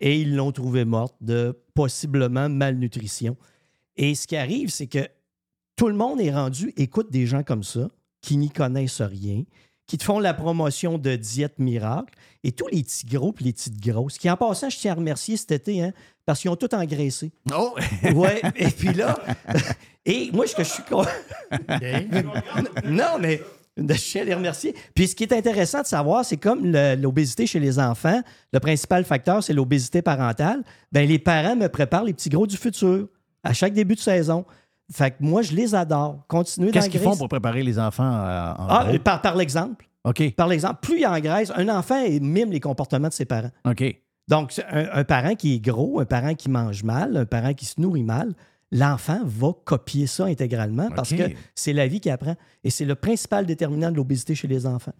Et 0.00 0.20
ils 0.20 0.34
l'ont 0.34 0.50
trouvée 0.50 0.84
morte 0.84 1.14
de 1.20 1.56
possiblement 1.74 2.48
malnutrition. 2.48 3.36
Et 3.96 4.14
ce 4.14 4.26
qui 4.26 4.36
arrive, 4.36 4.70
c'est 4.70 4.86
que 4.86 5.08
tout 5.76 5.88
le 5.88 5.94
monde 5.94 6.20
est 6.20 6.32
rendu, 6.32 6.72
écoute 6.76 7.10
des 7.10 7.26
gens 7.26 7.42
comme 7.42 7.62
ça, 7.62 7.88
qui 8.20 8.36
n'y 8.36 8.50
connaissent 8.50 9.00
rien, 9.00 9.44
qui 9.86 9.98
te 9.98 10.04
font 10.04 10.20
la 10.20 10.34
promotion 10.34 10.98
de 10.98 11.16
diète 11.16 11.58
miracle, 11.58 12.14
et 12.44 12.52
tous 12.52 12.68
les 12.68 12.82
petits 12.82 13.06
gros 13.06 13.34
et 13.40 13.44
les 13.44 13.52
petites 13.52 13.80
grosses, 13.80 14.18
qui 14.18 14.30
en 14.30 14.36
passant, 14.36 14.70
je 14.70 14.78
tiens 14.78 14.92
à 14.92 14.94
remercier 14.94 15.36
cet 15.36 15.52
été, 15.52 15.82
hein, 15.82 15.92
parce 16.24 16.40
qu'ils 16.40 16.50
ont 16.50 16.56
tout 16.56 16.74
engraissé. 16.74 17.32
Oh! 17.52 17.74
ouais, 18.14 18.40
et 18.56 18.68
puis 18.68 18.92
là, 18.92 19.18
et 20.04 20.30
moi, 20.32 20.46
ce 20.46 20.54
que 20.54 20.64
je 20.64 20.68
suis 20.68 20.82
non, 22.84 23.18
mais 23.18 23.42
je 23.76 23.94
tiens 23.94 24.22
à 24.22 24.24
les 24.24 24.34
remercier. 24.34 24.74
Puis 24.94 25.08
ce 25.08 25.16
qui 25.16 25.24
est 25.24 25.32
intéressant 25.32 25.82
de 25.82 25.86
savoir, 25.86 26.24
c'est 26.24 26.36
comme 26.36 26.70
l'obésité 26.96 27.46
chez 27.46 27.58
les 27.58 27.78
enfants, 27.78 28.22
le 28.52 28.60
principal 28.60 29.04
facteur, 29.04 29.42
c'est 29.42 29.54
l'obésité 29.54 30.02
parentale. 30.02 30.62
Ben, 30.92 31.08
les 31.08 31.18
parents 31.18 31.56
me 31.56 31.68
préparent 31.68 32.04
les 32.04 32.14
petits 32.14 32.28
gros 32.28 32.46
du 32.46 32.56
futur 32.56 33.08
à 33.42 33.52
chaque 33.52 33.72
début 33.72 33.94
de 33.94 34.00
saison. 34.00 34.44
Fait 34.92 35.12
que 35.12 35.16
moi, 35.20 35.42
je 35.42 35.54
les 35.54 35.74
adore. 35.74 36.24
Continuez 36.28 36.72
Qu'est-ce 36.72 36.90
qu'ils 36.90 37.00
font 37.00 37.16
pour 37.16 37.28
préparer 37.28 37.62
les 37.62 37.78
enfants 37.78 38.02
euh, 38.04 38.52
en 38.52 38.66
Ah, 38.68 38.86
par, 39.02 39.22
par 39.22 39.36
l'exemple. 39.36 39.88
OK. 40.04 40.34
Par 40.34 40.48
l'exemple, 40.48 40.78
plus 40.82 41.00
il 41.00 41.06
engraisse, 41.06 41.52
un 41.54 41.68
enfant 41.68 42.02
mime 42.20 42.50
les 42.50 42.60
comportements 42.60 43.08
de 43.08 43.12
ses 43.12 43.24
parents. 43.26 43.50
OK. 43.64 43.84
Donc, 44.28 44.52
un, 44.70 44.86
un 44.92 45.04
parent 45.04 45.34
qui 45.34 45.56
est 45.56 45.60
gros, 45.60 46.00
un 46.00 46.04
parent 46.06 46.34
qui 46.34 46.48
mange 46.48 46.82
mal, 46.82 47.16
un 47.16 47.26
parent 47.26 47.52
qui 47.52 47.66
se 47.66 47.80
nourrit 47.80 48.02
mal, 48.04 48.34
l'enfant 48.72 49.20
va 49.24 49.52
copier 49.64 50.06
ça 50.06 50.26
intégralement 50.26 50.88
parce 50.94 51.10
que 51.10 51.22
c'est 51.54 51.72
la 51.72 51.86
vie 51.86 52.00
qui 52.00 52.10
apprend. 52.10 52.36
Et 52.64 52.70
c'est 52.70 52.84
le 52.84 52.94
principal 52.94 53.46
déterminant 53.46 53.90
de 53.90 53.96
l'obésité 53.96 54.34
chez 54.34 54.48
les 54.48 54.66
enfants. 54.66 54.92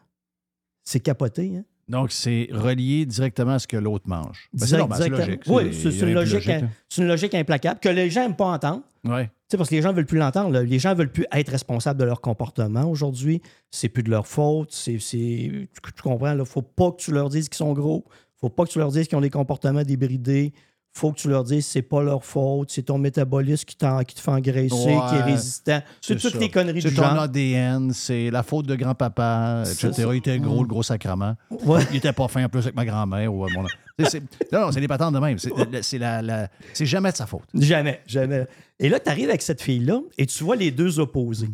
C'est 0.84 1.00
capoté, 1.00 1.56
hein? 1.58 1.64
Donc, 1.90 2.12
c'est 2.12 2.48
relié 2.52 3.04
directement 3.04 3.52
à 3.52 3.58
ce 3.58 3.66
que 3.66 3.76
l'autre 3.76 4.08
mange. 4.08 4.48
Ben, 4.54 4.64
c'est 4.66 4.78
logique. 4.78 5.42
Oui, 5.48 5.64
il 5.66 5.74
c'est 5.74 6.06
une, 6.06 6.14
logique, 6.14 6.34
logique, 6.46 6.48
in- 6.50 6.68
c'est 6.88 7.02
une 7.02 7.08
logique 7.08 7.34
implacable 7.34 7.80
que 7.80 7.88
les 7.88 8.08
gens 8.10 8.22
n'aiment 8.22 8.36
pas 8.36 8.46
entendre. 8.52 8.82
Ouais. 9.04 9.24
Tu 9.26 9.30
sais, 9.48 9.56
parce 9.56 9.68
que 9.70 9.74
les 9.74 9.82
gens 9.82 9.90
ne 9.90 9.96
veulent 9.96 10.06
plus 10.06 10.18
l'entendre. 10.18 10.56
Les 10.60 10.78
gens 10.78 10.90
ne 10.90 10.94
veulent 10.94 11.10
plus 11.12 11.26
être 11.32 11.48
responsables 11.50 11.98
de 11.98 12.04
leur 12.04 12.20
comportement 12.20 12.84
aujourd'hui. 12.84 13.42
C'est 13.72 13.88
plus 13.88 14.02
de 14.04 14.10
leur 14.10 14.26
faute. 14.26 14.72
C'est, 14.72 14.98
tu, 14.98 15.68
tu 15.72 16.02
comprends? 16.02 16.30
Il 16.32 16.38
ne 16.38 16.44
faut 16.44 16.62
pas 16.62 16.92
que 16.92 16.96
tu 17.02 17.10
leur 17.12 17.28
dises 17.28 17.48
qu'ils 17.48 17.56
sont 17.56 17.72
gros. 17.72 18.04
faut 18.40 18.50
pas 18.50 18.64
que 18.64 18.70
tu 18.70 18.78
leur 18.78 18.92
dises 18.92 19.08
qu'ils 19.08 19.18
ont 19.18 19.22
des 19.22 19.30
comportements 19.30 19.82
débridés. 19.82 20.52
Faut 20.92 21.12
que 21.12 21.18
tu 21.18 21.28
leur 21.28 21.44
dises 21.44 21.64
que 21.66 21.70
c'est 21.72 21.82
pas 21.82 22.02
leur 22.02 22.24
faute. 22.24 22.70
C'est 22.70 22.82
ton 22.82 22.98
métabolisme 22.98 23.64
qui, 23.64 23.76
qui 23.76 24.14
te 24.14 24.20
fait 24.20 24.30
engraisser, 24.30 24.74
Ouais, 24.74 24.98
qui 25.08 25.14
est 25.14 25.22
résistant. 25.22 25.80
C'est, 26.00 26.16
toutes 26.18 26.32
ça. 26.32 26.38
les 26.38 26.50
conneries 26.50 26.82
C'est 26.82 26.88
du 26.90 26.94
ton 26.96 27.02
genre. 27.02 27.20
ADN, 27.20 27.92
c'est 27.92 28.30
la 28.30 28.42
faute 28.42 28.66
de 28.66 28.74
grand-papa, 28.74 29.62
C'est 29.66 29.86
etc. 29.88 30.02
ça. 30.06 30.14
Il 30.14 30.18
était 30.18 30.38
gros, 30.38 30.62
le 30.62 30.68
gros 30.68 30.82
sacrement. 30.82 31.36
Ouais. 31.64 31.80
Il 31.90 31.96
était 31.98 32.12
pas 32.12 32.26
fin 32.28 32.44
en 32.44 32.48
plus 32.48 32.60
avec 32.60 32.74
ma 32.74 32.84
grand-mère. 32.84 33.32
ou, 33.32 33.44
euh, 33.44 33.48
mon- 33.54 33.66
C'est- 33.98 34.10
c'est- 34.10 34.52
Non, 34.52 34.60
non, 34.62 34.72
c'est 34.72 34.80
des 34.80 34.88
patentes 34.88 35.14
de 35.14 35.18
même. 35.20 35.38
C'est 35.38 35.50
c'est 35.82 35.98
la, 35.98 36.22
la- 36.22 36.48
c'est 36.72 36.86
jamais 36.86 37.12
de 37.12 37.16
sa 37.16 37.26
faute. 37.26 37.42
Jamais, 37.54 38.00
jamais. 38.06 38.46
Et 38.78 38.88
là, 38.88 38.98
tu 38.98 39.08
arrives 39.10 39.28
avec 39.28 39.42
cette 39.42 39.60
fille-là 39.62 40.00
et 40.18 40.26
tu 40.26 40.42
vois 40.42 40.56
les 40.56 40.70
deux 40.70 40.98
opposés. 40.98 41.48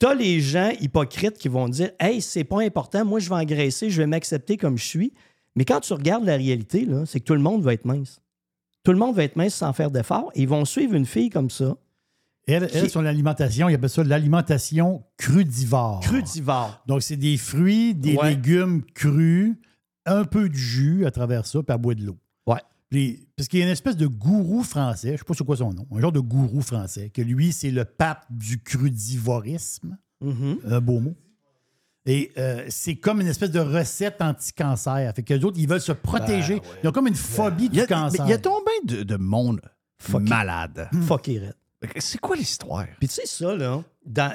Tu 0.00 0.06
as 0.06 0.14
les 0.14 0.40
gens 0.40 0.70
hypocrites 0.80 1.38
qui 1.38 1.48
vont 1.48 1.68
dire 1.68 1.90
Hey, 2.00 2.20
c'est 2.20 2.44
pas 2.44 2.62
important, 2.62 3.04
moi 3.04 3.20
je 3.20 3.28
vais 3.28 3.36
engraisser, 3.36 3.90
je 3.90 3.98
vais 4.02 4.06
m'accepter 4.08 4.56
comme 4.56 4.76
je 4.76 4.84
suis. 4.84 5.12
Mais 5.54 5.64
quand 5.66 5.80
tu 5.80 5.92
regardes 5.92 6.24
la 6.24 6.36
réalité, 6.36 6.84
là, 6.86 7.04
c'est 7.06 7.20
que 7.20 7.24
tout 7.26 7.34
le 7.34 7.40
monde 7.40 7.62
va 7.62 7.74
être 7.74 7.84
mince. 7.84 8.18
Tout 8.84 8.92
le 8.92 8.98
monde 8.98 9.14
va 9.14 9.24
être 9.24 9.36
mince 9.36 9.54
sans 9.54 9.72
faire 9.72 9.90
d'effort 9.90 10.30
ils 10.34 10.48
vont 10.48 10.64
suivre 10.64 10.94
une 10.94 11.06
fille 11.06 11.30
comme 11.30 11.50
ça. 11.50 11.76
Elle, 12.48 12.68
elle, 12.72 12.84
Qui- 12.84 12.90
son 12.90 13.04
alimentation, 13.06 13.68
il 13.68 13.74
appelle 13.74 13.88
ça 13.88 14.02
l'alimentation 14.02 15.04
crudivore. 15.16 16.00
Crudivore. 16.00 16.82
Donc, 16.88 17.02
c'est 17.02 17.16
des 17.16 17.36
fruits, 17.36 17.94
des 17.94 18.16
Ouais. 18.16 18.30
légumes 18.30 18.82
crus, 18.94 19.54
un 20.06 20.24
peu 20.24 20.48
de 20.48 20.54
jus 20.54 21.06
à 21.06 21.12
travers 21.12 21.46
ça, 21.46 21.62
puis 21.62 21.72
elle 21.72 21.80
boit 21.80 21.94
de 21.94 22.02
l'eau. 22.04 22.18
Ouais. 22.48 22.58
Puis- 22.90 23.28
parce 23.36 23.48
qu'il 23.48 23.60
y 23.60 23.62
a 23.62 23.66
une 23.66 23.70
espèce 23.70 23.96
de 23.96 24.08
gourou 24.08 24.64
français, 24.64 25.08
je 25.08 25.12
ne 25.12 25.16
sais 25.18 25.24
pas 25.24 25.34
c'est 25.34 25.44
quoi 25.44 25.56
son 25.56 25.72
nom, 25.72 25.86
un 25.92 26.00
genre 26.00 26.10
de 26.10 26.18
gourou 26.18 26.62
français, 26.62 27.10
que 27.10 27.22
lui, 27.22 27.52
c'est 27.52 27.70
le 27.70 27.84
pape 27.84 28.26
du 28.30 28.60
crudivorisme. 28.60 29.96
Mhm. 30.20 30.58
Un 30.68 30.80
beau 30.80 30.98
mot. 31.00 31.14
Et 32.06 32.32
euh, 32.36 32.64
c'est 32.68 32.96
comme 32.96 33.20
une 33.20 33.28
espèce 33.28 33.50
de 33.52 33.60
recette 33.60 34.20
anti-cancer. 34.20 35.12
Fait 35.14 35.22
que 35.22 35.34
les 35.34 35.44
autres, 35.44 35.58
ils 35.58 35.68
veulent 35.68 35.80
se 35.80 35.92
protéger. 35.92 36.56
Ben 36.56 36.66
Ils 36.82 36.88
ont 36.88 36.92
comme 36.92 37.06
une 37.06 37.14
phobie 37.14 37.66
Il 37.72 37.76
y 37.76 37.80
a, 37.80 37.84
du 37.86 37.88
cancer. 37.88 38.24
mais 38.24 38.28
il 38.28 38.30
y 38.30 38.34
a 38.34 38.38
tombé 38.38 38.70
de, 38.84 39.02
de 39.04 39.16
monde 39.16 39.60
malade. 40.20 40.88
Fuck 41.06 41.28
it, 41.28 41.40
Red. 41.42 41.54
C'est 41.98 42.18
quoi 42.18 42.36
l'histoire? 42.36 42.86
Puis 43.00 43.08
tu 43.08 43.14
sais, 43.14 43.26
ça, 43.26 43.56
là, 43.56 43.82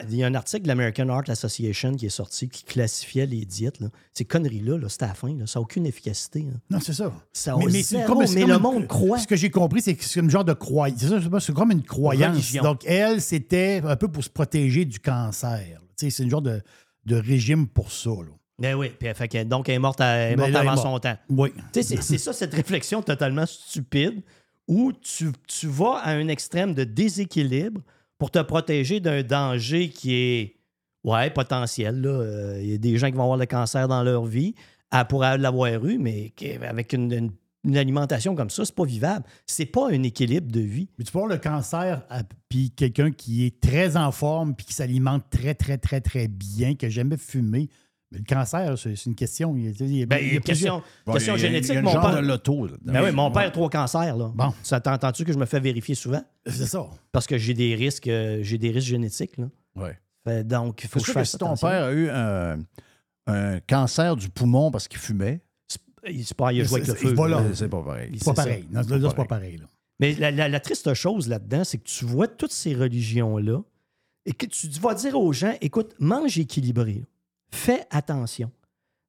il 0.10 0.16
y 0.18 0.24
a 0.24 0.28
un 0.28 0.36
article 0.36 0.64
de 0.64 0.68
l'American 0.68 1.08
Heart 1.08 1.30
Association 1.30 1.94
qui 1.96 2.06
est 2.08 2.10
sorti 2.10 2.50
qui 2.50 2.66
classifiait 2.66 3.26
les 3.26 3.46
diètes. 3.46 3.80
Là. 3.80 3.88
Ces 4.14 4.26
conneries-là, 4.26 4.78
là, 4.78 4.88
c'est 4.90 5.04
à 5.04 5.08
la 5.08 5.14
fin. 5.14 5.34
Là, 5.34 5.48
ça 5.48 5.60
n'a 5.60 5.62
aucune 5.62 5.86
efficacité. 5.86 6.46
hein. 6.54 6.58
Non, 6.70 6.80
c'est 6.82 6.92
ça. 6.92 7.06
Ça 7.32 7.56
zéro, 7.58 7.60
mais 7.70 8.04
comme 8.06 8.22
le 8.22 8.38
une- 8.56 8.58
monde 8.62 8.88
croit. 8.88 9.18
Ce 9.20 9.28
que 9.28 9.38
j'ai 9.38 9.50
compris, 9.50 9.82
c'est 9.82 9.96
que 9.96 10.04
c'est 10.04 10.20
un 10.22 10.28
genre 10.28 10.44
de 10.44 10.52
croyance. 10.54 11.02
C'est 11.40 11.54
comme 11.54 11.72
une 11.72 11.84
croyance. 11.84 12.32
Religion. 12.36 12.64
Donc, 12.64 12.82
elle, 12.86 13.22
c'était 13.22 13.82
un 13.86 13.96
peu 13.96 14.10
pour 14.10 14.24
se 14.26 14.30
protéger 14.30 14.84
du 14.84 15.00
cancer. 15.00 15.62
Tu 15.98 16.06
sais, 16.06 16.10
C'est 16.10 16.24
une 16.24 16.30
genre 16.30 16.42
de, 16.42 16.62
de 17.08 17.16
régime 17.16 17.68
pour 17.68 17.92
ça. 17.92 18.10
là. 18.12 18.32
Ben 18.60 18.76
oui, 18.76 18.90
puis 18.98 19.08
elle 19.08 19.16
fait 19.16 19.28
que- 19.28 19.44
donc 19.44 19.70
elle 19.70 19.76
est 19.76 19.80
morte, 19.80 20.02
à- 20.02 20.16
elle 20.16 20.34
est 20.34 20.36
Ben 20.36 20.42
morte 20.42 20.52
là, 20.52 20.60
elle 20.62 20.66
est 20.66 20.70
avant 20.70 20.84
morte. 20.84 20.96
son 20.96 21.00
temps. 21.00 21.18
Oui. 21.30 21.50
Tu 21.74 21.84
sais, 21.84 21.98
c'est- 22.02 22.18
ça, 22.18 22.34
cette 22.34 22.54
réflexion 22.54 23.02
totalement 23.02 23.46
stupide 23.46 24.22
où 24.68 24.92
tu, 24.94 25.32
tu 25.48 25.68
vas 25.68 26.00
à 26.04 26.12
un 26.12 26.28
extrême 26.28 26.74
de 26.74 26.84
déséquilibre 26.84 27.82
pour 28.18 28.32
te 28.32 28.40
protéger 28.40 29.00
d'un 29.00 29.22
danger 29.24 29.90
qui 29.90 30.14
est, 30.16 30.56
ouais, 31.04 31.30
potentiel. 31.30 32.02
là. 32.02 32.10
Euh, 32.10 32.60
Il 32.62 32.72
y 32.72 32.74
a 32.74 32.78
des 32.78 32.98
gens 32.98 33.08
qui 33.08 33.14
vont 33.16 33.24
avoir 33.24 33.38
le 33.38 33.46
cancer 33.46 33.88
dans 33.88 34.04
leur 34.04 34.26
vie, 34.26 34.56
à 34.92 35.06
pourrait 35.06 35.38
l'avoir 35.38 35.86
eu, 35.86 35.98
mais 36.00 36.34
avec 36.68 36.94
une, 36.94 37.12
une- 37.12 37.32
une 37.68 37.78
alimentation 37.78 38.34
comme 38.36 38.50
ça, 38.50 38.66
c'est 38.66 38.74
pas 38.76 38.86
vivable. 38.86 39.26
C'est 39.46 39.66
pas 39.66 39.90
un 39.92 40.02
équilibre 40.04 40.52
de 40.52 40.62
vie. 40.62 40.90
Mais 40.98 41.04
tu 41.06 41.12
peux 41.12 41.20
avoir 41.20 41.32
le 41.32 41.38
cancer, 41.40 42.02
puis 42.50 42.72
quelqu'un 42.72 43.12
qui 43.12 43.46
est 43.46 43.60
très 43.62 43.98
en 43.98 44.12
forme, 44.12 44.56
puis 44.56 44.66
qui 44.66 44.74
s'alimente 44.74 45.26
très, 45.30 45.54
très, 45.54 45.78
très, 45.78 46.02
très 46.02 46.28
bien, 46.28 46.76
qui 46.76 46.86
n'a 46.86 46.90
jamais 46.90 47.18
fumé. 47.18 47.70
Mais 48.12 48.20
le 48.20 48.24
cancer, 48.24 48.78
c'est 48.78 49.06
une 49.06 49.16
question. 49.16 49.54
Il 49.58 49.66
y 49.66 49.68
a, 49.68 49.72
il 49.82 49.98
y 49.98 50.04
a- 50.04 50.06
Ben, 50.06 50.18
il 50.22 50.34
y 50.34 50.38
a 50.38 50.40
question, 50.40 50.82
plusieurs- 51.06 51.16
question 51.18 51.36
il 51.36 51.42
y 51.42 51.44
a- 51.44 51.48
génétique, 51.48 51.70
il 51.72 51.74
y 51.74 51.78
a 51.78 51.80
une 51.82 51.86
mon 51.86 51.92
genre 51.92 52.02
père. 52.04 52.22
de. 52.22 52.80
Ben 52.86 53.04
oui, 53.04 53.12
mon 53.12 53.30
père 53.32 53.48
a 53.48 53.52
trois 53.52 53.70
cancers. 53.70 54.16
Là. 54.16 54.32
Bon. 54.34 54.54
Ça 54.64 54.80
t'entends-tu 54.80 55.26
que 55.26 55.34
je 55.34 55.38
me 55.38 55.46
fais 55.46 55.60
vérifier 55.60 55.94
souvent? 55.94 56.24
C'est 56.46 56.68
ça. 56.68 56.86
Parce 57.12 57.28
que 57.28 57.38
j'ai 57.38 57.54
des 57.54 57.76
risques, 57.76 58.08
euh, 58.08 58.40
j'ai 58.44 58.58
des 58.58 58.72
risques 58.72 58.88
génétiques. 58.88 59.36
Là. 59.38 59.50
Ouais. 59.76 60.00
Fait 60.26 60.46
donc, 60.46 60.84
il 60.86 60.90
faut 60.90 61.00
que 61.00 61.06
je 61.06 61.12
sûr 61.12 61.14
que 61.16 61.20
fasse 61.20 61.32
si 61.32 61.38
ton 61.38 61.48
attention. 61.48 61.68
père 61.68 61.84
a 61.84 61.92
eu 61.92 62.10
un, 62.10 62.58
un 63.28 63.60
cancer 63.68 64.16
du 64.16 64.30
poumon 64.30 64.72
parce 64.72 64.88
qu'il 64.88 65.00
fumait, 65.00 65.42
Il, 66.10 66.26
c'est 66.26 66.36
pas, 66.38 66.52
il 66.54 66.62
a 66.62 66.64
joué 66.64 66.78
avec 66.82 66.88
le 66.88 66.94
C'est- 66.96 67.08
feu. 67.08 67.14
voilà. 67.16 67.44
c'est 67.54 67.70
pas 67.70 67.82
pareil. 67.84 68.12
C'est 68.18 68.26
pas 68.26 68.34
pareil. 68.34 68.66
Non, 68.72 68.82
là, 68.82 69.10
c'est 69.10 69.16
pas 69.16 69.26
pareil. 69.26 69.58
là. 69.58 69.66
Mais 70.00 70.14
la, 70.16 70.32
la- 70.32 70.48
la 70.50 70.60
triste 70.60 70.94
chose 70.94 71.28
là-dedans, 71.28 71.64
c'est 71.64 71.78
que 71.80 71.84
tu 71.88 72.06
vois 72.06 72.28
toutes 72.28 72.52
ces 72.52 72.76
religions-là 72.76 73.62
et 74.26 74.34
que 74.34 74.46
tu 74.46 74.68
vas 74.80 74.94
dire 74.94 75.20
aux 75.20 75.34
gens, 75.34 75.56
écoute, 75.62 75.94
mange 76.00 76.38
équilibré. 76.38 77.04
Fais 77.52 77.86
attention. 77.90 78.52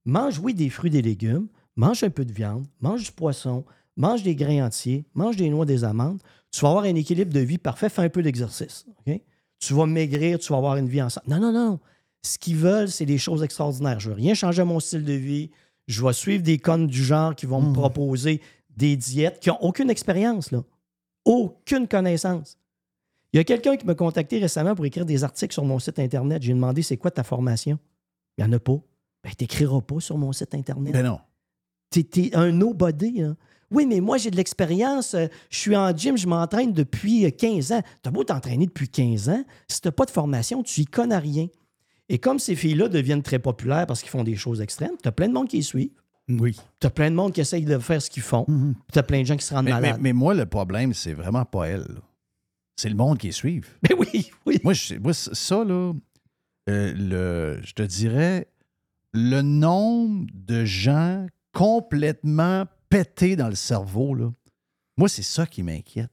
Mange, 0.05 0.39
oui, 0.39 0.55
des 0.55 0.71
fruits, 0.71 0.91
des 0.91 1.03
légumes. 1.03 1.49
Mange 1.77 2.03
un 2.05 2.11
peu 2.11 2.25
de 2.25 2.33
viande. 2.33 2.67
Mange 2.81 3.05
du 3.05 3.13
poisson. 3.13 3.65
Mange 3.97 4.23
des 4.23 4.35
grains 4.35 4.67
entiers. 4.67 5.05
Mange 5.15 5.37
des 5.37 5.51
noix, 5.51 5.67
des 5.67 5.85
amandes. 5.85 6.21
Tu 6.51 6.61
vas 6.61 6.69
avoir 6.71 6.85
un 6.85 6.95
équilibre 6.95 7.33
de 7.33 7.41
vie 7.41 7.59
parfait. 7.59 7.89
Fais 7.89 8.03
un 8.03 8.09
peu 8.09 8.23
d'exercice. 8.23 8.87
OK? 9.07 9.21
Tu 9.61 9.75
vas 9.75 9.87
maigrir. 9.87 10.39
Tu 10.39 10.51
vas 10.53 10.59
avoir 10.59 10.77
une 10.77 10.89
vie 10.89 11.03
ensemble. 11.03 11.27
Non, 11.29 11.39
non, 11.41 11.53
non. 11.53 11.81
Ce 12.23 12.39
qu'ils 12.39 12.57
veulent, 12.57 12.89
c'est 12.89 13.05
des 13.07 13.19
choses 13.19 13.43
extraordinaires. 13.43 14.01
Je 14.01 14.09
veux 14.11 14.15
rien 14.17 14.35
changer 14.35 14.63
à 14.63 14.65
mon 14.65 14.81
style 14.81 15.05
de 15.05 15.13
vie. 15.13 15.51
Je 15.89 16.05
vais 16.05 16.13
suivre 16.13 16.43
des 16.45 16.59
connes 16.59 16.87
du 16.87 17.03
genre 17.03 17.35
qui 17.35 17.47
vont 17.47 17.61
me 17.61 17.73
proposer 17.73 18.41
des 18.77 18.95
diètes 18.97 19.41
qui 19.41 19.49
n'ont 19.49 19.59
aucune 19.61 19.91
expérience, 19.91 20.53
là. 20.53 20.63
Aucune 21.25 21.89
connaissance. 21.89 22.57
Il 23.33 23.39
y 23.39 23.41
a 23.41 23.45
quelqu'un 23.45 23.77
qui 23.77 23.85
m'a 23.87 23.95
contacté 23.95 24.39
récemment 24.39 24.75
pour 24.75 24.87
écrire 24.87 25.05
des 25.05 25.25
articles 25.25 25.53
sur 25.53 25.65
mon 25.65 25.79
site 25.79 25.99
Internet. 25.99 26.43
J'ai 26.43 26.55
demandé 26.55 26.83
c'est 26.83 26.97
quoi 26.97 27.11
ta 27.11 27.25
formation? 27.25 27.79
Il 28.37 28.45
n'y 28.45 28.51
en 28.51 28.53
a 28.55 28.59
pas. 28.61 28.79
Ben, 29.25 29.31
tu 29.37 29.43
n'écriras 29.45 29.81
pas 29.81 30.01
sur 30.01 30.17
mon 30.17 30.33
site 30.33 30.55
Internet. 30.55 30.93
Ben 30.93 31.05
non. 31.05 31.19
T'es, 31.91 32.05
t'es 32.05 32.31
un 32.35 32.53
nobody. 32.53 33.23
hein. 33.23 33.37
Oui, 33.71 33.85
mais 33.85 34.01
moi, 34.01 34.17
j'ai 34.17 34.31
de 34.31 34.37
l'expérience. 34.37 35.13
euh, 35.15 35.27
Je 35.51 35.59
suis 35.59 35.77
en 35.77 35.95
gym, 35.95 36.17
je 36.17 36.27
m'entraîne 36.27 36.73
depuis 36.73 37.27
euh, 37.27 37.31
15 37.31 37.73
ans. 37.73 37.83
T'as 38.03 38.11
beau 38.11 38.25
t'entraîner 38.25 38.65
depuis 38.67 38.89
15 38.89 39.29
ans, 39.29 39.45
si 39.69 39.81
t'as 39.83 39.91
pas 39.91 40.07
de 40.07 40.11
formation, 40.11 40.63
tu 40.63 40.83
y 40.83 40.85
connais 40.87 41.19
rien. 41.19 41.49
Et 42.09 42.19
comme 42.19 42.39
ces 42.39 42.57
filles-là 42.57 42.89
deviennent 42.89 43.23
très 43.23 43.39
populaires 43.39 43.87
parce 43.87 44.01
qu'ils 44.01 44.11
font 44.11 44.25
des 44.25 44.37
choses 44.37 44.61
extrêmes, 44.61 44.97
t'as 45.03 45.13
plein 45.13 45.29
de 45.29 45.33
monde 45.35 45.49
qui 45.49 45.57
les 45.57 45.63
suivent. 45.63 45.91
Oui. 46.29 46.57
T'as 46.81 46.91
plein 46.91 47.11
de 47.11 47.17
monde 47.17 47.33
qui 47.33 47.41
essaye 47.41 47.65
de 47.65 47.79
faire 47.79 48.01
ce 48.03 48.11
qu'ils 48.11 48.23
font. 48.23 48.47
T'as 48.93 49.03
plein 49.03 49.21
de 49.23 49.27
gens 49.27 49.37
qui 49.37 49.45
se 49.47 49.55
rendent 49.55 49.65
Mais, 49.67 49.73
mais- 49.75 49.81
malades. 49.81 50.01
mais 50.01 50.13
moi, 50.13 50.35
le 50.35 50.47
problème, 50.47 50.93
c'est 50.95 51.15
vraiment 51.15 51.45
pas 51.45 51.69
elle. 51.69 51.81
là. 51.89 52.01
c'est 52.77 52.89
le 52.91 52.95
monde 52.95 53.19
qui 53.19 53.27
les 53.29 53.33
suit. 53.33 53.61
Mais 53.83 53.95
oui, 53.95 54.31
oui. 54.47 54.59
Moi, 54.63 54.73
je- 54.73 54.95
moi, 54.97 55.13
ça, 55.13 55.65
là, 55.65 55.93
euh, 56.71 56.93
le, 56.97 57.61
je 57.65 57.73
te 57.73 57.83
dirais, 57.83 58.47
le 59.13 59.41
nombre 59.43 60.27
de 60.33 60.65
gens 60.65 61.27
complètement 61.53 62.67
pétés 62.89 63.35
dans 63.37 63.49
le 63.49 63.55
cerveau, 63.55 64.15
là, 64.15 64.31
moi, 64.97 65.09
c'est 65.09 65.23
ça 65.23 65.45
qui 65.47 65.63
m'inquiète. 65.63 66.13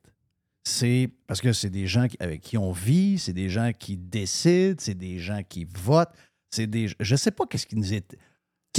C'est 0.68 1.10
parce 1.28 1.42
que 1.42 1.54
c'est 1.54 1.70
des 1.70 1.86
gens 1.86 2.08
avec 2.20 2.42
qui 2.42 2.58
on 2.58 2.72
vit, 2.72 3.20
c'est 3.20 3.34
des 3.34 3.50
gens 3.50 3.72
qui 3.78 3.98
décident, 3.98 4.76
c'est 4.80 4.98
des 4.98 5.20
gens 5.20 5.42
qui 5.48 5.66
votent, 5.66 6.14
c'est 6.50 6.68
des. 6.68 6.90
Je 7.00 7.16
sais 7.16 7.32
pas 7.32 7.46
qu'est-ce 7.46 7.68
qui 7.68 7.76
nous 7.76 7.94
est. 7.94 8.18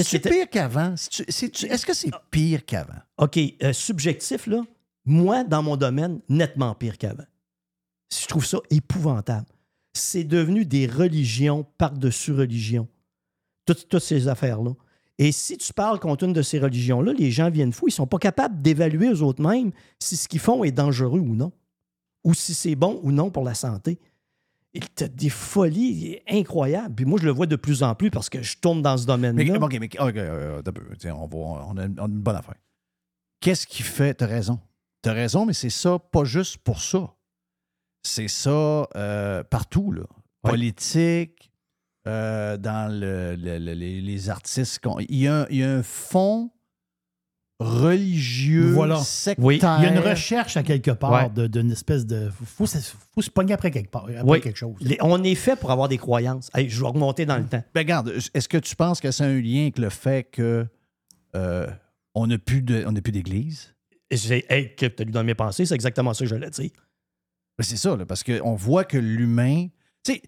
C'est 0.03 0.19
pire 0.19 0.51
qu'avant? 0.51 0.95
Est-ce 0.95 1.87
que 1.87 1.95
c'est 1.95 2.11
pire 2.31 2.67
qu'avant? 2.67 3.01
OK, 3.19 3.39
euh, 3.63 3.73
subjectif, 3.73 4.47
là, 4.47 4.63
moi, 5.05 5.45
dans 5.45 5.63
mon 5.63 5.77
domaine, 5.77 6.21
nettement 6.29 6.75
pire 6.75 6.99
qu'avant. 6.99 7.25
Je 8.13 8.27
trouve 8.27 8.45
ça 8.45 8.59
épouvantable. 8.71 9.47
C'est 9.95 10.25
devenu 10.25 10.67
des 10.67 10.87
religions 10.87 11.65
par-dessus 11.79 12.33
religions. 12.33 12.89
Toutes, 13.65 13.89
toutes 13.89 14.03
ces 14.03 14.29
affaires-là. 14.29 14.73
Et 15.19 15.33
si 15.33 15.57
tu 15.57 15.73
parles 15.73 15.99
contre 15.99 16.25
une 16.25 16.35
de 16.35 16.43
ces 16.43 16.59
religions-là, 16.59 17.15
les 17.15 17.31
gens 17.31 17.49
viennent 17.49 17.73
fous. 17.73 17.89
Ils 17.89 17.93
sont 17.93 18.07
pas 18.07 18.19
capables 18.19 18.61
d'évaluer 18.61 19.09
eux 19.09 19.23
autres 19.23 19.43
mêmes 19.43 19.73
si 19.99 20.17
ce 20.17 20.29
qu'ils 20.29 20.41
font 20.41 20.63
est 20.63 20.73
dangereux 20.73 21.21
ou 21.21 21.35
non. 21.35 21.53
Ou 22.27 22.35
si 22.35 22.53
c'est 22.55 22.75
bon 22.75 22.99
ou 23.05 23.13
non 23.13 23.31
pour 23.31 23.45
la 23.45 23.55
santé. 23.55 23.99
Il 24.75 24.83
y 25.01 25.05
a 25.05 25.09
des 25.09 25.31
folies 25.31 26.19
incroyables. 26.29 26.95
Puis 26.95 27.05
moi, 27.07 27.19
je 27.19 27.25
le 27.25 27.31
vois 27.31 27.47
de 27.47 27.57
plus 27.57 27.83
en 27.83 27.95
plus 27.95 28.11
parce 28.11 28.29
que 28.29 28.43
je 28.43 28.59
tourne 28.59 28.83
dans 28.83 28.99
ce 28.99 29.07
domaine-là. 29.07 29.43
Mais, 29.45 29.57
OK, 29.59 29.77
mais 29.81 29.87
OK, 29.87 30.17
euh, 30.17 30.61
on, 31.15 31.27
va, 31.27 31.37
on, 31.39 31.77
a, 31.79 31.85
une 31.85 31.95
bonne 32.21 32.37
affaire. 32.37 32.57
Qu'est-ce 33.41 33.67
qui 33.67 33.83
fait. 33.83 34.13
T'as 34.15 34.27
raison. 34.27 34.61
T'as 35.01 35.13
raison, 35.15 35.47
mais 35.47 35.53
c'est 35.55 35.71
ça, 35.71 35.99
pas 35.99 36.25
juste 36.25 36.59
pour 36.59 36.83
ça. 36.83 37.15
C'est 38.03 38.29
ça 38.29 38.87
euh, 38.97 39.43
partout, 39.45 39.93
là. 39.93 40.03
Politique, 40.43 41.51
euh, 42.07 42.57
dans 42.57 42.93
le- 42.93 43.35
le- 43.37 43.59
le- 43.59 43.73
les, 43.75 44.01
les 44.01 44.31
artistes. 44.31 44.81
qu'on- 44.81 44.99
Il 44.99 45.17
y, 45.17 45.27
a, 45.29 45.43
un- 45.43 45.47
il 45.49 45.57
y 45.59 45.63
a 45.63 45.71
un 45.73 45.83
fond 45.83 46.51
religieux, 47.59 48.71
Voilà. 48.73 48.99
sectaire. 48.99 49.47
Il 49.47 49.85
y 49.85 49.87
a 49.87 49.93
une 49.93 49.99
recherche 49.99 50.57
à 50.57 50.63
quelque 50.63 50.91
part 50.91 51.31
Ouais. 51.37 51.49
d'une 51.49 51.71
espèce 51.73 52.05
de. 52.07 52.31
Faut, 52.45 52.67
se- 52.67 52.79
faut 53.15 53.23
se 53.23 53.31
pogner 53.31 53.55
après 53.55 53.71
quelque 53.71 53.91
part, 53.91 54.05
après 54.05 54.23
Oui. 54.25 54.41
quelque 54.41 54.57
chose. 54.59 54.75
Les- 54.81 54.99
on 55.01 55.23
est 55.23 55.35
fait 55.35 55.57
pour 55.57 55.71
avoir 55.71 55.89
des 55.89 55.99
croyances. 55.99 56.51
Je 56.55 56.81
vais 56.81 56.87
remonter 56.87 57.25
dans 57.27 57.39
le 57.39 57.45
temps. 57.47 57.63
Ben, 57.75 57.81
regarde, 57.81 58.13
est-ce 58.35 58.49
que 58.49 58.59
tu 58.59 58.77
penses 58.77 59.01
que 59.01 59.11
c'est 59.11 59.25
un 59.25 59.41
lien 59.41 59.63
avec 59.63 59.79
le 59.79 59.89
fait 59.91 60.25
que 60.25 60.67
euh, 61.35 61.67
on 62.15 62.27
n'a 62.27 62.39
plus 62.39 62.63
de- 62.63 62.85
on 62.87 62.93
n'a 62.93 63.01
plus 63.01 63.13
d'église? 63.13 63.75
Hey, 64.11 64.75
que 64.77 64.87
tu 64.87 65.03
as 65.03 65.05
lu 65.05 65.11
dans 65.11 65.25
mes 65.25 65.35
pensées, 65.35 65.67
c'est 65.67 65.75
exactement 65.75 66.15
ça 66.15 66.25
que 66.25 66.31
je 66.31 66.35
voulais 66.35 66.51
dire. 66.51 66.71
Ben, 67.59 67.65
c'est 67.65 67.77
ça, 67.77 67.97
là, 67.97 68.07
parce 68.07 68.23
qu'on 68.23 68.55
voit 68.55 68.85
que 68.85 68.99
l'humain. 68.99 69.67
Tu 70.05 70.13
sais, 70.15 70.23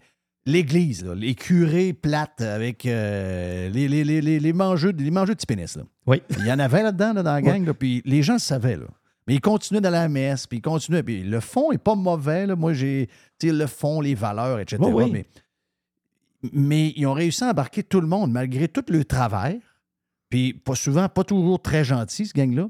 l'Église, 0.49 1.05
là, 1.05 1.15
les 1.15 1.35
curés 1.35 1.93
plates 1.93 2.41
avec 2.41 2.85
euh, 2.85 3.69
les, 3.69 3.87
les, 3.87 4.03
les, 4.03 4.39
les, 4.39 4.53
mangeux, 4.53 4.91
les 4.91 5.11
mangeux 5.11 5.33
de 5.33 5.37
petits 5.37 5.45
pénis. 5.45 5.75
Là. 5.75 5.83
Oui. 6.07 6.21
Il 6.39 6.45
y 6.45 6.51
en 6.51 6.59
avait 6.59 6.83
là-dedans, 6.83 7.13
là, 7.13 7.23
dans 7.23 7.33
la 7.33 7.41
gang, 7.41 7.71
puis 7.73 8.01
les 8.05 8.23
gens 8.23 8.33
le 8.33 8.39
savaient. 8.39 8.77
Là. 8.77 8.87
Mais 9.27 9.35
ils 9.35 9.41
continuaient 9.41 9.81
dans 9.81 9.89
la 9.89 10.09
messe, 10.09 10.47
puis 10.47 10.57
ils 10.57 10.61
continuaient. 10.61 11.03
Puis 11.03 11.23
le 11.23 11.39
fond 11.39 11.71
n'est 11.71 11.77
pas 11.77 11.95
mauvais. 11.95 12.47
Là. 12.47 12.55
Moi, 12.55 12.73
j'ai. 12.73 13.09
Tu 13.37 13.47
sais, 13.47 13.53
le 13.53 13.67
fond, 13.67 14.01
les 14.01 14.15
valeurs, 14.15 14.59
etc. 14.59 14.81
Oui, 14.81 15.03
oui. 15.03 15.11
Mais, 15.11 15.25
mais 16.51 16.93
ils 16.95 17.05
ont 17.05 17.13
réussi 17.13 17.43
à 17.43 17.49
embarquer 17.49 17.83
tout 17.83 18.01
le 18.01 18.07
monde, 18.07 18.31
malgré 18.31 18.67
tout 18.67 18.83
le 18.89 19.05
travers. 19.05 19.55
Puis 20.29 20.53
pas 20.53 20.75
souvent, 20.75 21.07
pas 21.09 21.23
toujours 21.23 21.61
très 21.61 21.83
gentil, 21.83 22.25
ce 22.25 22.33
gang-là. 22.33 22.69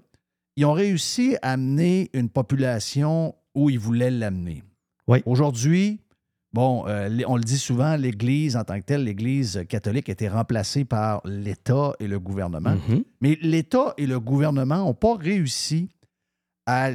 Ils 0.56 0.66
ont 0.66 0.74
réussi 0.74 1.38
à 1.42 1.54
amener 1.54 2.10
une 2.14 2.30
population 2.30 3.36
où 3.56 3.70
ils 3.70 3.80
voulaient 3.80 4.12
l'amener. 4.12 4.64
Oui. 5.08 5.22
Aujourd'hui, 5.26 6.02
bon, 6.54 6.86
euh, 6.88 7.10
on 7.28 7.36
le 7.38 7.44
dit 7.44 7.58
souvent, 7.58 7.96
l'Église 7.96 8.56
en 8.58 8.64
tant 8.64 8.80
que 8.80 8.86
telle, 8.86 9.04
l'Église 9.04 9.64
catholique 9.70 10.10
a 10.10 10.14
été 10.14 10.28
remplacée 10.28 10.86
par 10.86 11.22
l'État 11.26 11.94
et 12.00 12.08
le 12.08 12.20
gouvernement. 12.20 12.76
Mhm. 12.88 13.04
Mais 13.22 13.38
l'État 13.42 13.94
et 13.98 14.06
le 14.08 14.20
gouvernement 14.20 14.78
n'ont 14.78 14.94
pas 14.94 15.16
réussi 15.16 15.90
à. 16.66 16.92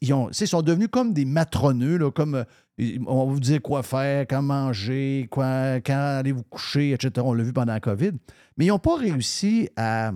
Ils, 0.00 0.12
ont, 0.12 0.30
sont 0.32 0.62
devenus 0.62 0.88
comme 0.90 1.12
des 1.12 1.24
matroneux, 1.24 1.96
là, 1.98 2.10
comme 2.10 2.34
euh, 2.78 2.98
on 3.06 3.26
va 3.26 3.32
vous 3.32 3.40
dire 3.40 3.62
quoi 3.62 3.82
faire, 3.82 4.26
quand 4.28 4.42
manger, 4.42 5.26
quoi, 5.30 5.80
quand 5.80 6.18
aller 6.18 6.32
vous 6.32 6.42
coucher, 6.42 6.92
etc. 6.92 7.10
On 7.24 7.32
l'a 7.32 7.42
vu 7.44 7.52
pendant 7.52 7.72
la 7.72 7.80
COVID. 7.80 8.12
Mais 8.58 8.66
ils 8.66 8.68
n'ont 8.68 8.78
pas 8.78 8.96
réussi 8.96 9.68
à. 9.76 10.12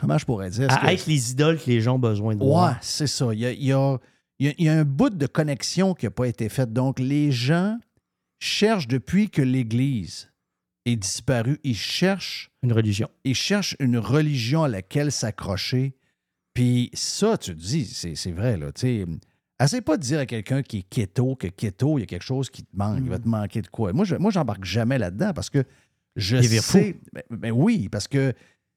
Comment 0.00 0.18
je 0.18 0.24
pourrais 0.26 0.50
dire? 0.50 0.70
À 0.70 0.76
que- 0.86 0.92
être 0.92 1.06
les 1.06 1.32
idoles 1.32 1.58
que 1.58 1.66
les 1.70 1.80
gens 1.80 1.96
ont 1.96 1.98
besoin 2.00 2.36
de 2.36 2.42
Ouais, 2.44 2.70
c'est 2.80 3.08
ça. 3.08 3.34
Y 3.34 3.46
a- 3.46 3.52
il 3.52 3.64
y 3.64 3.72
a- 3.72 3.98
il 4.40 4.54
y 4.58 4.68
a 4.68 4.72
un 4.74 4.84
bout 4.84 5.10
de 5.10 5.26
connexion 5.26 5.92
qui 5.94 6.06
n'a 6.06 6.10
pas 6.12 6.26
été 6.26 6.48
fait. 6.48 6.72
Donc, 6.72 7.00
les 7.00 7.32
gens 7.32 7.76
cherchent 8.38 8.88
depuis 8.88 9.30
que 9.30 9.42
l'Église 9.42 10.30
est 10.86 10.96
disparue, 10.96 11.58
ils 11.64 11.76
cherchent 11.76 12.50
Une 12.62 12.72
religion. 12.72 13.08
ils 13.24 13.34
cherchent 13.34 13.76
une 13.78 13.98
religion 13.98 14.62
à 14.64 14.68
laquelle 14.68 15.12
s'accrocher. 15.12 15.94
Puis 16.54 16.90
ça, 16.94 17.36
tu 17.38 17.54
te 17.54 17.60
dis, 17.60 17.84
c'est 17.84 18.14
c'est 18.14 18.32
vrai, 18.32 18.56
là. 18.56 18.72
Tu 18.72 18.80
sais, 18.80 19.06
essaie 19.62 19.80
pas 19.80 19.96
de 19.96 20.02
dire 20.02 20.20
à 20.20 20.26
quelqu'un 20.26 20.62
qui 20.62 20.78
est 20.78 20.88
keto 20.88 21.36
que 21.36 21.46
keto, 21.48 21.98
il 21.98 22.02
y 22.02 22.04
a 22.04 22.06
quelque 22.06 22.24
chose 22.24 22.50
qui 22.50 22.62
te 22.62 22.76
manque, 22.76 23.00
il 23.02 23.10
va 23.10 23.18
te 23.18 23.28
manquer 23.28 23.62
de 23.62 23.68
quoi. 23.68 23.92
Moi, 23.92 24.04
je, 24.04 24.16
moi, 24.16 24.30
j'embarque 24.30 24.64
jamais 24.64 24.98
là-dedans 24.98 25.32
parce 25.34 25.50
que 25.50 25.64
je 26.16 26.36
Il 26.38 26.62
sais. 26.62 26.96
Mais, 27.12 27.24
mais 27.30 27.50
oui, 27.50 27.88
parce 27.88 28.08
que 28.08 28.32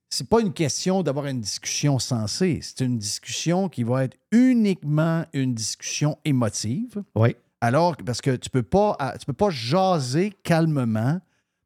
c'est 0.09 0.27
pas 0.27 0.41
une 0.41 0.53
question 0.53 1.01
d'avoir 1.03 1.25
une 1.27 1.39
discussion 1.39 1.97
sensée. 1.97 2.59
C'est 2.61 2.81
une 2.81 2.97
discussion 2.97 3.69
qui 3.69 3.83
va 3.83 4.03
être 4.03 4.17
uniquement 4.31 5.25
une 5.33 5.53
discussion 5.55 6.17
émotive. 6.25 7.01
Oui. 7.15 7.35
Alors, 7.61 7.95
parce 7.97 8.21
que 8.21 8.35
tu 8.35 8.49
peux 8.49 8.63
pas, 8.63 8.95
ah, 8.99 9.15
tu 9.19 9.25
peux 9.25 9.33
pas 9.33 9.49
jaser 9.51 10.33
calmement 10.43 11.19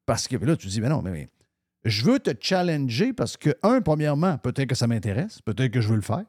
parce 0.06 0.28
que 0.28 0.36
là, 0.36 0.56
tu 0.56 0.68
te 0.68 0.72
dis, 0.72 0.82
mais 0.82 0.90
non, 0.90 1.02
mais, 1.02 1.12
mais 1.12 1.30
je 1.86 2.04
veux 2.04 2.20
te 2.20 2.32
challenger 2.40 3.14
parce 3.14 3.38
que, 3.38 3.52
un, 3.64 3.82
premièrement, 3.82 4.38
peut-être 4.38 4.68
que 4.70 4.76
ça 4.76 4.88
m'intéresse, 4.88 5.42
peut-être 5.42 5.72
que 5.72 5.82
je 5.82 5.88
veux 5.90 5.96
le 5.96 6.02
faire. 6.02 6.24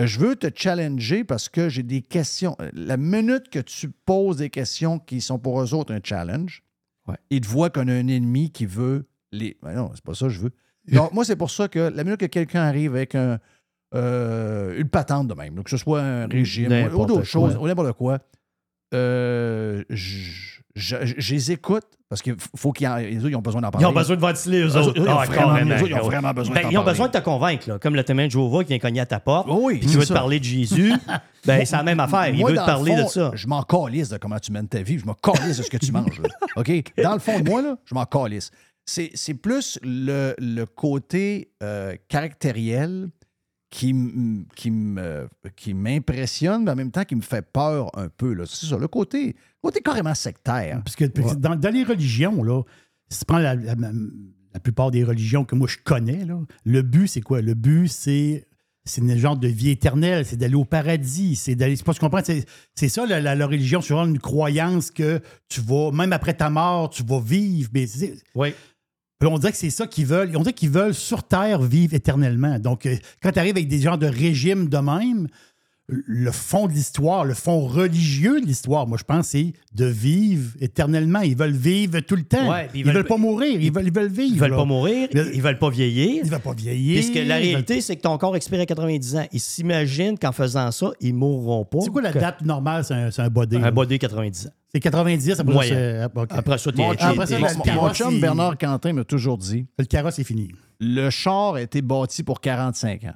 Euh, 0.00 0.06
Je 0.06 0.18
veux 0.20 0.36
te 0.36 0.46
challenger 0.54 1.24
parce 1.24 1.48
que 1.48 1.68
j'ai 1.68 1.82
des 1.82 2.02
questions. 2.02 2.56
Euh, 2.60 2.70
La 2.72 2.96
minute 2.96 3.48
que 3.50 3.58
tu 3.58 3.88
poses 3.90 4.36
des 4.38 4.48
questions 4.50 4.98
qui 4.98 5.20
sont 5.20 5.38
pour 5.38 5.60
eux 5.60 5.74
autres 5.74 5.92
un 5.92 6.00
challenge, 6.02 6.62
Ouais. 7.08 7.16
ils 7.30 7.40
te 7.40 7.48
voient 7.48 7.70
qu'on 7.70 7.88
a 7.88 7.92
un 7.92 8.06
ennemi 8.08 8.50
qui 8.50 8.66
veut 8.66 9.06
les. 9.32 9.56
Mais 9.62 9.74
non, 9.74 9.90
c'est 9.94 10.04
pas 10.04 10.14
ça 10.14 10.26
que 10.26 10.32
je 10.32 10.40
veux. 10.40 10.52
Donc, 10.92 11.12
moi, 11.12 11.24
c'est 11.24 11.36
pour 11.36 11.50
ça 11.50 11.66
que 11.68 11.78
la 11.80 12.04
minute 12.04 12.20
que 12.20 12.26
quelqu'un 12.26 12.62
arrive 12.62 12.94
avec 12.94 13.14
un, 13.14 13.38
euh, 13.94 14.78
une 14.78 14.88
patente 14.88 15.28
de 15.28 15.34
même, 15.34 15.62
que 15.64 15.70
ce 15.70 15.76
soit 15.76 16.00
un 16.00 16.26
régime 16.26 16.70
ou 16.94 17.06
d'autres 17.06 17.24
choses, 17.24 17.56
ou 17.56 17.66
n'importe 17.66 17.92
quoi, 17.94 18.18
euh, 18.94 19.84
je, 19.90 20.18
je- 20.74 20.96
je 21.18 21.34
les 21.34 21.52
écoute 21.52 21.84
parce 22.08 22.22
qu'il 22.22 22.34
faut 22.56 22.72
qu'ils 22.72 22.88
ils 23.10 23.36
ont 23.36 23.40
besoin 23.40 23.60
d'en 23.60 23.70
parler. 23.70 23.84
Ils 23.84 23.88
ont 23.88 23.92
besoin 23.92 24.16
de 24.16 24.20
ventiler, 24.20 24.62
eux 24.62 24.76
autres, 24.76 24.92
ils 24.96 25.02
ont 25.02 25.16
Ah, 25.18 25.24
vraiment- 25.26 26.32
besoin 26.34 26.54
Ben, 26.56 26.68
Ils 26.72 26.78
ont 26.78 26.84
besoin 26.84 27.06
de 27.06 27.12
te 27.12 27.18
convaincre, 27.22 27.68
là. 27.68 27.78
comme 27.78 27.94
le 27.94 28.02
témoin 28.02 28.26
de 28.26 28.30
Jéhovah 28.32 28.64
qui 28.64 28.68
vient 28.70 28.78
cogner 28.80 29.00
à 29.00 29.06
ta 29.06 29.20
porte. 29.20 29.46
Oh 29.48 29.60
oui, 29.62 29.74
puis 29.78 29.86
qui 29.86 29.92
c'est 29.92 29.98
veut 29.98 30.02
te 30.02 30.08
ça. 30.08 30.14
parler 30.14 30.40
de 30.40 30.44
Jésus. 30.44 30.92
ben, 31.46 31.64
c'est 31.64 31.76
la 31.76 31.82
même 31.84 32.00
affaire. 32.00 32.28
Il 32.28 32.44
veut 32.44 32.52
te 32.54 32.56
parler 32.66 32.96
le 32.96 33.04
de 33.04 33.08
ça. 33.08 33.30
Je 33.34 33.46
m'en 33.46 33.62
calisse 33.62 34.08
de 34.08 34.16
comment 34.18 34.38
tu 34.40 34.50
mènes 34.50 34.66
ta 34.68 34.82
vie. 34.82 34.98
Je 34.98 35.06
m'en 35.06 35.14
calisse 35.14 35.58
de 35.58 35.62
ce 35.62 35.70
que 35.70 35.76
tu 35.76 35.92
manges. 35.92 36.20
OK? 36.56 36.70
Dans 37.00 37.12
le 37.14 37.20
fond 37.20 37.38
de 37.38 37.48
moi, 37.48 37.62
là, 37.62 37.76
je 37.84 37.94
m'en 37.94 38.04
calisse. 38.06 38.50
C'est, 38.84 39.12
c'est 39.14 39.34
plus 39.34 39.78
le, 39.84 40.34
le 40.38 40.64
côté 40.66 41.52
euh, 41.62 41.94
caractériel 42.08 43.08
qui, 43.70 43.94
qui, 44.56 44.70
me- 44.70 45.28
qui 45.56 45.74
m'impressionne, 45.74 46.64
mais 46.64 46.72
en 46.72 46.76
même 46.76 46.90
temps 46.90 47.04
qui 47.04 47.14
me 47.16 47.20
fait 47.22 47.42
peur 47.42 47.90
un 47.96 48.08
peu. 48.08 48.32
Là. 48.34 48.44
C'est 48.46 48.66
ça, 48.66 48.76
le 48.76 48.88
côté, 48.88 49.36
côté 49.62 49.80
carrément 49.80 50.14
sectaire. 50.14 50.82
Parce 50.84 50.96
que 50.96 51.04
dans, 51.34 51.54
dans 51.56 51.70
les 51.72 51.84
religions, 51.84 52.42
là, 52.42 52.62
si 53.08 53.20
tu 53.20 53.24
prends 53.26 53.38
la, 53.38 53.54
la- 53.54 53.74
la 54.52 54.58
plupart 54.60 54.90
des 54.90 55.04
religions 55.04 55.44
que 55.44 55.54
moi 55.54 55.68
je 55.68 55.76
connais, 55.84 56.24
là, 56.24 56.40
le 56.64 56.82
but, 56.82 57.06
c'est 57.06 57.20
quoi? 57.20 57.40
Le 57.40 57.54
but, 57.54 57.88
c'est. 57.88 58.46
C'est 58.86 59.02
une 59.02 59.14
genre 59.14 59.36
de 59.36 59.46
vie 59.46 59.68
éternelle, 59.68 60.24
c'est 60.24 60.38
d'aller 60.38 60.54
au 60.54 60.64
paradis, 60.64 61.36
c'est 61.36 61.54
d'aller. 61.54 61.76
C'est 61.76 61.84
pas 61.84 61.92
tu 61.92 62.00
comprends, 62.00 62.22
c'est 62.24 62.46
c'est 62.74 62.88
ça 62.88 63.04
la, 63.06 63.20
la- 63.20 63.34
la 63.34 63.46
religion, 63.46 63.82
c'est 63.82 63.92
vraiment 63.92 64.10
une 64.10 64.18
croyance 64.18 64.90
que 64.90 65.20
tu 65.50 65.60
vas, 65.60 65.92
même 65.92 66.14
après 66.14 66.32
ta 66.32 66.48
mort, 66.48 66.88
tu 66.88 67.04
vas 67.04 67.20
vivre. 67.20 67.68
Mais 67.74 67.86
c'est- 67.86 68.14
Oui. 68.34 68.54
Puis 69.20 69.28
on 69.28 69.38
dirait 69.38 69.52
que 69.52 69.58
c'est 69.58 69.70
ça 69.70 69.86
qu'ils 69.86 70.06
veulent. 70.06 70.32
On 70.34 70.40
dirait 70.40 70.54
qu'ils 70.54 70.70
veulent 70.70 70.94
sur 70.94 71.22
Terre 71.22 71.60
vivre 71.62 71.94
éternellement. 71.94 72.58
Donc, 72.58 72.86
euh, 72.86 72.96
quand 73.22 73.30
tu 73.30 73.38
arrives 73.38 73.56
avec 73.56 73.68
des 73.68 73.78
genres 73.80 73.98
de 73.98 74.06
régimes 74.06 74.68
de 74.68 74.78
même, 74.78 75.28
le 75.88 76.30
fond 76.30 76.66
de 76.68 76.72
l'histoire, 76.72 77.24
le 77.24 77.34
fond 77.34 77.66
religieux 77.66 78.40
de 78.40 78.46
l'histoire, 78.46 78.86
moi, 78.86 78.96
je 78.96 79.04
pense, 79.04 79.28
c'est 79.28 79.52
de 79.74 79.84
vivre 79.84 80.52
éternellement. 80.60 81.20
Ils 81.20 81.36
veulent 81.36 81.50
vivre 81.50 82.00
tout 82.00 82.16
le 82.16 82.22
temps. 82.22 82.48
Ouais, 82.50 82.68
puis 82.70 82.80
ils, 82.80 82.86
veulent, 82.86 83.04
pas 83.04 83.16
mourir. 83.16 83.60
Ils 83.60 83.72
veulent, 83.72 83.86
ils 83.86 83.92
veulent 83.92 84.06
vivre. 84.08 84.34
Ils 84.34 84.40
veulent 84.40 84.50
là. 84.52 84.56
pas 84.56 84.64
mourir, 84.64 85.08
Le- 85.12 85.34
ils 85.34 85.42
veulent 85.42 85.58
pas 85.58 85.70
vieillir. 85.70 86.22
Ils 86.24 86.30
veulent 86.30 86.40
pas 86.40 86.54
vieillir. 86.54 86.94
Puisque 87.00 87.14
la 87.16 87.20
ils 87.20 87.26
veulent- 87.28 87.42
réalité, 87.42 87.80
c'est 87.80 87.96
que 87.96 88.02
ton 88.02 88.16
corps 88.18 88.36
expire 88.36 88.60
à 88.60 88.66
90 88.66 89.16
ans. 89.16 89.26
Ils 89.32 89.40
s'imaginent 89.40 90.18
qu'en 90.18 90.32
faisant 90.32 90.70
ça, 90.70 90.92
ils 91.00 91.12
mourront 91.14 91.64
pas. 91.64 91.80
C'est 91.80 91.90
quoi 91.90 92.02
la 92.02 92.12
date 92.12 92.42
normale? 92.42 92.84
C'est 92.84 92.94
un, 92.94 93.10
c'est 93.10 93.22
un 93.22 93.28
body. 93.28 93.56
Un 93.56 93.60
là? 93.60 93.70
body 93.70 93.98
90 93.98 94.46
ans. 94.46 94.50
C'est 94.72 94.80
90, 94.80 95.40
après 95.40 95.52
Moyen. 95.52 95.74
ça, 95.74 96.08
c'est- 96.14 96.18
ok. 96.20 96.28
Après 96.30 96.58
ça, 96.58 96.70
t'es 96.72 96.82
Mon 96.82 96.90
après 96.92 97.26
ça, 97.26 97.38
la- 97.38 97.74
mon- 97.74 97.92
chum 97.92 98.12
il- 98.14 98.20
Bernard 98.20 98.56
Quentin 98.56 98.92
m'a 98.92 99.04
toujours 99.04 99.36
dit 99.38 99.66
Le 99.78 99.84
carrosse 99.84 100.18
est 100.20 100.24
fini. 100.24 100.52
le 100.78 101.10
char 101.10 101.54
a 101.54 101.62
été 101.62 101.82
bâti 101.82 102.22
pour 102.22 102.40
45 102.40 103.04
ans. 103.04 103.14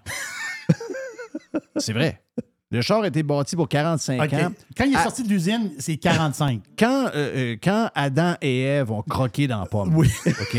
c'est 1.76 1.92
vrai. 1.92 2.20
Le 2.70 2.80
char 2.80 3.02
a 3.02 3.06
été 3.06 3.22
bâti 3.22 3.54
pour 3.54 3.68
45 3.68 4.20
OK. 4.20 4.32
ans. 4.32 4.52
Quand 4.76 4.84
il 4.84 4.94
est 4.94 4.96
À- 4.96 5.04
sorti 5.04 5.22
de 5.22 5.28
l'usine, 5.28 5.70
c'est 5.78 5.96
45. 5.96 6.60
Quand, 6.76 7.06
euh, 7.06 7.52
euh, 7.54 7.56
quand 7.62 7.88
Adam 7.94 8.34
et 8.42 8.62
Ève 8.62 8.90
ont 8.90 9.02
croqué 9.02 9.46
dans 9.46 9.60
la 9.60 9.66
pomme, 9.66 9.94
Oui. 9.94 10.10
OK? 10.26 10.56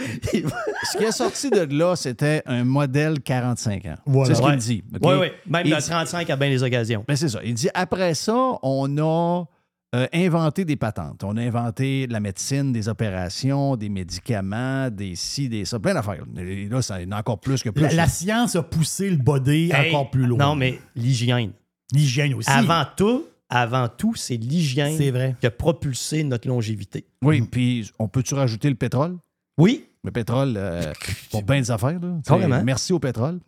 Ce 0.00 0.98
qui 0.98 1.04
est 1.04 1.12
sorti 1.12 1.50
de 1.50 1.60
là, 1.76 1.94
c'était 1.94 2.42
un 2.46 2.64
modèle 2.64 3.20
45 3.20 3.86
ans. 3.86 3.94
Voilà. 4.04 4.28
C'est 4.28 4.34
ce 4.34 4.40
qu'il 4.42 4.50
Ouais. 4.50 4.56
dit. 4.56 4.84
Oui, 5.00 5.14
oui. 5.20 5.26
Même 5.46 5.62
Il 5.66 5.70
le 5.72 5.78
dit- 5.80 5.88
35 5.88 6.28
à 6.30 6.36
bien 6.36 6.48
les 6.48 6.62
occasions. 6.62 7.04
Ben, 7.06 7.14
c'est 7.16 7.28
ça. 7.28 7.38
Il 7.44 7.54
dit 7.54 7.68
après 7.72 8.14
ça, 8.14 8.34
on 8.62 8.98
a 8.98 9.44
euh, 9.94 10.06
inventé 10.14 10.64
des 10.64 10.76
patentes. 10.76 11.22
On 11.24 11.36
a 11.36 11.42
inventé 11.42 12.06
de 12.06 12.12
la 12.12 12.20
médecine, 12.20 12.72
des 12.72 12.88
opérations, 12.88 13.76
des 13.76 13.88
médicaments, 13.88 14.88
des 14.90 15.14
ci, 15.16 15.48
des 15.48 15.64
ça, 15.64 15.78
plein 15.78 15.94
d'affaires. 15.94 16.24
Et 16.38 16.66
là, 16.66 16.80
ça 16.82 16.96
en 17.06 17.12
a 17.12 17.18
encore 17.18 17.40
plus 17.40 17.62
que 17.62 17.68
plus. 17.70 17.82
La, 17.82 17.92
la 17.92 18.08
science 18.08 18.56
a 18.56 18.62
poussé 18.62 19.10
le 19.10 19.16
body 19.16 19.70
Hey, 19.72 19.90
encore 19.94 20.10
plus 20.10 20.26
loin. 20.26 20.38
Non, 20.38 20.54
mais 20.56 20.78
l'hygiène. 20.96 21.52
L'hygiène 21.92 22.32
aussi. 22.34 22.48
Avant 22.50 22.84
tout, 22.96 23.26
avant 23.50 23.88
tout, 23.88 24.14
c'est 24.14 24.36
l'hygiène 24.38 24.96
C'est 24.96 25.10
vrai. 25.10 25.36
qui 25.40 25.46
a 25.46 25.50
propulsé 25.50 26.24
notre 26.24 26.48
longévité. 26.48 27.04
Oui, 27.22 27.42
puis 27.42 27.90
on 27.98 28.08
peut-tu 28.08 28.34
rajouter 28.34 28.70
le 28.70 28.76
pétrole? 28.76 29.18
Oui, 29.58 29.84
Le 30.04 30.10
pétrole, 30.10 30.54
euh, 30.56 30.90
pour 31.30 31.42
bien 31.42 31.60
des 31.60 31.70
affaires. 31.70 32.00
Là. 32.00 32.62
Merci 32.64 32.94
au 32.94 32.98
pétrole. 32.98 33.40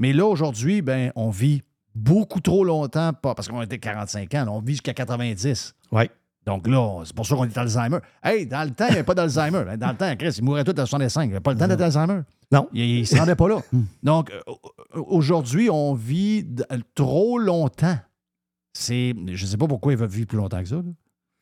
Mais 0.00 0.12
là, 0.12 0.26
aujourd'hui, 0.26 0.82
ben, 0.82 1.12
on 1.14 1.30
vit 1.30 1.62
beaucoup 1.94 2.40
trop 2.40 2.64
longtemps, 2.64 3.12
pas 3.12 3.34
parce 3.34 3.48
qu'on 3.48 3.62
était 3.62 3.78
45 3.78 4.34
ans, 4.34 4.44
là, 4.44 4.52
on 4.52 4.60
vit 4.60 4.72
jusqu'à 4.74 4.94
90. 4.94 5.74
oui. 5.92 6.04
Donc 6.44 6.66
là, 6.66 6.80
on- 6.80 7.04
c'est 7.04 7.14
pour 7.14 7.24
ça 7.24 7.36
qu'on 7.36 7.44
est 7.44 7.56
Alzheimer. 7.56 7.98
Hey, 8.20 8.46
dans 8.46 8.64
le 8.64 8.70
temps, 8.74 8.86
il 8.86 8.90
n'y 8.90 8.96
avait 8.96 9.04
pas 9.04 9.14
d'Alzheimer. 9.14 9.62
Dans 9.78 9.90
le 9.90 9.96
temps, 9.96 10.12
Chris, 10.16 10.34
il 10.38 10.42
mourait 10.42 10.64
tout 10.64 10.74
à 10.76 10.84
65. 10.86 11.22
Il 11.22 11.28
n'y 11.28 11.32
avait 11.34 11.40
pas 11.40 11.52
le 11.52 11.58
temps 11.60 11.68
d'être 11.68 11.80
Alzheimer? 11.82 12.22
Non. 12.50 12.68
Il 12.72 12.98
ne 12.98 13.04
se 13.04 13.14
rendait 13.16 13.36
pas 13.36 13.46
là. 13.48 13.62
Donc, 14.02 14.32
aujourd'hui, 14.94 15.70
on 15.70 15.94
vit 15.94 16.44
trop 16.96 17.38
longtemps. 17.38 17.96
C'est, 18.72 19.14
je 19.26 19.44
ne 19.44 19.48
sais 19.50 19.56
pas 19.56 19.68
pourquoi 19.68 19.92
ils 19.92 19.98
veulent 19.98 20.08
vivre 20.08 20.26
plus 20.26 20.38
longtemps 20.38 20.60
que 20.62 20.68
ça. 20.68 20.76
là. 20.76 20.82
Tu 20.82 20.90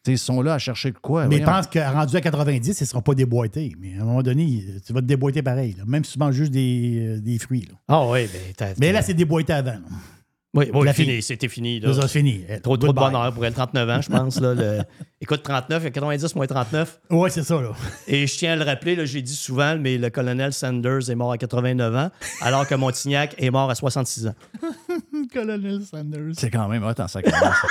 sais, 0.05 0.13
Ils 0.13 0.19
sont 0.19 0.43
là 0.43 0.55
à 0.55 0.59
chercher 0.59 0.91
de 0.91 0.99
quoi? 0.99 1.27
Mais 1.29 1.39
je 1.39 1.43
voyons. 1.45 1.57
pense 1.59 1.67
que 1.69 1.79
rendu 1.79 2.17
à 2.17 2.21
90, 2.21 2.79
ils 2.81 2.83
ne 2.83 2.87
seront 2.87 3.03
pas 3.03 3.15
déboîtés. 3.15 3.73
Mais 3.79 3.97
à 3.99 4.03
un 4.03 4.05
moment 4.05 4.23
donné, 4.23 4.65
tu 4.85 4.93
vas 4.93 5.01
te 5.01 5.07
déboîter 5.07 5.43
pareil. 5.43 5.75
là. 5.79 5.85
Même 5.87 6.05
si 6.05 6.13
tu 6.15 6.19
manges 6.19 6.35
juste 6.35 6.53
des, 6.53 7.17
euh, 7.19 7.21
des 7.21 7.39
fruits. 7.39 7.67
là. 7.71 7.75
Ah 7.89 8.07
oui, 8.07 8.27
ben, 8.33 8.41
t'as- 8.57 8.75
Mais 8.79 8.93
là, 8.93 9.01
c'est 9.03 9.15
déboîté 9.15 9.53
avant. 9.53 9.77
Oui, 10.53 10.69
oui, 10.75 10.85
La 10.85 10.93
fini, 10.93 11.09
fini. 11.11 11.23
c'était 11.23 11.47
fini. 11.49 11.79
là. 11.79 12.09
Fini. 12.09 12.45
Trop, 12.63 12.77
trop 12.77 12.89
de 12.93 12.99
bonheur 12.99 13.33
pour 13.33 13.47
elle, 13.47 13.53
39 13.55 13.89
ans, 13.89 14.01
je 14.03 14.09
pense. 14.11 14.41
Là, 14.41 14.53
le- 14.55 14.81
Écoute, 15.21 15.45
39, 15.45 15.81
il 15.83 15.85
y 15.85 15.87
a 15.87 15.91
90 15.93 16.35
moins 16.35 16.47
39. 16.49 17.01
Ouais, 17.11 17.31
c'est 17.31 17.45
ça. 17.45 17.61
Là. 17.61 17.71
Et 18.09 18.27
je 18.27 18.37
tiens 18.37 18.55
à 18.55 18.57
le 18.57 18.65
rappeler, 18.65 19.07
j'ai 19.07 19.23
dit 19.23 19.37
souvent, 19.37 19.77
mais 19.79 19.97
le 19.97 20.11
colonel 20.11 20.53
Sanders 20.53 21.09
est 21.09 21.15
mort 21.15 21.31
à 21.31 21.39
89 21.39 21.95
ans, 21.95 22.11
alors 22.41 22.67
que 22.67 22.75
Montignac 22.75 23.35
est 23.39 23.51
mort 23.51 23.71
à 23.71 23.77
66 23.77 24.27
ans. 24.27 24.35
Colonel 25.33 25.83
Sanders. 25.83 26.33
C'est 26.37 26.51
quand 26.51 26.67
même 26.67 26.83
en 26.83 27.09
sacrement, 27.09 27.37
ça. 27.39 27.69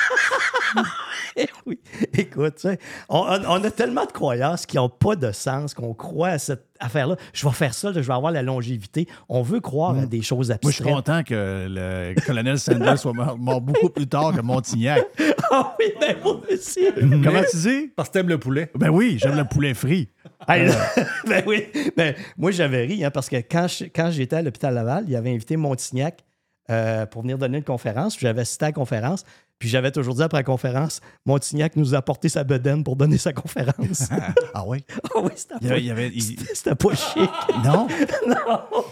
oui. 1.66 1.80
Écoute, 2.18 2.66
on, 3.10 3.24
a 3.64 3.72
tellement 3.72 4.06
de 4.06 4.12
croyances 4.12 4.66
qui 4.66 4.78
n'ont 4.78 4.90
pas 4.90 5.16
de 5.16 5.32
sens, 5.32 5.74
qu'on 5.74 5.94
croit 5.94 6.30
à 6.30 6.38
cette 6.40 6.66
affaire-là. 6.80 7.16
Je 7.34 7.46
vais 7.46 7.54
faire 7.54 7.74
ça, 7.74 7.92
là, 7.92 8.02
je 8.02 8.08
vais 8.08 8.14
avoir 8.14 8.32
la 8.32 8.42
longévité. 8.42 9.08
On 9.28 9.42
veut 9.42 9.60
croire 9.60 9.98
à 9.98 10.06
des 10.06 10.22
choses 10.22 10.50
Moi, 10.50 10.58
je 10.64 10.70
suis 10.70 10.84
abstraites. 10.84 10.96
content 10.96 11.24
que 11.24 11.68
le 11.70 12.16
colonel 12.26 12.58
Sanders 12.60 13.00
soit 13.00 13.14
mort, 13.14 13.38
mort 13.38 13.62
beaucoup 13.62 13.90
plus 13.90 14.08
tard 14.08 14.34
que 14.34 14.42
Montignac. 14.42 15.06
Ah 15.52 15.76
oui, 15.80 15.86
ben 16.00 16.16
moi 16.24 16.42
aussi. 16.52 16.82
Comment 17.00 17.42
tu 17.50 17.58
dis? 17.58 17.88
Parce 17.96 18.10
que 18.10 18.14
t'aimes 18.14 18.30
le 18.30 18.38
poulet. 18.38 18.70
Ben 18.76 18.90
oui, 18.90 19.18
j'aime 19.20 19.36
le 19.36 19.46
poulet 19.46 19.74
frit. 19.74 20.10
Hey, 20.48 20.68
là, 20.68 20.76
ben 21.28 21.44
oui. 21.48 21.66
Ben, 21.98 22.14
moi, 22.38 22.52
j'avais 22.52 22.86
ri, 22.86 23.04
hein, 23.04 23.10
parce 23.10 23.30
que 23.30 23.38
quand, 23.38 23.68
je- 23.68 23.86
quand 23.86 24.12
j'étais 24.12 24.36
à 24.36 24.42
l'hôpital 24.44 24.76
Laval, 24.76 25.06
il 25.08 25.16
avait 25.16 25.32
invité 25.32 25.58
Montignac 25.58 26.24
euh, 26.70 27.06
pour 27.06 27.22
venir 27.24 27.38
donner 27.38 27.58
une 27.60 27.64
conférence. 27.64 28.18
J'avais 28.20 28.42
assisté 28.42 28.66
à 28.66 28.68
la 28.70 28.74
conférence. 28.74 29.24
Puis 29.58 29.68
j'avais 29.68 29.92
toujours 29.92 30.16
dit 30.16 30.24
après 30.24 30.38
la 30.38 30.44
conférence, 30.44 31.02
Montignac 31.26 31.76
nous 31.76 31.94
a 31.94 31.98
apporté 31.98 32.30
sa 32.30 32.46
bedaine 32.46 32.82
pour 32.82 32.96
donner 32.96 33.18
sa 33.18 33.34
conférence. 33.34 34.08
Ah 34.54 34.64
oui? 34.66 34.86
Ah 35.16 35.20
oui, 35.22 35.32
c'était 35.36 35.56
pas, 35.60 35.66
avait- 35.66 35.80
il 35.82 35.86
y 35.86 35.92
avait- 35.92 36.08
il- 36.14 36.22
c'était- 36.22 36.56
c'était 36.56 36.76
pas 36.76 36.96
chic. 36.96 37.30
Non? 37.66 37.88
non, 38.26 38.36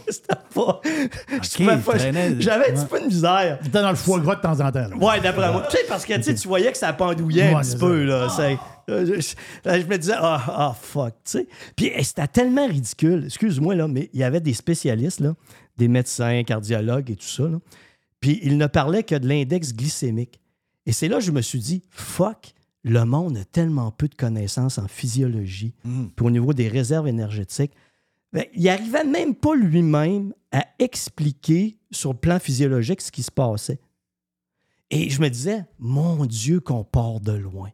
c'était 0.09 0.35
pas. 0.53 0.81
je 1.41 1.49
trouvais 1.53 1.75
il 1.75 1.81
pas- 1.81 1.93
traînait- 1.97 2.41
J'avais 2.41 2.71
un 2.71 2.73
petit 2.73 2.85
peu 2.85 2.99
de 2.99 3.05
misère. 3.05 3.59
T'es 3.63 3.69
dans 3.81 3.89
le 3.89 3.95
foie 3.95 4.19
gras 4.19 4.35
de 4.35 4.41
temps 4.41 4.59
en 4.59 4.69
temps. 4.71 4.89
là. 4.89 4.95
Ouais, 4.97 5.21
d'après 5.21 5.51
moi. 5.53 5.63
Tu 5.69 5.77
sais, 5.77 5.83
parce 5.87 6.05
que 6.05 6.19
tu 6.19 6.47
voyais 6.49 6.71
que 6.73 6.77
ça 6.77 6.91
pendouillait 6.91 7.53
un 7.53 7.61
petit 7.61 7.77
peu, 7.77 8.03
là. 8.03 8.27
Je 8.89 9.85
me 9.85 9.95
disais, 9.97 10.15
ah, 10.17 10.41
ah, 10.47 10.75
fuck, 10.79 11.13
tu 11.23 11.31
sais. 11.31 11.47
Puis 11.77 11.91
eh, 11.95 12.03
c'était 12.03 12.27
tellement 12.27 12.67
ridicule, 12.67 13.23
excuse-moi, 13.25 13.75
là, 13.75 13.87
mais 13.87 14.09
il 14.13 14.19
y 14.19 14.23
avait 14.23 14.39
des 14.41 14.53
spécialistes, 14.53 15.19
là, 15.21 15.33
des 15.77 15.87
médecins, 15.87 16.43
cardiologues 16.43 17.11
et 17.11 17.15
tout 17.15 17.27
ça, 17.27 17.47
là. 17.47 17.59
Puis 18.19 18.39
ils 18.43 18.57
ne 18.57 18.65
parlaient 18.65 19.03
que 19.03 19.15
de 19.15 19.27
l'index 19.27 19.73
glycémique. 19.73 20.39
Et 20.85 20.91
c'est 20.91 21.07
là 21.07 21.17
que 21.17 21.23
je 21.23 21.31
me 21.31 21.41
suis 21.41 21.59
dit, 21.59 21.83
fuck, 21.91 22.53
le 22.83 23.03
monde 23.03 23.37
a 23.37 23.45
tellement 23.45 23.91
peu 23.91 24.07
de 24.07 24.15
connaissances 24.15 24.77
en 24.77 24.87
physiologie, 24.87 25.75
puis 26.15 26.25
au 26.25 26.29
niveau 26.29 26.53
des 26.53 26.67
réserves 26.67 27.07
énergétiques. 27.07 27.73
Ben, 28.33 28.45
il 28.53 28.63
n'arrivait 28.63 29.03
même 29.03 29.35
pas 29.35 29.55
lui-même 29.55 30.33
à 30.51 30.65
expliquer 30.79 31.77
sur 31.91 32.11
le 32.11 32.17
plan 32.17 32.39
physiologique 32.39 33.01
ce 33.01 33.11
qui 33.11 33.23
se 33.23 33.31
passait. 33.31 33.79
Et 34.89 35.09
je 35.09 35.21
me 35.21 35.29
disais, 35.29 35.65
mon 35.79 36.25
Dieu, 36.25 36.59
qu'on 36.59 36.83
part 36.83 37.19
de 37.19 37.33
loin. 37.33 37.69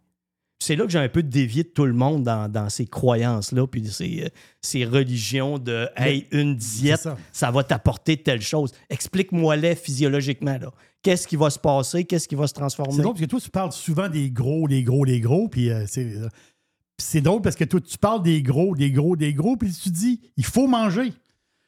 C'est 0.63 0.75
là 0.75 0.85
que 0.85 0.91
j'ai 0.91 0.99
un 0.99 1.09
peu 1.09 1.21
dévié 1.23 1.63
de 1.63 1.67
tout 1.69 1.85
le 1.85 1.93
monde 1.93 2.23
dans, 2.23 2.49
dans 2.49 2.69
ces 2.69 2.85
croyances-là, 2.85 3.67
puis 3.67 3.85
ces, 3.87 4.23
euh, 4.23 4.29
ces 4.61 4.85
religions 4.85 5.59
de 5.59 5.87
Hey, 5.97 6.25
une 6.31 6.55
diète, 6.55 7.01
ça. 7.01 7.17
ça. 7.31 7.51
va 7.51 7.63
t'apporter 7.63 8.17
telle 8.17 8.41
chose. 8.41 8.71
Explique-moi-les 8.89 9.75
physiologiquement. 9.75 10.57
là. 10.57 10.71
Qu'est-ce 11.01 11.27
qui 11.27 11.35
va 11.35 11.49
se 11.49 11.59
passer? 11.59 12.05
Qu'est-ce 12.05 12.27
qui 12.29 12.35
va 12.35 12.47
se 12.47 12.53
transformer? 12.53 12.93
C'est 12.95 13.01
drôle 13.01 13.13
parce 13.13 13.25
que 13.25 13.29
toi, 13.29 13.39
tu 13.41 13.49
parles 13.49 13.71
souvent 13.73 14.07
des 14.07 14.31
gros, 14.31 14.65
les 14.67 14.83
gros, 14.83 15.03
les 15.03 15.19
gros, 15.19 15.49
puis 15.49 15.69
euh, 15.69 15.83
c'est. 15.87 16.15
euh, 16.15 16.29
c'est 16.99 17.21
drôle 17.21 17.41
parce 17.41 17.55
que 17.55 17.65
toi, 17.65 17.81
tu 17.81 17.97
parles 17.97 18.23
des 18.23 18.41
gros, 18.41 18.75
des 18.75 18.91
gros, 18.91 19.15
des 19.17 19.33
gros, 19.33 19.57
puis 19.57 19.71
tu 19.73 19.89
dis, 19.89 20.21
il 20.37 20.45
faut 20.45 20.67
manger. 20.67 21.11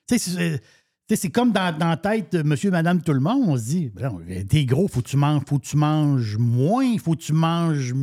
Tu 0.08 0.20
sais, 0.20 0.62
c'est- 1.10 1.18
tu 1.18 1.30
comme 1.32 1.52
dans, 1.52 1.78
dans 1.78 1.90
la 1.90 1.98
tête 1.98 2.32
de 2.34 2.42
monsieur, 2.44 2.72
madame, 2.72 3.02
tout 3.02 3.14
le 3.14 3.20
monde. 3.20 3.44
On 3.48 3.58
se 3.58 3.64
dit, 3.64 3.92
ben 3.94 4.10
non, 4.10 4.20
t'es 4.50 4.66
gros, 4.66 4.88
faut 4.88 5.02
que 5.02 5.08
tu 5.10 5.18
manges, 5.18 5.42
faut 5.48 5.60
que 5.60 5.66
tu 5.66 5.78
manges 5.78 6.38
moins, 6.38 6.98
faut 6.98 7.12
que 7.14 7.22
tu 7.22 7.34
manges. 7.34 7.94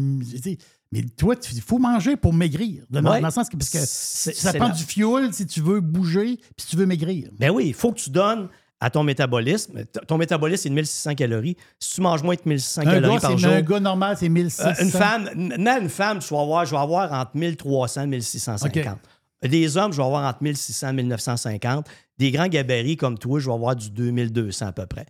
tu. 0.42 0.56
Mais 0.94 1.02
toi, 1.16 1.34
il 1.54 1.60
faut 1.62 1.78
manger 1.78 2.16
pour 2.16 2.34
maigrir. 2.34 2.84
Dans, 2.90 3.02
Ouais. 3.10 3.20
dans 3.20 3.28
le 3.28 3.32
sens 3.32 3.48
que, 3.48 3.56
parce 3.56 3.70
que 3.70 3.78
ça 3.78 4.52
prend 4.52 4.68
la- 4.68 4.74
du 4.74 4.82
fuel 4.84 5.32
si 5.32 5.46
tu 5.46 5.60
veux 5.62 5.80
bouger, 5.80 6.36
puis 6.36 6.54
si 6.58 6.66
tu 6.68 6.76
veux 6.76 6.84
maigrir. 6.86 7.30
Ben 7.38 7.50
oui, 7.50 7.68
il 7.68 7.74
faut 7.74 7.92
que 7.92 7.98
tu 7.98 8.10
donnes 8.10 8.48
à 8.78 8.90
ton 8.90 9.02
métabolisme. 9.02 9.84
T- 9.86 10.00
Ton 10.06 10.18
métabolisme, 10.18 10.64
c'est 10.64 10.68
de 10.68 10.74
1600 10.74 11.14
calories. 11.14 11.56
Si 11.78 11.94
tu 11.94 12.00
manges 12.02 12.22
moins 12.22 12.34
de 12.34 12.40
1600 12.44 12.82
Un 12.82 12.84
calories 12.84 13.14
gars, 13.14 13.20
par 13.20 13.30
c'est- 13.30 13.38
jour, 13.38 13.52
un 13.52 13.62
gars 13.62 13.80
normal, 13.80 14.16
c'est 14.18 14.28
1600. 14.28 14.68
Euh, 14.68 14.82
une 14.84 14.90
femme, 14.90 15.28
maintenant, 15.34 15.80
une 15.80 15.88
femme, 15.88 16.20
je 16.20 16.28
vais 16.28 16.36
avoir, 16.40 16.64
je 16.66 16.72
vais 16.72 16.76
avoir 16.80 17.10
entre 17.12 17.30
1300 17.36 18.02
et 18.02 18.06
1650. 18.08 18.98
Des 19.42 19.76
hommes, 19.76 19.92
je 19.92 19.96
vais 19.96 20.04
avoir 20.04 20.28
entre 20.28 20.42
1600 20.42 20.88
et 20.90 20.92
1950. 20.92 21.88
Des 22.18 22.30
grands 22.30 22.48
gabarits 22.48 22.96
comme 22.96 23.18
toi, 23.18 23.40
je 23.40 23.46
vais 23.46 23.54
avoir 23.54 23.74
du 23.74 23.90
2200 23.90 24.66
à 24.66 24.72
peu 24.72 24.86
près. 24.86 25.06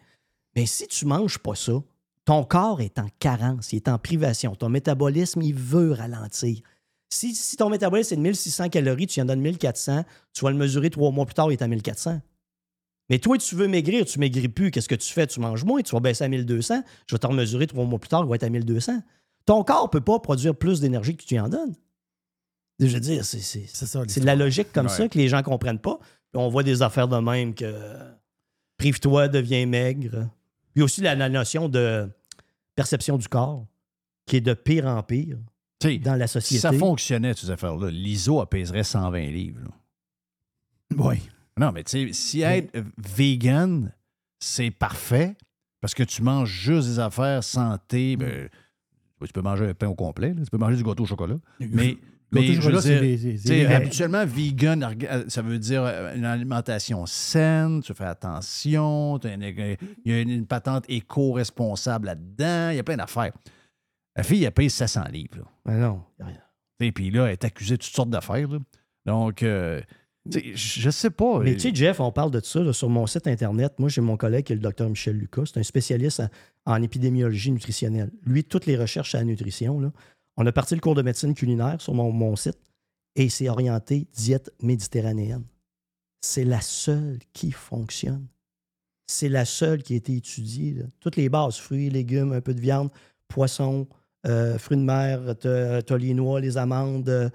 Mais 0.57 0.67
si 0.67 0.87
tu 0.87 1.07
manges 1.07 1.39
pas 1.39 1.55
ça, 1.55 1.73
ton 2.25 2.45
corps 2.45 2.81
est 2.81 2.99
en 2.99 3.09
carence, 3.19 3.73
il 3.73 3.77
est 3.77 3.89
en 3.89 3.99
privation. 3.99 4.55
Ton 4.55 4.69
métabolisme, 4.69 5.43
il 5.43 5.55
veut 5.55 5.93
ralentir. 5.93 6.61
Si, 7.11 7.57
ton 7.59 7.69
métabolisme 7.69 8.15
est 8.15 8.17
de 8.17 8.23
1600 8.23 8.69
calories, 8.71 9.07
tu 9.07 9.21
en 9.21 9.27
donnes 9.27 9.41
1400, 9.41 10.05
tu 10.33 10.45
vas 10.45 10.51
le 10.51 10.57
mesurer 10.57 10.89
trois 10.89 11.11
mois 11.11 11.27
plus 11.27 11.35
tard, 11.35 11.51
il 11.51 11.55
est 11.55 11.63
à 11.63 11.69
1400. 11.69 12.21
Mais 13.11 13.19
toi, 13.19 13.37
tu 13.37 13.55
veux 13.55 13.69
maigrir, 13.69 14.07
tu 14.07 14.19
maigris 14.19 14.49
plus. 14.49 14.71
Qu'est-ce 14.71 14.89
que 14.89 14.95
tu 14.95 15.13
fais? 15.13 15.27
Tu 15.27 15.41
manges 15.41 15.65
moins, 15.65 15.83
tu 15.83 15.95
vas 15.95 16.01
baisser 16.01 16.25
à 16.25 16.29
1200. 16.29 16.83
Je 17.07 17.15
vais 17.15 17.19
te 17.19 17.27
remesurer 17.27 17.67
trois 17.67 17.85
mois 17.85 17.99
plus 17.99 18.09
tard, 18.09 18.23
il 18.25 18.29
va 18.29 18.37
être 18.37 18.45
à 18.45 18.49
1200. 18.49 19.03
Ton 19.45 19.65
corps 19.65 19.85
ne 19.85 19.89
peut 19.89 20.01
pas 20.01 20.21
produire 20.21 20.55
plus 20.55 20.81
d'énergie 20.81 21.17
que 21.17 21.25
tu 21.25 21.39
en 21.39 21.49
donnes. 21.49 21.75
Je 22.81 22.86
veux 22.86 23.01
dire, 23.01 23.24
c'est, 23.24 23.40
c'est, 23.40 23.66
C'est 23.73 23.86
ça. 23.86 24.03
c'est 24.09 24.20
de 24.20 24.27
la 24.27 24.35
logique 24.35 24.73
comme 24.73 24.86
Ouais. 24.86 24.93
ça 24.93 25.09
que 25.09 25.16
les 25.19 25.28
gens 25.28 25.39
ne 25.39 25.43
comprennent 25.43 25.78
pas. 25.78 25.99
Puis 26.32 26.40
on 26.40 26.49
voit 26.49 26.62
des 26.62 26.82
affaires 26.82 27.09
de 27.09 27.19
même 27.19 27.55
que 27.55 27.74
prive-toi, 28.77 29.28
deviens 29.28 29.66
maigre. 29.66 30.28
Puis 30.74 30.82
aussi 30.82 31.01
la, 31.03 31.15
la 31.15 31.28
notion 31.28 31.69
de 31.69 32.09
perception 32.74 33.19
du 33.19 33.28
corps 33.28 33.66
qui 34.27 34.36
est 34.36 34.40
de 34.40 34.55
pire 34.55 34.86
en 34.86 35.03
pire 35.03 35.36
dans 36.01 36.15
la 36.15 36.27
si 36.27 36.32
société. 36.35 36.61
ça 36.61 36.73
fonctionnait, 36.73 37.35
ces 37.35 37.51
affaires-là, 37.51 37.90
l'ISO 37.90 38.40
apaiserait 38.40 38.85
120 38.85 39.19
livres. 39.31 39.61
Oui. 40.97 41.16
Non, 41.59 41.73
mais 41.73 41.85
tu 41.85 42.09
sais, 42.09 42.12
si 42.12 42.40
être 42.43 42.74
euh, 42.77 42.82
vegan, 42.97 43.93
c'est 44.39 44.70
parfait 44.70 45.36
parce 45.81 45.94
que 45.94 46.03
tu 46.03 46.23
manges 46.23 46.51
juste 46.51 46.89
des 46.89 46.99
affaires 46.99 47.43
santé, 47.44 48.16
ben, 48.16 48.49
tu 49.24 49.32
peux 49.32 49.43
manger 49.43 49.66
un 49.69 49.74
pain 49.74 49.89
au 49.89 49.94
complet, 49.94 50.32
là, 50.32 50.43
tu 50.44 50.51
peux 50.51 50.57
manger 50.59 50.77
du 50.77 50.82
gâteau 50.85 51.03
au 51.03 51.07
chocolat. 51.07 51.36
Mais, 51.61 51.99
mais 52.33 52.47
je 52.55 52.71
dire, 52.81 53.01
des- 53.01 53.35
des- 53.35 53.67
habituellement, 53.67 54.25
vegan, 54.27 54.81
orga- 54.83 55.29
ça 55.29 55.43
veut 55.43 55.59
dire 55.59 55.83
euh, 55.85 56.15
une 56.15 56.25
alimentation 56.25 57.05
saine, 57.07 57.83
tu 57.83 57.93
fais 57.95 58.05
attention, 58.05 59.19
une- 59.19 59.43
il 60.05 60.11
y 60.11 60.13
a 60.15 60.21
une, 60.21 60.31
une 60.31 60.47
patente 60.47 60.85
éco-responsable 60.89 62.07
là-dedans, 62.07 62.71
il 62.71 62.77
y 62.77 62.81
a 62.81 62.83
plein 62.85 62.97
d'affaires. 62.97 63.33
La 64.17 64.23
fille, 64.23 64.45
elle 64.45 64.53
paye 64.53 64.71
700 64.71 65.05
livres. 65.13 65.39
là. 65.39 65.45
Ben 65.65 65.79
non, 65.81 66.03
rien. 66.21 66.39
Et 66.81 66.93
puis 66.93 67.11
là, 67.11 67.27
elle 67.27 67.33
est 67.33 67.45
accusée 67.45 67.77
de 67.77 67.83
toutes 67.83 67.95
sortes 67.95 68.11
d'affaires. 68.11 68.49
là. 68.49 68.59
Donc, 69.07 69.43
euh, 69.43 69.81
Je 70.55 70.91
sais 70.91 71.11
pas. 71.11 71.41
Mais 71.41 71.55
tu 71.55 71.61
sais, 71.61 71.75
Jeff, 71.75 71.99
on 72.01 72.13
parle 72.13 72.31
de 72.31 72.41
ça 72.41 72.61
là, 72.61 72.73
sur 72.73 72.89
mon 72.89 73.07
site 73.09 73.27
Internet. 73.27 73.75
Moi, 73.79 73.89
j'ai 73.89 74.01
mon 74.01 74.17
collègue 74.17 74.45
qui 74.45 74.53
est 74.53 74.57
le 74.57 74.63
docteur 74.63 74.89
Michel 74.89 75.17
Lucas. 75.17 75.43
C'est 75.47 75.59
un 75.59 75.63
spécialiste 75.65 76.21
en, 76.21 76.75
en 76.75 76.83
épidémiologie 76.83 77.51
nutritionnelle. 77.51 78.11
Lui, 78.25 78.45
toutes 78.45 78.67
les 78.67 78.77
recherches 78.77 79.15
à 79.15 79.19
la 79.19 79.25
nutrition, 79.25 79.81
là, 79.81 79.91
on 80.37 80.47
a 80.47 80.53
parti 80.53 80.75
le 80.75 80.81
cours 80.81 80.95
de 80.95 81.03
médecine 81.03 81.35
culinaire 81.35 81.81
sur 81.81 81.95
mon, 81.95 82.37
site 82.37 82.59
et 83.17 83.29
c'est 83.29 83.49
orienté 83.49 84.07
diète 84.15 84.53
méditerranéenne. 84.63 85.45
C'est 86.21 86.45
la 86.45 86.61
seule 86.61 87.19
qui 87.33 87.53
fonctionne. 87.53 88.27
C'est 89.07 89.29
la 89.29 89.45
seule 89.45 89.83
qui 89.83 89.95
a 89.95 89.97
été 89.97 90.17
étudiée. 90.17 90.77
Toutes 91.01 91.17
les 91.17 91.29
bases, 91.29 91.57
fruits, 91.57 91.91
légumes, 91.91 92.33
un 92.33 92.41
peu 92.41 92.55
de 92.55 92.61
viande, 92.61 92.91
poisson, 93.29 93.87
euh, 94.27 94.57
fruits 94.57 94.79
de 94.79 94.83
mer, 94.83 95.35
t'as 95.39 95.97
les 95.99 96.15
noix, 96.15 96.41
les 96.41 96.57
amandes. 96.57 97.09
euh, 97.09 97.29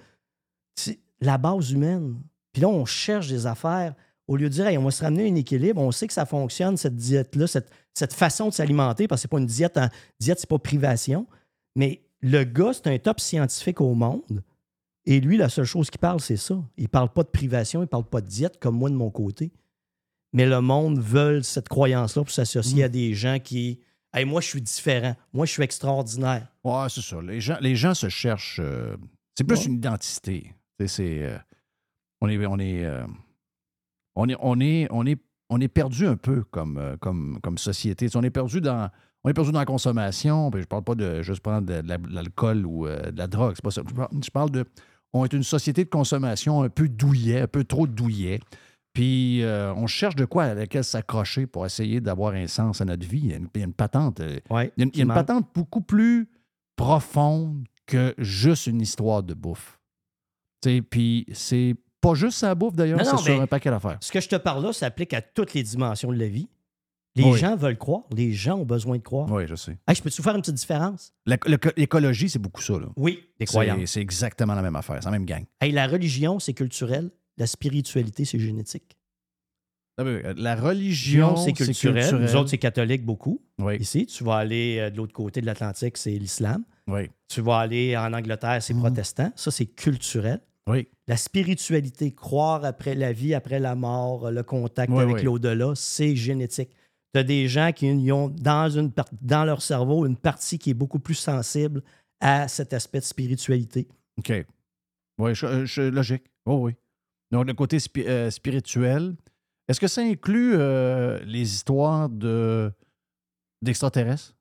la 1.20 1.38
base 1.38 1.72
humaine. 1.72 2.16
Puis 2.54 2.62
là, 2.62 2.70
on 2.70 2.86
cherche 2.86 3.28
des 3.28 3.46
affaires. 3.46 3.94
Au 4.28 4.36
lieu 4.36 4.50
de 4.50 4.54
dire, 4.54 4.68
Hey, 4.68 4.78
on 4.78 4.84
va 4.84 4.92
se 4.92 5.04
ramener 5.04 5.28
à 5.28 5.32
un 5.32 5.36
équilibre, 5.36 5.82
on 5.82 5.92
sait 5.92 6.08
que 6.08 6.14
ça 6.14 6.26
fonctionne, 6.26 6.78
cette 6.78 6.96
diète-là, 6.96 7.48
cette, 7.48 8.14
façon 8.14 8.50
de 8.50 8.54
s'alimenter, 8.54 9.08
parce 9.08 9.20
que 9.20 9.22
c'est 9.24 9.28
pas 9.28 9.40
une 9.40 9.46
diète, 9.46 9.78
en, 9.78 9.90
diète, 10.20 10.40
c'est 10.40 10.50
pas 10.50 10.60
privation. 10.60 11.26
Mais 11.76 12.02
le 12.22 12.44
gars, 12.44 12.74
c'est 12.74 12.88
un 12.88 12.98
top 12.98 13.20
scientifique 13.20 13.82
au 13.82 13.94
monde. 13.94 14.44
Et 15.06 15.20
lui, 15.22 15.38
la 15.38 15.48
seule 15.50 15.66
chose 15.66 15.90
qu'il 15.90 16.00
parle, 16.00 16.20
c'est 16.20 16.36
ça. 16.38 16.62
Il 16.78 16.90
parle 16.90 17.10
pas 17.14 17.24
de 17.24 17.30
privation, 17.30 17.82
il 17.82 17.88
parle 17.88 18.04
pas 18.04 18.20
de 18.22 18.28
diète, 18.28 18.60
comme 18.60 18.76
moi 18.78 18.90
de 18.90 18.96
mon 18.96 19.10
côté. 19.10 19.52
Mais 20.34 20.46
le 20.46 20.60
monde 20.60 21.00
veut 21.00 21.42
cette 21.42 21.70
croyance-là 21.70 22.24
pour 22.24 22.32
s'associer 22.32 22.84
à 22.84 22.90
des 22.90 23.14
gens 23.14 23.40
qui. 23.42 23.80
Hey, 24.14 24.26
moi, 24.26 24.42
je 24.42 24.48
suis 24.48 24.62
différent. 24.62 25.16
Moi, 25.32 25.46
je 25.46 25.52
suis 25.52 25.64
extraordinaire. 25.64 26.48
Ouais, 26.64 26.88
c'est 26.90 27.02
ça. 27.02 27.22
Les 27.22 27.40
gens, 27.40 27.58
les 27.62 27.76
gens 27.76 27.94
se 27.94 28.10
cherchent. 28.10 28.60
euh, 28.62 28.98
c'est 29.38 29.44
plus 29.46 29.60
Ouais. 29.60 29.66
une 29.66 29.74
identité. 29.76 30.54
C'est. 30.86 31.24
euh, 31.24 31.38
on 32.20 32.28
est. 32.28 32.46
On 32.46 32.60
est. 32.60 32.84
euh, 32.84 33.06
on 34.16 34.28
est. 34.28 34.36
On 34.40 34.60
est. 34.60 34.88
On 34.92 35.06
est. 35.06 35.18
On 35.50 35.62
est 35.62 35.68
perdu 35.70 36.06
un 36.06 36.18
peu 36.18 36.44
comme, 36.44 36.98
comme, 37.00 37.40
comme 37.42 37.58
société. 37.58 38.08
On 38.16 38.24
est 38.24 38.30
perdu 38.30 38.60
dans. 38.60 38.90
On 39.28 39.30
est 39.30 39.34
perdu 39.34 39.52
dans 39.52 39.60
la 39.60 39.66
consommation. 39.66 40.50
Puis 40.52 40.62
je 40.62 40.68
parle 40.68 40.84
pas 40.84 40.96
de 40.96 41.22
juste 41.22 41.42
prendre 41.42 41.68
de, 41.68 41.82
la- 41.86 41.98
de 41.98 42.14
l'alcool 42.14 42.66
ou 42.66 42.88
euh, 42.88 43.12
de 43.12 43.18
la 43.18 43.28
drogue. 43.28 43.54
C'est 43.56 43.62
pas 43.64 43.72
ça. 43.72 43.82
Je 44.24 44.30
parle- 44.32 44.52
de. 44.52 44.64
On 45.12 45.26
est 45.26 45.34
une 45.34 45.44
société 45.44 45.84
de 45.84 45.90
consommation 45.90 46.62
un 46.64 46.70
peu 46.70 46.88
douillet, 46.88 47.42
un 47.42 47.48
peu 47.48 47.66
trop 47.66 47.88
douillet. 47.88 48.40
Puis 48.94 49.44
euh, 49.44 49.74
on 49.76 49.86
cherche 49.86 50.16
de 50.16 50.24
quoi 50.26 50.46
à 50.46 50.54
laquelle 50.54 50.84
s'accrocher 50.86 51.46
pour 51.46 51.66
essayer 51.66 52.00
d'avoir 52.00 52.34
un 52.36 52.48
sens 52.48 52.80
à 52.80 52.86
notre 52.86 53.06
vie. 53.06 53.20
Il 53.24 53.30
y 53.32 53.34
a 53.34 53.38
une, 53.38 53.48
il 53.54 53.60
y 53.60 53.64
a 53.64 53.68
une 53.68 53.74
patente. 53.74 54.22
euh, 54.22 54.40
Ouais, 54.50 54.72
il 54.78 54.82
y 54.82 54.84
a 54.84 54.86
une, 54.86 54.92
il 54.94 54.98
y 55.00 55.02
a 55.02 55.04
une 55.04 55.10
qui 55.10 55.16
patente 55.16 55.48
beaucoup 55.54 55.82
plus 55.82 56.30
profonde 56.76 57.66
que 57.86 58.14
juste 58.18 58.68
une 58.68 58.82
histoire 58.82 59.24
de 59.24 59.34
bouffe. 59.34 59.80
Tu 60.62 60.70
sais, 60.78 60.82
Puis 60.82 61.26
c'est 61.34 61.76
pas 62.02 62.14
juste 62.14 62.38
sa 62.38 62.56
bouffe 62.56 62.76
d'ailleurs, 62.76 63.00
c'est 63.06 63.18
sur 63.34 63.42
un 63.42 63.48
paquet 63.48 63.70
d'affaires. 63.70 63.98
Ce 64.02 64.12
que 64.12 64.22
je 64.22 64.30
te 64.30 64.36
parle 64.36 64.64
là 64.64 64.72
s'applique 64.74 65.14
à 65.14 65.22
toutes 65.22 65.54
les 65.54 65.64
dimensions 65.64 66.12
de 66.12 66.18
la 66.18 66.28
vie. 66.28 66.48
Les 67.18 67.32
Oui. 67.32 67.38
gens 67.40 67.56
veulent 67.56 67.78
croire. 67.78 68.04
Les 68.16 68.32
gens 68.34 68.58
ont 68.60 68.66
besoin 68.66 68.98
de 68.98 69.02
croire. 69.02 69.32
Oui, 69.32 69.44
je 69.48 69.56
sais. 69.56 69.78
Hey, 69.88 69.96
je 69.96 70.02
peux-tu 70.02 70.22
faire 70.22 70.36
une 70.36 70.42
petite 70.42 70.56
différence? 70.56 71.14
L'écologie, 71.76 72.30
c'est 72.30 72.40
beaucoup 72.40 72.62
ça. 72.62 72.74
Là. 72.74 72.88
Oui, 72.96 73.20
des 73.40 73.46
C'est- 73.46 73.54
croyances. 73.54 73.92
C'est 73.92 74.02
exactement 74.02 74.54
la 74.56 74.62
même 74.62 74.76
affaire, 74.76 74.98
c'est 75.00 75.06
la 75.06 75.12
même 75.12 75.26
gang. 75.26 75.44
Hey, 75.62 75.72
la 75.72 75.88
religion, 75.88 76.40
c'est 76.40 76.54
culturel. 76.54 77.10
La 77.38 77.48
spiritualité, 77.48 78.26
c'est 78.26 78.40
génétique. 78.40 78.98
Ah, 80.00 80.04
euh, 80.04 80.34
La 80.38 80.56
religion, 80.56 81.36
c'est 81.38 81.54
culturel. 81.54 82.16
Nous 82.20 82.36
autres, 82.36 82.50
c'est 82.50 82.58
catholique 82.60 83.04
beaucoup. 83.04 83.42
Ici, 83.80 84.06
tu 84.06 84.24
vas 84.24 84.36
aller 84.38 84.78
euh, 84.80 84.90
de 84.92 84.98
l'autre 84.98 85.14
côté 85.14 85.42
de 85.42 85.46
l'Atlantique, 85.46 85.98
c'est 85.98 86.12
l'islam. 86.12 86.64
Oui. 86.88 87.10
Tu 87.28 87.42
vas 87.42 87.58
aller 87.60 87.98
en 87.98 88.14
Angleterre, 88.14 88.62
c'est 88.62 88.74
protestant. 88.76 89.32
Ça, 89.36 89.50
c'est 89.52 89.66
culturel. 89.66 90.40
Oui. 90.68 90.88
La 91.08 91.18
spiritualité, 91.18 92.12
croire 92.14 92.64
après 92.66 92.94
la 92.94 93.12
vie, 93.14 93.34
après 93.34 93.60
la 93.60 93.74
mort, 93.76 94.30
le 94.32 94.44
contact 94.44 94.92
Oui, 94.92 95.02
avec 95.02 95.16
oui. 95.18 95.24
l'au-delà, 95.24 95.72
c'est 95.76 96.16
génétique. 96.16 96.70
Tu 97.18 97.22
as 97.22 97.24
des 97.24 97.48
gens 97.48 97.72
qui 97.72 98.12
ont 98.12 98.30
dans, 98.30 98.70
une 98.70 98.92
dans 99.24 99.44
leur 99.44 99.64
cerveau 99.64 100.06
une 100.06 100.16
partie 100.16 100.60
qui 100.60 100.70
est 100.70 100.76
beaucoup 100.76 101.00
plus 101.00 101.16
sensible 101.16 101.82
à 102.20 102.48
cet 102.48 102.74
aspect 102.74 103.00
de 103.00 103.06
spiritualité. 103.06 103.88
OK. 104.20 104.46
Oui, 105.18 105.34
je- 105.34 105.66
je- 105.66 105.82
logique. 105.82 106.26
Oh 106.46 106.60
oui. 106.62 106.76
Donc, 107.32 107.48
le 107.48 107.56
côté 107.56 107.80
spi- 107.80 108.06
euh, 108.08 108.30
spirituel, 108.30 109.16
est-ce 109.68 109.80
que 109.80 109.88
ça 109.88 110.02
inclut 110.02 110.54
euh, 110.54 111.20
les 111.26 111.42
histoires 111.56 112.08
de 112.08 112.72
d'extraterrestres? 113.64 114.36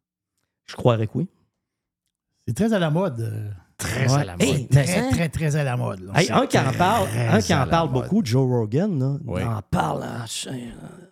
Je 0.66 0.74
croirais 0.76 1.06
que 1.06 1.12
oui. 1.16 1.28
C'est 2.46 2.54
très 2.54 2.74
à 2.74 2.78
la 2.78 2.90
mode. 2.90 3.54
Très 3.78 4.10
Ouais. 4.10 4.20
à 4.20 4.24
la 4.24 4.32
mode. 4.36 4.42
Hey, 4.42 4.66
Très, 4.68 4.98
hein? 4.98 5.08
très, 5.10 5.28
très 5.28 5.56
à 5.56 5.62
la 5.64 5.76
mode. 5.76 6.00
là. 6.00 6.12
Hey, 6.20 6.30
un 6.30 6.46
qui 6.46 6.58
en 6.58 6.72
parle, 6.72 7.08
un 7.14 7.40
qui 7.42 7.52
en 7.54 7.66
parle 7.66 7.90
mode. 7.90 8.04
beaucoup, 8.04 8.22
Joe 8.24 8.48
Rogan, 8.48 8.98
là, 8.98 9.18
Oui. 9.26 9.42
en 9.42 9.60
parle 9.62 10.02
en, 10.04 10.24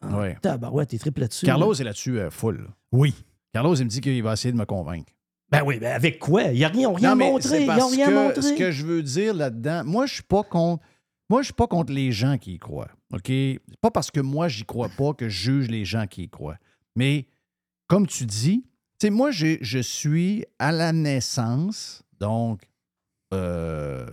en 0.08 0.20
Oui. 0.22 0.28
tabarouette, 0.40 0.92
il 0.94 0.98
triple 0.98 1.20
là-dessus. 1.20 1.44
Carlos 1.44 1.72
là. 1.72 1.78
est 1.80 1.84
là-dessus 1.84 2.18
euh, 2.18 2.30
full. 2.30 2.66
Oui. 2.92 3.14
Carlos, 3.52 3.74
il 3.74 3.84
me 3.84 3.90
dit 3.90 4.00
qu'il 4.00 4.22
va 4.22 4.32
essayer 4.32 4.50
de 4.52 4.56
me 4.56 4.64
convaincre. 4.64 5.12
Ben 5.50 5.62
oui, 5.64 5.78
ben 5.78 5.92
avec 5.92 6.18
quoi? 6.18 6.44
Ils 6.44 6.62
n'ont 6.82 6.94
rien 6.94 7.10
Non, 7.10 7.16
mais 7.16 7.30
montré. 7.30 7.60
Ils 7.62 7.66
n'ont 7.66 7.76
parce 7.76 7.92
rien 7.92 8.06
que 8.08 8.14
montré. 8.14 8.42
Ce 8.42 8.52
que 8.54 8.70
je 8.72 8.86
veux 8.86 9.02
dire 9.02 9.34
là-dedans, 9.34 9.82
moi, 9.84 10.06
je 10.06 10.14
suis 10.14 10.22
pas 10.22 10.42
contre. 10.42 10.82
Moi, 11.30 11.42
je 11.42 11.46
suis 11.46 11.54
pas 11.54 11.66
contre 11.66 11.92
les 11.92 12.12
gens 12.12 12.38
qui 12.38 12.54
y 12.54 12.58
croient. 12.58 12.90
OK? 13.12 13.26
C'est 13.26 13.60
pas 13.80 13.90
parce 13.90 14.10
que 14.10 14.20
moi, 14.20 14.48
j'y 14.48 14.64
crois 14.64 14.88
pas 14.88 15.12
que 15.12 15.28
je 15.28 15.52
juge 15.52 15.68
les 15.70 15.84
gens 15.84 16.06
qui 16.06 16.24
y 16.24 16.28
croient. 16.28 16.56
Mais 16.96 17.26
comme 17.88 18.06
tu 18.06 18.24
dis, 18.26 18.64
tu 18.98 19.06
sais, 19.06 19.10
moi, 19.10 19.30
je 19.30 19.78
suis 19.82 20.44
à 20.58 20.72
la 20.72 20.92
naissance, 20.92 22.02
donc 22.20 22.62
euh, 23.32 24.06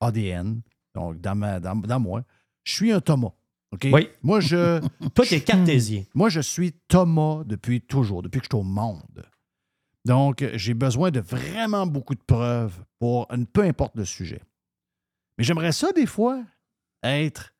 ADN, 0.00 0.60
donc 0.94 1.20
dans, 1.20 1.34
ma, 1.34 1.60
dans, 1.60 1.76
dans 1.76 2.00
moi, 2.00 2.24
je 2.64 2.72
suis 2.72 2.92
un 2.92 3.00
Thomas. 3.00 3.32
OK? 3.72 3.88
Oui. 3.92 4.08
Moi, 4.22 4.40
je. 4.40 4.80
Toi, 5.14 5.26
t'es 5.26 5.40
cartésien. 5.40 6.04
Moi, 6.14 6.28
je 6.28 6.40
suis 6.40 6.72
Thomas 6.88 7.42
depuis 7.44 7.80
toujours, 7.80 8.22
depuis 8.22 8.40
que 8.40 8.46
je 8.46 8.56
suis 8.56 8.60
au 8.60 8.64
monde. 8.64 9.24
Donc, 10.04 10.44
j'ai 10.54 10.74
besoin 10.74 11.10
de 11.10 11.20
vraiment 11.20 11.86
beaucoup 11.86 12.14
de 12.14 12.22
preuves 12.24 12.84
pour 12.98 13.26
peu 13.52 13.62
importe 13.62 13.96
le 13.96 14.04
sujet. 14.04 14.42
Mais 15.38 15.44
j'aimerais 15.44 15.72
ça, 15.72 15.92
des 15.92 16.06
fois, 16.06 16.44
être 17.02 17.54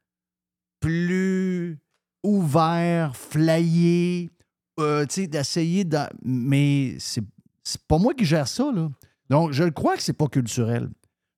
plus 0.81 1.79
ouvert, 2.23 3.17
flyé, 3.17 4.31
euh, 4.79 5.07
tu 5.07 5.23
sais, 5.23 5.27
d'essayer 5.27 5.85
de. 5.85 5.99
Mais 6.23 6.97
c'est 6.99 7.25
c'est 7.65 7.83
pas 7.83 7.99
moi 7.99 8.15
qui 8.15 8.25
gère 8.25 8.47
ça, 8.47 8.71
là. 8.71 8.91
Donc, 9.35 9.51
je 9.51 9.65
le 9.65 9.73
crois 9.73 9.97
que 9.97 10.03
c'est 10.03 10.13
pas 10.13 10.29
culturel. 10.29 10.89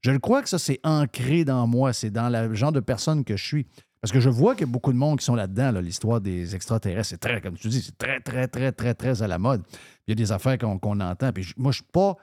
Je 0.03 0.11
le 0.11 0.19
crois 0.19 0.43
que 0.43 0.51
ça, 0.51 0.59
c'est 0.59 0.79
ancré 0.85 1.47
dans 1.47 1.67
moi. 1.67 1.95
C'est 1.95 2.11
dans 2.11 2.29
le 2.29 2.55
genre 2.55 2.71
de 2.71 2.81
personne 2.81 3.25
que 3.25 3.39
je 3.39 3.43
suis. 3.43 3.67
Parce 4.03 4.13
que 4.13 4.21
je 4.21 4.29
vois 4.29 4.55
qu'il 4.55 4.67
y 4.67 4.69
a 4.69 4.71
beaucoup 4.71 4.93
de 4.93 4.99
monde 4.99 5.19
qui 5.19 5.25
sont 5.25 5.35
là-dedans, 5.35 5.73
là, 5.73 5.81
l'histoire 5.81 6.21
des 6.21 6.55
extraterrestres. 6.55 7.09
C'est 7.09 7.21
très, 7.21 7.41
comme 7.41 7.57
tu 7.57 7.69
dis, 7.69 7.81
c'est 7.81 7.97
très, 7.97 8.21
très, 8.21 8.49
très, 8.49 8.71
très, 8.71 8.93
très 8.93 9.23
à 9.23 9.27
la 9.27 9.39
mode. 9.39 9.63
Il 10.07 10.11
y 10.11 10.13
a 10.13 10.15
des 10.15 10.31
affaires 10.31 10.59
qu'on 10.59 10.79
qu'on 10.79 11.01
entend. 11.01 11.33
Puis 11.33 11.55
moi, 11.57 11.73
je 11.73 11.77
suis 11.77 11.91
pas. 11.91 12.17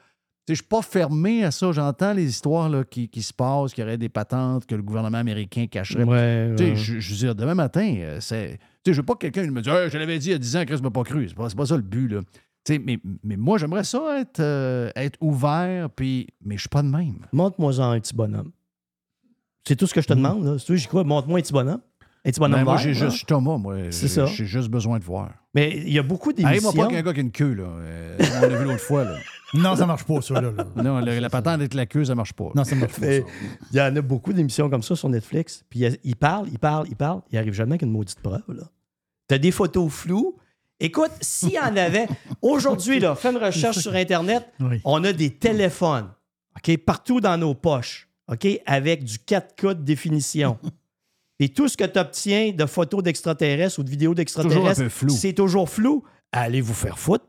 Je 0.47 0.53
suis 0.53 0.63
pas 0.63 0.83
fermé 0.83 1.43
à 1.43 1.49
ça. 1.49 1.71
J'entends 1.71 2.13
les 2.13 2.29
histoires 2.29 2.69
là, 2.69 2.83
qui, 2.83 3.09
qui 3.09 3.23
se 3.23 3.33
passent, 3.33 3.73
qu'il 3.73 3.81
y 3.83 3.87
aurait 3.87 3.97
des 3.97 4.09
patentes 4.09 4.67
que 4.67 4.75
le 4.75 4.83
gouvernement 4.83 5.17
américain 5.17 5.65
cacherait. 5.65 6.03
Ouais, 6.03 6.53
ouais. 6.55 6.75
je, 6.75 6.99
je 6.99 7.09
veux 7.09 7.17
dire, 7.17 7.33
demain 7.33 7.55
matin, 7.55 7.95
euh, 7.97 8.17
c'est. 8.19 8.59
Tu 8.83 8.91
sais, 8.91 8.93
je 8.93 8.99
veux 8.99 9.05
pas 9.05 9.15
que 9.15 9.25
quelqu'un 9.25 9.49
me 9.49 9.61
dise 9.63 9.73
Hey, 9.73 9.89
Je 9.89 9.97
l'avais 9.97 10.19
dit 10.19 10.27
il 10.27 10.31
y 10.33 10.35
a 10.35 10.37
10 10.37 10.57
ans, 10.57 10.65
Chris 10.65 10.81
m'a 10.83 10.91
pas 10.91 11.03
cru. 11.03 11.27
C'est 11.27 11.35
pas, 11.35 11.49
c'est 11.49 11.57
pas 11.57 11.65
ça 11.65 11.77
le 11.77 11.81
but, 11.81 12.09
là. 12.09 12.19
Tu 12.65 12.73
sais, 12.75 12.79
mais, 12.79 12.97
mais 13.23 13.35
moi, 13.35 13.57
j'aimerais 13.57 13.83
ça 13.83 14.19
être, 14.19 14.39
euh, 14.39 14.89
être 14.95 15.17
ouvert, 15.21 15.89
puis. 15.89 16.27
Mais 16.45 16.55
je 16.55 16.61
suis 16.61 16.69
pas 16.69 16.81
de 16.81 16.87
même. 16.87 17.17
Montre-moi 17.33 17.77
un 17.81 17.99
petit 17.99 18.15
bonhomme. 18.15 18.51
C'est 19.67 19.75
tout 19.75 19.87
ce 19.87 19.93
que 19.93 20.01
je 20.01 20.07
te 20.07 20.13
demande. 20.13 20.43
Là. 20.45 20.59
Si 20.59 20.65
tu 20.65 20.87
crois. 20.87 21.03
Montre-moi 21.03 21.39
un 21.39 21.41
petit 21.41 21.53
bonhomme. 21.53 21.81
Un 22.25 22.29
petit 22.31 22.39
bonhomme 22.39 22.59
Ben, 22.59 22.63
moi, 22.63 22.77
j'ai 22.77 22.93
juste 22.93 23.11
je 23.11 23.17
suis 23.17 23.25
Thomas, 23.25 23.57
moi. 23.57 23.75
C'est 23.91 24.07
ça. 24.07 24.25
J'ai 24.27 24.45
juste 24.45 24.69
besoin 24.69 24.97
de 24.97 25.03
voir. 25.03 25.31
Mais 25.53 25.77
il 25.77 25.91
y 25.91 25.99
a 25.99 26.03
beaucoup 26.03 26.31
d'émissions. 26.31 26.69
Arrive-moi 26.69 26.85
pas 26.87 26.93
qu'un 26.93 27.01
gars 27.01 27.13
qui 27.13 27.19
a 27.19 27.23
une 27.23 27.31
queue, 27.31 27.53
là. 27.53 27.63
Euh, 27.63 28.17
on 28.37 28.41
l'a 28.41 28.57
vu 28.57 28.63
l'autre 28.65 28.79
fois, 28.79 29.03
là. 29.03 29.17
Non, 29.55 29.75
ça 29.75 29.85
marche 29.85 30.03
pas, 30.05 30.19
ça. 30.19 30.41
Là, 30.41 30.49
là. 30.51 30.65
Non, 30.81 30.99
le- 30.99 31.19
la 31.19 31.29
patente 31.29 31.53
avec 31.59 31.75
la 31.75 31.85
queue, 31.85 32.03
ça 32.05 32.15
marche 32.15 32.33
pas. 32.33 32.49
Non, 32.55 32.63
ça 32.63 32.75
marche 32.75 32.99
pas. 32.99 33.05
Il 33.17 33.23
y 33.77 33.79
en 33.79 33.95
a 33.95 34.01
beaucoup 34.01 34.33
d'émissions 34.33 34.67
comme 34.67 34.81
ça 34.81 34.95
sur 34.95 35.07
Netflix. 35.09 35.63
Puis 35.69 35.81
il- 35.81 35.99
il 36.03 36.15
parle, 36.15 36.47
il 36.49 36.57
parle, 36.57 36.87
il 36.89 36.95
parle. 36.95 37.21
Il 37.31 37.37
arrive 37.37 37.53
jamais 37.53 37.73
avec 37.73 37.83
une 37.83 37.91
maudite 37.91 38.19
preuve. 38.19 38.41
Là. 38.47 38.63
T'as 39.27 39.37
des 39.37 39.51
photos 39.51 39.91
floues. 39.93 40.35
Écoute, 40.83 41.11
s'il 41.21 41.51
y 41.53 41.59
en 41.59 41.75
avait, 41.77 42.07
aujourd'hui, 42.41 42.99
là, 42.99 43.15
fais 43.15 43.31
une 43.31 43.37
recherche 43.37 43.79
sur 43.79 43.95
Internet, 43.95 44.45
Oui. 44.59 44.81
on 44.83 45.03
a 45.05 45.13
des 45.13 45.29
téléphones, 45.31 46.09
OK, 46.57 46.77
partout 46.77 47.19
dans 47.21 47.37
nos 47.37 47.55
poches, 47.55 48.07
OK, 48.27 48.45
avec 48.65 49.03
du 49.03 49.17
4K 49.17 49.69
de 49.75 49.81
définition. 49.83 50.57
Et 51.39 51.49
tout 51.49 51.67
ce 51.67 51.75
que 51.77 51.83
tu 51.85 51.97
obtiens 51.99 52.51
de 52.51 52.65
photos 52.65 53.01
d'extraterrestres 53.01 53.79
ou 53.79 53.83
de 53.83 53.89
vidéos 53.89 54.13
d'extraterrestres, 54.13 54.83
c'est 55.09 55.33
toujours 55.33 55.69
flou. 55.69 56.03
Allez 56.31 56.61
vous 56.61 56.73
faire 56.75 56.99
foutre. 56.99 57.25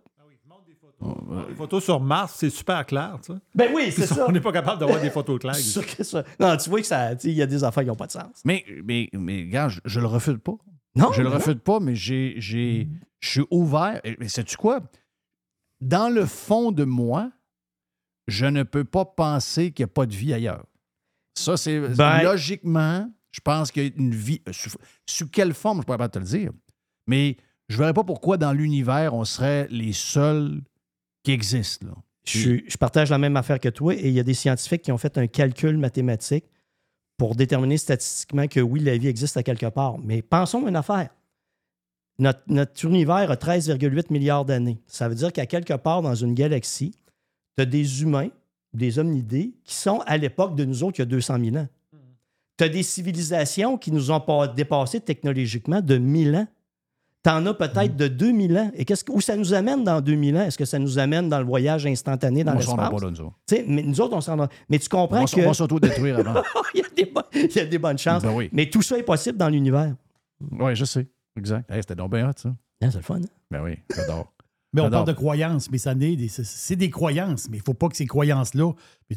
Les 1.49 1.55
photos 1.55 1.85
sur 1.85 2.01
Mars, 2.01 2.35
c'est 2.39 2.49
super 2.51 2.85
clair, 2.87 3.19
tu 3.25 3.33
sais. 3.33 3.39
Ben 3.55 3.71
oui, 3.75 3.93
c'est 3.95 4.07
ça. 4.15 4.27
On 4.29 4.33
n'est 4.33 4.41
pas 4.41 4.53
capable 4.53 4.81
d'avoir 4.81 5.01
des 5.01 5.11
photos 5.11 5.39
claires. 5.39 5.59
ici. 5.59 5.71
Sûr 5.71 5.87
que 5.87 6.03
ça- 6.03 6.25
Non, 6.41 6.57
tu 6.57 6.71
vois 6.71 6.81
que 6.81 6.87
ça, 6.87 7.13
il 7.25 7.33
y 7.33 7.43
a 7.43 7.47
des 7.47 7.63
affaires 7.63 7.83
qui 7.83 7.89
n'ont 7.89 7.97
pas 7.97 8.07
de 8.07 8.13
sens. 8.13 8.41
Mais, 8.45 8.65
mais, 8.85 9.09
mais 9.13 9.45
gars, 9.47 9.69
je, 9.69 9.81
je 9.85 10.01
le 10.01 10.07
refuse 10.07 10.39
pas. 10.43 10.55
Non, 10.97 11.13
Je 11.13 11.23
le 11.23 11.29
non. 11.29 11.35
refuse 11.37 11.61
pas, 11.65 11.81
mais 11.81 11.95
j'ai, 11.97 12.35
j'ai, 12.39 12.89
je 13.21 13.29
suis 13.29 13.45
ouvert. 13.51 14.01
Mais 14.19 14.29
sais-tu 14.29 14.57
quoi? 14.57 14.81
Dans 15.81 16.09
le 16.09 16.25
fond 16.25 16.71
de 16.73 16.85
moi, 16.85 17.31
je 18.29 18.47
ne 18.47 18.63
peux 18.63 18.85
pas 18.85 19.05
penser 19.05 19.73
qu'il 19.73 19.85
n'y 19.85 19.91
a 19.91 19.93
pas 19.93 20.07
de 20.07 20.15
vie 20.15 20.33
ailleurs. 20.33 20.65
Ça, 21.37 21.57
c'est 21.57 21.81
Ben- 21.81 22.23
logiquement, 22.23 23.11
Je 23.33 23.41
pense 23.41 23.73
qu'il 23.73 23.83
y 23.83 23.87
a 23.89 23.91
une 23.97 24.15
vie. 24.15 24.41
euh, 24.49 24.53
Sous, 24.53 24.71
sous 25.11 25.29
quelle 25.29 25.53
forme, 25.55 25.79
je 25.79 25.81
ne 25.83 25.85
pourrais 25.87 25.99
pas 25.99 26.09
te 26.09 26.21
le 26.21 26.25
dire. 26.25 26.53
Mais 27.09 27.37
je 27.69 27.75
ne 27.75 27.79
verrais 27.81 27.93
pas 27.93 28.05
pourquoi 28.05 28.37
dans 28.37 28.53
l'univers, 28.53 29.13
on 29.13 29.25
serait 29.25 29.67
les 29.71 29.93
seuls 29.93 30.63
qui 31.25 31.33
existent. 31.33 31.89
Là. 31.89 31.95
Je, 32.25 32.61
je 32.69 32.77
partage 32.77 33.11
la 33.11 33.19
même 33.19 33.37
affaire 33.37 33.59
que 33.59 33.69
toi 33.69 33.93
et 33.95 34.07
il 34.07 34.13
y 34.15 34.21
a 34.21 34.23
des 34.23 34.35
scientifiques 34.35 34.83
qui 34.83 34.93
ont 34.93 34.99
fait 34.99 35.19
un 35.19 35.27
calcul 35.27 35.77
mathématique 35.77 36.45
pour 37.17 37.35
déterminer 37.35 37.79
statistiquement 37.79 38.49
que 38.49 38.61
oui, 38.61 38.81
la 38.81 38.97
vie 38.97 39.09
existe 39.09 39.37
à 39.37 39.43
quelque 39.43 39.67
part. 39.67 39.99
Mais 39.99 40.23
pensons 40.23 40.67
à 40.67 40.69
une 40.69 40.77
affaire. 40.77 41.11
Notre, 42.19 42.43
notre 42.47 42.85
univers 42.85 43.31
a 43.31 43.35
13,8 43.35 44.13
milliards 44.13 44.45
d'années. 44.45 44.81
Ça 44.87 45.09
veut 45.09 45.15
dire 45.15 45.33
qu'à 45.33 45.47
quelque 45.47 45.75
part 45.75 46.03
dans 46.03 46.15
une 46.15 46.35
galaxie, 46.35 46.95
tu 47.57 47.63
as 47.63 47.67
des 47.67 48.03
humains, 48.03 48.29
des 48.73 48.99
homminidés, 48.99 49.55
qui 49.65 49.75
sont 49.75 50.01
à 50.07 50.17
l'époque 50.17 50.55
de 50.55 50.65
nous 50.65 50.83
autres 50.85 50.99
il 50.99 51.03
y 51.03 51.05
a 51.05 51.07
200 51.07 51.39
000 51.45 51.57
ans. 51.57 51.69
Tu 52.57 52.65
as 52.65 52.69
des 52.69 52.85
civilisations 52.85 53.79
qui 53.79 53.91
nous 53.91 54.13
ont 54.13 54.21
pas 54.21 54.47
dépassés 54.47 55.01
technologiquement 55.01 55.81
de 55.81 55.99
1000 55.99 56.37
ans. 56.37 56.47
Tu 57.25 57.31
en 57.31 57.47
as 57.47 57.55
peut-être 57.55 57.97
de 57.97 58.07
2000 58.07 58.59
ans. 58.59 58.71
Et 58.75 58.85
qu'est-ce 58.85 59.05
où 59.11 59.21
ça 59.21 59.35
nous 59.37 59.55
amène 59.55 59.83
dans 59.83 60.01
2000 60.03 60.37
ans? 60.37 60.43
Est-ce 60.43 60.59
que 60.59 60.67
ça 60.67 60.79
nous 60.79 60.99
amène 60.99 61.31
dans 61.31 61.39
le 61.39 61.47
voyage 61.47 61.87
instantané 61.87 62.45
dans 62.45 62.53
On 62.55 62.61
s'en 62.61 62.77
l'espace? 62.77 62.91
va 62.93 62.99
pas 62.99 63.05
là, 63.07 63.11
nous 63.11 63.21
autres. 63.23 63.39
Tu 63.49 63.57
sais, 63.57 63.65
mais 63.67 63.83
nous 63.83 64.01
autres, 64.01 64.15
on 64.15 64.21
s'en. 64.21 64.37
Mais 64.69 64.79
tu 64.79 64.89
On 64.93 64.97
comprends 65.07 65.21
va, 65.21 65.25
que. 65.25 65.41
on 65.41 65.47
va 65.47 65.55
s'auto-détruire 65.55 66.19
avant. 66.19 66.43
il, 66.75 66.81
y 66.81 66.85
a 66.85 66.89
des 66.95 67.07
bo- 67.11 67.21
il 67.35 67.51
y 67.57 67.59
a 67.61 67.65
des 67.65 67.79
bonnes 67.79 67.97
chances. 67.99 68.23
Ben 68.23 68.35
oui. 68.35 68.51
Mais 68.53 68.69
tout 68.69 68.83
ça 68.83 68.99
est 68.99 69.03
possible 69.03 69.39
dans 69.39 69.49
l'univers. 69.49 69.95
Oui, 70.53 70.77
je 70.77 70.85
sais. 70.85 71.07
Exact. 71.37 71.71
Hey, 71.71 71.81
C'était 71.83 71.95
donc 71.95 72.13
bien 72.13 72.29
hot, 72.29 72.33
ça. 72.37 72.55
C'est 72.83 72.95
le 72.95 73.01
fun. 73.03 73.17
hein? 73.17 73.29
Ben 73.51 73.63
oui, 73.63 73.79
j'adore. 73.97 74.31
Mais 74.75 74.83
on 74.83 74.91
parle 74.91 75.07
de 75.07 75.13
croyances, 75.13 75.71
mais 75.71 75.79
ça 75.79 75.95
n'est 75.95 76.17
des- 76.17 76.29
c'est- 76.29 76.77
des 76.77 76.91
croyances, 76.91 77.49
mais 77.49 77.57
il 77.57 77.61
ne 77.61 77.65
faut 77.65 77.75
pas 77.75 77.89
que 77.89 77.97
ces 77.97 78.07
croyances-là. 78.07 78.67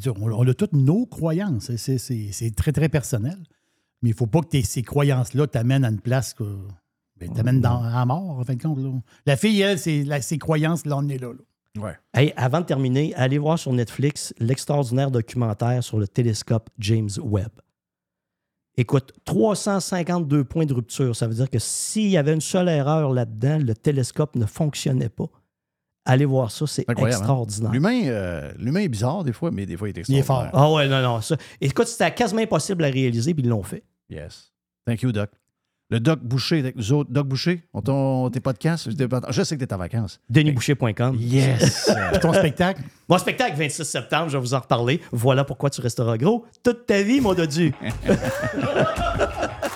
On, 0.06 0.14
on 0.32 0.48
a 0.48 0.54
toutes 0.54 0.72
nos 0.72 1.04
croyances. 1.04 1.70
C'est- 1.76 2.54
très, 2.56 2.72
très 2.72 2.88
personnel. 2.88 3.36
Mais 4.00 4.10
il 4.10 4.12
ne 4.12 4.16
faut 4.16 4.26
pas 4.28 4.40
que 4.40 4.62
ces 4.62 4.82
croyances-là 4.82 5.46
t'amènent 5.48 5.84
à 5.84 5.90
une 5.90 6.00
place 6.00 6.32
que. 6.32 6.44
Ben, 7.20 7.32
t'amènent 7.32 7.60
dans- 7.60 7.82
à 7.82 8.04
mort, 8.06 8.38
en 8.38 8.44
fin 8.44 8.54
de 8.54 8.62
compte. 8.62 8.78
là. 8.78 8.90
La 9.26 9.36
fille, 9.36 9.60
elle, 9.60 9.78
c'est 9.78 10.04
la- 10.04 10.20
ses 10.22 10.38
croyances, 10.38 10.86
là, 10.86 10.96
on 10.98 11.08
est 11.08 11.18
là. 11.18 11.32
là. 11.32 11.82
Ouais. 11.82 11.96
Hey, 12.14 12.32
avant 12.36 12.60
de 12.60 12.66
terminer, 12.66 13.14
allez 13.14 13.38
voir 13.38 13.58
sur 13.58 13.72
Netflix 13.72 14.34
l'extraordinaire 14.38 15.10
documentaire 15.10 15.82
sur 15.84 15.98
le 15.98 16.08
télescope 16.08 16.70
James 16.78 17.10
Webb. 17.22 17.50
Écoute, 18.76 19.12
352 19.24 20.44
points 20.44 20.64
de 20.66 20.72
rupture. 20.74 21.14
Ça 21.16 21.26
veut 21.26 21.34
dire 21.34 21.50
que 21.50 21.58
s'il 21.58 22.08
y 22.08 22.16
avait 22.16 22.32
une 22.34 22.40
seule 22.40 22.68
erreur 22.68 23.12
là-dedans, 23.12 23.58
le 23.58 23.74
télescope 23.74 24.36
ne 24.36 24.46
fonctionnait 24.46 25.08
pas. 25.08 25.26
Allez 26.04 26.24
voir 26.24 26.50
ça, 26.50 26.66
c'est 26.66 26.88
Incroyable, 26.88 27.14
hein? 27.14 27.18
extraordinaire. 27.18 27.72
L'humain, 27.72 28.06
euh, 28.06 28.52
l'humain 28.56 28.80
est 28.80 28.88
bizarre 28.88 29.24
des 29.24 29.32
fois, 29.32 29.50
mais 29.50 29.66
des 29.66 29.76
fois, 29.76 29.88
il 29.88 29.98
est 29.98 30.08
Il 30.08 30.14
est 30.14 30.18
extraordinaire. 30.18 30.52
fort. 30.52 30.60
Ah 30.62 30.72
ouais, 30.72 30.88
non, 30.88 31.02
non. 31.02 31.20
Ça. 31.20 31.36
Écoute, 31.60 31.88
c'était 31.88 32.14
quasiment 32.14 32.40
impossible 32.40 32.84
à 32.84 32.88
réaliser, 32.88 33.34
puis 33.34 33.42
ils 33.42 33.48
l'ont 33.48 33.62
fait. 33.64 33.82
Yes. 34.08 34.52
Thank 34.86 35.02
you, 35.02 35.12
Doc. 35.12 35.30
Le 35.90 36.00
Doc 36.00 36.20
Boucher, 36.20 36.58
avec 36.58 36.76
nous 36.76 36.92
autres. 36.92 37.10
Doc 37.10 37.26
Boucher, 37.26 37.62
on 37.72 37.80
ton, 37.80 38.28
tes 38.28 38.40
podcasts. 38.40 38.90
Je 38.90 39.42
sais 39.42 39.56
que 39.56 39.64
t'es 39.64 39.72
en 39.72 39.78
vacances. 39.78 40.20
DenisBoucher.com. 40.28 41.16
Yes. 41.18 41.90
Puis 42.12 42.20
ton 42.20 42.34
spectacle, 42.34 42.82
Mon 43.08 43.16
spectacle, 43.16 43.56
26 43.56 43.84
septembre, 43.84 44.28
je 44.28 44.36
vais 44.36 44.42
vous 44.42 44.52
en 44.52 44.60
reparler. 44.60 45.00
Voilà 45.12 45.44
pourquoi 45.44 45.70
tu 45.70 45.80
resteras 45.80 46.18
gros 46.18 46.44
toute 46.62 46.84
ta 46.84 47.02
vie, 47.02 47.22
mon 47.22 47.32
dodu. 47.32 47.72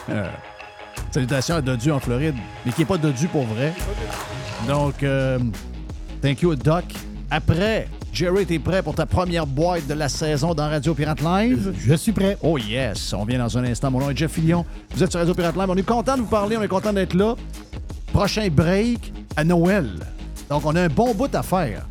Salutations 1.11 1.57
à 1.57 1.63
Dodu 1.63 1.91
en 1.91 2.01
Floride, 2.01 2.35
mais 2.65 2.73
qui 2.73 2.81
n'est 2.81 2.87
pas 2.87 2.99
Dodu 2.99 3.29
pour 3.29 3.45
vrai. 3.45 3.73
Donc, 4.67 5.03
euh, 5.03 5.39
thank 6.21 6.43
you, 6.43 6.55
Doc. 6.55 6.85
Après, 7.31 7.89
Jerry, 8.13 8.45
t'es 8.45 8.59
prêt 8.59 8.83
pour 8.83 8.95
ta 8.95 9.07
première 9.07 9.47
boîte 9.47 9.87
de 9.87 9.95
la 9.95 10.09
saison 10.09 10.53
dans 10.55 10.69
Radio 10.69 10.95
Pirate 10.95 11.23
Live? 11.23 11.73
je 11.79 11.95
suis 11.95 12.13
prêt. 12.13 12.37
Oh 12.43 12.59
yes, 12.59 13.15
on 13.15 13.25
vient 13.25 13.39
dans 13.39 13.57
un 13.57 13.65
instant. 13.65 13.91
Mon 13.91 14.01
nom 14.01 14.11
est 14.11 14.17
Jeff 14.17 14.33
Fillion. 14.33 14.67
Vous 14.95 15.03
êtes 15.03 15.11
sur 15.11 15.19
Radio 15.19 15.35
Pirate 15.35 15.57
Live. 15.57 15.71
On 15.71 15.77
est 15.77 15.83
content 15.83 16.17
de 16.17 16.21
vous 16.21 16.29
parler, 16.29 16.57
on 16.59 16.63
est 16.63 16.69
content 16.69 16.93
d'être 16.93 17.15
là. 17.15 17.35
Prochain 18.13 18.49
break 18.51 19.13
à 19.35 19.45
Noël. 19.45 19.89
Donc, 20.51 20.67
on 20.67 20.77
a 20.77 20.83
un 20.83 20.89
bon 20.89 21.15
bout 21.15 21.35
à 21.35 21.43
faire. 21.43 21.87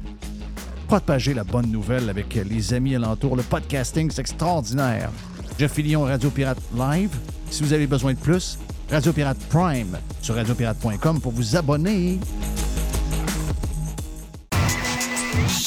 Propager 0.88 1.34
la 1.34 1.44
bonne 1.44 1.72
nouvelle 1.72 2.08
avec 2.10 2.36
les 2.36 2.74
amis 2.74 2.96
alentours. 2.96 3.36
Le 3.36 3.44
podcasting, 3.44 4.12
c'est 4.12 4.22
extraordinaire. 4.22 5.10
Jeff 5.58 5.72
Fillion, 5.74 6.04
Radio 6.04 6.30
Pirate 6.30 6.60
Live. 6.78 7.16
Si 7.50 7.64
vous 7.64 7.74
avez 7.74 7.88
besoin 7.88 8.14
de 8.14 8.20
plus, 8.20 8.60
Radio 8.92 9.12
Pirate 9.12 9.40
Prime 9.50 9.98
sur 10.22 10.36
radiopirate.com 10.36 11.20
pour 11.20 11.32
vous 11.32 11.56
abonner. 11.56 12.20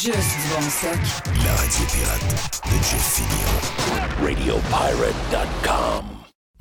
Juste 0.04 0.36
du 0.36 0.54
bon 0.54 0.60
stock. 0.68 0.98
La 1.46 1.54
radio 1.54 1.86
pirate 1.86 2.60
de 2.66 2.76
Jeff 2.84 3.06
Fillion. 3.14 3.54
RadioPirate.com. 4.22 6.13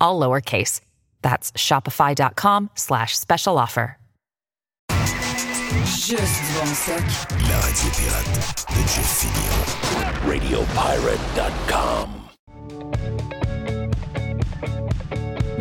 all 0.00 0.18
lowercase. 0.20 0.80
That's 1.22 1.50
shopify.com 1.52 2.70
slash 2.74 3.16
special 3.16 3.58
offer. 3.58 3.96
Juste 5.84 6.42
bon. 6.54 6.64
La 7.48 7.58
radio 7.60 7.90
pirate 7.92 8.30
de 8.70 8.80
Jeff 8.88 9.10
Fillion. 9.18 9.58
RadioPirate.com. 10.26 12.08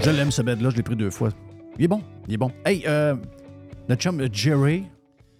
Je 0.03 0.09
l'aime, 0.11 0.31
ce 0.31 0.41
bed-là. 0.41 0.69
Je 0.69 0.75
l'ai 0.77 0.83
pris 0.83 0.95
deux 0.95 1.09
fois. 1.09 1.29
Il 1.77 1.85
est 1.85 1.87
bon. 1.87 2.01
Il 2.27 2.33
est 2.35 2.37
bon. 2.37 2.51
Hey, 2.65 2.83
euh, 2.87 3.15
notre 3.89 4.01
chum 4.01 4.19
euh, 4.21 4.27
Jerry, 4.31 4.85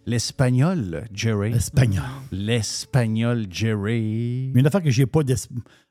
l'espagnol 0.05 1.05
Jerry. 1.13 1.53
Espagnol. 1.53 2.03
L'espagnol 2.31 3.45
Jerry. 3.49 4.51
Mais 4.53 4.59
une 4.61 4.67
affaire 4.67 4.83
que 4.83 4.89
j'ai 4.89 5.05
pas 5.05 5.23
d'es- 5.23 5.47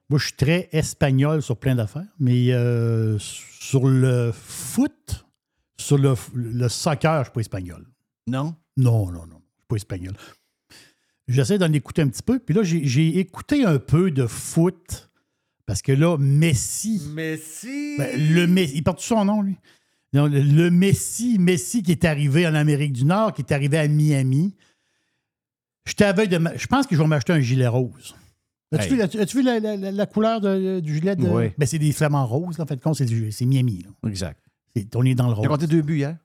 Moi, 0.09 0.19
je 0.21 0.27
suis 0.27 0.37
très 0.37 0.69
espagnol 0.73 1.43
sur 1.43 1.57
plein 1.57 1.75
d'affaires, 1.75 2.07
mais 2.21 2.53
euh, 2.53 3.19
sur 3.19 3.89
le 3.89 4.31
foot, 4.33 5.27
sur 5.79 5.99
le, 5.99 6.15
le 6.35 6.69
soccer, 6.69 7.21
je 7.21 7.25
suis 7.25 7.33
pas 7.33 7.41
espagnol. 7.41 7.85
Non? 8.29 8.55
Non, 8.77 9.11
non, 9.11 9.27
non. 9.27 9.41
Je 9.41 9.61
suis 9.61 9.67
pas 9.69 9.77
espagnol. 9.77 10.15
J'essaie 11.27 11.59
d'en 11.59 11.73
écouter 11.73 12.03
un 12.03 12.09
petit 12.09 12.23
peu. 12.23 12.39
Puis 12.39 12.55
là, 12.55 12.63
j'ai 12.63 13.19
écouté 13.19 13.65
un 13.65 13.79
peu 13.79 14.13
de 14.13 14.27
foot. 14.27 15.11
Parce 15.67 15.83
que 15.83 15.91
là, 15.91 16.17
Messi. 16.19 17.03
Messi? 17.13 17.97
Ben, 17.99 18.35
le 18.35 18.47
Messi. 18.47 18.77
Il 18.77 18.85
porte 18.85 19.01
son 19.01 19.25
nom, 19.25 19.43
lui. 19.43 19.57
Non, 20.13 20.27
le, 20.27 20.41
le 20.41 20.71
Messi, 20.71 21.39
Messi 21.41 21.83
qui 21.83 21.91
est 21.91 22.05
arrivé 22.05 22.47
en 22.47 22.55
Amérique 22.55 22.93
du 22.93 23.05
Nord, 23.05 23.33
qui 23.33 23.43
est 23.43 23.53
arrivé 23.53 23.77
à 23.77 23.89
Miami. 23.89 24.55
Je 25.85 25.95
t'avais 25.95 26.29
de. 26.29 26.41
Je 26.57 26.67
pense 26.69 26.87
que 26.87 26.95
je 26.95 27.03
vais 27.03 27.09
m'acheter 27.09 27.33
un 27.33 27.41
gilet 27.41 27.67
rose. 27.67 28.15
As-tu 28.73 28.95
vu, 28.97 29.03
as-tu- 29.03 29.19
as-tu 29.21 29.37
vu 29.39 29.43
la, 29.45 29.61
la- 29.61 29.77
la- 29.77 29.93
la 29.93 30.07
couleur 30.07 30.41
de- 30.41 30.81
du 30.81 30.95
gilet? 30.97 31.15
De... 31.17 31.29
Oui. 31.29 31.51
Ben, 31.57 31.67
c'est 31.67 31.79
des 31.79 31.93
flamants 31.93 32.27
roses. 32.27 32.59
là. 32.59 32.65
En 32.65 32.67
fait, 32.67 32.81
c'est, 33.31 33.45
Miami. 33.45 33.83
là. 33.85 34.09
Exact. 34.11 34.41
On 34.95 35.05
est 35.05 35.15
dans 35.15 35.29
le 35.29 35.35
rose. 35.35 35.45
Il 35.45 35.47
a 35.47 35.49
compté 35.51 35.67
deux 35.67 35.83
buts 35.83 35.97
hier. 35.99 36.19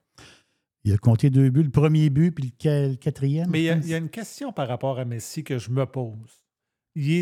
Il 0.84 0.92
a 0.92 0.98
compté 0.98 1.30
deux 1.30 1.50
buts. 1.50 1.62
Le 1.62 1.70
premier 1.70 2.10
but, 2.10 2.32
puis 2.32 2.44
le, 2.46 2.50
qua- 2.58 2.88
le 2.88 2.96
quatrième. 2.96 3.48
Mais 3.50 3.60
il 3.60 3.64
y, 3.64 3.68
a, 3.70 3.74
je 3.74 3.78
pense. 3.78 3.86
il 3.86 3.90
y 3.90 3.94
a 3.94 3.98
une 3.98 4.08
question 4.10 4.52
par 4.52 4.66
rapport 4.68 4.98
à 4.98 5.04
Messi 5.04 5.44
que 5.44 5.58
je 5.58 5.70
me 5.70 5.86
pose. 5.86 6.44
Y 6.96 7.20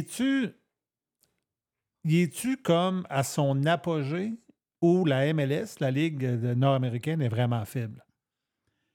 es-tu 2.22 2.56
comme 2.62 3.06
à 3.10 3.22
son 3.22 3.66
apogée 3.66 4.32
où 4.80 5.04
la 5.04 5.32
MLS, 5.34 5.66
la 5.80 5.90
Ligue 5.90 6.24
euh, 6.24 6.54
nord-américaine, 6.54 7.20
est 7.20 7.28
vraiment 7.28 7.64
faible? 7.66 8.02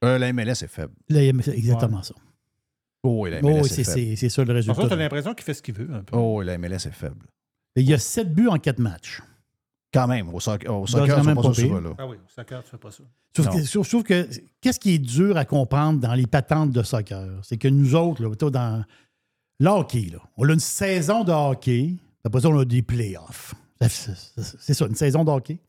Euh, 0.04 0.18
la 0.18 0.34
MLS 0.34 0.64
est 0.64 0.68
faible. 0.68 0.94
Là, 1.10 1.22
il 1.24 1.28
y 1.28 1.30
a- 1.40 1.44
c'est 1.44 1.56
exactement 1.56 2.02
ça. 2.04 2.16
Oh, 3.08 3.26
la 3.28 3.40
Oh, 3.42 3.48
MLS 3.48 3.62
oui, 3.62 3.66
est 3.66 3.70
c'est, 3.70 3.84
faible. 3.84 4.00
c'est, 4.10 4.16
c'est 4.16 4.30
ça 4.30 4.44
le 4.44 4.54
résultat. 4.54 4.76
contre, 4.76 4.88
tu 4.88 4.94
as 4.94 4.98
l'impression 5.04 5.34
qu'il 5.34 5.44
fait 5.46 5.54
ce 5.54 5.62
qu'il 5.62 5.74
veut 5.76 5.90
un 5.94 6.02
peu. 6.04 6.16
Oh, 6.18 6.40
oui, 6.40 6.46
la 6.46 6.58
MLS 6.58 6.76
est 6.88 6.92
faible. 6.92 7.26
Il 7.76 7.84
y 7.88 7.94
a 7.94 8.00
sept 8.00 8.34
buts 8.34 8.48
en 8.48 8.58
quatre 8.58 8.80
matchs. 8.80 9.22
Quand 9.94 10.08
même, 10.08 10.34
au 10.34 10.40
soccer, 10.42 10.74
au 10.76 10.86
soccer 10.88 11.18
sont 11.20 11.24
même 11.24 11.36
pas 11.36 11.42
pas 11.44 11.54
ça 11.54 11.62
pire. 11.62 11.70
souvent, 11.70 11.80
là. 11.82 11.96
Ah 11.98 12.08
oui, 12.08 12.18
au 12.18 12.30
soccer, 12.30 12.64
tu 12.64 12.70
fais 12.72 12.78
pas 12.78 12.92
ça. 12.92 13.04
Sauf 13.36 13.46
Non. 13.46 13.52
que, 13.54 13.64
sauf- 13.64 13.88
sauf 13.88 14.04
que 14.04 14.28
qu'est-ce 14.60 14.80
qui 14.80 14.96
est 14.96 15.00
dur 15.00 15.38
à 15.38 15.46
comprendre 15.46 16.00
dans 16.00 16.14
les 16.14 16.28
patentes 16.28 16.72
de 16.72 16.84
soccer? 16.84 17.28
C'est 17.44 17.58
que 17.58 17.68
nous 17.70 17.96
autres, 17.96 18.22
là, 18.24 18.28
plutôt 18.30 18.50
dans 18.50 18.84
le 19.60 19.68
hockey, 19.70 20.10
là, 20.12 20.20
on 20.38 20.50
a 20.50 20.54
une 20.54 20.60
saison 20.60 21.24
de 21.24 21.32
hockey, 21.32 21.96
après 22.26 22.42
ça, 22.42 22.50
on 22.50 22.60
a 22.60 22.66
des 22.66 22.82
playoffs. 22.82 23.54
C'est 23.82 23.90
c'est- 23.90 24.58
c'est 24.60 24.74
ça, 24.74 24.86
une 24.88 24.96
saison 24.96 25.24
de 25.24 25.30
hockey. 25.32 25.60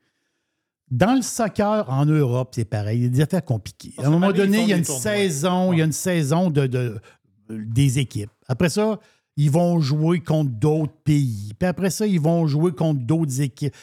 Dans 0.91 1.15
le 1.17 1.23
soccer 1.23 1.85
en 1.91 2.07
Europe, 2.07 2.53
c'est 2.55 2.65
pareil. 2.65 2.99
Il 2.99 3.03
y 3.03 3.07
a 3.07 3.11
des 3.11 3.21
affaires 3.21 3.45
compliquées. 3.45 3.93
À 3.99 4.07
un 4.07 4.11
moment 4.11 4.31
donné, 4.33 4.63
il 4.63 4.69
y 4.69 4.73
a 4.73 4.77
une 4.77 4.85
tournois. 4.85 5.03
saison, 5.03 5.73
il 5.73 5.81
y 5.81 5.83
a 5.83 5.85
une 5.85 5.91
saison 5.93 6.49
de, 6.49 6.67
de- 6.69 7.01
des 7.49 7.99
équipes. 7.99 8.31
Après 8.49 8.69
ça, 8.69 8.99
ils 9.37 9.51
vont 9.51 9.81
jouer 9.81 10.21
contre 10.21 10.51
d'autres 10.51 10.95
pays. 11.05 11.53
Puis 11.59 11.69
après 11.69 11.91
ça, 11.91 12.07
ils 12.07 12.21
vont 12.21 12.47
jouer 12.47 12.73
contre 12.73 13.01
d'autres 13.03 13.41
équipes. 13.41 13.75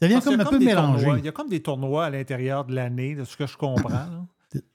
Ça 0.00 0.06
vient 0.08 0.16
Parce 0.20 0.26
comme 0.26 0.40
un 0.40 0.44
peu 0.44 0.58
mélangé. 0.58 1.04
tournois- 1.04 1.18
Il 1.20 1.24
y 1.24 1.28
a 1.28 1.32
comme 1.32 1.48
des 1.48 1.60
tournois 1.62 2.04
à 2.06 2.10
l'intérieur 2.10 2.64
de 2.64 2.74
l'année, 2.74 3.14
de 3.14 3.24
ce 3.24 3.36
que 3.36 3.46
je 3.46 3.56
comprends. 3.56 3.88
là. 3.90 4.26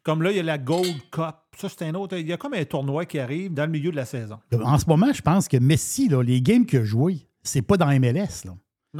Comme 0.03 0.21
là, 0.21 0.31
il 0.31 0.37
y 0.37 0.39
a 0.39 0.43
la 0.43 0.57
Gold 0.57 0.95
Cup. 1.11 1.35
Ça, 1.57 1.67
c'est 1.69 1.83
un 1.83 1.93
autre. 1.95 2.17
Il 2.17 2.27
y 2.27 2.33
a 2.33 2.37
comme 2.37 2.53
un 2.53 2.65
tournoi 2.65 3.05
qui 3.05 3.19
arrive 3.19 3.53
dans 3.53 3.65
le 3.65 3.71
milieu 3.71 3.91
de 3.91 3.95
la 3.95 4.05
saison. 4.05 4.37
En 4.63 4.77
ce 4.77 4.85
moment, 4.87 5.11
je 5.13 5.21
pense 5.21 5.47
que 5.47 5.57
Messi, 5.57 6.07
là, 6.07 6.21
les 6.23 6.41
games 6.41 6.65
qu'il 6.65 6.79
a 6.79 6.83
joués, 6.83 7.27
c'est 7.43 7.61
pas 7.61 7.77
dans 7.77 7.87
MLS. 7.99 8.43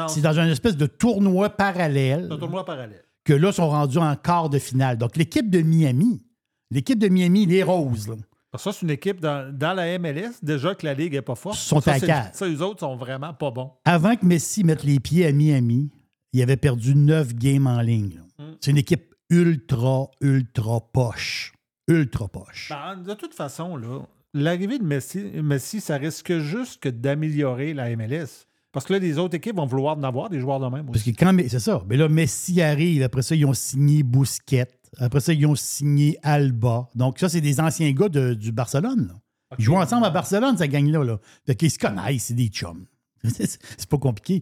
C'est 0.08 0.22
dans 0.22 0.40
une 0.40 0.48
espèce 0.50 0.78
de 0.78 0.86
tournoi 0.86 1.50
parallèle 1.50 2.30
un 2.32 2.38
tournoi 2.38 2.64
parallèle. 2.66 3.04
que 3.26 3.34
là, 3.34 3.52
sont 3.52 3.70
rendus 3.70 3.98
en 3.98 4.16
quart 4.16 4.50
de 4.50 4.58
finale. 4.60 4.98
Donc, 4.98 5.18
l'équipe 5.18 5.50
de 5.50 5.62
Miami, 5.62 6.24
l'équipe 6.72 6.98
de 6.98 7.10
Miami, 7.10 7.46
les 7.46 7.62
Roses, 7.64 8.08
là, 8.08 8.16
Parce 8.52 8.66
que 8.66 8.72
ça, 8.72 8.78
c'est 8.78 8.86
une 8.86 8.92
équipe 8.92 9.22
dans, 9.22 9.56
dans 9.58 9.74
la 9.74 9.98
MLS, 9.98 10.34
déjà 10.44 10.76
que 10.76 10.86
la 10.86 10.94
Ligue 10.94 11.14
n'est 11.14 11.22
pas 11.22 11.36
forte. 11.36 11.58
Sont 11.58 11.80
ça, 11.80 11.94
à 11.94 12.00
quatre. 12.00 12.36
Ça, 12.36 12.50
eux 12.50 12.62
autres 12.62 12.82
sont 12.82 12.96
vraiment 12.98 13.34
pas 13.34 13.50
bons. 13.50 13.72
avant 13.86 14.16
que 14.16 14.26
Messi 14.26 14.66
mette 14.66 14.84
les 14.84 15.00
pieds 15.00 15.26
à 15.26 15.32
Miami, 15.32 15.90
il 16.34 16.42
avait 16.42 16.58
perdu 16.58 16.96
neuf 16.96 17.34
games 17.34 17.68
en 17.68 17.80
ligne. 17.80 18.22
Mm. 18.38 18.44
C'est 18.60 18.72
une 18.72 18.78
équipe 18.78 19.16
ultra, 19.30 20.08
ultra 20.20 20.82
poche. 20.82 21.54
Ultra 21.88 22.28
poche. 22.28 22.70
Ben, 22.70 22.98
de 22.98 23.14
toute 23.14 23.34
façon, 23.34 23.78
là, 23.78 24.02
l'arrivée 24.34 24.80
de 24.80 24.84
Messi, 24.84 25.20
Messi, 25.42 25.80
ça 25.80 25.96
risque 25.96 26.40
juste 26.40 26.82
que 26.82 26.90
d'améliorer 26.90 27.74
la 27.74 27.96
MLS. 27.96 28.48
Parce 28.74 28.86
que 28.86 28.94
là, 28.94 29.00
les 29.00 29.18
autres 29.18 29.36
équipes 29.36 29.56
vont 29.56 29.66
vouloir 29.66 29.98
en 29.98 30.04
avoir 30.04 30.30
des 30.30 30.40
joueurs 30.40 30.60
de 30.60 30.68
même 30.68 30.86
Parce 30.86 31.04
que 31.04 31.10
quand, 31.12 31.36
c'est 31.48 31.60
ça. 31.60 31.84
Mais 31.88 31.98
là, 31.98 32.08
Messi 32.08 32.62
arrive. 32.62 33.04
Après 33.04 33.22
ça, 33.22 33.36
ils 33.36 33.46
ont 33.46 33.54
signé 33.54 34.04
Bousquet. 34.04 34.68
Après 34.98 35.20
ça, 35.22 35.32
ils 35.34 35.46
ont 35.46 35.56
signé 35.56 36.18
Alba. 36.22 36.90
Donc, 36.96 37.18
ça, 37.20 37.30
c'est 37.30 37.42
des 37.42 37.60
anciens 37.60 37.92
gars 37.92 38.10
de- 38.10 38.34
du 38.34 38.52
Barcelone. 38.52 39.08
là. 39.08 39.22
Ils 39.60 39.66
jouent 39.66 39.76
ensemble 39.76 40.06
à 40.06 40.10
Barcelone, 40.10 40.58
cette 40.58 40.72
gang-là. 40.72 41.04
Là. 41.04 41.20
Fait 41.46 41.56
qu'ils 41.56 41.72
se 41.72 41.80
connaissent, 41.80 42.26
c'est 42.26 42.34
des 42.34 42.48
chums. 42.48 42.86
c'est 43.24 43.86
pas 43.90 43.98
compliqué. 43.98 44.42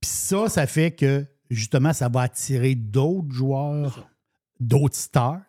Puis 0.00 0.10
ça, 0.10 0.48
ça 0.48 0.66
fait 0.66 0.90
que, 0.92 1.26
justement, 1.50 1.92
ça 1.92 2.08
va 2.08 2.22
attirer 2.22 2.74
d'autres 2.74 3.30
joueurs, 3.32 4.08
d'autres 4.60 4.96
stars. 4.96 5.40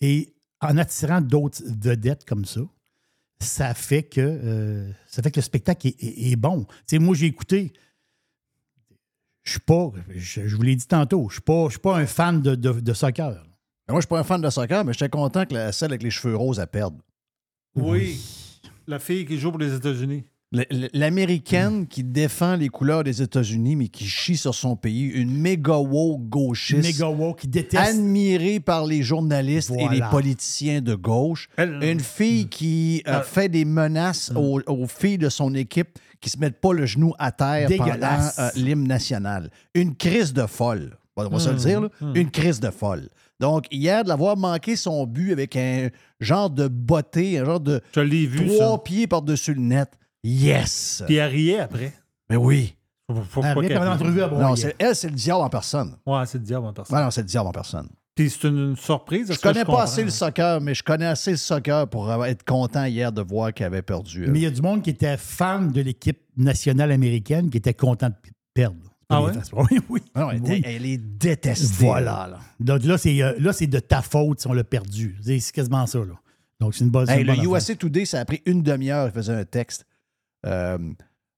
Et 0.00 0.34
en 0.60 0.76
attirant 0.78 1.20
d'autres 1.20 1.62
vedettes 1.64 2.24
comme 2.24 2.44
ça, 2.44 2.60
ça 3.40 3.74
fait 3.74 4.02
que, 4.04 4.20
euh, 4.20 4.90
ça 5.06 5.22
fait 5.22 5.30
que 5.30 5.38
le 5.40 5.44
spectacle 5.44 5.88
est, 5.88 6.02
est- 6.02 6.32
est 6.32 6.36
bon. 6.36 6.64
Tu 6.64 6.74
sais, 6.86 6.98
moi, 6.98 7.14
j'ai 7.14 7.26
écouté 7.26 7.72
je 9.42 9.52
suis 9.52 9.60
pas, 9.60 9.92
je, 10.08 10.46
je 10.48 10.56
vous 10.56 10.62
l'ai 10.62 10.74
dit 10.74 10.88
tantôt, 10.88 11.28
je 11.28 11.34
suis 11.34 11.42
pas, 11.42 11.66
je 11.66 11.70
suis 11.72 11.78
pas 11.80 11.96
un 11.96 12.06
fan 12.06 12.42
de, 12.42 12.56
de- 12.56 12.80
de 12.80 12.92
soccer. 12.92 13.46
Moi, 13.88 14.00
je 14.00 14.02
suis 14.02 14.08
pas 14.08 14.18
un 14.18 14.24
fan 14.24 14.40
de 14.40 14.50
soccer, 14.50 14.84
mais 14.84 14.92
j'étais 14.92 15.08
content 15.08 15.44
que 15.46 15.54
la, 15.54 15.70
celle 15.72 15.90
avec 15.92 16.02
les 16.02 16.10
cheveux 16.10 16.36
roses, 16.36 16.58
elle 16.58 16.66
perde. 16.66 16.96
Oui. 17.76 18.18
La 18.88 18.98
fille 18.98 19.24
qui 19.24 19.38
joue 19.38 19.50
pour 19.50 19.60
les 19.60 19.74
États-Unis. 19.74 20.24
L'américaine 20.92 21.86
qui 21.86 22.02
défend 22.04 22.56
les 22.56 22.68
couleurs 22.68 23.04
des 23.04 23.20
États-Unis, 23.20 23.76
mais 23.76 23.88
qui 23.88 24.06
chie 24.06 24.36
sur 24.36 24.54
son 24.54 24.76
pays, 24.76 25.02
une 25.06 25.36
méga 25.36 25.76
woke 25.76 26.22
gauchiste. 26.28 26.82
Méga 26.82 27.08
woke 27.08 27.40
qui 27.40 27.48
déteste. 27.48 27.90
Admirée 27.90 28.60
par 28.60 28.86
les 28.86 29.02
journalistes 29.02 29.72
et 29.78 29.88
les 29.88 30.00
politiciens 30.10 30.80
de 30.80 30.94
gauche. 30.94 31.48
Elle- 31.56 31.82
Une 31.82 32.00
fille 32.00 32.48
qui 32.48 33.02
euh, 33.06 33.18
Euh, 33.18 33.22
fait 33.22 33.48
des 33.48 33.64
menaces 33.64 34.32
aux, 34.34 34.60
aux 34.66 34.86
filles 34.86 35.18
de 35.18 35.28
son 35.28 35.54
équipe 35.54 35.98
qui 36.20 36.30
se 36.30 36.38
mettent 36.38 36.60
pas 36.60 36.72
le 36.72 36.86
genou 36.86 37.12
à 37.18 37.32
terre 37.32 37.68
pendant 37.76 37.92
euh, 38.38 38.48
l'hymne 38.56 38.86
national. 38.86 39.50
Une 39.74 39.94
crise 39.96 40.32
de 40.32 40.46
folle. 40.46 40.96
On 41.16 41.28
va 41.28 41.38
se 41.38 41.48
le 41.50 41.56
dire, 41.56 41.80
là. 41.80 41.88
Une 42.14 42.30
crise 42.30 42.60
de 42.60 42.70
folle. 42.70 43.08
Donc, 43.40 43.66
hier, 43.70 44.04
de 44.04 44.08
l'avoir 44.08 44.36
manqué 44.36 44.76
son 44.76 45.06
but 45.06 45.32
avec 45.32 45.56
un 45.56 45.88
genre 46.20 46.50
de 46.50 46.68
botté, 46.68 47.38
un 47.38 47.44
genre 47.44 47.60
de 47.60 47.80
Je 47.94 48.00
l'ai 48.00 48.26
vu, 48.26 48.46
trois 48.46 48.72
ça. 48.72 48.78
pieds 48.78 49.06
par-dessus 49.06 49.54
le 49.54 49.60
net. 49.60 49.90
Yes! 50.22 51.02
Puis 51.06 51.16
elle 51.16 51.30
riait 51.30 51.60
après. 51.60 51.92
Mais 52.28 52.36
oui. 52.36 52.74
Faut, 53.10 53.22
faut 53.22 53.42
Elle 53.44 53.58
riait 53.58 53.74
l'entrevue 53.74 54.22
à 54.22 54.28
Non, 54.28 54.56
c'est- 54.56 54.74
elle, 54.78 54.96
c'est 54.96 55.08
le 55.08 55.14
diable 55.14 55.40
en 55.42 55.48
personne. 55.48 55.96
Ouais, 56.06 56.26
c'est 56.26 56.38
le 56.38 56.44
diable 56.44 56.66
en 56.66 56.72
personne. 56.72 56.96
Ouais, 56.96 57.04
non, 57.04 57.10
c'est 57.10 57.20
le 57.22 57.26
diable 57.28 57.48
en 57.48 57.52
personne. 57.52 57.88
Puis 58.16 58.30
c'est 58.30 58.48
une, 58.48 58.70
une 58.70 58.76
surprise. 58.76 59.30
Je 59.32 59.38
connais 59.38 59.64
pas 59.64 59.82
assez 59.82 60.02
le 60.02 60.10
soccer, 60.10 60.60
mais 60.60 60.74
je 60.74 60.82
connais 60.82 61.04
assez 61.06 61.32
le 61.32 61.36
soccer 61.36 61.86
pour 61.86 62.10
être 62.24 62.44
content 62.44 62.84
hier 62.86 63.12
de 63.12 63.20
voir 63.22 63.52
qu'elle 63.52 63.66
avait 63.68 63.82
perdu. 63.82 64.26
Mais 64.28 64.38
il 64.40 64.42
y 64.42 64.46
a 64.46 64.50
du 64.50 64.62
monde 64.62 64.82
qui 64.82 64.90
était 64.90 65.16
fan 65.18 65.70
de 65.70 65.80
l'équipe 65.82 66.18
nationale 66.36 66.90
américaine 66.92 67.50
qui 67.50 67.58
était 67.58 67.74
content 67.74 68.08
de 68.08 68.14
perdre. 68.54 68.76
Ah 69.10 69.22
ouais? 69.22 69.32
Oui, 69.52 69.78
oui. 69.88 70.00
Ah 70.14 70.30
elle, 70.32 70.40
Oui. 70.42 70.52
était- 70.58 70.74
elle 70.74 70.84
est 70.86 70.96
détestée. 70.98 71.84
Voilà. 71.84 72.26
Là. 72.28 72.40
Donc 72.58 72.82
là, 72.84 72.98
c'est 72.98 73.22
euh, 73.22 73.34
là, 73.38 73.52
c'est 73.52 73.68
de 73.68 73.78
ta 73.78 74.02
faute 74.02 74.40
si 74.40 74.46
on 74.48 74.52
l'a 74.52 74.64
perdu. 74.64 75.16
C'est 75.22 75.38
quasiment 75.52 75.86
ça. 75.86 76.00
Là. 76.00 76.14
Donc, 76.58 76.74
c'est 76.74 76.84
une 76.84 76.90
bonne. 76.90 77.08
Hey, 77.08 77.20
une 77.20 77.26
le 77.26 77.32
bonne 77.34 77.40
affaire. 77.40 77.52
USA 77.56 77.74
Today, 77.76 78.04
ça 78.04 78.18
a 78.20 78.24
pris 78.24 78.42
une 78.46 78.62
demi-heure. 78.62 79.06
Il 79.06 79.12
faisait 79.12 79.32
un 79.34 79.44
texte. 79.44 79.86
Euh, 80.44 80.78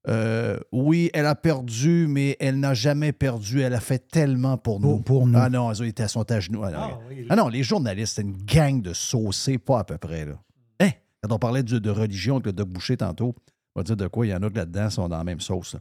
euh, 0.08 0.58
oui, 0.72 1.10
elle 1.12 1.26
a 1.26 1.34
perdu, 1.34 2.06
mais 2.08 2.36
elle 2.40 2.58
n'a 2.58 2.72
jamais 2.72 3.12
perdu. 3.12 3.60
Elle 3.60 3.74
a 3.74 3.80
fait 3.80 3.98
tellement 4.08 4.56
pour 4.56 4.80
nous. 4.80 5.00
Pour, 5.00 5.04
pour 5.04 5.26
nous. 5.26 5.38
Ah 5.38 5.50
non, 5.50 5.70
elles 5.70 5.82
ont 5.82 5.84
été- 5.84 6.02
elles 6.04 6.08
sont 6.08 6.30
à 6.30 6.40
genoux. 6.40 6.62
Ah 6.64 6.70
non, 6.70 6.78
Ah, 6.80 6.98
oui, 7.10 7.26
Ah 7.28 7.36
non, 7.36 7.48
les 7.48 7.62
journalistes, 7.62 8.14
c'est 8.16 8.22
une 8.22 8.36
gang 8.36 8.80
de 8.80 8.94
saucés, 8.94 9.58
pas 9.58 9.80
à 9.80 9.84
peu 9.84 9.98
près. 9.98 10.24
Là. 10.24 10.40
Hein? 10.80 10.90
Quand 11.22 11.34
on 11.34 11.38
parlait 11.38 11.62
de, 11.62 11.78
de 11.78 11.90
religion 11.90 12.36
avec 12.36 12.46
le 12.46 12.52
Doc 12.52 12.68
Boucher 12.68 12.96
tantôt, 12.96 13.34
on 13.74 13.80
va 13.80 13.84
dire 13.84 13.96
de 13.96 14.06
quoi 14.06 14.24
il 14.24 14.30
y 14.30 14.34
en 14.34 14.42
a 14.42 14.48
que 14.48 14.56
là-dedans 14.56 14.88
sont 14.88 15.08
dans 15.08 15.18
la 15.18 15.24
même 15.24 15.40
sauce. 15.40 15.74
là. 15.74 15.80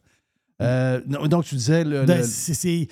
Euh, 0.61 1.01
donc, 1.05 1.45
tu 1.45 1.55
disais. 1.55 1.83
Le, 1.83 2.05
Ben, 2.05 2.17
le- 2.19 2.23
c'est- 2.23 2.53
c'est- 2.53 2.87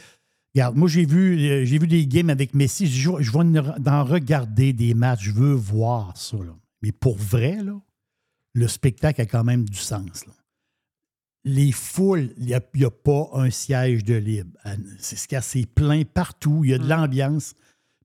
Regarde, 0.53 0.75
moi, 0.77 0.87
j'ai 0.87 1.05
vu, 1.05 1.37
euh, 1.49 1.65
j'ai 1.65 1.77
vu 1.79 1.87
des 1.87 2.07
games 2.07 2.29
avec 2.29 2.53
Messi. 2.53 2.87
Je, 2.87 3.09
je 3.19 3.31
vais 3.31 3.39
en- 3.39 3.85
en 3.87 4.03
regarder 4.05 4.71
des 4.71 4.93
matchs. 4.93 5.23
Je 5.23 5.31
veux 5.31 5.53
voir 5.53 6.15
ça. 6.15 6.37
là. 6.37 6.55
Mais 6.81 6.91
pour 6.93 7.17
vrai, 7.17 7.57
là, 7.63 7.73
le 8.53 8.67
spectacle 8.69 9.19
a 9.21 9.25
quand 9.25 9.43
même 9.43 9.67
du 9.67 9.77
sens. 9.77 10.25
là. 10.25 10.33
Les 11.43 11.71
foules, 11.71 12.29
il 12.37 12.45
n'y 12.47 12.53
a, 12.55 12.61
il 12.73 12.81
y 12.81 12.85
a 12.85 12.89
pas 12.91 13.29
un 13.33 13.49
siège 13.51 14.03
de 14.03 14.15
libre. 14.15 14.49
Ah, 14.63 14.75
C'est 14.97 15.15
ce 15.15 15.27
qu'il 15.27 15.35
y 15.35 15.37
a, 15.37 15.41
c'est 15.41 15.65
plein 15.65 16.03
partout. 16.03 16.61
Il 16.63 16.71
y 16.71 16.73
a 16.73 16.77
Mm. 16.79 16.81
de 16.83 16.87
l'ambiance. 16.89 17.53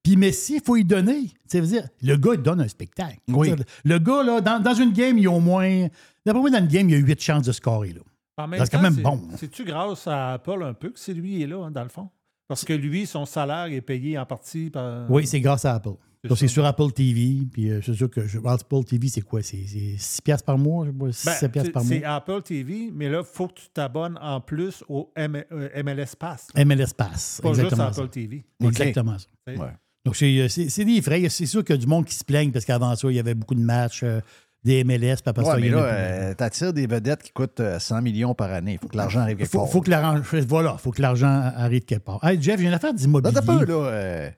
Puis 0.02 0.16
Messi, 0.16 0.56
il 0.56 0.62
faut 0.62 0.76
y 0.76 0.84
donner. 0.84 1.28
Tu 1.28 1.34
sais, 1.46 1.60
veut 1.60 1.66
dire, 1.68 1.88
le 2.02 2.16
gars, 2.16 2.32
il 2.34 2.42
donne 2.42 2.60
un 2.60 2.68
spectacle. 2.68 3.18
Oui. 3.28 3.52
Le 3.84 3.98
gars, 3.98 4.22
là, 4.22 4.40
dans, 4.40 4.60
dans 4.60 4.74
une 4.74 4.92
game, 4.92 5.16
il 5.18 5.24
y 5.24 5.26
a 5.26 5.30
au 5.30 5.40
moins. 5.40 5.86
D'après 6.26 6.40
moi, 6.40 6.50
dans 6.50 6.58
une 6.58 6.66
game, 6.68 6.88
il 6.88 6.92
y 6.92 6.96
a 6.96 6.98
huit 6.98 7.20
chances 7.22 7.44
de 7.44 7.52
scorer. 7.52 7.92
Là. 7.92 8.00
C'est 8.38 8.70
quand 8.70 8.80
même 8.82 8.94
c'est- 8.94 9.02
bon. 9.02 9.20
C'est-tu 9.36 9.64
grâce 9.64 10.06
à 10.06 10.32
Apple 10.34 10.62
un 10.62 10.72
peu 10.74 10.90
que 10.90 10.98
c'est 10.98 11.14
lui 11.14 11.36
qui 11.36 11.42
est 11.42 11.46
là, 11.46 11.64
hein, 11.64 11.70
dans 11.70 11.82
le 11.82 11.88
fond? 11.88 12.08
Parce 12.48 12.64
que 12.64 12.72
lui, 12.72 13.06
son 13.06 13.26
salaire 13.26 13.66
est 13.66 13.80
payé 13.80 14.18
en 14.18 14.26
partie 14.26 14.70
par. 14.70 15.08
Oui, 15.10 15.26
c'est 15.26 15.40
grâce 15.40 15.64
à 15.64 15.74
Apple. 15.74 15.90
C'est 16.22 16.28
Donc, 16.28 16.36
c'est 16.38 16.48
sur 16.48 16.64
Apple 16.66 16.90
TV. 16.92 17.46
Puis, 17.50 17.70
euh, 17.70 17.80
c'est 17.82 17.94
sûr 17.94 18.10
que 18.10 18.26
je, 18.26 18.38
Apple 18.44 18.84
TV, 18.84 19.08
c'est 19.08 19.20
quoi? 19.22 19.42
C'est 19.42 19.64
c'est 19.66 19.94
6 19.96 20.20
piastres 20.20 20.44
par 20.44 20.58
mois? 20.58 20.84
Je 20.86 20.90
sais 20.90 20.96
pas, 20.98 21.12
6 21.12 21.26
Ben, 21.26 21.32
7 21.34 21.52
piastres 21.52 21.66
c'est- 21.68 21.72
par 21.72 21.82
c'est 21.82 22.00
mois. 22.00 22.08
Apple 22.08 22.42
TV, 22.42 22.90
mais 22.92 23.08
là, 23.08 23.20
il 23.20 23.24
faut 23.24 23.48
que 23.48 23.54
tu 23.54 23.68
t'abonnes 23.72 24.18
en 24.20 24.40
plus 24.40 24.82
au 24.88 25.10
M- 25.16 25.44
euh, 25.52 25.82
MLS 25.82 26.14
Pass. 26.18 26.48
MLS 26.54 26.92
Pass. 26.96 27.40
Pas 27.42 27.48
juste 27.50 27.60
Exactement 27.60 27.84
Apple 27.88 27.94
ça. 28.02 28.08
TV. 28.08 28.44
Exactement 28.62 29.18
ça. 29.18 29.26
Ouais. 29.46 29.56
Donc, 30.04 30.16
c'est 30.16 30.38
euh, 30.40 30.48
c'est- 30.48 30.68
c'est 30.68 30.84
des 30.84 31.00
frais. 31.00 31.26
C'est 31.28 31.46
sûr 31.46 31.64
qu'il 31.64 31.74
y 31.76 31.78
a 31.78 31.80
du 31.80 31.86
monde 31.86 32.04
qui 32.04 32.14
se 32.14 32.24
plaigne 32.24 32.50
parce 32.52 32.64
qu'avant 32.64 32.94
ça, 32.96 33.08
il 33.10 33.14
y 33.16 33.20
avait 33.20 33.34
beaucoup 33.34 33.54
de 33.54 33.60
matchs, 33.62 34.02
euh, 34.02 34.20
des 34.64 34.84
MLS. 34.84 35.16
Puis 35.16 35.22
après 35.26 35.42
Ouais, 35.42 35.50
ça, 35.50 35.58
il 35.58 35.62
mais 35.62 35.68
y 35.68 35.70
là, 35.70 35.84
euh, 35.84 36.34
t'attires 36.34 36.72
des 36.72 36.86
vedettes 36.86 37.22
qui 37.22 37.32
coûtent 37.32 37.60
euh, 37.60 37.78
100 37.78 38.02
millions 38.02 38.34
par 38.34 38.50
année. 38.52 38.72
Il 38.74 38.78
faut 38.78 38.88
que 38.88 38.96
l'argent 38.96 39.20
arrive 39.20 39.38
quelque 39.38 39.50
faut, 39.50 39.58
part. 39.60 39.68
faut 39.70 39.80
que 39.80 39.90
l'argent 39.90 40.22
voilà, 40.48 40.76
faut 40.78 40.90
que 40.90 41.00
l'argent 41.02 41.50
arrive 41.54 41.84
quelque 41.84 42.04
part. 42.04 42.22
Hey, 42.24 42.40
Jeff, 42.40 42.60
j'ai 42.60 42.66
une 42.66 42.72
affaire 42.74 42.92
d'immobilier. 42.94 43.40
Peu, 43.46 43.64
là. 43.64 43.74
euh, 43.74 44.30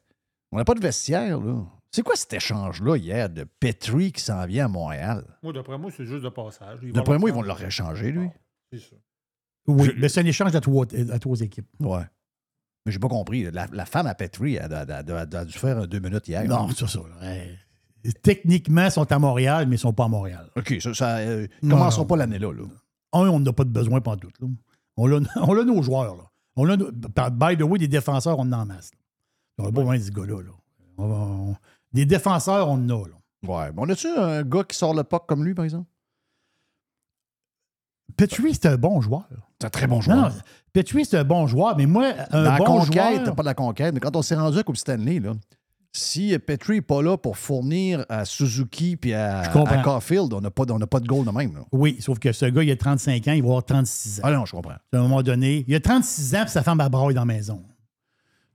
on 0.53 0.59
n'a 0.59 0.65
pas 0.65 0.75
de 0.75 0.81
vestiaire, 0.81 1.41
là. 1.41 1.65
C'est 1.95 2.03
quoi 2.03 2.17
cet 2.17 2.33
échange-là 2.33 2.97
hier 2.97 3.29
de 3.29 3.45
Petrie 3.61 4.13
qui 4.13 4.23
s'en 4.23 4.47
vient 4.47 4.65
à 4.65 4.69
Montréal? 4.69 5.25
Moi, 5.43 5.53
d'après 5.53 5.77
moi, 5.77 5.91
c'est 5.95 6.07
juste 6.07 6.25
de 6.25 6.31
passage. 6.31 6.79
D'après 6.85 7.19
moi, 7.19 7.29
ils 7.29 7.35
vont 7.35 7.43
le 7.43 7.53
réchanger, 7.53 8.13
lui. 8.13 8.29
Oui, 9.67 9.87
Je- 9.95 10.01
mais 10.01 10.09
c'est 10.09 10.21
un 10.21 10.25
échange 10.27 10.55
à 10.57 10.61
trois, 10.61 10.87
à 11.13 11.19
trois 11.19 11.41
équipes. 11.41 11.69
Ouais. 11.81 12.03
Mais 12.87 12.93
j'ai 12.93 12.99
pas 12.99 13.09
compris. 13.09 13.51
La, 13.51 13.67
la 13.73 13.85
femme 13.85 14.07
à 14.07 14.15
Petrie, 14.15 14.59
a- 14.59 15.45
dû 15.45 15.53
faire 15.53 15.79
un 15.79 15.87
deux 15.87 16.01
minutes 16.01 16.27
hier. 16.29 16.45
Non, 16.45 16.69
c'est 16.71 16.89
ça. 16.89 16.99
là. 17.01 17.35
Techniquement, 18.23 18.85
ils 18.87 18.91
sont 18.91 19.11
à 19.13 19.19
Montréal, 19.19 19.67
mais 19.67 19.77
ils 19.77 19.79
ne 19.79 19.81
sont 19.81 19.93
pas 19.93 20.05
à 20.05 20.09
Montréal. 20.09 20.51
OK, 20.57 20.77
ça, 20.81 20.93
ça 20.95 21.17
euh, 21.19 21.47
commençons 21.63 22.01
non. 22.03 22.07
pas 22.09 22.17
l'année-là. 22.17 22.53
Là. 22.53 22.63
Un, 23.13 23.29
on 23.29 23.39
n'a 23.41 23.53
pas 23.53 23.65
de 23.65 23.71
besoin 23.71 24.01
pas 24.01 24.17
tout. 24.17 24.31
Là. 24.41 24.49
On 24.97 25.11
a, 25.13 25.21
on 25.43 25.59
a 25.59 25.65
nos 25.65 25.83
joueurs. 25.83 26.17
Là. 26.17 26.23
On 26.57 26.69
a, 26.69 26.77
by 27.31 27.57
the 27.57 27.63
way, 27.63 27.79
des 27.79 27.89
défenseurs, 27.89 28.39
on 28.39 28.43
en 28.43 28.53
a 28.53 28.57
en 28.59 28.67
masse. 28.67 28.91
On 29.59 29.65
n'a 29.65 29.69
pas 29.71 29.81
besoin 29.81 29.99
de 29.99 30.03
ce 30.03 30.11
gars-là. 30.11 30.43
là. 30.43 30.51
On 30.99 31.07
va- 31.09 31.15
on- 31.15 31.57
des 31.93 32.05
défenseurs, 32.07 32.69
on 32.69 32.75
en 32.75 32.89
a. 32.89 33.07
Là. 33.09 33.15
Ouais. 33.47 33.73
Mais 33.73 33.79
on 33.83 33.89
a-tu 33.89 34.09
un 34.09 34.43
gars 34.43 34.65
qui 34.65 34.77
sort 34.77 34.95
le 34.95 35.05
puck 35.05 35.25
comme 35.27 35.45
lui, 35.45 35.55
par 35.55 35.65
exemple? 35.65 35.89
Petrie, 38.17 38.55
c'est 38.55 38.67
un 38.67 38.77
bon 38.77 39.01
joueur. 39.01 39.25
C'est 39.61 39.67
un 39.67 39.71
très 39.71 39.87
bon 39.87 40.01
joueur. 40.01 40.17
non, 40.17 40.29
Petrie, 40.73 41.05
c'est 41.05 41.19
un 41.19 41.25
bon 41.25 41.47
joueur, 41.47 41.77
mais 41.77 41.87
moi, 41.87 42.13
un 42.31 42.45
Dans 42.45 42.51
la 42.53 42.59
bon 42.59 42.65
conquête, 42.65 43.23
joueur... 43.23 43.35
pas 43.35 43.43
de 43.43 43.47
la 43.47 43.55
conquête, 43.55 43.95
mais 43.95 44.01
quand 44.01 44.15
on 44.17 44.23
s'est 44.23 44.35
rendu 44.35 44.59
à 44.59 44.63
Coupe 44.63 44.77
Stanley, 44.77 45.21
là, 45.21 45.33
si 45.93 46.37
Petrie 46.39 46.77
n'est 46.77 46.81
pas 46.81 47.03
là 47.03 47.17
pour 47.17 47.37
fournir 47.37 48.07
à 48.09 48.25
Suzuki 48.25 48.97
puis 48.97 49.13
à, 49.13 49.41
à 49.41 49.83
Caulfield, 49.83 50.33
on 50.33 50.41
n'a 50.41 50.51
pas, 50.51 50.65
on 50.71 50.79
pas 50.79 51.01
de 51.01 51.07
goal 51.07 51.27
de 51.27 51.31
même. 51.31 51.55
là. 51.55 51.61
Oui, 51.71 51.97
sauf 52.01 52.19
que 52.19 52.33
ce 52.33 52.47
gars, 52.47 52.63
il 52.63 52.71
a 52.71 52.77
35 52.77 53.29
ans, 53.29 53.33
il 53.33 53.43
va 53.43 53.49
avoir 53.49 53.65
36 53.65 54.21
ans. 54.21 54.23
Ah 54.25 54.33
non, 54.33 54.47
je 54.47 54.53
comprends. 54.53 54.73
À 54.73 54.97
un 54.97 55.03
moment 55.03 55.23
donné, 55.23 55.65
il 55.69 55.75
a 55.75 55.81
36 55.81 56.35
ans, 56.35 56.43
puis 56.43 56.51
sa 56.51 56.63
femme 56.63 56.81
a 56.81 56.89
braille 56.89 57.15
dans 57.15 57.23
la 57.23 57.27
maison. 57.27 57.63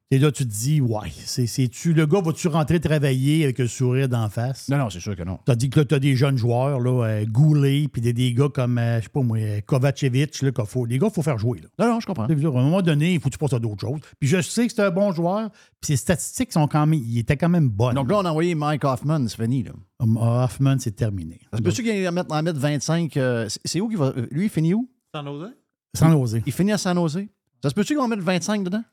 Et 0.10 0.20
là, 0.20 0.32
tu 0.32 0.46
te 0.46 0.50
dis, 0.50 0.80
ouais, 0.80 1.10
c'est, 1.26 1.48
c'est-tu, 1.48 1.92
le 1.92 2.06
gars, 2.06 2.22
va-tu 2.22 2.48
rentrer 2.48 2.80
travailler 2.80 3.44
avec 3.44 3.60
un 3.60 3.68
sourire 3.68 4.08
d'en 4.08 4.30
face? 4.30 4.70
Non, 4.70 4.78
non, 4.78 4.90
c'est 4.90 5.02
sûr 5.02 5.18
que 5.18 5.24
non. 5.24 5.38
Tu 5.46 5.52
as 5.52 5.56
dit 5.56 5.70
que 5.70 5.80
là, 5.80 5.86
tu 5.86 5.96
as 5.96 6.00
des 6.00 6.16
jeunes 6.16 6.38
joueurs, 6.38 6.80
là, 6.80 7.04
euh, 7.06 7.26
Goulet, 7.26 7.90
puis 7.92 8.02
des, 8.02 8.14
des 8.14 8.32
gars 8.34 8.48
comme, 8.48 8.78
euh, 8.78 9.00
je 9.00 9.04
sais 9.04 9.10
pas 9.10 9.22
moi, 9.22 9.38
euh, 9.38 9.60
Kovacevic, 9.66 10.42
là, 10.44 10.52
qu'il 10.54 10.66
faut, 10.66 10.86
les 10.86 10.98
gars, 10.98 11.08
il 11.12 11.14
faut 11.14 11.22
faire 11.24 11.38
jouer. 11.38 11.60
Là. 11.60 11.68
Non, 11.86 11.94
non, 11.96 12.00
je 12.00 12.06
comprends. 12.08 12.24
À 12.24 12.32
un 12.32 12.36
moment 12.36 12.82
donné, 12.82 13.16
il 13.16 13.20
faut 13.20 13.28
que 13.28 13.34
tu 13.34 13.38
passes 13.38 13.52
à 13.52 13.60
d'autres 13.60 13.82
choses. 13.82 14.00
Puis 14.18 14.30
je 14.30 14.40
sais 14.42 14.66
que 14.68 14.74
c'est 14.74 14.82
un 14.84 14.92
bon 14.92 15.12
joueur, 15.12 15.50
puis 15.82 15.88
ses 15.88 15.98
statistiques 15.98 16.54
sont 16.54 16.70
quand 16.70 16.86
même, 16.88 17.02
il 17.06 17.18
était 17.20 17.36
quand 17.36 17.50
même 17.50 17.68
bonnes. 17.68 17.96
Donc 17.96 18.10
là, 18.10 18.20
on 18.20 18.24
a 18.26 18.30
envoyé 18.30 18.56
Mike 18.56 18.86
Hoffman, 18.86 19.28
c'est 19.28 19.36
fini. 19.44 19.64
Là. 19.64 19.72
Um, 20.00 20.16
Hoffman, 20.16 20.78
c'est 20.80 20.96
terminé. 20.96 21.42
Ça 21.52 21.58
se 21.58 21.62
peut-tu 21.64 21.84
qu'il 21.84 22.08
en 22.08 22.14
mettre 22.14 22.60
25? 22.60 23.18
euh, 23.18 23.50
c'est- 23.50 23.60
c'est 23.66 23.82
où 23.82 23.90
qu'il 23.90 23.98
va? 23.98 24.14
Lui, 24.32 24.46
il 24.46 24.50
finit 24.50 24.74
où? 24.74 24.90
Sans 25.14 25.26
oser? 25.28 25.52
Sans 25.94 26.14
oser. 26.14 26.44
Il 26.46 26.54
finit 26.54 26.72
à 26.72 26.78
San 26.78 26.96
Jose. 26.96 27.26
Ça 27.62 27.70
se 27.70 27.74
peut-tu 27.74 27.98
qu'on 27.98 28.08
mette 28.08 28.20
25 28.22 28.64
dedans? 28.64 28.84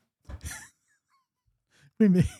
Oui, 1.99 2.09
mais. 2.09 2.23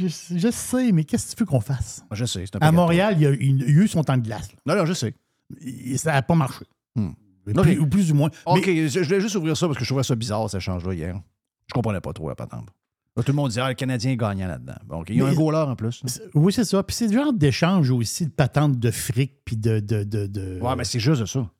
Je, 0.00 0.06
je 0.06 0.50
sais, 0.52 0.92
mais 0.92 1.02
qu'est-ce 1.02 1.32
que 1.32 1.38
tu 1.38 1.42
veux 1.42 1.46
qu'on 1.46 1.60
fasse? 1.60 2.04
Je 2.12 2.24
sais. 2.24 2.44
c'est 2.46 2.54
un 2.54 2.60
À 2.60 2.70
Montréal, 2.70 3.14
il 3.16 3.22
y 3.22 3.26
a, 3.26 3.30
il 3.32 3.60
y 3.60 3.64
a 3.64 3.82
eu 3.82 3.88
son 3.88 4.04
temps 4.04 4.16
de 4.16 4.22
glace. 4.22 4.48
là. 4.52 4.58
Non, 4.64 4.80
non, 4.80 4.86
je 4.86 4.92
sais. 4.92 5.12
Et 5.60 5.98
ça 5.98 6.12
n'a 6.12 6.22
pas 6.22 6.36
marché. 6.36 6.64
Hmm. 6.94 7.10
Plus, 7.44 7.58
Ok. 7.58 7.76
ou 7.80 7.86
plus 7.88 8.12
ou 8.12 8.14
moins. 8.14 8.30
OK, 8.46 8.64
Mais- 8.64 8.88
je, 8.88 9.02
je 9.02 9.08
voulais 9.08 9.20
juste 9.20 9.34
ouvrir 9.34 9.56
ça 9.56 9.66
parce 9.66 9.76
que 9.76 9.84
je 9.84 9.88
trouvais 9.88 10.04
ça 10.04 10.14
bizarre, 10.14 10.48
cet 10.48 10.58
échange-là, 10.60 10.94
hier. 10.94 11.20
Je 11.66 11.74
comprenais 11.74 12.00
pas 12.00 12.12
trop 12.12 12.28
la 12.28 12.36
patente. 12.36 12.68
Là, 13.16 13.24
tout 13.24 13.32
le 13.32 13.36
monde 13.36 13.48
disait, 13.48 13.60
ah, 13.62 13.68
le 13.70 13.74
Canadien 13.74 14.12
est 14.12 14.16
gagnant 14.16 14.46
là-dedans. 14.46 14.76
Il 15.08 15.16
y 15.16 15.20
a 15.20 15.24
Mais- 15.24 15.30
un 15.30 15.34
goaler 15.34 15.68
en 15.68 15.74
plus. 15.74 16.00
oui, 16.34 16.52
c'est 16.52 16.64
ça. 16.64 16.80
Puis 16.84 16.94
c'est 16.94 17.08
le 17.08 17.14
genre 17.14 17.32
d'échange 17.32 17.90
aussi 17.90 18.26
de 18.26 18.30
patente 18.30 18.78
de 18.78 18.90
fric, 18.92 19.32
puis 19.44 19.56
de. 19.56 19.80
de, 19.80 20.04
de, 20.04 20.28
de- 20.28 20.60
Ouais, 20.62 20.76
mais 20.76 20.84
c'est 20.84 21.00
juste 21.00 21.26
ça. 21.26 21.50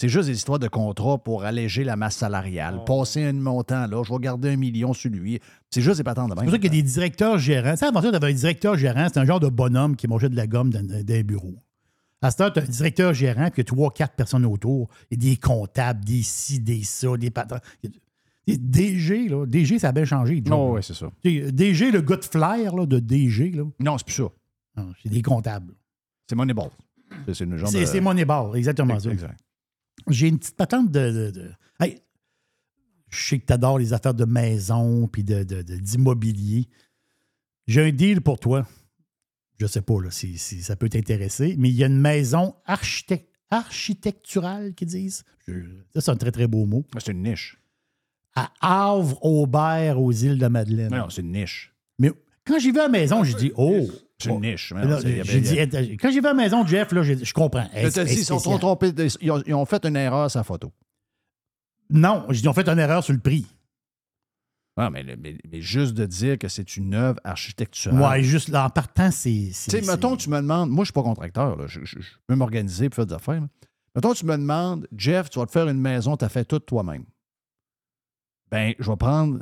C'est 0.00 0.08
juste 0.08 0.28
des 0.28 0.34
histoires 0.34 0.58
de 0.58 0.66
contrat 0.66 1.18
pour 1.18 1.44
alléger 1.44 1.84
la 1.84 1.94
masse 1.94 2.16
salariale, 2.16 2.82
passer 2.86 3.22
un 3.22 3.34
montant 3.34 3.86
là, 3.86 4.02
je 4.02 4.10
vais 4.10 4.18
garder 4.18 4.48
un 4.48 4.56
million 4.56 4.94
sur 4.94 5.10
lui. 5.10 5.38
C'est 5.68 5.82
juste 5.82 5.98
des 5.98 6.04
patentes 6.04 6.30
de 6.30 6.34
C'est 6.38 6.42
pour 6.44 6.52
ça 6.52 6.58
qu'il 6.58 6.74
y 6.74 6.78
a 6.78 6.82
des 6.82 6.88
directeurs 6.88 7.38
gérants. 7.38 7.72
Tu 7.72 7.76
sais, 7.80 7.84
avant 7.84 8.00
ça, 8.00 8.08
tu 8.08 8.16
avais 8.16 8.30
un 8.30 8.34
directeur 8.34 8.78
gérant, 8.78 9.08
c'est 9.12 9.20
un 9.20 9.26
genre 9.26 9.40
de 9.40 9.50
bonhomme 9.50 9.96
qui 9.96 10.08
mangeait 10.08 10.30
de 10.30 10.36
la 10.36 10.46
gomme 10.46 10.70
dans, 10.70 10.82
dans 10.82 10.94
un 11.14 11.20
bureau. 11.22 11.52
À 12.22 12.30
cette 12.30 12.40
heure, 12.40 12.50
tu 12.50 12.60
as 12.60 12.62
un 12.62 12.66
directeur 12.66 13.12
gérant, 13.12 13.50
puis 13.50 13.62
trois, 13.62 13.90
quatre 13.90 14.14
personnes 14.14 14.46
autour. 14.46 14.88
Il 15.10 15.22
y 15.22 15.26
a 15.28 15.30
des 15.32 15.36
comptables, 15.36 16.02
des 16.02 16.22
ci, 16.22 16.60
des 16.60 16.82
ça, 16.82 17.14
des 17.18 17.30
patentes. 17.30 17.62
Des 18.46 18.56
DG, 18.56 19.28
là. 19.28 19.44
DG, 19.44 19.78
ça 19.78 19.90
a 19.90 19.92
bien 19.92 20.06
changé. 20.06 20.40
Joe. 20.42 20.56
Oh, 20.58 20.76
oui, 20.76 20.80
c'est 20.82 20.94
ça. 20.94 21.10
DG, 21.22 21.90
le 21.90 22.00
gars 22.00 22.16
de 22.16 22.24
flair 22.24 22.74
là, 22.74 22.86
de 22.86 23.00
DG, 23.00 23.50
là. 23.50 23.64
Non, 23.78 23.98
c'est 23.98 24.06
plus 24.06 24.14
ça. 24.14 24.28
Non, 24.78 24.94
c'est 25.02 25.10
des 25.10 25.20
comptables. 25.20 25.74
C'est 26.26 26.36
Moneyball. 26.36 26.70
C'est- 27.26 28.00
Moneyball, 28.00 28.56
exactement 28.56 28.98
ça. 28.98 29.10
Exact. 29.10 29.36
J'ai 30.08 30.28
une 30.28 30.38
petite 30.38 30.56
patente 30.56 30.90
de. 30.90 31.10
de- 31.10 31.30
de- 31.30 31.50
Hey, 31.78 32.00
je 33.10 33.28
sais 33.28 33.38
que 33.38 33.46
tu 33.46 33.52
adores 33.52 33.78
les 33.78 33.92
affaires 33.92 34.14
de 34.14 34.24
maison 34.24 35.08
puis 35.08 35.24
de- 35.24 35.42
d'immobilier. 35.62 36.68
J'ai 37.66 37.82
un 37.82 37.90
deal 37.92 38.20
pour 38.20 38.38
toi. 38.38 38.66
Je 39.58 39.66
sais 39.66 39.82
pas 39.82 40.00
là, 40.00 40.10
si, 40.10 40.38
si 40.38 40.62
ça 40.62 40.74
peut 40.76 40.88
t'intéresser, 40.88 41.54
mais 41.58 41.68
il 41.68 41.74
y 41.76 41.84
a 41.84 41.86
une 41.86 42.00
maison 42.00 42.54
architect- 42.66 43.28
architecturale 43.50 44.74
qu'ils 44.74 44.88
disent. 44.88 45.24
Je- 45.46 45.60
ça, 45.92 46.00
c'est 46.00 46.10
un 46.10 46.16
très, 46.16 46.30
très 46.32 46.46
beau 46.46 46.64
mot. 46.66 46.84
C'est 46.98 47.12
une 47.12 47.22
niche. 47.22 47.58
À 48.34 48.52
Havre-Aubert, 48.60 50.00
aux 50.00 50.12
îles 50.12 50.38
de 50.38 50.46
Madeleine. 50.46 50.90
Non, 50.94 51.10
c'est 51.10 51.20
une 51.22 51.32
niche. 51.32 51.74
Mais 51.98 52.10
quand 52.46 52.58
j'ai 52.58 52.70
vu 52.70 52.76
la 52.78 52.88
maison, 52.88 53.22
j'ai 53.24 53.34
dit 53.34 53.52
Oh! 53.56 53.86
C'est 54.22 54.30
une 54.30 54.40
niche. 54.42 54.72
Là, 54.72 54.98
y 55.00 55.20
y 55.20 55.66
dit, 55.66 55.96
quand 55.96 56.10
j'ai 56.10 56.20
vu 56.20 56.26
la 56.26 56.34
maison 56.34 56.62
de 56.64 56.68
Jeff, 56.68 56.92
là, 56.92 57.02
j'ai- 57.02 57.24
je 57.24 57.32
comprends. 57.34 57.68
Je 57.74 57.88
te 57.88 58.00
dis, 58.04 58.12
ils 58.20 58.24
sont 58.24 58.58
trompés. 58.58 58.92
Ils 59.20 59.30
ont, 59.30 59.42
ils 59.46 59.54
ont 59.54 59.64
fait 59.66 59.84
une 59.86 59.96
erreur 59.96 60.30
sa 60.30 60.42
photo. 60.44 60.72
Non, 61.90 62.26
ils 62.30 62.48
ont 62.48 62.52
fait 62.52 62.68
une 62.68 62.78
erreur 62.78 63.02
sur 63.02 63.12
le 63.14 63.20
prix. 63.20 63.46
Ah, 64.76 64.88
mais, 64.88 65.02
le- 65.02 65.16
mais- 65.16 65.36
mais 65.50 65.60
juste 65.60 65.92
de 65.94 66.06
dire 66.06 66.38
que 66.38 66.48
c'est 66.48 66.76
une 66.76 66.94
œuvre 66.94 67.18
architecturale. 67.24 68.00
Ouais, 68.00 68.22
juste 68.22 68.48
là, 68.48 68.64
en 68.66 68.70
partant, 68.70 69.10
c'est. 69.10 69.50
c'est- 69.52 69.70
Tu 69.70 69.84
sais, 69.84 69.90
mettons, 69.90 70.16
tu 70.16 70.30
me 70.30 70.36
demandes, 70.38 70.70
moi, 70.70 70.84
je 70.84 70.86
suis 70.86 70.92
pas 70.92 71.02
contracteur, 71.02 71.56
là, 71.56 71.66
je, 71.66 71.80
je- 71.84 72.00
je 72.00 72.08
peux 72.26 72.34
m'organiser 72.36 72.86
et 72.86 72.90
faire 72.90 73.04
des 73.06 73.14
affaires. 73.14 73.40
là. 73.40 73.48
Mettons, 73.94 74.14
tu 74.14 74.24
me 74.24 74.36
demandes, 74.36 74.86
Jeff, 74.96 75.28
tu 75.28 75.38
vas 75.40 75.46
te 75.46 75.50
faire 75.50 75.68
une 75.68 75.80
maison, 75.80 76.16
tu 76.16 76.24
as 76.24 76.28
fait 76.28 76.44
tout 76.44 76.60
toi-même. 76.60 77.04
Ben, 78.50 78.72
je 78.78 78.88
vais 78.90 78.96
prendre 78.96 79.40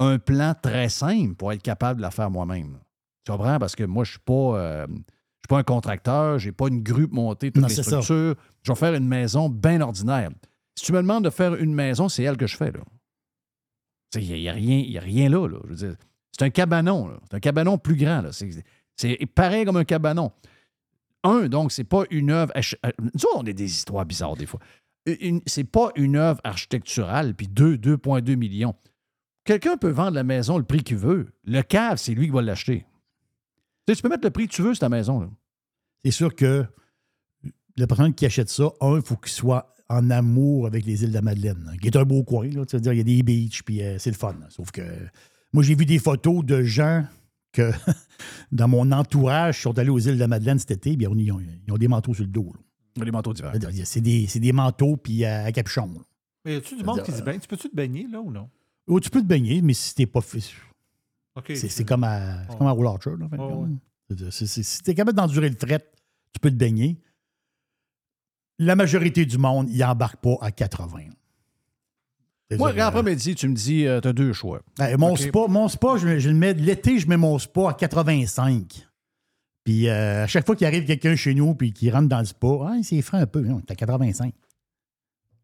un 0.00 0.18
plan 0.18 0.54
très 0.60 0.88
simple 0.88 1.34
pour 1.36 1.52
être 1.52 1.62
capable 1.62 1.98
de 1.98 2.02
la 2.02 2.10
faire 2.10 2.30
moi-même. 2.30 2.78
Tu 3.26 3.32
comprends? 3.32 3.58
Parce 3.58 3.74
que 3.76 3.84
moi, 3.84 4.04
je 4.04 4.12
suis 4.12 4.20
pas. 4.20 4.32
euh, 4.58 4.86
je 4.88 4.94
suis 4.94 5.48
pas 5.48 5.58
un 5.58 5.62
contracteur, 5.64 6.38
j'ai 6.38 6.52
pas 6.52 6.68
une 6.68 6.82
grue 6.82 7.06
pour 7.08 7.16
monter 7.22 7.50
toutes 7.52 7.62
Non, 7.62 7.68
les 7.68 7.74
ça. 7.74 7.82
structures. 7.82 8.34
Je 8.62 8.72
vais 8.72 8.76
faire 8.78 8.94
une 8.94 9.06
maison 9.06 9.48
bien 9.50 9.80
ordinaire. 9.80 10.30
Si 10.78 10.86
tu 10.86 10.92
me 10.92 10.98
demandes 10.98 11.24
de 11.24 11.30
faire 11.30 11.54
une 11.56 11.74
maison, 11.74 12.08
c'est 12.08 12.22
elle 12.22 12.36
que 12.36 12.46
je 12.46 12.56
fais. 12.56 12.70
là. 12.72 12.80
Il 14.14 14.22
n'y 14.32 14.48
a, 14.48 14.52
rien- 14.52 14.78
y 14.86 14.96
a 14.96 15.00
rien 15.00 15.28
là. 15.28 15.46
là. 15.48 15.58
C'est 16.32 16.44
un 16.44 16.50
cabanon. 16.50 17.18
C'est 17.28 17.36
un 17.36 17.40
cabanon 17.40 17.76
plus 17.78 17.96
grand. 17.96 18.22
C'est- 18.32 19.26
pareil 19.34 19.64
comme 19.64 19.76
un 19.76 19.84
cabanon. 19.84 20.32
Un, 21.24 21.48
donc, 21.48 21.72
c'est 21.72 21.84
pas 21.84 22.04
une 22.10 22.30
œuvre. 22.30 22.52
euh, 22.56 22.90
Nous, 23.00 23.08
autres, 23.24 23.36
on 23.36 23.46
a 23.46 23.52
des 23.52 23.64
histoires 23.64 24.06
bizarres 24.06 24.36
des 24.36 24.46
fois. 24.46 24.60
C'est 25.46 25.64
pas 25.64 25.90
une 25.96 26.16
œuvre 26.16 26.40
architecturale, 26.44 27.34
puis 27.34 27.46
deux, 27.48 27.76
2,2 27.76 28.36
millions. 28.36 28.74
Quelqu'un 29.44 29.76
peut 29.76 29.90
vendre 29.90 30.12
la 30.14 30.24
maison 30.24 30.58
le 30.58 30.64
prix 30.64 30.82
qu'il 30.82 30.96
veut. 30.96 31.26
Le 31.44 31.62
cave, 31.62 31.98
c'est 31.98 32.14
lui 32.14 32.26
qui 32.26 32.32
va 32.32 32.42
l'acheter. 32.42 32.84
Tu, 33.86 33.92
sais, 33.92 33.96
tu 33.96 34.02
peux 34.02 34.08
mettre 34.08 34.24
le 34.24 34.30
prix 34.30 34.48
que 34.48 34.52
tu 34.52 34.62
veux 34.62 34.74
sur 34.74 34.80
ta 34.80 34.88
maison. 34.88 35.20
là. 35.20 35.28
C'est 36.04 36.10
sûr 36.10 36.34
que 36.34 36.64
la 37.76 37.86
personne 37.86 38.14
qui 38.14 38.26
achète 38.26 38.48
ça, 38.48 38.70
un, 38.80 38.96
il 38.96 39.02
faut 39.02 39.16
qu'il 39.16 39.32
soit 39.32 39.72
en 39.88 40.10
amour 40.10 40.66
avec 40.66 40.84
les 40.84 41.02
îles 41.04 41.10
de 41.10 41.14
la 41.14 41.22
Madeleine, 41.22 41.70
hein, 41.72 41.76
qui 41.80 41.86
est 41.86 41.96
un 41.96 42.04
beau 42.04 42.24
coin. 42.24 42.48
Là, 42.48 42.66
tu 42.66 42.76
veux 42.76 42.80
dire, 42.82 42.92
il 42.92 42.98
y 42.98 43.00
a 43.00 43.04
des 43.04 43.22
beaches, 43.22 43.62
puis 43.62 43.82
euh, 43.82 43.98
c'est 43.98 44.10
le 44.10 44.16
fun. 44.16 44.34
là. 44.40 44.46
Sauf 44.50 44.70
que 44.72 44.82
moi, 45.52 45.62
j'ai 45.62 45.74
vu 45.74 45.86
des 45.86 45.98
photos 45.98 46.44
de 46.44 46.62
gens 46.62 47.04
que 47.52 47.70
dans 48.52 48.66
mon 48.68 48.90
entourage 48.92 49.62
sont 49.62 49.78
allés 49.78 49.90
aux 49.90 49.98
îles 49.98 50.14
de 50.16 50.20
la 50.20 50.28
Madeleine 50.28 50.58
cet 50.58 50.72
été, 50.72 50.96
puis 50.96 51.04
ils 51.06 51.08
ont, 51.32 51.40
ils 51.40 51.72
ont 51.72 51.78
des 51.78 51.88
manteaux 51.88 52.14
sur 52.14 52.24
le 52.24 52.30
dos. 52.30 52.52
là. 52.98 53.04
Des 53.04 53.10
manteaux 53.10 53.34
d'hiver. 53.34 53.52
C'est-à-dire, 53.52 53.86
C'est 53.86 54.00
des, 54.00 54.26
c'est 54.26 54.40
des 54.40 54.52
manteaux 54.52 54.96
puis 54.96 55.24
euh, 55.24 55.44
à 55.46 55.52
capuchon. 55.52 55.86
là. 55.94 56.00
Mais 56.44 56.54
y 56.54 56.56
a-tu 56.56 56.76
du 56.76 56.82
monde 56.84 57.02
qui 57.02 57.12
se 57.12 57.22
baigne? 57.22 57.40
Tu 57.40 57.46
peux-tu 57.48 57.68
te 57.68 57.76
baigner, 57.76 58.06
là, 58.10 58.20
ou 58.20 58.30
non? 58.30 58.48
Oh, 58.86 58.98
tu 59.00 59.10
peux 59.10 59.20
te 59.20 59.26
baigner, 59.26 59.60
mais 59.62 59.74
si 59.74 59.94
t'es 59.94 60.06
pas 60.06 60.20
fait. 60.20 60.40
C'est 61.48 61.68
c'est 61.68 61.84
comme 61.84 62.04
à, 62.04 62.44
comme 62.58 62.66
à 62.66 62.70
Roll 62.72 62.86
Archer, 62.86 63.10
là, 63.18 63.26
Oh, 63.38 63.66
c'est- 64.30 64.46
c'est- 64.46 64.62
Si 64.62 64.82
tu 64.82 64.90
es 64.90 64.94
capable 64.94 65.16
d'endurer 65.16 65.48
le 65.48 65.56
fret, 65.56 65.80
tu 66.32 66.40
peux 66.40 66.50
te 66.50 66.54
baigner. 66.56 66.98
La 68.58 68.74
majorité 68.76 69.26
du 69.26 69.36
monde, 69.38 69.68
il 69.70 69.84
embarque 69.84 70.16
pas 70.22 70.36
à 70.40 70.50
80. 70.50 70.88
Moi, 70.98 72.68
C'est-à-dire, 72.68 72.86
après-midi, 72.86 73.34
tu 73.34 73.48
me 73.48 73.54
dis, 73.54 73.82
tu 73.82 74.08
as 74.08 74.12
deux 74.12 74.32
choix. 74.32 74.60
euh, 74.80 74.96
mon, 74.96 75.16
spa, 75.16 75.40
mon 75.48 75.68
spa, 75.68 75.96
je, 75.98 76.18
je 76.20 76.28
le 76.28 76.34
mets 76.36 76.54
l'été, 76.54 76.98
je 76.98 77.08
mets 77.08 77.16
mon 77.16 77.38
spa 77.38 77.70
à 77.70 77.74
85. 77.74 78.86
Puis 79.64 79.88
euh, 79.88 80.22
à 80.24 80.26
chaque 80.28 80.46
fois 80.46 80.54
qu'il 80.54 80.66
arrive 80.66 80.86
quelqu'un 80.86 81.16
chez 81.16 81.34
nous 81.34 81.54
puis 81.56 81.72
qu'il 81.72 81.92
rentre 81.92 82.08
dans 82.08 82.20
le 82.20 82.24
spa, 82.24 82.46
ah, 82.68 82.74
c'est 82.84 83.02
frais 83.02 83.18
un 83.18 83.26
peu. 83.26 83.40
Non, 83.40 83.60
t'es 83.60 83.72
à 83.72 83.74
85. 83.76 84.32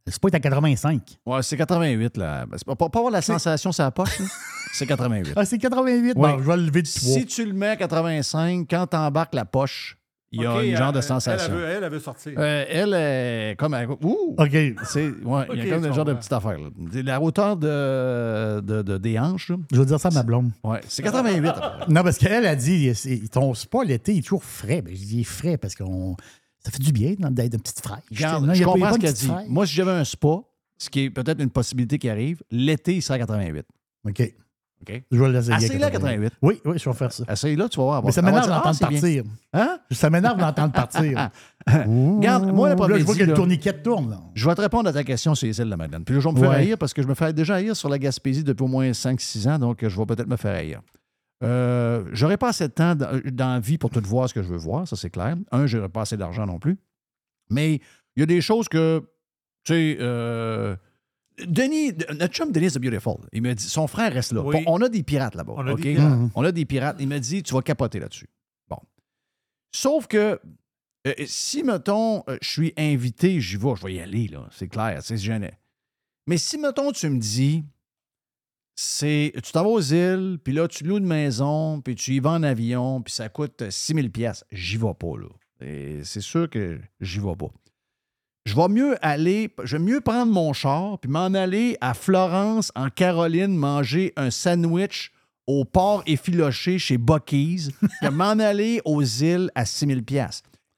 Le 0.06 0.12
spa 0.12 0.28
est 0.28 0.34
à 0.36 0.40
85. 0.40 1.18
Ouais, 1.26 1.42
c'est 1.42 1.56
88, 1.56 2.16
là. 2.16 2.46
C'est 2.56 2.64
Pas, 2.64 2.86
avoir 2.86 3.10
la 3.10 3.20
sensation 3.20 3.70
la 3.76 3.90
poche. 3.90 4.20
c'est 4.72 4.86
88. 4.86 5.32
Ah, 5.36 5.44
c'est 5.44 5.58
88. 5.58 6.00
Oui. 6.00 6.12
Bon, 6.14 6.38
je 6.38 6.42
vais 6.44 6.56
le 6.56 6.62
lever 6.64 6.82
de 6.82 6.88
3. 6.88 7.00
Si 7.14 7.26
tu 7.26 7.44
le 7.44 7.52
mets 7.52 7.68
à 7.68 7.76
85, 7.76 8.66
quand 8.68 8.86
tu 8.88 8.96
embarques 8.96 9.34
la 9.34 9.44
poche, 9.44 9.96
il 10.34 10.40
y 10.40 10.46
a 10.46 10.54
OK, 10.56 10.64
une 10.64 10.76
genre 10.76 10.92
de 10.94 11.02
sensation. 11.02 11.52
Elle, 11.52 11.52
elle, 11.52 11.58
veut, 11.60 11.68
elle, 11.76 11.84
elle 11.84 11.90
veut 11.92 11.98
sortir. 12.00 12.32
Euh, 12.38 12.64
elle 12.68 12.94
est 12.94 13.56
comme. 13.58 13.74
un- 13.74 13.86
Ouh! 13.86 14.34
OK. 14.38 14.48
C'est, 14.84 15.10
ouais, 15.10 15.46
il 15.52 15.58
y 15.66 15.70
a 15.70 15.74
comme 15.74 15.84
un 15.84 15.92
genre 15.92 16.06
de 16.06 16.14
petite 16.14 16.32
affaire. 16.32 16.58
là. 16.58 16.70
La 17.04 17.20
hauteur 17.20 17.56
de, 17.58 18.60
de- 18.60 18.80
de- 18.80 18.96
des 18.96 19.18
hanches, 19.18 19.50
là. 19.50 19.56
Je 19.70 19.78
vais 19.78 19.84
dire 19.84 20.00
ça 20.00 20.08
à 20.08 20.12
ma 20.12 20.22
blonde. 20.22 20.50
Ouais, 20.64 20.80
c'est 20.88 21.02
88. 21.02 21.48
à 21.48 21.52
peu 21.52 21.60
près. 21.60 21.92
Non, 21.92 22.02
parce 22.02 22.16
qu'elle 22.16 22.46
a 22.46 22.56
dit, 22.56 22.92
ton 23.30 23.52
spa 23.52 23.84
l'été, 23.84 24.12
il 24.14 24.18
est 24.20 24.22
toujours 24.22 24.42
frais. 24.44 24.80
Ben, 24.80 24.94
je 24.94 25.00
dis 25.04 25.24
frais 25.24 25.58
parce 25.58 25.74
qu'on. 25.74 26.16
Ça 26.64 26.70
fait 26.70 26.78
du 26.82 26.92
bien 26.92 27.14
d'être 27.18 27.52
une 27.54 27.60
petite 27.60 27.80
fraîche. 27.82 28.04
Regarde, 28.10 28.46
Non, 28.46 28.52
il 28.52 28.56
y 28.56 28.58
je 28.58 28.62
il 28.62 28.66
comprends 28.66 28.92
ce 28.94 28.98
qu'elle 29.00 29.12
dit. 29.12 29.26
fraîche. 29.26 29.48
Moi, 29.48 29.66
si 29.66 29.74
j'avais 29.74 29.90
un 29.90 30.04
spa, 30.04 30.36
ce 30.78 30.88
qui 30.88 31.00
est 31.04 31.10
peut-être 31.10 31.42
une 31.42 31.50
possibilité 31.50 31.98
qui 31.98 32.08
arrive, 32.08 32.42
l'été, 32.50 32.94
il 32.94 33.02
sera 33.02 33.16
à 33.16 33.18
88. 33.18 33.66
OK. 34.08 34.32
Je 35.10 35.18
vais 35.22 35.28
l'essayer. 35.30 35.56
Essaye-le 35.56 35.84
à 35.84 35.90
88. 35.90 36.32
Oui, 36.42 36.60
oui, 36.64 36.78
je 36.78 36.88
vais 36.88 36.94
faire 36.96 37.12
ça. 37.12 37.24
Essaye-là, 37.28 37.68
tu 37.68 37.78
vas 37.78 37.84
voir. 37.84 38.04
Mais 38.04 38.12
ça 38.12 38.22
m'énerve 38.22 38.48
d'entendre 38.48 38.78
partir. 38.78 39.24
Hein? 39.52 39.78
Ça 39.90 40.10
m'énerve 40.10 40.38
d'entendre 40.38 40.72
partir. 40.72 41.30
Regarde, 41.66 42.52
moi, 42.52 42.68
Là, 42.68 42.74
l'après-midi, 42.74 43.00
je 43.00 43.04
vois 43.06 43.14
que 43.16 43.22
le 43.24 43.34
tourniquet 43.34 43.72
tourne. 43.82 44.10
Là. 44.10 44.20
Je 44.34 44.48
vais 44.48 44.54
te 44.54 44.60
répondre 44.60 44.88
à 44.88 44.92
ta 44.92 45.04
question 45.04 45.34
sur 45.34 45.46
les 45.46 45.58
îles 45.58 45.64
de 45.66 45.70
la 45.70 45.76
Madeleine. 45.76 46.04
Puis 46.04 46.14
là, 46.14 46.20
je 46.20 46.28
vais 46.28 46.34
me 46.34 46.38
faire 46.40 46.50
Ouais. 46.50 46.56
haïr 46.56 46.78
parce 46.78 46.92
que 46.92 47.02
je 47.02 47.08
me 47.08 47.14
fais 47.14 47.32
déjà 47.32 47.56
haïr 47.56 47.76
sur 47.76 47.88
la 47.88 47.98
Gaspésie 47.98 48.42
depuis 48.44 48.64
au 48.64 48.68
moins 48.68 48.90
5-6 48.92 49.48
ans, 49.48 49.58
donc 49.58 49.86
je 49.86 49.96
vais 49.98 50.06
peut-être 50.06 50.28
me 50.28 50.36
faire 50.36 50.54
haïr. 50.56 50.80
Euh, 51.44 52.04
j'aurais 52.12 52.36
pas 52.36 52.50
assez 52.50 52.68
de 52.68 52.72
temps 52.72 52.94
dans, 52.94 53.20
dans 53.32 53.54
la 53.54 53.60
vie 53.60 53.76
pour 53.78 53.90
tout 53.90 54.00
voir 54.04 54.28
ce 54.28 54.34
que 54.34 54.42
je 54.42 54.48
veux 54.48 54.56
voir, 54.58 54.86
ça 54.86 54.94
c'est 54.96 55.10
clair. 55.10 55.36
Un, 55.50 55.66
j'aurais 55.66 55.88
pas 55.88 56.02
assez 56.02 56.16
d'argent 56.16 56.46
non 56.46 56.58
plus. 56.60 56.78
Mais 57.50 57.80
il 58.16 58.20
y 58.20 58.22
a 58.22 58.26
des 58.26 58.40
choses 58.40 58.68
que, 58.68 59.00
tu 59.64 59.72
sais, 59.72 59.96
euh, 60.00 60.76
Denis, 61.38 61.92
notre 62.18 62.34
chum 62.34 62.52
Denis 62.52 62.72
the 62.72 62.78
Beautiful, 62.78 63.16
il 63.32 63.42
m'a 63.42 63.54
dit, 63.54 63.64
son 63.64 63.86
frère 63.86 64.12
reste 64.12 64.32
là. 64.32 64.42
Oui. 64.42 64.62
On 64.66 64.80
a 64.82 64.88
des 64.88 65.02
pirates 65.02 65.34
là-bas. 65.34 65.54
On 65.56 65.60
a 65.62 65.64
des 65.64 65.72
OK? 65.72 65.80
pirates. 65.80 66.18
Mhm. 66.18 66.30
On 66.34 66.44
a 66.44 66.52
des 66.52 66.64
pirates. 66.64 66.96
Il 67.00 67.08
m'a 67.08 67.18
dit, 67.18 67.42
tu 67.42 67.54
vas 67.54 67.62
capoter 67.62 67.98
là-dessus. 68.00 68.28
Bon. 68.68 68.78
Sauf 69.74 70.06
que 70.06 70.40
euh, 71.06 71.14
si, 71.26 71.62
mettons, 71.62 72.22
euh, 72.28 72.36
je 72.40 72.48
suis 72.48 72.72
invité, 72.76 73.40
j'y 73.40 73.56
vais, 73.56 73.74
je 73.76 73.86
vais 73.86 73.94
y 73.94 74.00
aller, 74.00 74.28
là. 74.28 74.48
C'est 74.52 74.68
clair, 74.68 75.00
c'est 75.02 75.16
gênant. 75.16 75.50
Mais 76.26 76.36
si, 76.36 76.58
mettons, 76.58 76.92
tu 76.92 77.08
me 77.08 77.18
dis, 77.18 77.64
c'est, 78.76 79.32
tu 79.42 79.52
t'en 79.52 79.64
vas 79.64 79.70
aux 79.70 79.80
îles, 79.80 80.38
puis 80.42 80.52
là, 80.52 80.68
tu 80.68 80.84
loues 80.84 80.98
une 80.98 81.06
maison, 81.06 81.80
puis 81.80 81.96
tu 81.96 82.14
y 82.14 82.20
vas 82.20 82.30
en 82.30 82.42
avion, 82.42 83.02
puis 83.02 83.12
ça 83.12 83.28
coûte 83.28 83.68
6 83.68 83.94
000 83.94 84.08
pièces 84.08 84.44
j'y 84.52 84.76
vais 84.76 84.94
pas, 84.94 85.16
là. 85.18 85.28
Et 85.60 86.04
c'est 86.04 86.20
sûr 86.20 86.48
que 86.48 86.80
j'y 87.00 87.18
vais 87.18 87.36
pas. 87.36 87.50
Je 88.44 88.56
vais 88.56 88.68
mieux 88.68 88.96
aller, 89.06 89.50
je 89.62 89.76
vais 89.76 89.82
mieux 89.82 90.00
prendre 90.00 90.32
mon 90.32 90.52
char, 90.52 90.98
puis 90.98 91.10
m'en 91.10 91.32
aller 91.34 91.76
à 91.80 91.94
Florence, 91.94 92.72
en 92.74 92.88
Caroline, 92.90 93.56
manger 93.56 94.12
un 94.16 94.30
sandwich 94.30 95.12
au 95.46 95.64
port 95.64 96.02
effiloché 96.06 96.78
chez 96.78 96.98
Bucky's, 96.98 97.70
que 98.00 98.08
m'en 98.10 98.30
aller 98.38 98.80
aux 98.84 99.02
îles 99.02 99.50
à 99.54 99.64
6 99.64 99.86
000 99.86 100.00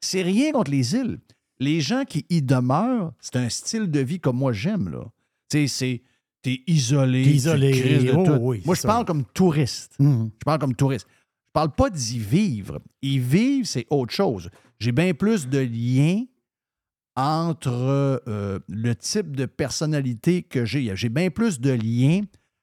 C'est 0.01 0.23
rien 0.23 0.53
contre 0.53 0.70
les 0.70 0.95
îles. 0.95 1.19
Les 1.59 1.81
gens 1.81 2.05
qui 2.05 2.27
y 2.28 2.43
demeurent, 2.43 3.12
c'est 3.20 3.36
un 3.36 3.49
style 3.49 3.91
de 3.91 4.01
vie 4.01 4.20
comme 4.20 4.36
moi 4.36 4.53
j'aime, 4.53 4.91
là. 4.91 5.05
Tu 5.51 5.66
sais, 5.66 5.69
c'est... 5.69 6.03
T'es 6.43 6.61
isolé, 6.66 7.23
T'es 7.23 7.31
tu 7.31 7.36
isolé, 7.36 7.70
crises 7.70 8.05
de 8.05 8.11
oh, 8.15 8.24
tout. 8.27 8.39
oui, 8.43 8.61
Moi, 8.66 8.74
je 8.74 8.81
ça. 8.82 8.89
parle 8.89 9.07
comme 9.07 9.24
touriste. 9.24 9.95
Mhm. 9.99 10.31
Je 10.39 10.45
parle 10.45 10.59
comme 10.59 10.74
touriste. 10.74 11.07
Je 11.47 11.53
parle 11.55 11.70
pas 11.70 11.89
d'y 11.89 12.19
vivre. 12.19 12.81
Y 13.01 13.19
vivre, 13.19 13.66
c'est 13.66 13.86
autre 13.89 14.12
chose. 14.12 14.51
J'ai 14.78 14.93
bien 14.93 15.15
plus 15.15 15.49
de 15.49 15.61
liens 15.61 16.24
entre 17.16 18.23
euh, 18.28 18.59
le 18.69 18.95
type 18.95 19.36
de 19.36 19.47
personnalité 19.47 20.43
que 20.43 20.65
j'ai. 20.65 20.95
J'ai 20.97 21.09
bien 21.09 21.31
plus 21.31 21.61
de 21.61 21.70
liens 21.70 22.23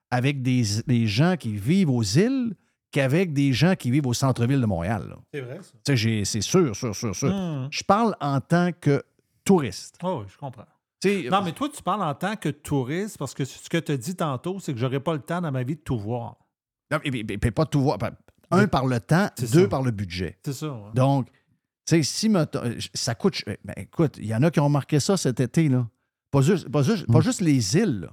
avec 0.10 0.42
des, 0.42 0.64
des 0.88 1.08
gens 1.08 1.36
qui 1.38 1.54
vivent 1.56 1.90
aux 1.90 2.04
îles 2.04 2.54
qu'avec 2.92 3.32
des 3.34 3.54
gens 3.54 3.76
qui 3.76 3.90
vivent 3.92 4.08
au 4.08 4.14
centre-ville 4.14 4.60
de 4.60 4.66
Montréal. 4.66 5.16
C'est 5.34 5.40
vrai, 5.42 5.60
ça. 5.62 5.96
C'est 6.26 6.42
sûr, 6.42 6.76
sûr, 6.76 6.94
sûr, 6.96 7.16
sûr. 7.16 7.30
Mhm. 7.34 7.70
Je 7.72 7.84
parle 7.84 8.16
en 8.20 8.42
tant 8.42 8.72
que 8.74 9.02
touriste. 9.46 9.98
Oh, 10.04 10.20
oui, 10.22 10.26
je 10.32 10.38
comprends. 10.38 10.66
Non, 11.32 11.42
mais 11.44 11.54
toi, 11.54 11.68
tu 11.74 11.82
parles 11.82 12.04
en 12.04 12.14
tant 12.14 12.36
que 12.36 12.50
touriste 12.50 13.18
parce 13.18 13.34
que 13.34 13.44
ce 13.46 13.70
que 13.70 13.78
tu 13.78 13.92
as 13.94 13.98
dit 13.98 14.16
tantôt, 14.16 14.60
c'est 14.60 14.74
que 14.74 14.80
j'aurais 14.80 15.00
pas 15.00 15.14
le 15.14 15.20
temps 15.22 15.42
dans 15.42 15.52
ma 15.52 15.64
vie 15.64 15.76
de 15.76 15.82
tout 15.82 15.98
voir. 15.98 16.36
non, 16.92 17.00
mais- 17.06 17.10
mais- 17.12 17.38
mais 17.44 17.52
pas 17.52 17.66
tout 17.66 17.82
voir. 17.82 17.98
Un, 18.52 18.68
par 18.68 18.86
le 18.86 19.00
temps, 19.00 19.30
deux, 19.40 19.46
ça. 19.64 19.68
par 19.70 19.82
le 19.82 19.92
budget. 19.92 20.38
C'est 20.46 20.52
ça. 20.54 20.68
ouais. 20.74 20.92
Donc, 20.94 21.28
sais, 21.86 22.04
si 22.04 22.30
mettons, 22.30 22.62
ça 22.94 23.16
coûte. 23.16 23.44
ben, 23.66 23.74
écoute, 23.78 24.16
il 24.18 24.26
y 24.26 24.36
en 24.36 24.44
a 24.44 24.52
qui 24.52 24.60
ont 24.60 24.66
remarqué 24.66 25.00
ça 25.00 25.18
cet 25.18 25.40
été, 25.40 25.68
là. 25.70 25.88
Pas 26.32 26.42
juste, 26.42 26.70
pas 26.70 26.82
juste, 26.84 27.08
Mm. 27.08 27.14
pas 27.14 27.22
juste 27.22 27.42
les 27.42 27.76
îles, 27.78 28.02
là. 28.02 28.08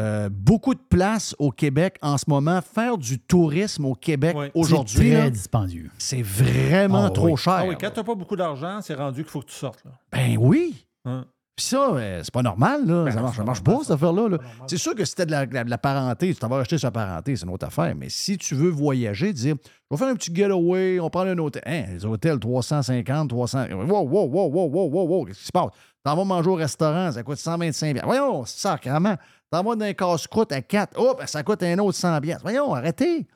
Euh, 0.00 0.30
beaucoup 0.30 0.74
de 0.74 0.80
places 0.80 1.36
au 1.38 1.50
Québec 1.50 1.98
en 2.00 2.16
ce 2.16 2.24
moment. 2.26 2.62
Faire 2.62 2.96
du 2.96 3.18
tourisme 3.18 3.84
au 3.84 3.94
Québec 3.94 4.34
Ouais. 4.34 4.50
aujourd'hui, 4.54 5.10
C'est 5.10 5.18
très 5.18 5.30
dispendieux. 5.30 5.90
c'est 5.98 6.22
vraiment 6.22 7.04
Ah, 7.06 7.10
trop 7.10 7.32
oui. 7.32 7.36
cher. 7.36 7.52
Ah 7.52 7.64
oui, 7.66 7.74
quand 7.78 7.88
là. 7.88 7.90
t'as 7.90 8.02
pas 8.04 8.14
beaucoup 8.14 8.36
d'argent, 8.36 8.80
c'est 8.80 8.94
rendu 8.94 9.22
qu'il 9.22 9.30
faut 9.30 9.40
que 9.42 9.50
tu 9.50 9.54
sortes. 9.56 9.84
Là. 9.84 9.90
Ben 10.10 10.38
oui. 10.38 10.86
Hein? 11.04 11.26
Puis 11.54 11.66
ça, 11.66 11.90
euh, 11.94 12.20
c'est 12.24 12.32
pas 12.32 12.40
normal, 12.42 12.86
là. 12.86 13.04
Ben 13.04 13.10
ça 13.10 13.20
marche, 13.20 13.36
ça 13.36 13.44
marche 13.44 13.62
pas, 13.62 13.78
cette 13.82 13.90
affaire-là. 13.90 14.28
là. 14.28 14.38
C'est 14.66 14.78
sûr 14.78 14.94
que 14.94 15.04
c'était 15.04 15.26
de 15.26 15.32
la, 15.32 15.44
de 15.44 15.68
la- 15.70 15.78
parenté, 15.78 16.32
tu 16.32 16.40
t'en 16.40 16.48
vas 16.48 16.58
acheter 16.60 16.78
sur 16.78 16.86
la 16.86 16.92
parenté, 16.92 17.36
c'est 17.36 17.44
une 17.44 17.50
autre 17.52 17.66
affaire. 17.66 17.94
Mais 17.94 18.08
si 18.08 18.38
tu 18.38 18.54
veux 18.54 18.70
voyager, 18.70 19.34
dire, 19.34 19.56
je 19.62 19.94
vais 19.94 19.98
faire 19.98 20.08
un 20.08 20.14
petit 20.14 20.34
getaway, 20.34 20.98
on 20.98 21.10
prend 21.10 21.22
un 21.26 21.36
hôtel. 21.36 21.62
Hein, 21.66 21.84
les 21.92 22.06
hôtels, 22.06 22.38
350, 22.38 23.28
300. 23.28 23.66
Wow, 23.70 23.84
wow, 23.86 24.02
wow, 24.26 24.46
wow, 24.48 24.66
wow, 24.70 24.88
wow, 24.90 25.06
wow, 25.08 25.24
qu'est-ce 25.26 25.40
qui 25.40 25.44
se 25.46 25.52
passe? 25.52 25.68
T'en 26.02 26.16
vas 26.16 26.24
manger 26.24 26.48
au 26.48 26.54
restaurant, 26.54 27.12
ça 27.12 27.22
coûte 27.22 27.36
125 27.38 27.92
bières. 27.92 28.06
Voyons, 28.06 28.44
sacrément. 28.46 29.16
T'en 29.50 29.62
vas 29.62 29.76
dans 29.76 29.84
un 29.84 29.92
casse-croûte 29.92 30.52
à 30.52 30.62
4, 30.62 30.98
hop, 30.98 31.22
ça 31.26 31.42
coûte 31.42 31.62
un 31.62 31.78
autre 31.80 31.98
100 31.98 32.18
bières. 32.20 32.38
Voyons, 32.42 32.72
arrêtez. 32.74 33.26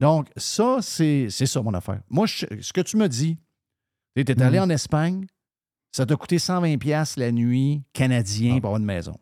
Donc, 0.00 0.28
ça, 0.36 0.78
c'est 0.82 1.28
c'est 1.30 1.46
ça, 1.46 1.62
mon 1.62 1.72
affaire. 1.72 2.00
Moi, 2.10 2.26
je- 2.26 2.44
ce 2.60 2.72
que 2.74 2.82
tu 2.82 2.98
me 2.98 3.08
dis, 3.08 3.38
tu 4.14 4.20
es 4.22 4.42
allé 4.42 4.60
en 4.60 4.68
Espagne, 4.68 5.24
ça 5.94 6.04
t'a 6.04 6.16
coûté 6.16 6.38
120 6.40 6.76
pièces 6.78 7.16
la 7.16 7.30
nuit 7.30 7.82
canadien 7.92 8.58
pour 8.58 8.70
avoir 8.70 8.78
une 8.80 8.84
maison. 8.86 9.14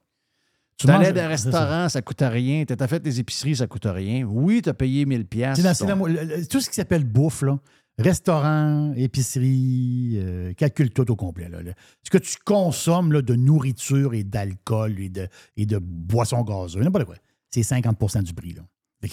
Tu 0.79 0.87
allais 0.89 1.13
dans 1.13 1.21
un 1.21 1.23
c'est 1.23 1.27
restaurant, 1.51 1.89
ça, 1.91 2.01
coûte 2.03 2.23
rien. 2.23 2.65
Tu 2.65 2.75
as 2.79 2.89
fait 2.89 3.01
des 3.01 3.21
épiceries, 3.21 3.57
ça 3.57 3.67
coûte 3.67 3.85
rien. 3.87 4.25
Oui, 4.25 4.63
tu 4.63 4.71
as 4.71 4.75
payé 4.75 5.05
1000 5.05 5.27
pièces. 5.27 5.57
C'est 5.59 5.63
dans- 5.63 5.75
c'est 5.75 5.87
dans- 5.87 6.07
le- 6.07 6.25
le- 6.39 6.47
tout 6.47 6.61
ce 6.61 6.69
qui 6.71 6.75
s'appelle 6.75 7.05
bouffe, 7.05 7.43
là, 7.43 7.59
restaurant, 7.99 8.93
épicerie, 8.97 10.15
euh, 10.17 10.53
calcule 10.55 10.91
tout 10.91 11.09
au 11.11 11.15
complet. 11.17 11.49
là, 11.49 11.63
là. 11.63 11.73
Ce 12.03 12.11
que 12.11 12.19
tu 12.19 12.37
consommes 12.45 13.13
là, 13.13 13.23
de 13.23 13.35
nourriture 13.35 14.15
et 14.15 14.25
d'alcool 14.25 14.99
et 14.99 15.09
de, 15.11 15.29
et 15.57 15.67
de 15.67 15.79
boissons 15.79 16.43
gazeuses, 16.43 16.83
n'importe 16.83 17.05
quoi, 17.05 17.17
c'est 17.51 17.63
50% 17.63 18.23
du 18.23 18.33
prix. 18.33 18.55
là. 18.55 18.63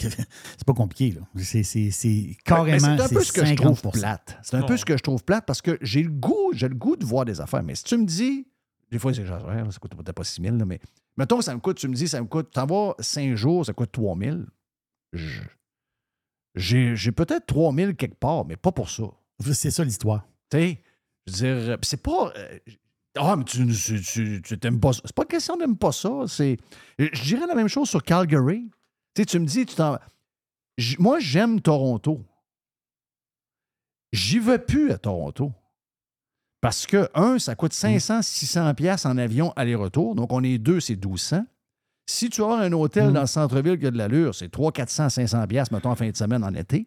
C'est 0.58 0.66
pas 0.66 0.74
compliqué. 0.74 1.12
là. 1.12 1.22
C'est 1.44 1.64
c'est- 1.64 1.92
c'est 1.92 2.38
carrément. 2.46 2.80
c'est 2.80 3.04
un 3.04 3.10
peu 3.10 3.24
ce 3.24 3.32
que 3.32 3.46
je 3.46 3.54
trouve 3.56 3.78
50%. 3.82 3.92
plate. 3.92 4.38
C'est 4.44 4.56
un 4.58 4.62
peu 4.64 4.78
ce 4.78 4.86
que 4.86 4.96
je 4.98 5.02
trouve 5.04 5.24
plate 5.24 5.46
parce 5.46 5.62
que 5.62 5.78
j'ai 5.82 6.04
le 6.04 6.12
goût, 6.12 6.52
j'ai 6.54 6.68
le 6.68 6.76
goût 6.76 6.96
de 6.96 7.06
voir 7.06 7.26
des 7.26 7.42
affaires. 7.42 7.64
Mais 7.64 7.76
si 7.76 7.84
tu 7.86 7.98
me 7.98 8.06
dis, 8.06 8.46
des 8.92 9.00
fois 9.00 9.14
c'est 9.14 9.26
genre, 9.26 9.42
ça 9.72 9.80
coûte 9.80 9.96
peut-être 9.96 10.12
pas 10.14 10.24
6 10.24 10.42
000, 10.42 10.58
là, 10.58 10.66
mais 10.66 10.80
mettons 11.18 11.38
que 11.40 11.44
ça 11.44 11.54
me 11.56 11.60
coûte, 11.60 11.78
tu 11.78 11.88
me 11.88 11.96
dis, 11.96 12.08
ça 12.08 12.22
me 12.22 12.28
coûte, 12.28 12.52
t'en 12.52 12.66
vas 12.68 12.94
5 13.00 13.36
jours, 13.36 13.66
ça 13.66 13.74
coûte 13.74 13.92
3 13.92 14.16
000. 14.18 14.38
Je- 15.14 15.42
J'ai 16.56 16.96
j'ai 16.96 17.12
peut-être 17.12 17.46
3 17.46 17.74
000 17.74 17.94
quelque 17.94 18.16
part, 18.20 18.46
mais 18.46 18.58
pas 18.58 18.72
pour 18.72 18.90
ça. 18.90 19.04
C'est 19.54 19.72
ça 19.72 19.84
l'histoire. 19.84 20.26
Tu 20.50 20.58
sais, 20.58 20.82
je 21.28 21.46
veux 21.46 21.66
dire, 21.66 21.80
pis 21.80 21.88
c'est 21.88 22.02
pas. 22.02 22.34
euh, 22.36 22.58
ah, 23.18 23.36
mais 23.38 23.44
tu, 23.44 23.66
tu, 23.68 24.02
tu, 24.02 24.42
tu 24.44 24.60
t'aimes 24.60 24.80
pas 24.80 24.94
ça. 24.94 25.02
C'est 25.06 25.16
pas 25.16 25.26
question 25.26 25.58
d'aimer 25.58 25.76
pas 25.76 25.92
ça. 25.92 26.10
C'est. 26.28 26.58
Je 26.98 27.24
dirais 27.24 27.46
la 27.48 27.56
même 27.56 27.68
chose 27.68 27.90
sur 27.90 28.04
Calgary. 28.04 28.70
Tu 29.20 29.24
sais, 29.24 29.26
tu 29.26 29.40
me 29.40 29.46
dis, 29.46 29.66
tu 29.66 29.76
t'en. 29.76 29.98
Moi, 30.98 31.20
j'aime 31.20 31.60
Toronto. 31.60 32.22
J'y 34.14 34.40
vais 34.40 34.60
plus 34.60 34.92
à 34.92 34.98
Toronto. 34.98 35.52
Parce 36.62 36.86
que, 36.86 37.10
un, 37.14 37.38
ça 37.38 37.56
coûte 37.56 37.74
500, 37.74 38.22
600 38.22 38.74
pièces 38.76 39.06
en 39.06 39.18
avion 39.18 39.52
aller-retour. 39.58 40.16
Donc, 40.16 40.32
on 40.32 40.42
est 40.44 40.58
deux, 40.58 40.80
c'est 40.80 40.96
1200. 40.96 41.46
Si 42.10 42.30
tu 42.30 42.42
avoir 42.42 42.60
un 42.62 42.72
hôtel 42.72 43.12
dans 43.14 43.22
le 43.22 43.28
centre-ville 43.28 43.78
qui 43.78 43.86
a 43.88 43.92
de 43.92 43.98
l'allure, 43.98 44.34
c'est 44.34 44.50
300, 44.50 44.72
400, 44.72 45.10
500 45.10 45.48
pièces, 45.48 45.72
mettons, 45.72 45.92
en 45.92 45.96
fin 45.96 46.10
de 46.10 46.16
semaine, 46.16 46.44
en 46.44 46.54
été. 46.54 46.86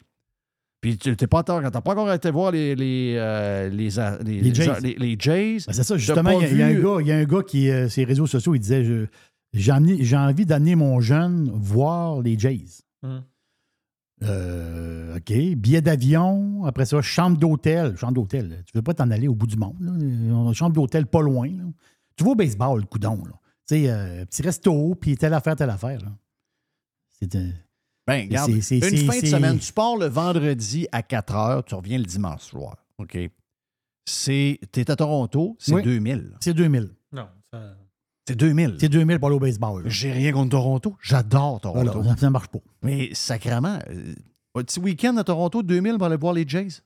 Puis 0.80 0.98
tu 0.98 1.10
n'as 1.10 1.26
pas, 1.28 1.42
t'as 1.44 1.70
pas 1.70 1.92
encore 1.92 2.12
été 2.12 2.30
voir 2.30 2.50
les, 2.50 2.74
les, 2.74 3.14
euh, 3.16 3.68
les, 3.68 3.90
les, 4.24 4.40
Les 4.40 4.54
Jays. 4.54 4.80
les- 4.80 4.94
les 4.96 5.16
Jays. 5.18 5.59
Ben, 5.66 5.72
c'est 5.74 5.84
ça, 5.84 5.96
justement, 5.96 6.30
il 6.30 6.42
y, 6.42 6.44
a- 6.44 6.48
il 6.50 6.59
y 6.59 6.62
a 6.62 6.66
un 6.66 6.74
gars- 6.82 7.00
y 7.06 7.12
a 7.12 7.16
un 7.16 7.24
gars 7.24 7.42
qui, 7.46 7.70
euh, 7.70 7.88
ses 7.88 8.04
réseaux 8.04 8.26
sociaux, 8.26 8.54
il 8.56 8.59
disait 8.60 8.82
je- 8.84 9.06
J'ai 9.53 9.73
envie 10.16 10.47
d'amener 10.47 10.74
mon 10.77 11.01
jeune 11.01 11.51
voir 11.53 12.20
les 12.23 12.39
Jays. 12.39 12.83
Hum. 13.03 13.23
Euh, 14.23 15.16
OK. 15.16 15.33
Billet 15.57 15.81
d'avion, 15.83 16.65
après 16.65 16.87
ça, 16.87 17.03
chambre 17.03 17.37
d'hôtel. 17.39 17.97
Chambre 17.97 18.15
d'hôtel. 18.15 18.62
Tu 18.66 18.73
veux 18.77 18.83
pas 18.83 18.95
t'en 18.95 19.11
aller 19.11 19.29
au 19.29 19.35
bout 19.35 19.47
du 19.47 19.57
monde. 19.57 19.77
là. 19.81 19.93
Euh, 19.93 20.53
Chambre 20.53 20.74
d'hôtel 20.74 21.07
pas 21.07 21.23
loin. 21.23 21.49
là. 21.49 21.65
Tu 22.16 22.24
vas 22.24 22.31
au 22.31 22.35
baseball, 22.35 22.85
coudon. 22.87 23.16
Tu 23.24 23.31
sais, 23.66 23.91
euh, 23.91 24.24
petit 24.27 24.43
resto, 24.43 24.95
puis 24.95 25.16
telle 25.16 25.35
affaire, 25.35 25.57
telle 25.57 25.70
affaire. 25.70 26.01
C'est 27.19 27.35
un- 27.37 27.51
Ben, 28.07 28.24
regarde, 28.27 28.51
c'est- 28.61 28.61
c'est- 28.81 28.91
une 28.91 29.11
fin 29.11 29.20
de 29.20 29.27
semaine, 29.27 29.59
tu 29.59 29.73
pars 29.73 29.97
le 29.97 30.07
vendredi 30.07 30.87
à 30.93 31.03
4 31.03 31.35
heures, 31.35 31.65
tu 31.65 31.74
reviens 31.74 31.99
le 31.99 32.05
dimanche 32.05 32.43
soir. 32.43 32.77
OK? 32.99 33.16
C'est. 34.05 34.59
T'es 34.73 34.91
à 34.91 34.97
Toronto, 34.97 35.57
c'est 35.59 35.74
Oui. 35.74 35.83
2000. 35.83 36.33
C'est 36.41 36.53
2000. 36.55 36.91
Non, 37.12 37.29
ça... 37.53 37.77
C'est 38.32 38.36
2000. 38.36 38.76
C'est 38.80 38.88
2000 38.88 39.18
pour 39.18 39.28
aller 39.28 39.36
au 39.36 39.40
baseball. 39.40 39.82
J'ai 39.86 40.10
rien 40.12 40.32
contre 40.32 40.50
Toronto. 40.50 40.96
J'adore 41.02 41.60
Toronto. 41.60 41.92
Voilà, 41.92 42.10
ça- 42.14 42.16
ça 42.20 42.30
marche 42.30 42.48
pas. 42.48 42.59
Mais 42.82 43.10
sacrément, 43.14 43.78
euh, 43.90 44.14
un 44.54 44.62
petit 44.62 44.80
week-end 44.80 45.16
à 45.18 45.24
Toronto, 45.24 45.62
2000 45.62 45.96
pour 45.98 46.06
aller 46.06 46.16
voir 46.16 46.32
les 46.32 46.46
Jays? 46.46 46.80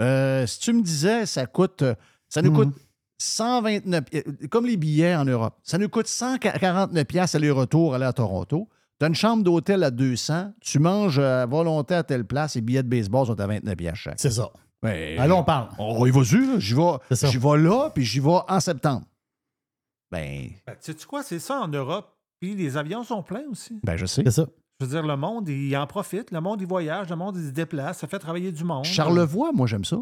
Euh, 0.00 0.46
si 0.46 0.60
tu 0.60 0.72
me 0.72 0.82
disais, 0.82 1.26
ça 1.26 1.46
coûte. 1.46 1.82
euh, 1.82 1.94
Ça 2.30 2.42
nous 2.42 2.50
Mhm. 2.50 2.56
coûte 2.56 2.74
129. 3.18 4.04
euh, 4.14 4.22
Comme 4.50 4.66
les 4.66 4.76
billets 4.76 5.16
en 5.16 5.24
Europe. 5.24 5.56
Ça 5.62 5.78
nous 5.78 5.88
coûte 5.88 6.06
149 6.06 7.04
pièces 7.06 7.34
aller-retour 7.34 7.94
aller 7.94 8.04
à 8.04 8.12
Toronto. 8.12 8.68
Tu 9.00 9.04
as 9.06 9.08
une 9.08 9.14
chambre 9.14 9.42
d'hôtel 9.42 9.82
à 9.82 9.90
200. 9.90 10.52
Tu 10.60 10.78
manges 10.78 11.18
à 11.18 11.46
volonté 11.46 11.94
à 11.94 12.02
telle 12.02 12.24
place 12.26 12.56
et 12.56 12.60
billets 12.60 12.82
de 12.82 12.88
baseball 12.88 13.26
sont 13.26 13.40
à 13.40 13.46
29 13.46 13.76
pièces 13.76 13.94
chaque. 13.96 14.20
C'est 14.20 14.30
ça. 14.30 14.50
Ouais, 14.82 15.16
Allons, 15.18 15.38
on 15.38 15.44
parle. 15.44 15.68
On 15.78 16.04
y 16.06 16.10
va-y, 16.10 16.46
là. 16.46 16.58
J'y 16.58 16.74
vais, 16.74 16.82
j'y 17.10 17.38
vais 17.38 17.56
là, 17.58 17.90
puis 17.94 18.04
j'y 18.04 18.20
vais 18.20 18.38
en 18.46 18.60
septembre. 18.60 19.06
Ben, 20.10 20.48
Ben, 20.66 20.74
tu 20.82 20.92
sais 20.92 21.06
quoi, 21.06 21.22
c'est 21.22 21.38
ça 21.38 21.60
en 21.60 21.68
Europe. 21.68 22.14
Puis 22.40 22.54
les 22.54 22.76
avions 22.76 23.02
sont 23.04 23.22
pleins 23.22 23.44
aussi. 23.50 23.80
ben 23.82 23.96
je 23.96 24.06
sais. 24.06 24.22
C'est 24.24 24.30
ça. 24.30 24.46
Je 24.80 24.86
veux 24.86 24.92
dire, 24.92 25.02
le 25.06 25.16
monde, 25.16 25.48
il 25.48 25.76
en 25.76 25.86
profite. 25.88 26.30
Le 26.30 26.40
monde, 26.40 26.60
il 26.60 26.66
voyage. 26.68 27.10
Le 27.10 27.16
monde, 27.16 27.36
il 27.36 27.46
se 27.48 27.50
déplace. 27.50 27.98
Ça 27.98 28.06
fait 28.06 28.20
travailler 28.20 28.52
du 28.52 28.62
monde. 28.62 28.84
Charlevoix, 28.84 29.50
moi, 29.52 29.66
j'aime 29.66 29.84
ça. 29.84 29.96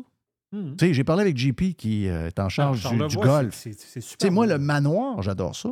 Hmm. 0.52 0.76
Tu 0.76 0.86
sais, 0.88 0.94
j'ai 0.94 1.02
parlé 1.02 1.22
avec 1.22 1.36
JP 1.36 1.74
qui 1.76 2.08
euh, 2.08 2.28
est 2.28 2.38
en 2.38 2.48
charge 2.50 2.86
du- 3.08 3.16
golf. 3.16 3.60
Tu 3.62 3.72
sais, 4.00 4.30
moi, 4.30 4.46
le 4.46 4.58
manoir, 4.58 5.20
j'adore 5.22 5.56
ça. 5.56 5.70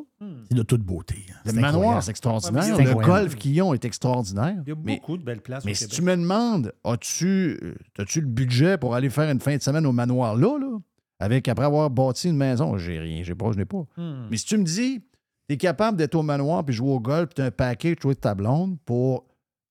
C'est 0.49 0.57
de 0.57 0.63
toute 0.63 0.81
beauté. 0.83 1.27
Le 1.45 1.53
C'est 1.53 1.61
manoir, 1.61 2.03
c'est 2.03 2.11
extraordinaire. 2.11 2.77
Ouais, 2.77 2.85
le 2.85 2.95
golf 2.95 3.37
qu'ils 3.37 3.61
ont 3.63 3.73
est 3.75 3.85
extraordinaire. 3.85 4.57
Il 4.67 4.71
y 4.71 4.73
a 4.73 4.77
Mais, 4.83 4.97
beaucoup 4.97 5.17
de 5.19 5.23
belles 5.23 5.43
places 5.43 5.65
mais 5.67 5.73
au 5.73 5.75
si 5.75 5.85
Québec. 5.85 5.97
tu 5.97 6.03
me 6.03 6.17
demandes, 6.17 6.73
as-tu 6.83 7.59
euh, 7.63 7.75
as-tu 7.99 8.21
le 8.23 8.27
budget 8.27 8.79
pour 8.79 8.95
aller 8.95 9.11
faire 9.11 9.31
une 9.31 9.39
fin 9.41 9.55
de 9.57 9.63
semaine 9.63 9.85
au 9.87 9.93
manoir 9.93 10.35
là, 10.35 10.59
là? 10.59 10.79
Avec, 11.21 11.49
après 11.49 11.65
avoir 11.65 11.91
bâti 11.91 12.29
une 12.29 12.37
maison, 12.37 12.77
j'ai 12.77 12.99
rien, 12.99 13.23
j'ai 13.23 13.35
pas, 13.35 13.53
je 13.53 13.57
n'ai 13.59 13.65
pas. 13.65 13.87
Hmm. 13.97 14.27
Mais 14.31 14.37
si 14.37 14.47
tu 14.47 14.57
me 14.59 14.65
dis, 14.65 15.01
tu 15.49 15.55
es 15.55 15.57
capable 15.57 15.97
d'être 15.97 16.15
au 16.15 16.23
manoir 16.23 16.65
puis 16.65 16.75
jouer 16.75 16.91
au 16.91 17.01
golf, 17.01 17.29
puis 17.29 17.35
tu 17.37 17.43
as 17.43 17.47
un 17.47 17.51
paquet 17.51 17.97
jouer 18.01 18.15
de 18.15 18.21
ta 18.21 18.35
blonde 18.35 18.79
pour 18.85 19.25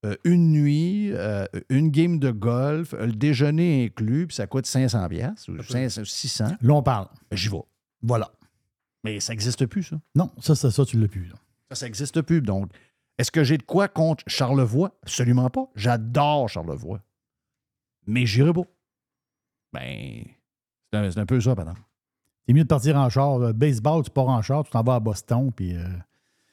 euh, 0.05 0.15
une 0.23 0.51
nuit, 0.51 1.11
euh, 1.13 1.45
une 1.69 1.89
game 1.89 2.19
de 2.19 2.31
golf, 2.31 2.93
euh, 2.93 3.05
le 3.05 3.13
déjeuner 3.13 3.85
inclus, 3.85 4.27
puis 4.27 4.35
ça 4.35 4.47
coûte 4.47 4.65
500 4.65 5.07
pièces 5.09 5.47
ou 5.47 5.61
500, 5.61 6.03
600, 6.05 6.45
Là, 6.61 6.73
on 6.73 6.83
parle. 6.83 7.07
ben, 7.29 7.37
j'y 7.37 7.49
vais. 7.49 7.63
Voilà. 8.01 8.31
Mais 9.03 9.19
ça 9.19 9.33
n'existe 9.33 9.65
plus, 9.65 9.83
ça. 9.83 9.99
Non, 10.15 10.29
ça, 10.39 10.55
ça, 10.55 10.71
ça 10.71 10.85
tu 10.85 10.99
l'as 10.99 11.07
plus. 11.07 11.25
là. 11.27 11.35
Ça, 11.69 11.75
ça 11.75 11.85
n'existe 11.85 12.21
plus. 12.21 12.41
Donc, 12.41 12.71
est-ce 13.17 13.31
que 13.31 13.43
j'ai 13.43 13.57
de 13.57 13.63
quoi 13.63 13.87
contre 13.87 14.23
Charlevoix? 14.27 14.97
Absolument 15.03 15.49
pas. 15.49 15.69
J'adore 15.75 16.49
Charlevoix. 16.49 17.01
Mais 18.05 18.25
j'irai 18.25 18.53
pas. 18.53 18.63
Ben, 19.71 20.23
c'est 20.93 20.97
un, 21.07 21.11
c'est 21.11 21.19
un 21.19 21.25
peu 21.25 21.41
ça, 21.41 21.55
pendant. 21.55 21.73
C'est 22.47 22.53
mieux 22.53 22.63
de 22.63 22.67
partir 22.67 22.95
en 22.97 23.09
char. 23.09 23.39
là. 23.39 23.53
Baseball, 23.53 24.03
tu 24.03 24.09
pars 24.11 24.27
en 24.27 24.41
char, 24.41 24.63
tu 24.63 24.71
t'en 24.71 24.83
vas 24.83 24.95
à 24.95 24.99
Boston, 24.99 25.51
puis... 25.55 25.75
euh, 25.75 25.83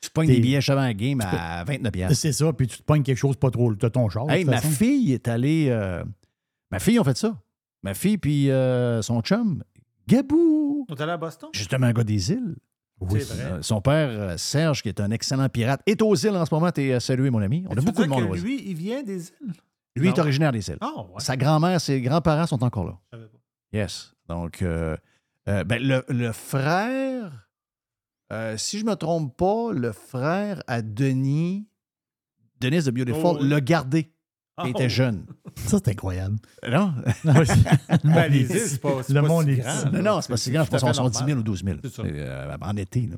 Tu 0.01 0.09
pognes 0.11 0.29
T'es- 0.29 0.35
des 0.37 0.41
billets 0.41 0.71
avant 0.71 0.81
la 0.83 0.95
game 0.95 1.21
à 1.21 1.63
29 1.65 1.93
piastres. 1.93 2.17
c'est 2.17 2.33
ça, 2.33 2.53
puis 2.53 2.67
tu 2.67 2.79
te 2.79 2.83
pognes 2.83 3.03
quelque 3.03 3.17
chose 3.19 3.37
pas 3.37 3.51
trop 3.51 3.75
de 3.75 3.89
ton 3.89 4.09
char. 4.09 4.31
Hey, 4.31 4.45
ma 4.45 4.57
façon. 4.61 4.69
fille 4.71 5.13
est 5.13 5.29
allée. 5.29 5.67
euh, 5.69 6.03
ma 6.71 6.79
fille 6.79 6.99
a 6.99 7.05
fait 7.05 7.17
ça. 7.17 7.37
Ma 7.83 7.95
fille 7.95 8.19
puis 8.19 8.51
euh, 8.51 9.03
son 9.03 9.21
chum, 9.23 9.63
Gabou. 10.07 10.87
On 10.89 10.95
est 10.95 11.01
allé 11.01 11.13
à 11.13 11.17
Boston? 11.17 11.49
Justement, 11.53 11.87
un 11.87 11.93
gars 11.93 12.05
des 12.05 12.33
îles. 12.33 12.57
Oui. 13.01 13.21
C'est 13.23 13.35
vrai. 13.35 13.53
Euh, 13.53 13.63
son 13.63 13.81
père, 13.81 14.09
euh, 14.11 14.37
Serge, 14.37 14.83
qui 14.83 14.89
est 14.91 15.01
un 15.01 15.11
excellent 15.11 15.49
pirate, 15.49 15.81
est 15.87 16.03
aux 16.03 16.15
îles 16.15 16.37
en 16.37 16.45
ce 16.45 16.55
moment. 16.55 16.71
T'es 16.71 16.93
euh, 16.93 17.01
salué, 17.01 17.31
mon 17.31 17.41
ami. 17.41 17.65
On 17.69 17.73
a 17.73 17.77
Tu 17.77 17.85
beaucoup 17.85 18.03
de 18.03 18.09
monde 18.09 18.29
que 18.31 18.39
lui, 18.39 18.63
il 18.69 18.75
vient 18.77 19.03
des 19.03 19.29
îles? 19.29 19.53
Lui 19.97 20.09
est 20.09 20.19
originaire 20.19 20.53
des 20.53 20.69
îles. 20.69 20.77
Ah, 20.81 20.93
ouais. 20.99 21.19
Sa 21.21 21.37
grand-mère, 21.37 21.81
ses 21.81 22.01
grands-parents 22.03 22.47
sont 22.47 22.63
encore 22.63 22.85
là. 22.85 22.99
Je 23.13 23.17
savais 23.19 23.29
pas. 23.29 23.39
Yes. 23.73 24.13
Donc, 24.31 24.63
euh, 24.63 24.97
euh, 25.49 25.65
ben, 25.65 25.83
le, 25.83 26.05
le 26.09 26.31
frère, 26.33 27.49
euh, 28.33 28.57
si 28.57 28.79
je 28.79 28.85
ne 28.85 28.91
me 28.91 28.95
trompe 28.95 29.37
pas, 29.37 29.73
le 29.73 29.91
frère 29.91 30.63
à 30.69 30.83
Denis, 30.83 31.67
Denis 32.61 32.85
de 32.85 32.91
Beautiful, 32.93 33.39
Oh, 33.41 33.43
l'a 33.45 33.61
gardé. 33.61 34.13
quand 34.57 34.67
Il 34.67 34.73
Oh. 34.75 34.79
était 34.79 34.89
jeune. 34.89 35.27
Ça, 35.57 35.79
c'est 35.85 35.89
incroyable. 35.91 36.37
Non? 36.71 36.95
Ben, 38.05 38.29
les 38.31 38.43
îles, 38.43 38.61
c'est 38.69 38.81
pas, 38.81 39.03
c'est 39.03 39.13
Le 39.15 39.23
pas 39.23 39.27
monde 39.29 39.47
si 39.47 39.51
est 39.51 39.57
grand. 39.57 39.91
Non, 39.93 40.03
non, 40.03 40.21
c'est 40.21 40.29
pas 40.31 40.37
si 40.37 40.51
grand. 40.53 40.65
Je 40.65 40.71
pense 40.71 40.81
fait 40.85 40.93
sont 40.95 41.09
10 41.09 41.17
000 41.19 41.29
normal. 41.29 41.39
ou 41.39 41.43
12 41.43 41.65
000 41.65 41.79
C'est 41.83 41.93
ça. 41.93 42.03
euh, 42.03 42.57
en 42.61 42.77
été. 42.77 43.09
là. 43.09 43.17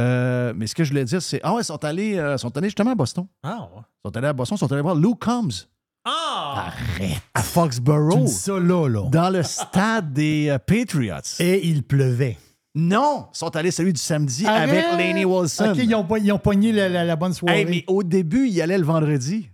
Euh, 0.00 0.54
mais 0.56 0.66
ce 0.66 0.74
que 0.74 0.84
je 0.84 0.90
voulais 0.90 1.04
dire, 1.04 1.20
c'est. 1.20 1.40
Ah 1.42 1.52
ouais, 1.54 1.60
ils 1.60 1.64
sont 1.64 1.84
allés, 1.84 2.16
euh, 2.16 2.38
sont 2.38 2.56
allés 2.56 2.68
justement 2.68 2.92
à 2.92 2.94
Boston. 2.94 3.26
Ah, 3.42 3.68
ouais. 3.74 3.82
Ils 3.82 4.08
sont 4.08 4.16
allés 4.16 4.28
à 4.28 4.32
Boston, 4.32 4.56
ils 4.56 4.60
sont 4.60 4.72
allés 4.72 4.80
voir 4.82 4.94
Lou 4.94 5.14
Combs 5.14 5.68
Ah! 6.04 6.68
Arrête. 6.68 7.20
à 7.34 7.42
Foxborough, 7.42 8.26
ça 8.26 8.58
là, 8.58 8.88
là. 8.88 9.08
dans 9.10 9.30
le 9.30 9.42
stade 9.42 10.12
des 10.12 10.48
euh, 10.48 10.58
Patriots. 10.58 11.20
Et 11.38 11.66
il 11.66 11.82
pleuvait. 11.82 12.38
Non, 12.74 13.26
ils 13.34 13.36
sont 13.38 13.54
allés 13.56 13.70
celui 13.70 13.92
du 13.92 14.00
samedi 14.00 14.46
avec! 14.46 14.84
Laney 14.96 15.24
Wilson. 15.24 15.72
OK, 15.72 15.78
ils 15.82 15.94
ont, 15.94 16.06
ils 16.16 16.32
ont 16.32 16.38
pogné 16.38 16.72
la, 16.72 16.88
la- 16.88 17.04
la 17.04 17.16
bonne 17.16 17.34
soirée. 17.34 17.60
Hey, 17.60 17.66
mais 17.66 17.84
au 17.88 18.02
début, 18.02 18.48
ils 18.48 18.62
allaient 18.62 18.78
le 18.78 18.84
vendredi. 18.84 19.50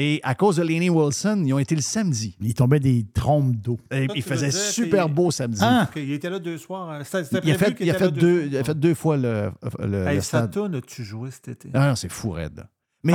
Et 0.00 0.20
à 0.22 0.34
cause 0.34 0.56
de 0.56 0.62
Laney 0.62 0.88
Wilson, 0.88 1.42
ils 1.44 1.52
ont 1.52 1.58
été 1.58 1.74
le 1.74 1.80
samedi. 1.82 2.36
Il 2.40 2.54
tombait 2.54 2.78
des 2.80 3.04
trompes 3.12 3.54
d'eau. 3.56 3.78
Et 3.90 4.06
il 4.14 4.22
faisait 4.22 4.48
dire 4.48 4.58
super 4.58 5.08
beau 5.08 5.30
samedi. 5.30 5.60
Ah! 5.62 5.88
Ok, 5.90 5.96
il 6.02 6.12
était 6.12 6.30
là 6.30 6.38
deux 6.38 6.56
soirs. 6.56 7.04
C'était 7.04 7.24
c'était 7.24 7.40
Il 7.44 7.52
a 7.52 7.58
fait, 7.58 7.76
il 7.80 7.90
a 7.90 8.08
deux, 8.08 8.38
fois. 8.40 8.46
il 8.50 8.56
a 8.56 8.64
fait 8.64 8.78
deux 8.78 8.94
fois 8.94 9.16
le, 9.16 9.50
le, 9.80 10.06
Hey, 10.06 10.16
le 10.16 10.22
stade. 10.22 10.44
Saturn, 10.46 10.74
as-tu 10.76 11.04
joué 11.04 11.30
cet 11.30 11.48
été? 11.48 11.70
Ah 11.74 11.88
non, 11.88 11.96
c'est 11.96 12.10
fou, 12.10 12.30
raide. 12.30 12.64
Mais, 13.04 13.14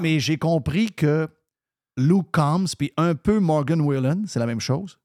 mais 0.00 0.20
j'ai 0.20 0.36
compris 0.36 0.90
que 0.92 1.28
Lou 1.96 2.22
Combs 2.22 2.74
puis 2.78 2.92
un 2.96 3.14
peu 3.14 3.38
Morgan 3.38 3.80
Whelan, 3.80 4.22
c'est 4.26 4.38
la 4.40 4.46
même 4.46 4.60
chose. 4.60 4.98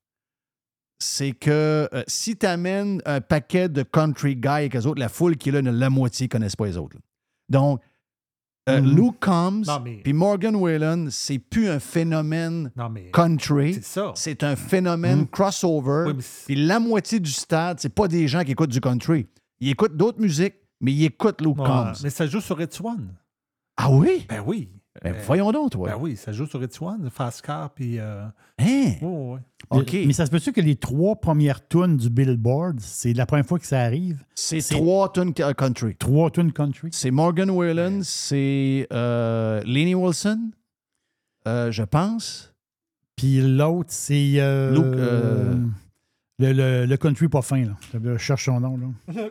C'est 1.02 1.32
que 1.32 1.88
euh, 1.94 2.03
si 2.07 2.36
tu 2.36 2.45
amènes 2.45 3.02
un 3.06 3.22
paquet 3.22 3.70
de 3.70 3.84
country 3.84 4.36
guys 4.36 4.48
avec 4.49 4.76
eux 4.76 4.86
autres, 4.86 4.99
la 4.99 5.07
foule 5.10 5.38
qui 5.38 5.49
est 5.49 5.52
là, 5.53 5.61
la 5.61 5.90
moitié 5.90 6.26
ne 6.26 6.30
connaissent 6.30 6.56
pas 6.57 6.66
les 6.66 6.78
autres. 6.78 6.98
là. 6.98 7.02
Donc, 7.49 7.82
euh, 8.68 8.82
Mhm. 8.82 8.95
Lou 8.95 9.11
Combs 9.20 9.64
Non, 9.66 9.80
mais- 9.80 10.02
puis 10.03 10.11
Morgan 10.14 10.56
Whelan, 10.57 11.07
c'est 11.10 11.40
plus 11.40 11.70
un 11.70 11.80
phénomène 11.80 12.70
Non, 12.76 12.90
mais 12.90 13.10
country. 13.11 13.76
c'est 13.76 13.84
ça. 13.86 14.11
C'est 14.16 14.44
un 14.44 14.56
phénomène 14.57 15.26
crossover. 15.28 16.11
Oui, 16.14 16.24
Puis 16.48 16.56
la 16.56 16.80
moitié 16.80 17.20
du 17.22 17.32
stade, 17.32 17.80
c'est 17.80 17.94
pas 17.94 18.07
des 18.10 18.28
gens 18.28 18.44
qui 18.44 18.52
écoutent 18.52 18.70
du 18.72 18.82
country. 18.82 19.28
Ils 19.61 19.70
écoutent 19.70 19.95
d'autres 19.95 20.20
musiques, 20.20 20.56
mais 20.82 20.91
ils 20.91 21.06
écoutent 21.06 21.40
Lou 21.41 21.52
Ouais, 21.52 21.66
Combs. 21.66 21.94
mais 22.03 22.10
ça 22.10 22.28
joue 22.28 22.41
sur 22.41 22.61
It's 22.61 22.80
One. 22.82 23.14
Ah 23.78 23.90
oui? 23.90 24.26
Ben 24.28 24.44
oui. 24.45 24.70
Ben, 25.03 25.13
Euh, 25.15 25.21
voyons 25.26 25.51
donc, 25.51 25.71
toi. 25.71 25.89
Ben 25.89 25.97
oui, 25.99 26.15
ça 26.17 26.31
joue 26.31 26.45
sur 26.45 26.61
It's 26.63 26.81
One, 26.81 27.09
Fast 27.09 27.41
Car, 27.41 27.69
puis... 27.73 27.99
Euh... 27.99 28.26
Hein? 28.57 28.93
ouais, 29.01 29.07
ouais. 29.07 29.39
OK. 29.69 29.93
Mais 30.05 30.11
ça 30.13 30.26
se 30.26 30.31
peut-tu 30.31 30.51
que 30.51 30.59
les 30.61 30.76
trois 30.76 31.15
premières 31.15 31.65
tunes 31.67 31.95
du 31.97 32.09
Billboard, 32.09 32.80
c'est 32.81 33.13
la 33.13 33.26
première 33.26 33.45
fois 33.45 33.59
que 33.59 33.65
ça 33.65 33.80
arrive? 33.81 34.23
C'est 34.35 34.59
c'est- 34.61 34.76
trois 34.76 35.11
tunes 35.13 35.34
country. 35.34 35.95
Trois 35.95 36.30
tunes 36.31 36.51
country? 36.51 36.89
C'est 36.91 37.11
Morgan 37.11 37.49
Whelan, 37.49 37.99
c'est 38.03 38.88
euh, 38.91 39.61
Lenny 39.65 39.95
Wilson, 39.95 40.51
euh, 41.47 41.71
je 41.71 41.84
pense. 41.84 42.53
Puis 43.15 43.41
l'autre, 43.41 43.89
c'est 43.91 44.34
euh, 44.39 44.71
Luke, 44.73 44.84
euh, 44.85 45.55
le, 46.39 46.51
le- 46.53 46.85
le 46.85 46.97
country 46.97 47.27
pas 47.30 47.41
fin. 47.41 47.63
Là. 47.65 47.77
Je 47.93 48.17
cherche 48.17 48.45
son 48.45 48.59
nom. 48.59 48.77
Là. 48.77 49.23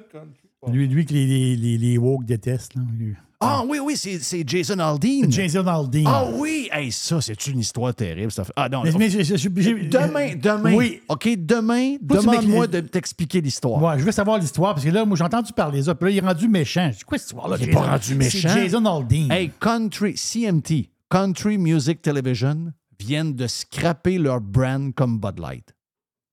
Lui, 0.73 0.87
lui 0.89 1.05
que 1.07 1.13
les, 1.15 1.27
les, 1.27 1.57
les, 1.57 1.79
les 1.79 1.99
woke 1.99 2.25
détestent. 2.25 2.75
Là. 2.75 2.83
Lui. 2.99 3.15
Ah 3.41 3.63
oui, 3.69 3.79
oui, 3.79 3.97
c'est 3.97 4.19
c'est 4.19 4.43
Jason 4.45 4.81
Aldean. 4.81 5.31
Jason 5.31 5.65
Aldean. 5.67 6.03
Ah 6.07 6.25
oui! 6.35 6.69
Hey, 6.73 6.91
ça, 6.91 7.21
c'est 7.21 7.47
une 7.47 7.61
histoire 7.61 7.95
terrible. 7.95 8.33
Ça 8.33 8.43
fait... 8.43 8.53
Ah 8.57 8.69
non, 8.69 8.83
Mais- 8.83 8.91
mais 8.99 9.09
j'ai- 9.09 9.23
j'ai- 9.23 9.37
j'ai- 9.39 9.51
Demain, 9.51 10.35
demain. 10.35 10.75
Oui. 10.75 11.01
OK, 11.09 11.29
demain, 11.37 11.97
demande-moi 12.01 12.67
de 12.67 12.81
t'expliquer 12.81 13.41
l'histoire. 13.41 13.81
Ouais, 13.81 13.97
je 13.99 14.05
veux 14.05 14.11
savoir 14.11 14.39
l'histoire 14.39 14.75
parce 14.75 14.85
que 14.85 14.91
là, 14.91 15.05
moi, 15.05 15.17
j'ai 15.17 15.23
entendu 15.23 15.53
parler 15.53 15.79
de 15.79 15.85
ça. 15.85 15.95
Puis 15.95 16.07
là, 16.07 16.11
il 16.11 16.17
est 16.19 16.27
rendu 16.29 16.49
méchant. 16.49 16.91
C'est 16.93 17.05
quoi 17.05 17.17
cette 17.17 17.29
histoire-là? 17.29 17.57
Il 17.61 17.63
est 17.69 17.73
Jason? 17.73 17.81
pas 17.81 17.91
rendu 17.93 18.15
méchant. 18.17 18.49
C'est 18.53 18.61
Jason 18.63 18.85
Aldean. 18.85 19.31
Hey, 19.31 19.51
Country, 19.61 20.17
CMT, 20.17 20.91
Country 21.09 21.59
Music 21.59 22.03
Television, 22.03 22.73
viennent 22.99 23.35
de 23.35 23.47
scraper 23.47 24.19
leur 24.19 24.41
brand 24.41 24.93
comme 24.95 25.21
Bud 25.21 25.39
Light. 25.39 25.73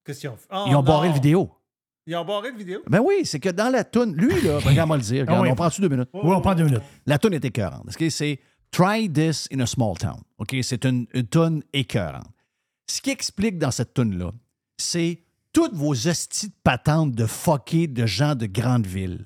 Qu'est-ce 0.05 0.21
qu'ils 0.21 0.29
ont 0.29 0.37
fait? 0.37 0.47
Oh, 0.51 0.65
Ils 0.67 0.75
ont 0.75 0.81
barré 0.83 1.09
le 1.09 1.13
vidéo. 1.13 1.51
Ils 2.07 2.15
ont 2.15 2.25
barré 2.25 2.51
le 2.51 2.57
vidéo? 2.57 2.81
Ben 2.87 2.99
oui, 3.03 3.21
c'est 3.25 3.39
que 3.39 3.49
dans 3.49 3.69
la 3.71 3.83
toune, 3.83 4.15
lui, 4.15 4.41
là, 4.41 4.59
ben, 4.59 4.69
regarde-moi 4.69 4.97
le 4.97 5.03
dire, 5.03 5.21
regarde, 5.21 5.39
Ah 5.39 5.41
oui. 5.41 5.49
on 5.51 5.55
prend-tu 5.55 5.81
deux 5.81 5.89
minutes? 5.89 6.09
Oui, 6.13 6.21
on 6.35 6.41
prend 6.41 6.53
deux 6.55 6.65
minutes. 6.65 6.83
La 7.05 7.17
toune 7.17 7.33
est 7.33 7.43
écœurante. 7.45 7.87
C'est 8.09 8.39
Try 8.71 9.09
this 9.11 9.47
in 9.53 9.59
a 9.61 9.65
small 9.65 9.95
town. 9.97 10.19
OK? 10.37 10.55
C'est 10.61 10.85
une, 10.85 11.07
une 11.13 11.27
toune 11.27 11.63
écœurante. 11.73 12.27
Ce 12.87 13.01
qui 13.01 13.09
explique 13.09 13.57
dans 13.57 13.71
cette 13.71 13.93
toune-là, 13.93 14.31
c'est 14.77 15.21
toutes 15.53 15.73
vos 15.73 15.93
hosties 16.07 16.49
de 16.49 16.53
patentes 16.63 17.13
de 17.13 17.25
fucker 17.25 17.87
de 17.87 18.05
gens 18.05 18.35
de 18.35 18.45
grandes 18.45 18.85
villes. 18.85 19.25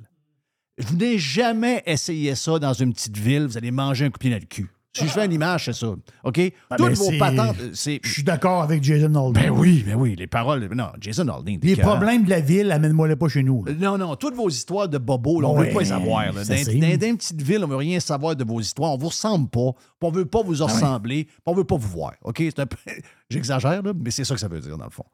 Je 0.77 0.93
n'ai 0.93 1.17
jamais 1.17 1.83
essayé 1.85 2.35
ça 2.35 2.59
dans 2.59 2.73
une 2.73 2.93
petite 2.93 3.17
ville, 3.17 3.47
vous 3.47 3.57
allez 3.57 3.71
manger 3.71 4.05
un 4.05 4.09
coup 4.11 4.19
de 4.19 4.19
pied 4.19 4.29
dans 4.29 4.37
le 4.39 4.45
cul. 4.45 4.69
Si 4.99 5.07
je 5.07 5.11
fais 5.11 5.25
une 5.25 5.33
image, 5.33 5.65
c'est 5.65 5.73
ça. 5.73 5.87
OK? 6.23 6.41
Ah, 6.69 6.75
toutes 6.77 6.87
mais 6.89 6.93
vos 6.93 7.11
patentes, 7.17 7.55
c'est. 7.73 7.99
Je 8.03 8.09
suis 8.11 8.23
d'accord 8.23 8.61
avec 8.63 8.83
Jason 8.83 9.07
Aldean. 9.07 9.31
Ben 9.31 9.49
oui, 9.49 9.83
ben 9.85 9.95
oui, 9.95 10.15
les 10.15 10.27
paroles. 10.27 10.69
Non, 10.75 10.89
Jason 10.99 11.27
Aldean. 11.27 11.57
Les 11.63 11.75
problèmes 11.75 12.23
de 12.25 12.29
la 12.29 12.39
ville, 12.41 12.71
amène-moi-les 12.71 13.15
pas 13.15 13.27
chez 13.29 13.43
nous. 13.43 13.63
là. 13.65 13.73
Non, 13.73 13.97
non, 13.97 14.15
toutes 14.15 14.35
vos 14.35 14.49
histoires 14.49 14.87
de 14.89 14.97
bobos, 14.97 15.41
là, 15.41 15.47
on 15.49 15.53
ne 15.55 15.59
Ouais, 15.59 15.67
veut 15.67 15.73
pas 15.73 15.79
les 15.79 15.85
savoir. 15.85 16.25
là. 16.25 16.31
Dans, 16.33 16.43
c'est- 16.43 16.65
dans- 16.75 16.97
dans 16.97 17.07
une 17.07 17.17
petite 17.17 17.41
ville, 17.41 17.59
on 17.63 17.67
ne 17.67 17.71
veut 17.71 17.77
rien 17.77 17.99
savoir 17.99 18.35
de 18.35 18.43
vos 18.43 18.59
histoires. 18.59 18.91
On 18.91 18.97
ne 18.97 19.01
vous 19.01 19.07
ressemble 19.09 19.49
pas. 19.49 19.71
On 20.01 20.11
ne 20.11 20.15
veut 20.15 20.25
pas 20.25 20.39
Ah 20.41 20.45
vous 20.45 20.63
ressembler. 20.63 21.25
puis 21.25 21.33
On 21.45 21.51
ne 21.53 21.57
veut 21.57 21.63
pas 21.63 21.77
vous 21.77 21.89
voir. 21.89 22.13
OK? 22.23 22.43
Peu... 22.53 22.65
J'exagère, 23.29 23.81
mais 23.83 24.11
c'est 24.11 24.23
ça 24.25 24.33
que 24.33 24.39
ça 24.39 24.47
veut 24.47 24.59
dire, 24.59 24.77
dans 24.77 24.85
le 24.85 24.91
fond. 24.91 25.05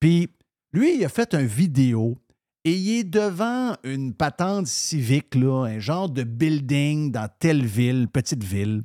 Puis, 0.00 0.28
lui, 0.72 0.96
il 0.96 1.04
a 1.04 1.08
fait 1.08 1.34
une 1.34 1.46
vidéo 1.46 2.16
et 2.64 2.72
il 2.74 2.98
est 3.00 3.04
devant 3.04 3.74
une 3.84 4.12
patente 4.14 4.66
civique, 4.66 5.34
là, 5.34 5.64
un 5.66 5.78
genre 5.78 6.08
de 6.08 6.22
building 6.22 7.10
dans 7.10 7.28
telle 7.38 7.64
ville, 7.64 8.06
petite 8.12 8.44
ville, 8.44 8.82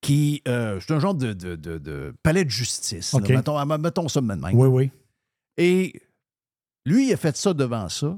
qui. 0.00 0.42
euh, 0.48 0.78
c'est 0.80 0.92
un 0.94 1.00
genre 1.00 1.14
de, 1.14 1.32
de- 1.32 1.56
de- 1.56 1.78
de 1.78 2.14
palais 2.22 2.44
de 2.44 2.50
justice. 2.50 3.12
là. 3.12 3.18
OK. 3.18 3.28
Mettons, 3.30 3.78
mettons 3.78 4.08
ça 4.08 4.20
de 4.20 4.26
même. 4.26 4.40
Oui, 4.52 4.68
oui. 4.68 4.90
Et 5.56 6.00
lui, 6.86 7.08
il 7.08 7.12
a 7.12 7.16
fait 7.16 7.36
ça 7.36 7.52
devant 7.54 7.88
ça. 7.88 8.16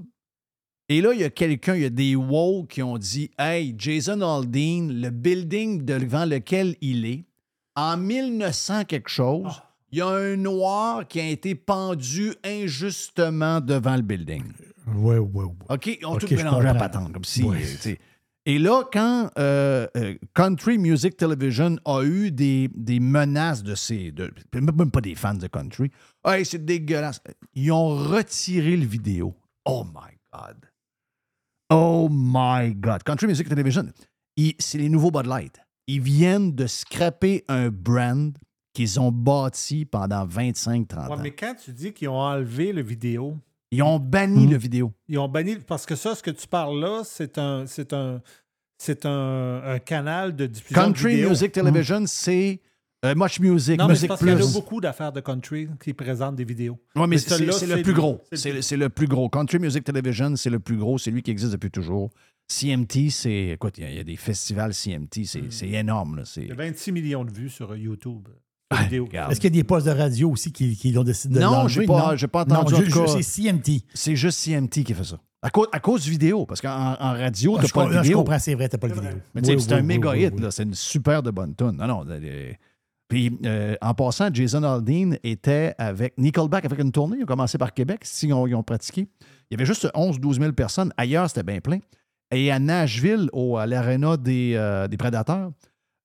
Et 0.89 1.01
là, 1.01 1.13
il 1.15 1.21
y 1.21 1.25
a 1.25 1.31
quelqu'un, 1.31 1.77
il 1.77 1.83
y 1.83 1.85
a 1.87 1.91
des 1.91 2.17
woke 2.17 2.69
qui 2.71 2.83
ont 2.83 2.99
dit 2.99 3.31
Hey, 3.39 3.75
Jason 3.79 4.21
Aldean, 4.23 4.89
le 4.91 5.11
building 5.11 5.85
devant 5.85 6.25
lequel 6.25 6.77
il 6.81 7.07
est, 7.07 7.25
en 7.77 7.97
1900 7.97 8.85
quelque 8.87 9.09
chose, 9.09 9.63
Il 9.93 9.99
y 9.99 10.03
a 10.03 10.09
un 10.09 10.37
noir 10.37 11.07
qui 11.09 11.21
a 11.21 11.29
été 11.29 11.55
pendu 11.55 12.33
injustement 12.45 13.61
devant 13.61 13.97
le 13.97 14.03
building. 14.03 14.45
Ouais, 14.95 15.19
ouais, 15.19 15.45
ouais. 15.45 15.51
OK, 15.69 15.99
on 16.05 16.15
Ok, 16.15 16.21
tout 16.27 16.35
mélange 16.35 16.65
la 16.65 16.75
patente, 16.75 17.13
comme 17.13 17.25
si. 17.25 17.43
Ouais. 17.45 17.59
Et 18.51 18.59
là, 18.59 18.83
quand 18.93 19.31
euh, 19.39 19.87
euh, 19.97 20.17
Country 20.35 20.77
Music 20.77 21.17
Television 21.17 21.77
a 21.85 22.03
eu 22.03 22.33
des, 22.33 22.69
des 22.75 22.99
menaces 22.99 23.63
de 23.63 23.77
ces. 23.77 24.11
De, 24.11 24.33
même 24.53 24.91
pas 24.91 25.01
des 25.01 25.15
fans 25.15 25.35
de 25.35 25.47
country. 25.47 25.89
Hey, 26.25 26.45
c'est 26.45 26.65
dégueulasse. 26.65 27.21
Ils 27.55 27.71
ont 27.71 27.91
retiré 27.91 28.77
le 28.77 28.85
vidéo. 28.87 29.37
Oh 29.65 29.85
my 29.85 30.17
God. 30.33 30.57
Oh 31.71 32.09
my 32.11 32.75
God. 32.75 33.05
Country 33.05 33.29
Music 33.29 33.49
Television, 33.49 33.87
c'est 34.59 34.79
les 34.79 34.89
nouveaux 34.89 35.13
Bud 35.13 35.27
Light. 35.27 35.61
Ils 35.87 36.01
viennent 36.01 36.53
de 36.53 36.67
scraper 36.67 37.45
un 37.47 37.69
brand 37.69 38.37
qu'ils 38.75 38.99
ont 38.99 39.13
bâti 39.13 39.85
pendant 39.85 40.27
25-30 40.27 41.07
Ouais, 41.07 41.13
ans. 41.13 41.17
mais 41.23 41.31
quand 41.31 41.55
tu 41.55 41.73
dis 41.73 41.93
qu'ils 41.93 42.09
ont 42.09 42.19
enlevé 42.19 42.73
le 42.73 42.83
vidéo, 42.83 43.37
Ils 43.73 43.83
ont 43.85 44.01
banni 44.01 44.49
le 44.49 44.57
vidéo. 44.57 44.93
ils 45.07 45.19
ont 45.19 45.29
banni. 45.29 45.57
Parce 45.65 45.87
que 45.87 45.95
ça, 45.95 46.17
ce 46.17 46.23
que 46.25 46.33
tu 46.33 46.49
parles 46.49 46.81
là, 46.81 47.03
c'est 47.05 47.39
un. 47.39 47.67
C'est 47.67 47.93
un. 47.93 48.21
C'est 48.83 49.05
un, 49.05 49.61
un 49.63 49.79
canal 49.79 50.35
de 50.35 50.47
diffusion. 50.47 50.81
de 50.81 50.87
Country 50.87 51.17
vidéo. 51.17 51.29
Music 51.29 51.53
Television, 51.53 52.03
c'est 52.07 52.61
euh, 53.05 53.15
Much 53.15 53.39
Music, 53.39 53.79
Non, 53.79 53.89
mais 53.89 53.95
c'est 53.95 54.01
Music 54.03 54.09
parce 54.09 54.21
qu'il 54.21 54.29
y 54.31 54.33
a 54.33 54.53
beaucoup 54.55 54.81
d'affaires 54.81 55.13
de 55.13 55.21
country 55.21 55.69
qui 55.85 55.93
présentent 55.93 56.37
des 56.37 56.45
vidéos. 56.47 56.79
Oui, 56.97 57.07
mais 57.07 57.19
c'est 57.19 57.39
le 57.39 57.83
plus 57.83 57.93
gros. 57.93 58.23
c'est 58.31 58.37
C'est 58.39 58.53
le- 58.53 58.63
c'est 58.63 58.77
le 58.79 58.89
plus 58.89 59.07
gros. 59.07 59.29
Country 59.29 59.59
Music 59.59 59.85
Television, 59.85 60.35
c'est 60.35 60.49
le 60.49 60.61
plus 60.61 60.79
gros. 60.79 60.97
C'est 60.97 61.11
lui 61.11 61.23
qui 61.23 61.31
existe 61.31 61.53
depuis 61.53 61.71
toujours. 61.71 62.09
CMT, 62.49 63.11
c'est. 63.11 63.49
Écoute, 63.49 63.77
il 63.77 63.85
y 63.85 63.87
a- 63.87 63.91
il 63.91 63.97
y, 63.97 64.01
a 64.01 64.05
des 64.05 64.17
festivals 64.17 64.73
CMT, 64.73 65.25
c'est 65.27 65.43
Hmm. 65.43 65.51
c'est 65.51 65.69
énorme. 65.69 66.17
là. 66.17 66.23
C'est- 66.25 66.41
Il 66.43 66.49
y 66.49 66.53
a 66.53 66.55
26 66.55 66.91
millions 66.93 67.25
de 67.27 67.31
vues 67.33 67.51
sur 67.51 67.77
YouTube. 67.77 68.29
Ah. 68.71 68.85
Est-ce 68.85 69.41
qu'il 69.41 69.55
y 69.55 69.59
a 69.59 69.61
des 69.61 69.65
postes 69.65 69.87
de 69.87 69.93
radio 69.93 70.31
aussi 70.31 70.53
qui, 70.53 70.75
qui 70.77 70.93
l'ont 70.93 71.05
décidé 71.05 71.35
de 71.35 71.41
Non, 71.41 71.51
l'enlever? 71.53 71.83
j'ai 72.17 72.29
pas, 72.29 72.43
entendu. 72.43 72.89
Non, 72.89 73.07
c'est 73.09 73.23
CMT. 73.23 73.83
C'est 73.93 74.17
juste 74.17 74.39
CMT 74.39 74.85
qui 74.85 74.95
fait 74.95 75.05
ça. 75.05 75.21
À 75.43 75.49
cause, 75.51 75.69
à 75.73 75.81
cause 75.81 76.03
du 76.05 76.11
vidéo, 76.11 76.45
parce 76.45 76.61
qu'en 76.61 76.69
en 77.01 77.13
radio, 77.13 77.55
Ah, 77.57 77.63
t'as 77.63 77.69
je, 77.69 77.73
pas 77.73 77.81
com- 77.85 77.91
le 77.91 77.97
je 77.97 78.03
vidéo. 78.03 78.19
comprends, 78.19 78.39
c'est 78.39 78.55
vrai, 78.55 78.69
t'as 78.69 78.77
pas 78.79 78.89
le 78.89 78.95
vidéo. 78.95 79.11
Mais 79.35 79.41
tu 79.41 79.47
sais, 79.49 79.55
Oui, 79.55 79.61
c'est 79.63 79.69
oui, 79.73 79.75
un 79.75 79.81
oui, 79.81 79.87
méga 79.87 80.11
oui, 80.11 80.25
hit, 80.25 80.35
oui. 80.37 80.43
là. 80.43 80.51
C'est 80.51 80.63
une 80.65 80.75
super 80.75 81.23
de 81.23 81.31
bonne 81.31 81.55
tune. 81.55 81.73
Non, 81.73 81.87
non. 81.87 82.07
Puis, 83.09 83.37
euh, 83.47 83.75
en 83.81 83.95
passant, 83.95 84.29
Jason 84.33 84.63
Aldean 84.63 85.17
était 85.25 85.75
avec 85.79 86.17
Nickelback 86.19 86.65
avec 86.67 86.79
une 86.79 86.93
tournée. 86.93 87.17
Ils 87.19 87.23
ont 87.25 87.27
commencé 87.27 87.59
par 87.59 87.73
Québec. 87.75 88.01
Si 88.05 88.27
ils 88.29 88.33
ont, 88.33 88.47
ils 88.47 88.55
ont 88.55 88.63
pratiqué. 88.63 89.09
Il 89.51 89.53
y 89.53 89.55
avait 89.55 89.65
juste 89.67 89.89
11-12 89.95 90.39
000 90.41 90.53
personnes. 90.53 90.93
Ailleurs, 90.97 91.29
c'était 91.29 91.43
bien 91.43 91.61
plein. 91.61 91.79
Et 92.31 92.53
à 92.53 92.59
Nashville, 92.61 93.29
au, 93.33 93.57
à 93.57 93.67
l'aréna 93.67 94.17
des, 94.17 94.53
euh, 94.55 94.87
des 94.87 94.97
Prédateurs, 94.97 95.51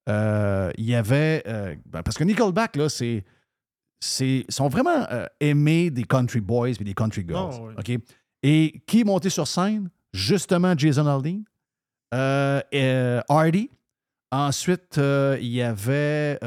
euh, 0.09 0.71
il 0.77 0.85
y 0.85 0.95
avait. 0.95 1.43
euh, 1.45 1.75
ben, 1.85 2.01
parce 2.01 2.17
que 2.17 2.23
Nickelback, 2.23 2.75
là, 2.77 2.89
c'est. 2.89 3.23
c'est- 3.99 4.45
sont 4.49 4.67
vraiment 4.69 5.05
euh, 5.11 5.25
aimés 5.39 5.89
des 5.91 6.03
country 6.05 6.39
boys 6.41 6.69
et 6.69 6.83
des 6.83 6.93
country 6.93 7.23
girls. 7.27 7.55
Oh, 7.59 7.69
oui. 7.77 7.97
OK? 7.97 8.03
Et 8.47 8.79
qui 8.85 8.99
est 8.99 9.03
monté 9.03 9.31
sur 9.31 9.47
scène? 9.47 9.89
Justement, 10.13 10.75
Jason 10.77 11.07
Aldean. 11.07 11.41
Euh, 12.13 12.61
euh, 12.75 13.19
Hardy. 13.27 13.71
Ensuite, 14.31 14.99
euh, 14.99 15.35
il 15.41 15.47
y 15.47 15.63
avait. 15.63 16.37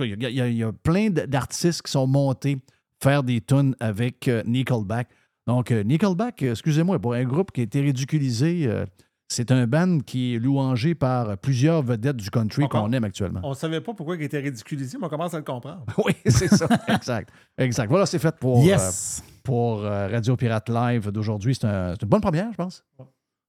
il 0.00 0.16
y, 0.28 0.56
y 0.56 0.64
a- 0.64 0.72
plein 0.72 1.08
d'artistes 1.10 1.82
qui 1.82 1.92
sont 1.92 2.08
montés 2.08 2.58
faire 3.00 3.22
des 3.22 3.40
tunes 3.40 3.76
avec 3.78 4.28
Nickelback. 4.44 5.08
Donc, 5.46 5.70
Nickelback, 5.70 6.42
excusez-moi, 6.42 6.98
pour 6.98 7.14
un 7.14 7.24
groupe 7.24 7.52
qui 7.52 7.60
a 7.60 7.64
été 7.64 7.80
ridiculisé, 7.80 8.68
c'est 9.32 9.52
un 9.52 9.64
band 9.68 10.00
qui 10.04 10.34
est 10.34 10.38
louangé 10.40 10.96
par 10.96 11.38
plusieurs 11.38 11.82
vedettes 11.82 12.16
du 12.16 12.30
country 12.30 12.68
qu'on 12.68 12.90
aime 12.92 13.04
actuellement. 13.04 13.40
On 13.44 13.50
ne 13.50 13.54
savait 13.54 13.80
pas 13.80 13.94
pourquoi 13.94 14.16
il 14.16 14.22
était 14.22 14.40
ridiculisé, 14.40 14.98
mais 14.98 15.06
on 15.06 15.08
commence 15.08 15.32
à 15.34 15.36
le 15.38 15.44
comprendre. 15.44 15.84
Oui, 16.04 16.12
c'est 16.26 16.48
ça. 16.48 16.66
exact. 16.88 17.30
Exact. 17.56 17.88
Voilà, 17.88 18.06
c'est 18.06 18.18
fait 18.18 18.34
pour, 18.36 18.62
Yes. 18.64 19.22
euh, 19.22 19.30
pour 19.44 19.84
euh, 19.84 20.08
Radio 20.08 20.36
Pirate 20.36 20.68
Live 20.68 21.10
d'aujourd'hui. 21.12 21.54
C'est 21.54 21.66
un- 21.66 21.92
c'est 21.94 22.02
une 22.02 22.08
bonne 22.08 22.20
première, 22.20 22.50
je 22.50 22.56
pense. 22.56 22.82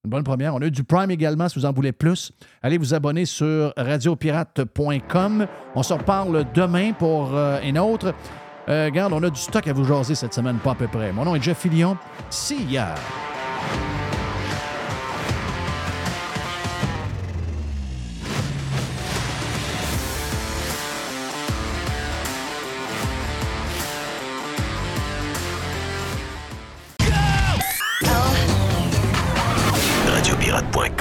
Une 0.04 0.10
bonne 0.12 0.24
première. 0.24 0.54
On 0.56 0.62
a 0.62 0.66
eu 0.68 0.72
du 0.72 0.84
Prime 0.84 1.10
également, 1.12 1.50
si 1.50 1.58
vous 1.60 1.66
en 1.66 1.74
voulez 1.74 1.92
plus. 1.92 2.32
Allez 2.62 2.78
vous 2.78 2.94
abonner 2.94 3.26
sur 3.26 3.74
radiopirate.com. 3.76 5.48
On 5.76 5.84
se 5.84 5.94
reparle 5.94 6.46
demain 6.54 6.94
pour 6.94 7.36
euh, 7.36 7.60
une 7.64 7.80
autre. 7.80 8.14
Euh, 8.70 8.86
regarde, 8.86 9.14
on 9.14 9.24
a 9.24 9.30
du 9.32 9.40
stock 9.40 9.68
à 9.68 9.74
vous 9.74 9.84
jaser 9.84 10.14
cette 10.16 10.34
semaine, 10.34 10.58
pas 10.58 10.72
à 10.72 10.76
peu 10.76 10.88
près. 10.88 11.12
Mon 11.12 11.26
nom 11.26 11.36
est 11.36 11.42
Jeff 11.42 11.58
Fillion. 11.60 11.98
See 12.30 12.64
ya! 12.66 12.94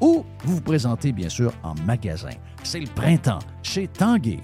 ou 0.00 0.24
vous 0.44 0.56
vous 0.56 0.60
présentez 0.60 1.12
bien 1.12 1.28
sûr 1.28 1.52
en 1.62 1.74
magasin. 1.86 2.30
C'est 2.62 2.80
le 2.80 2.86
printemps 2.86 3.40
chez 3.62 3.88
Tanguay. 3.88 4.40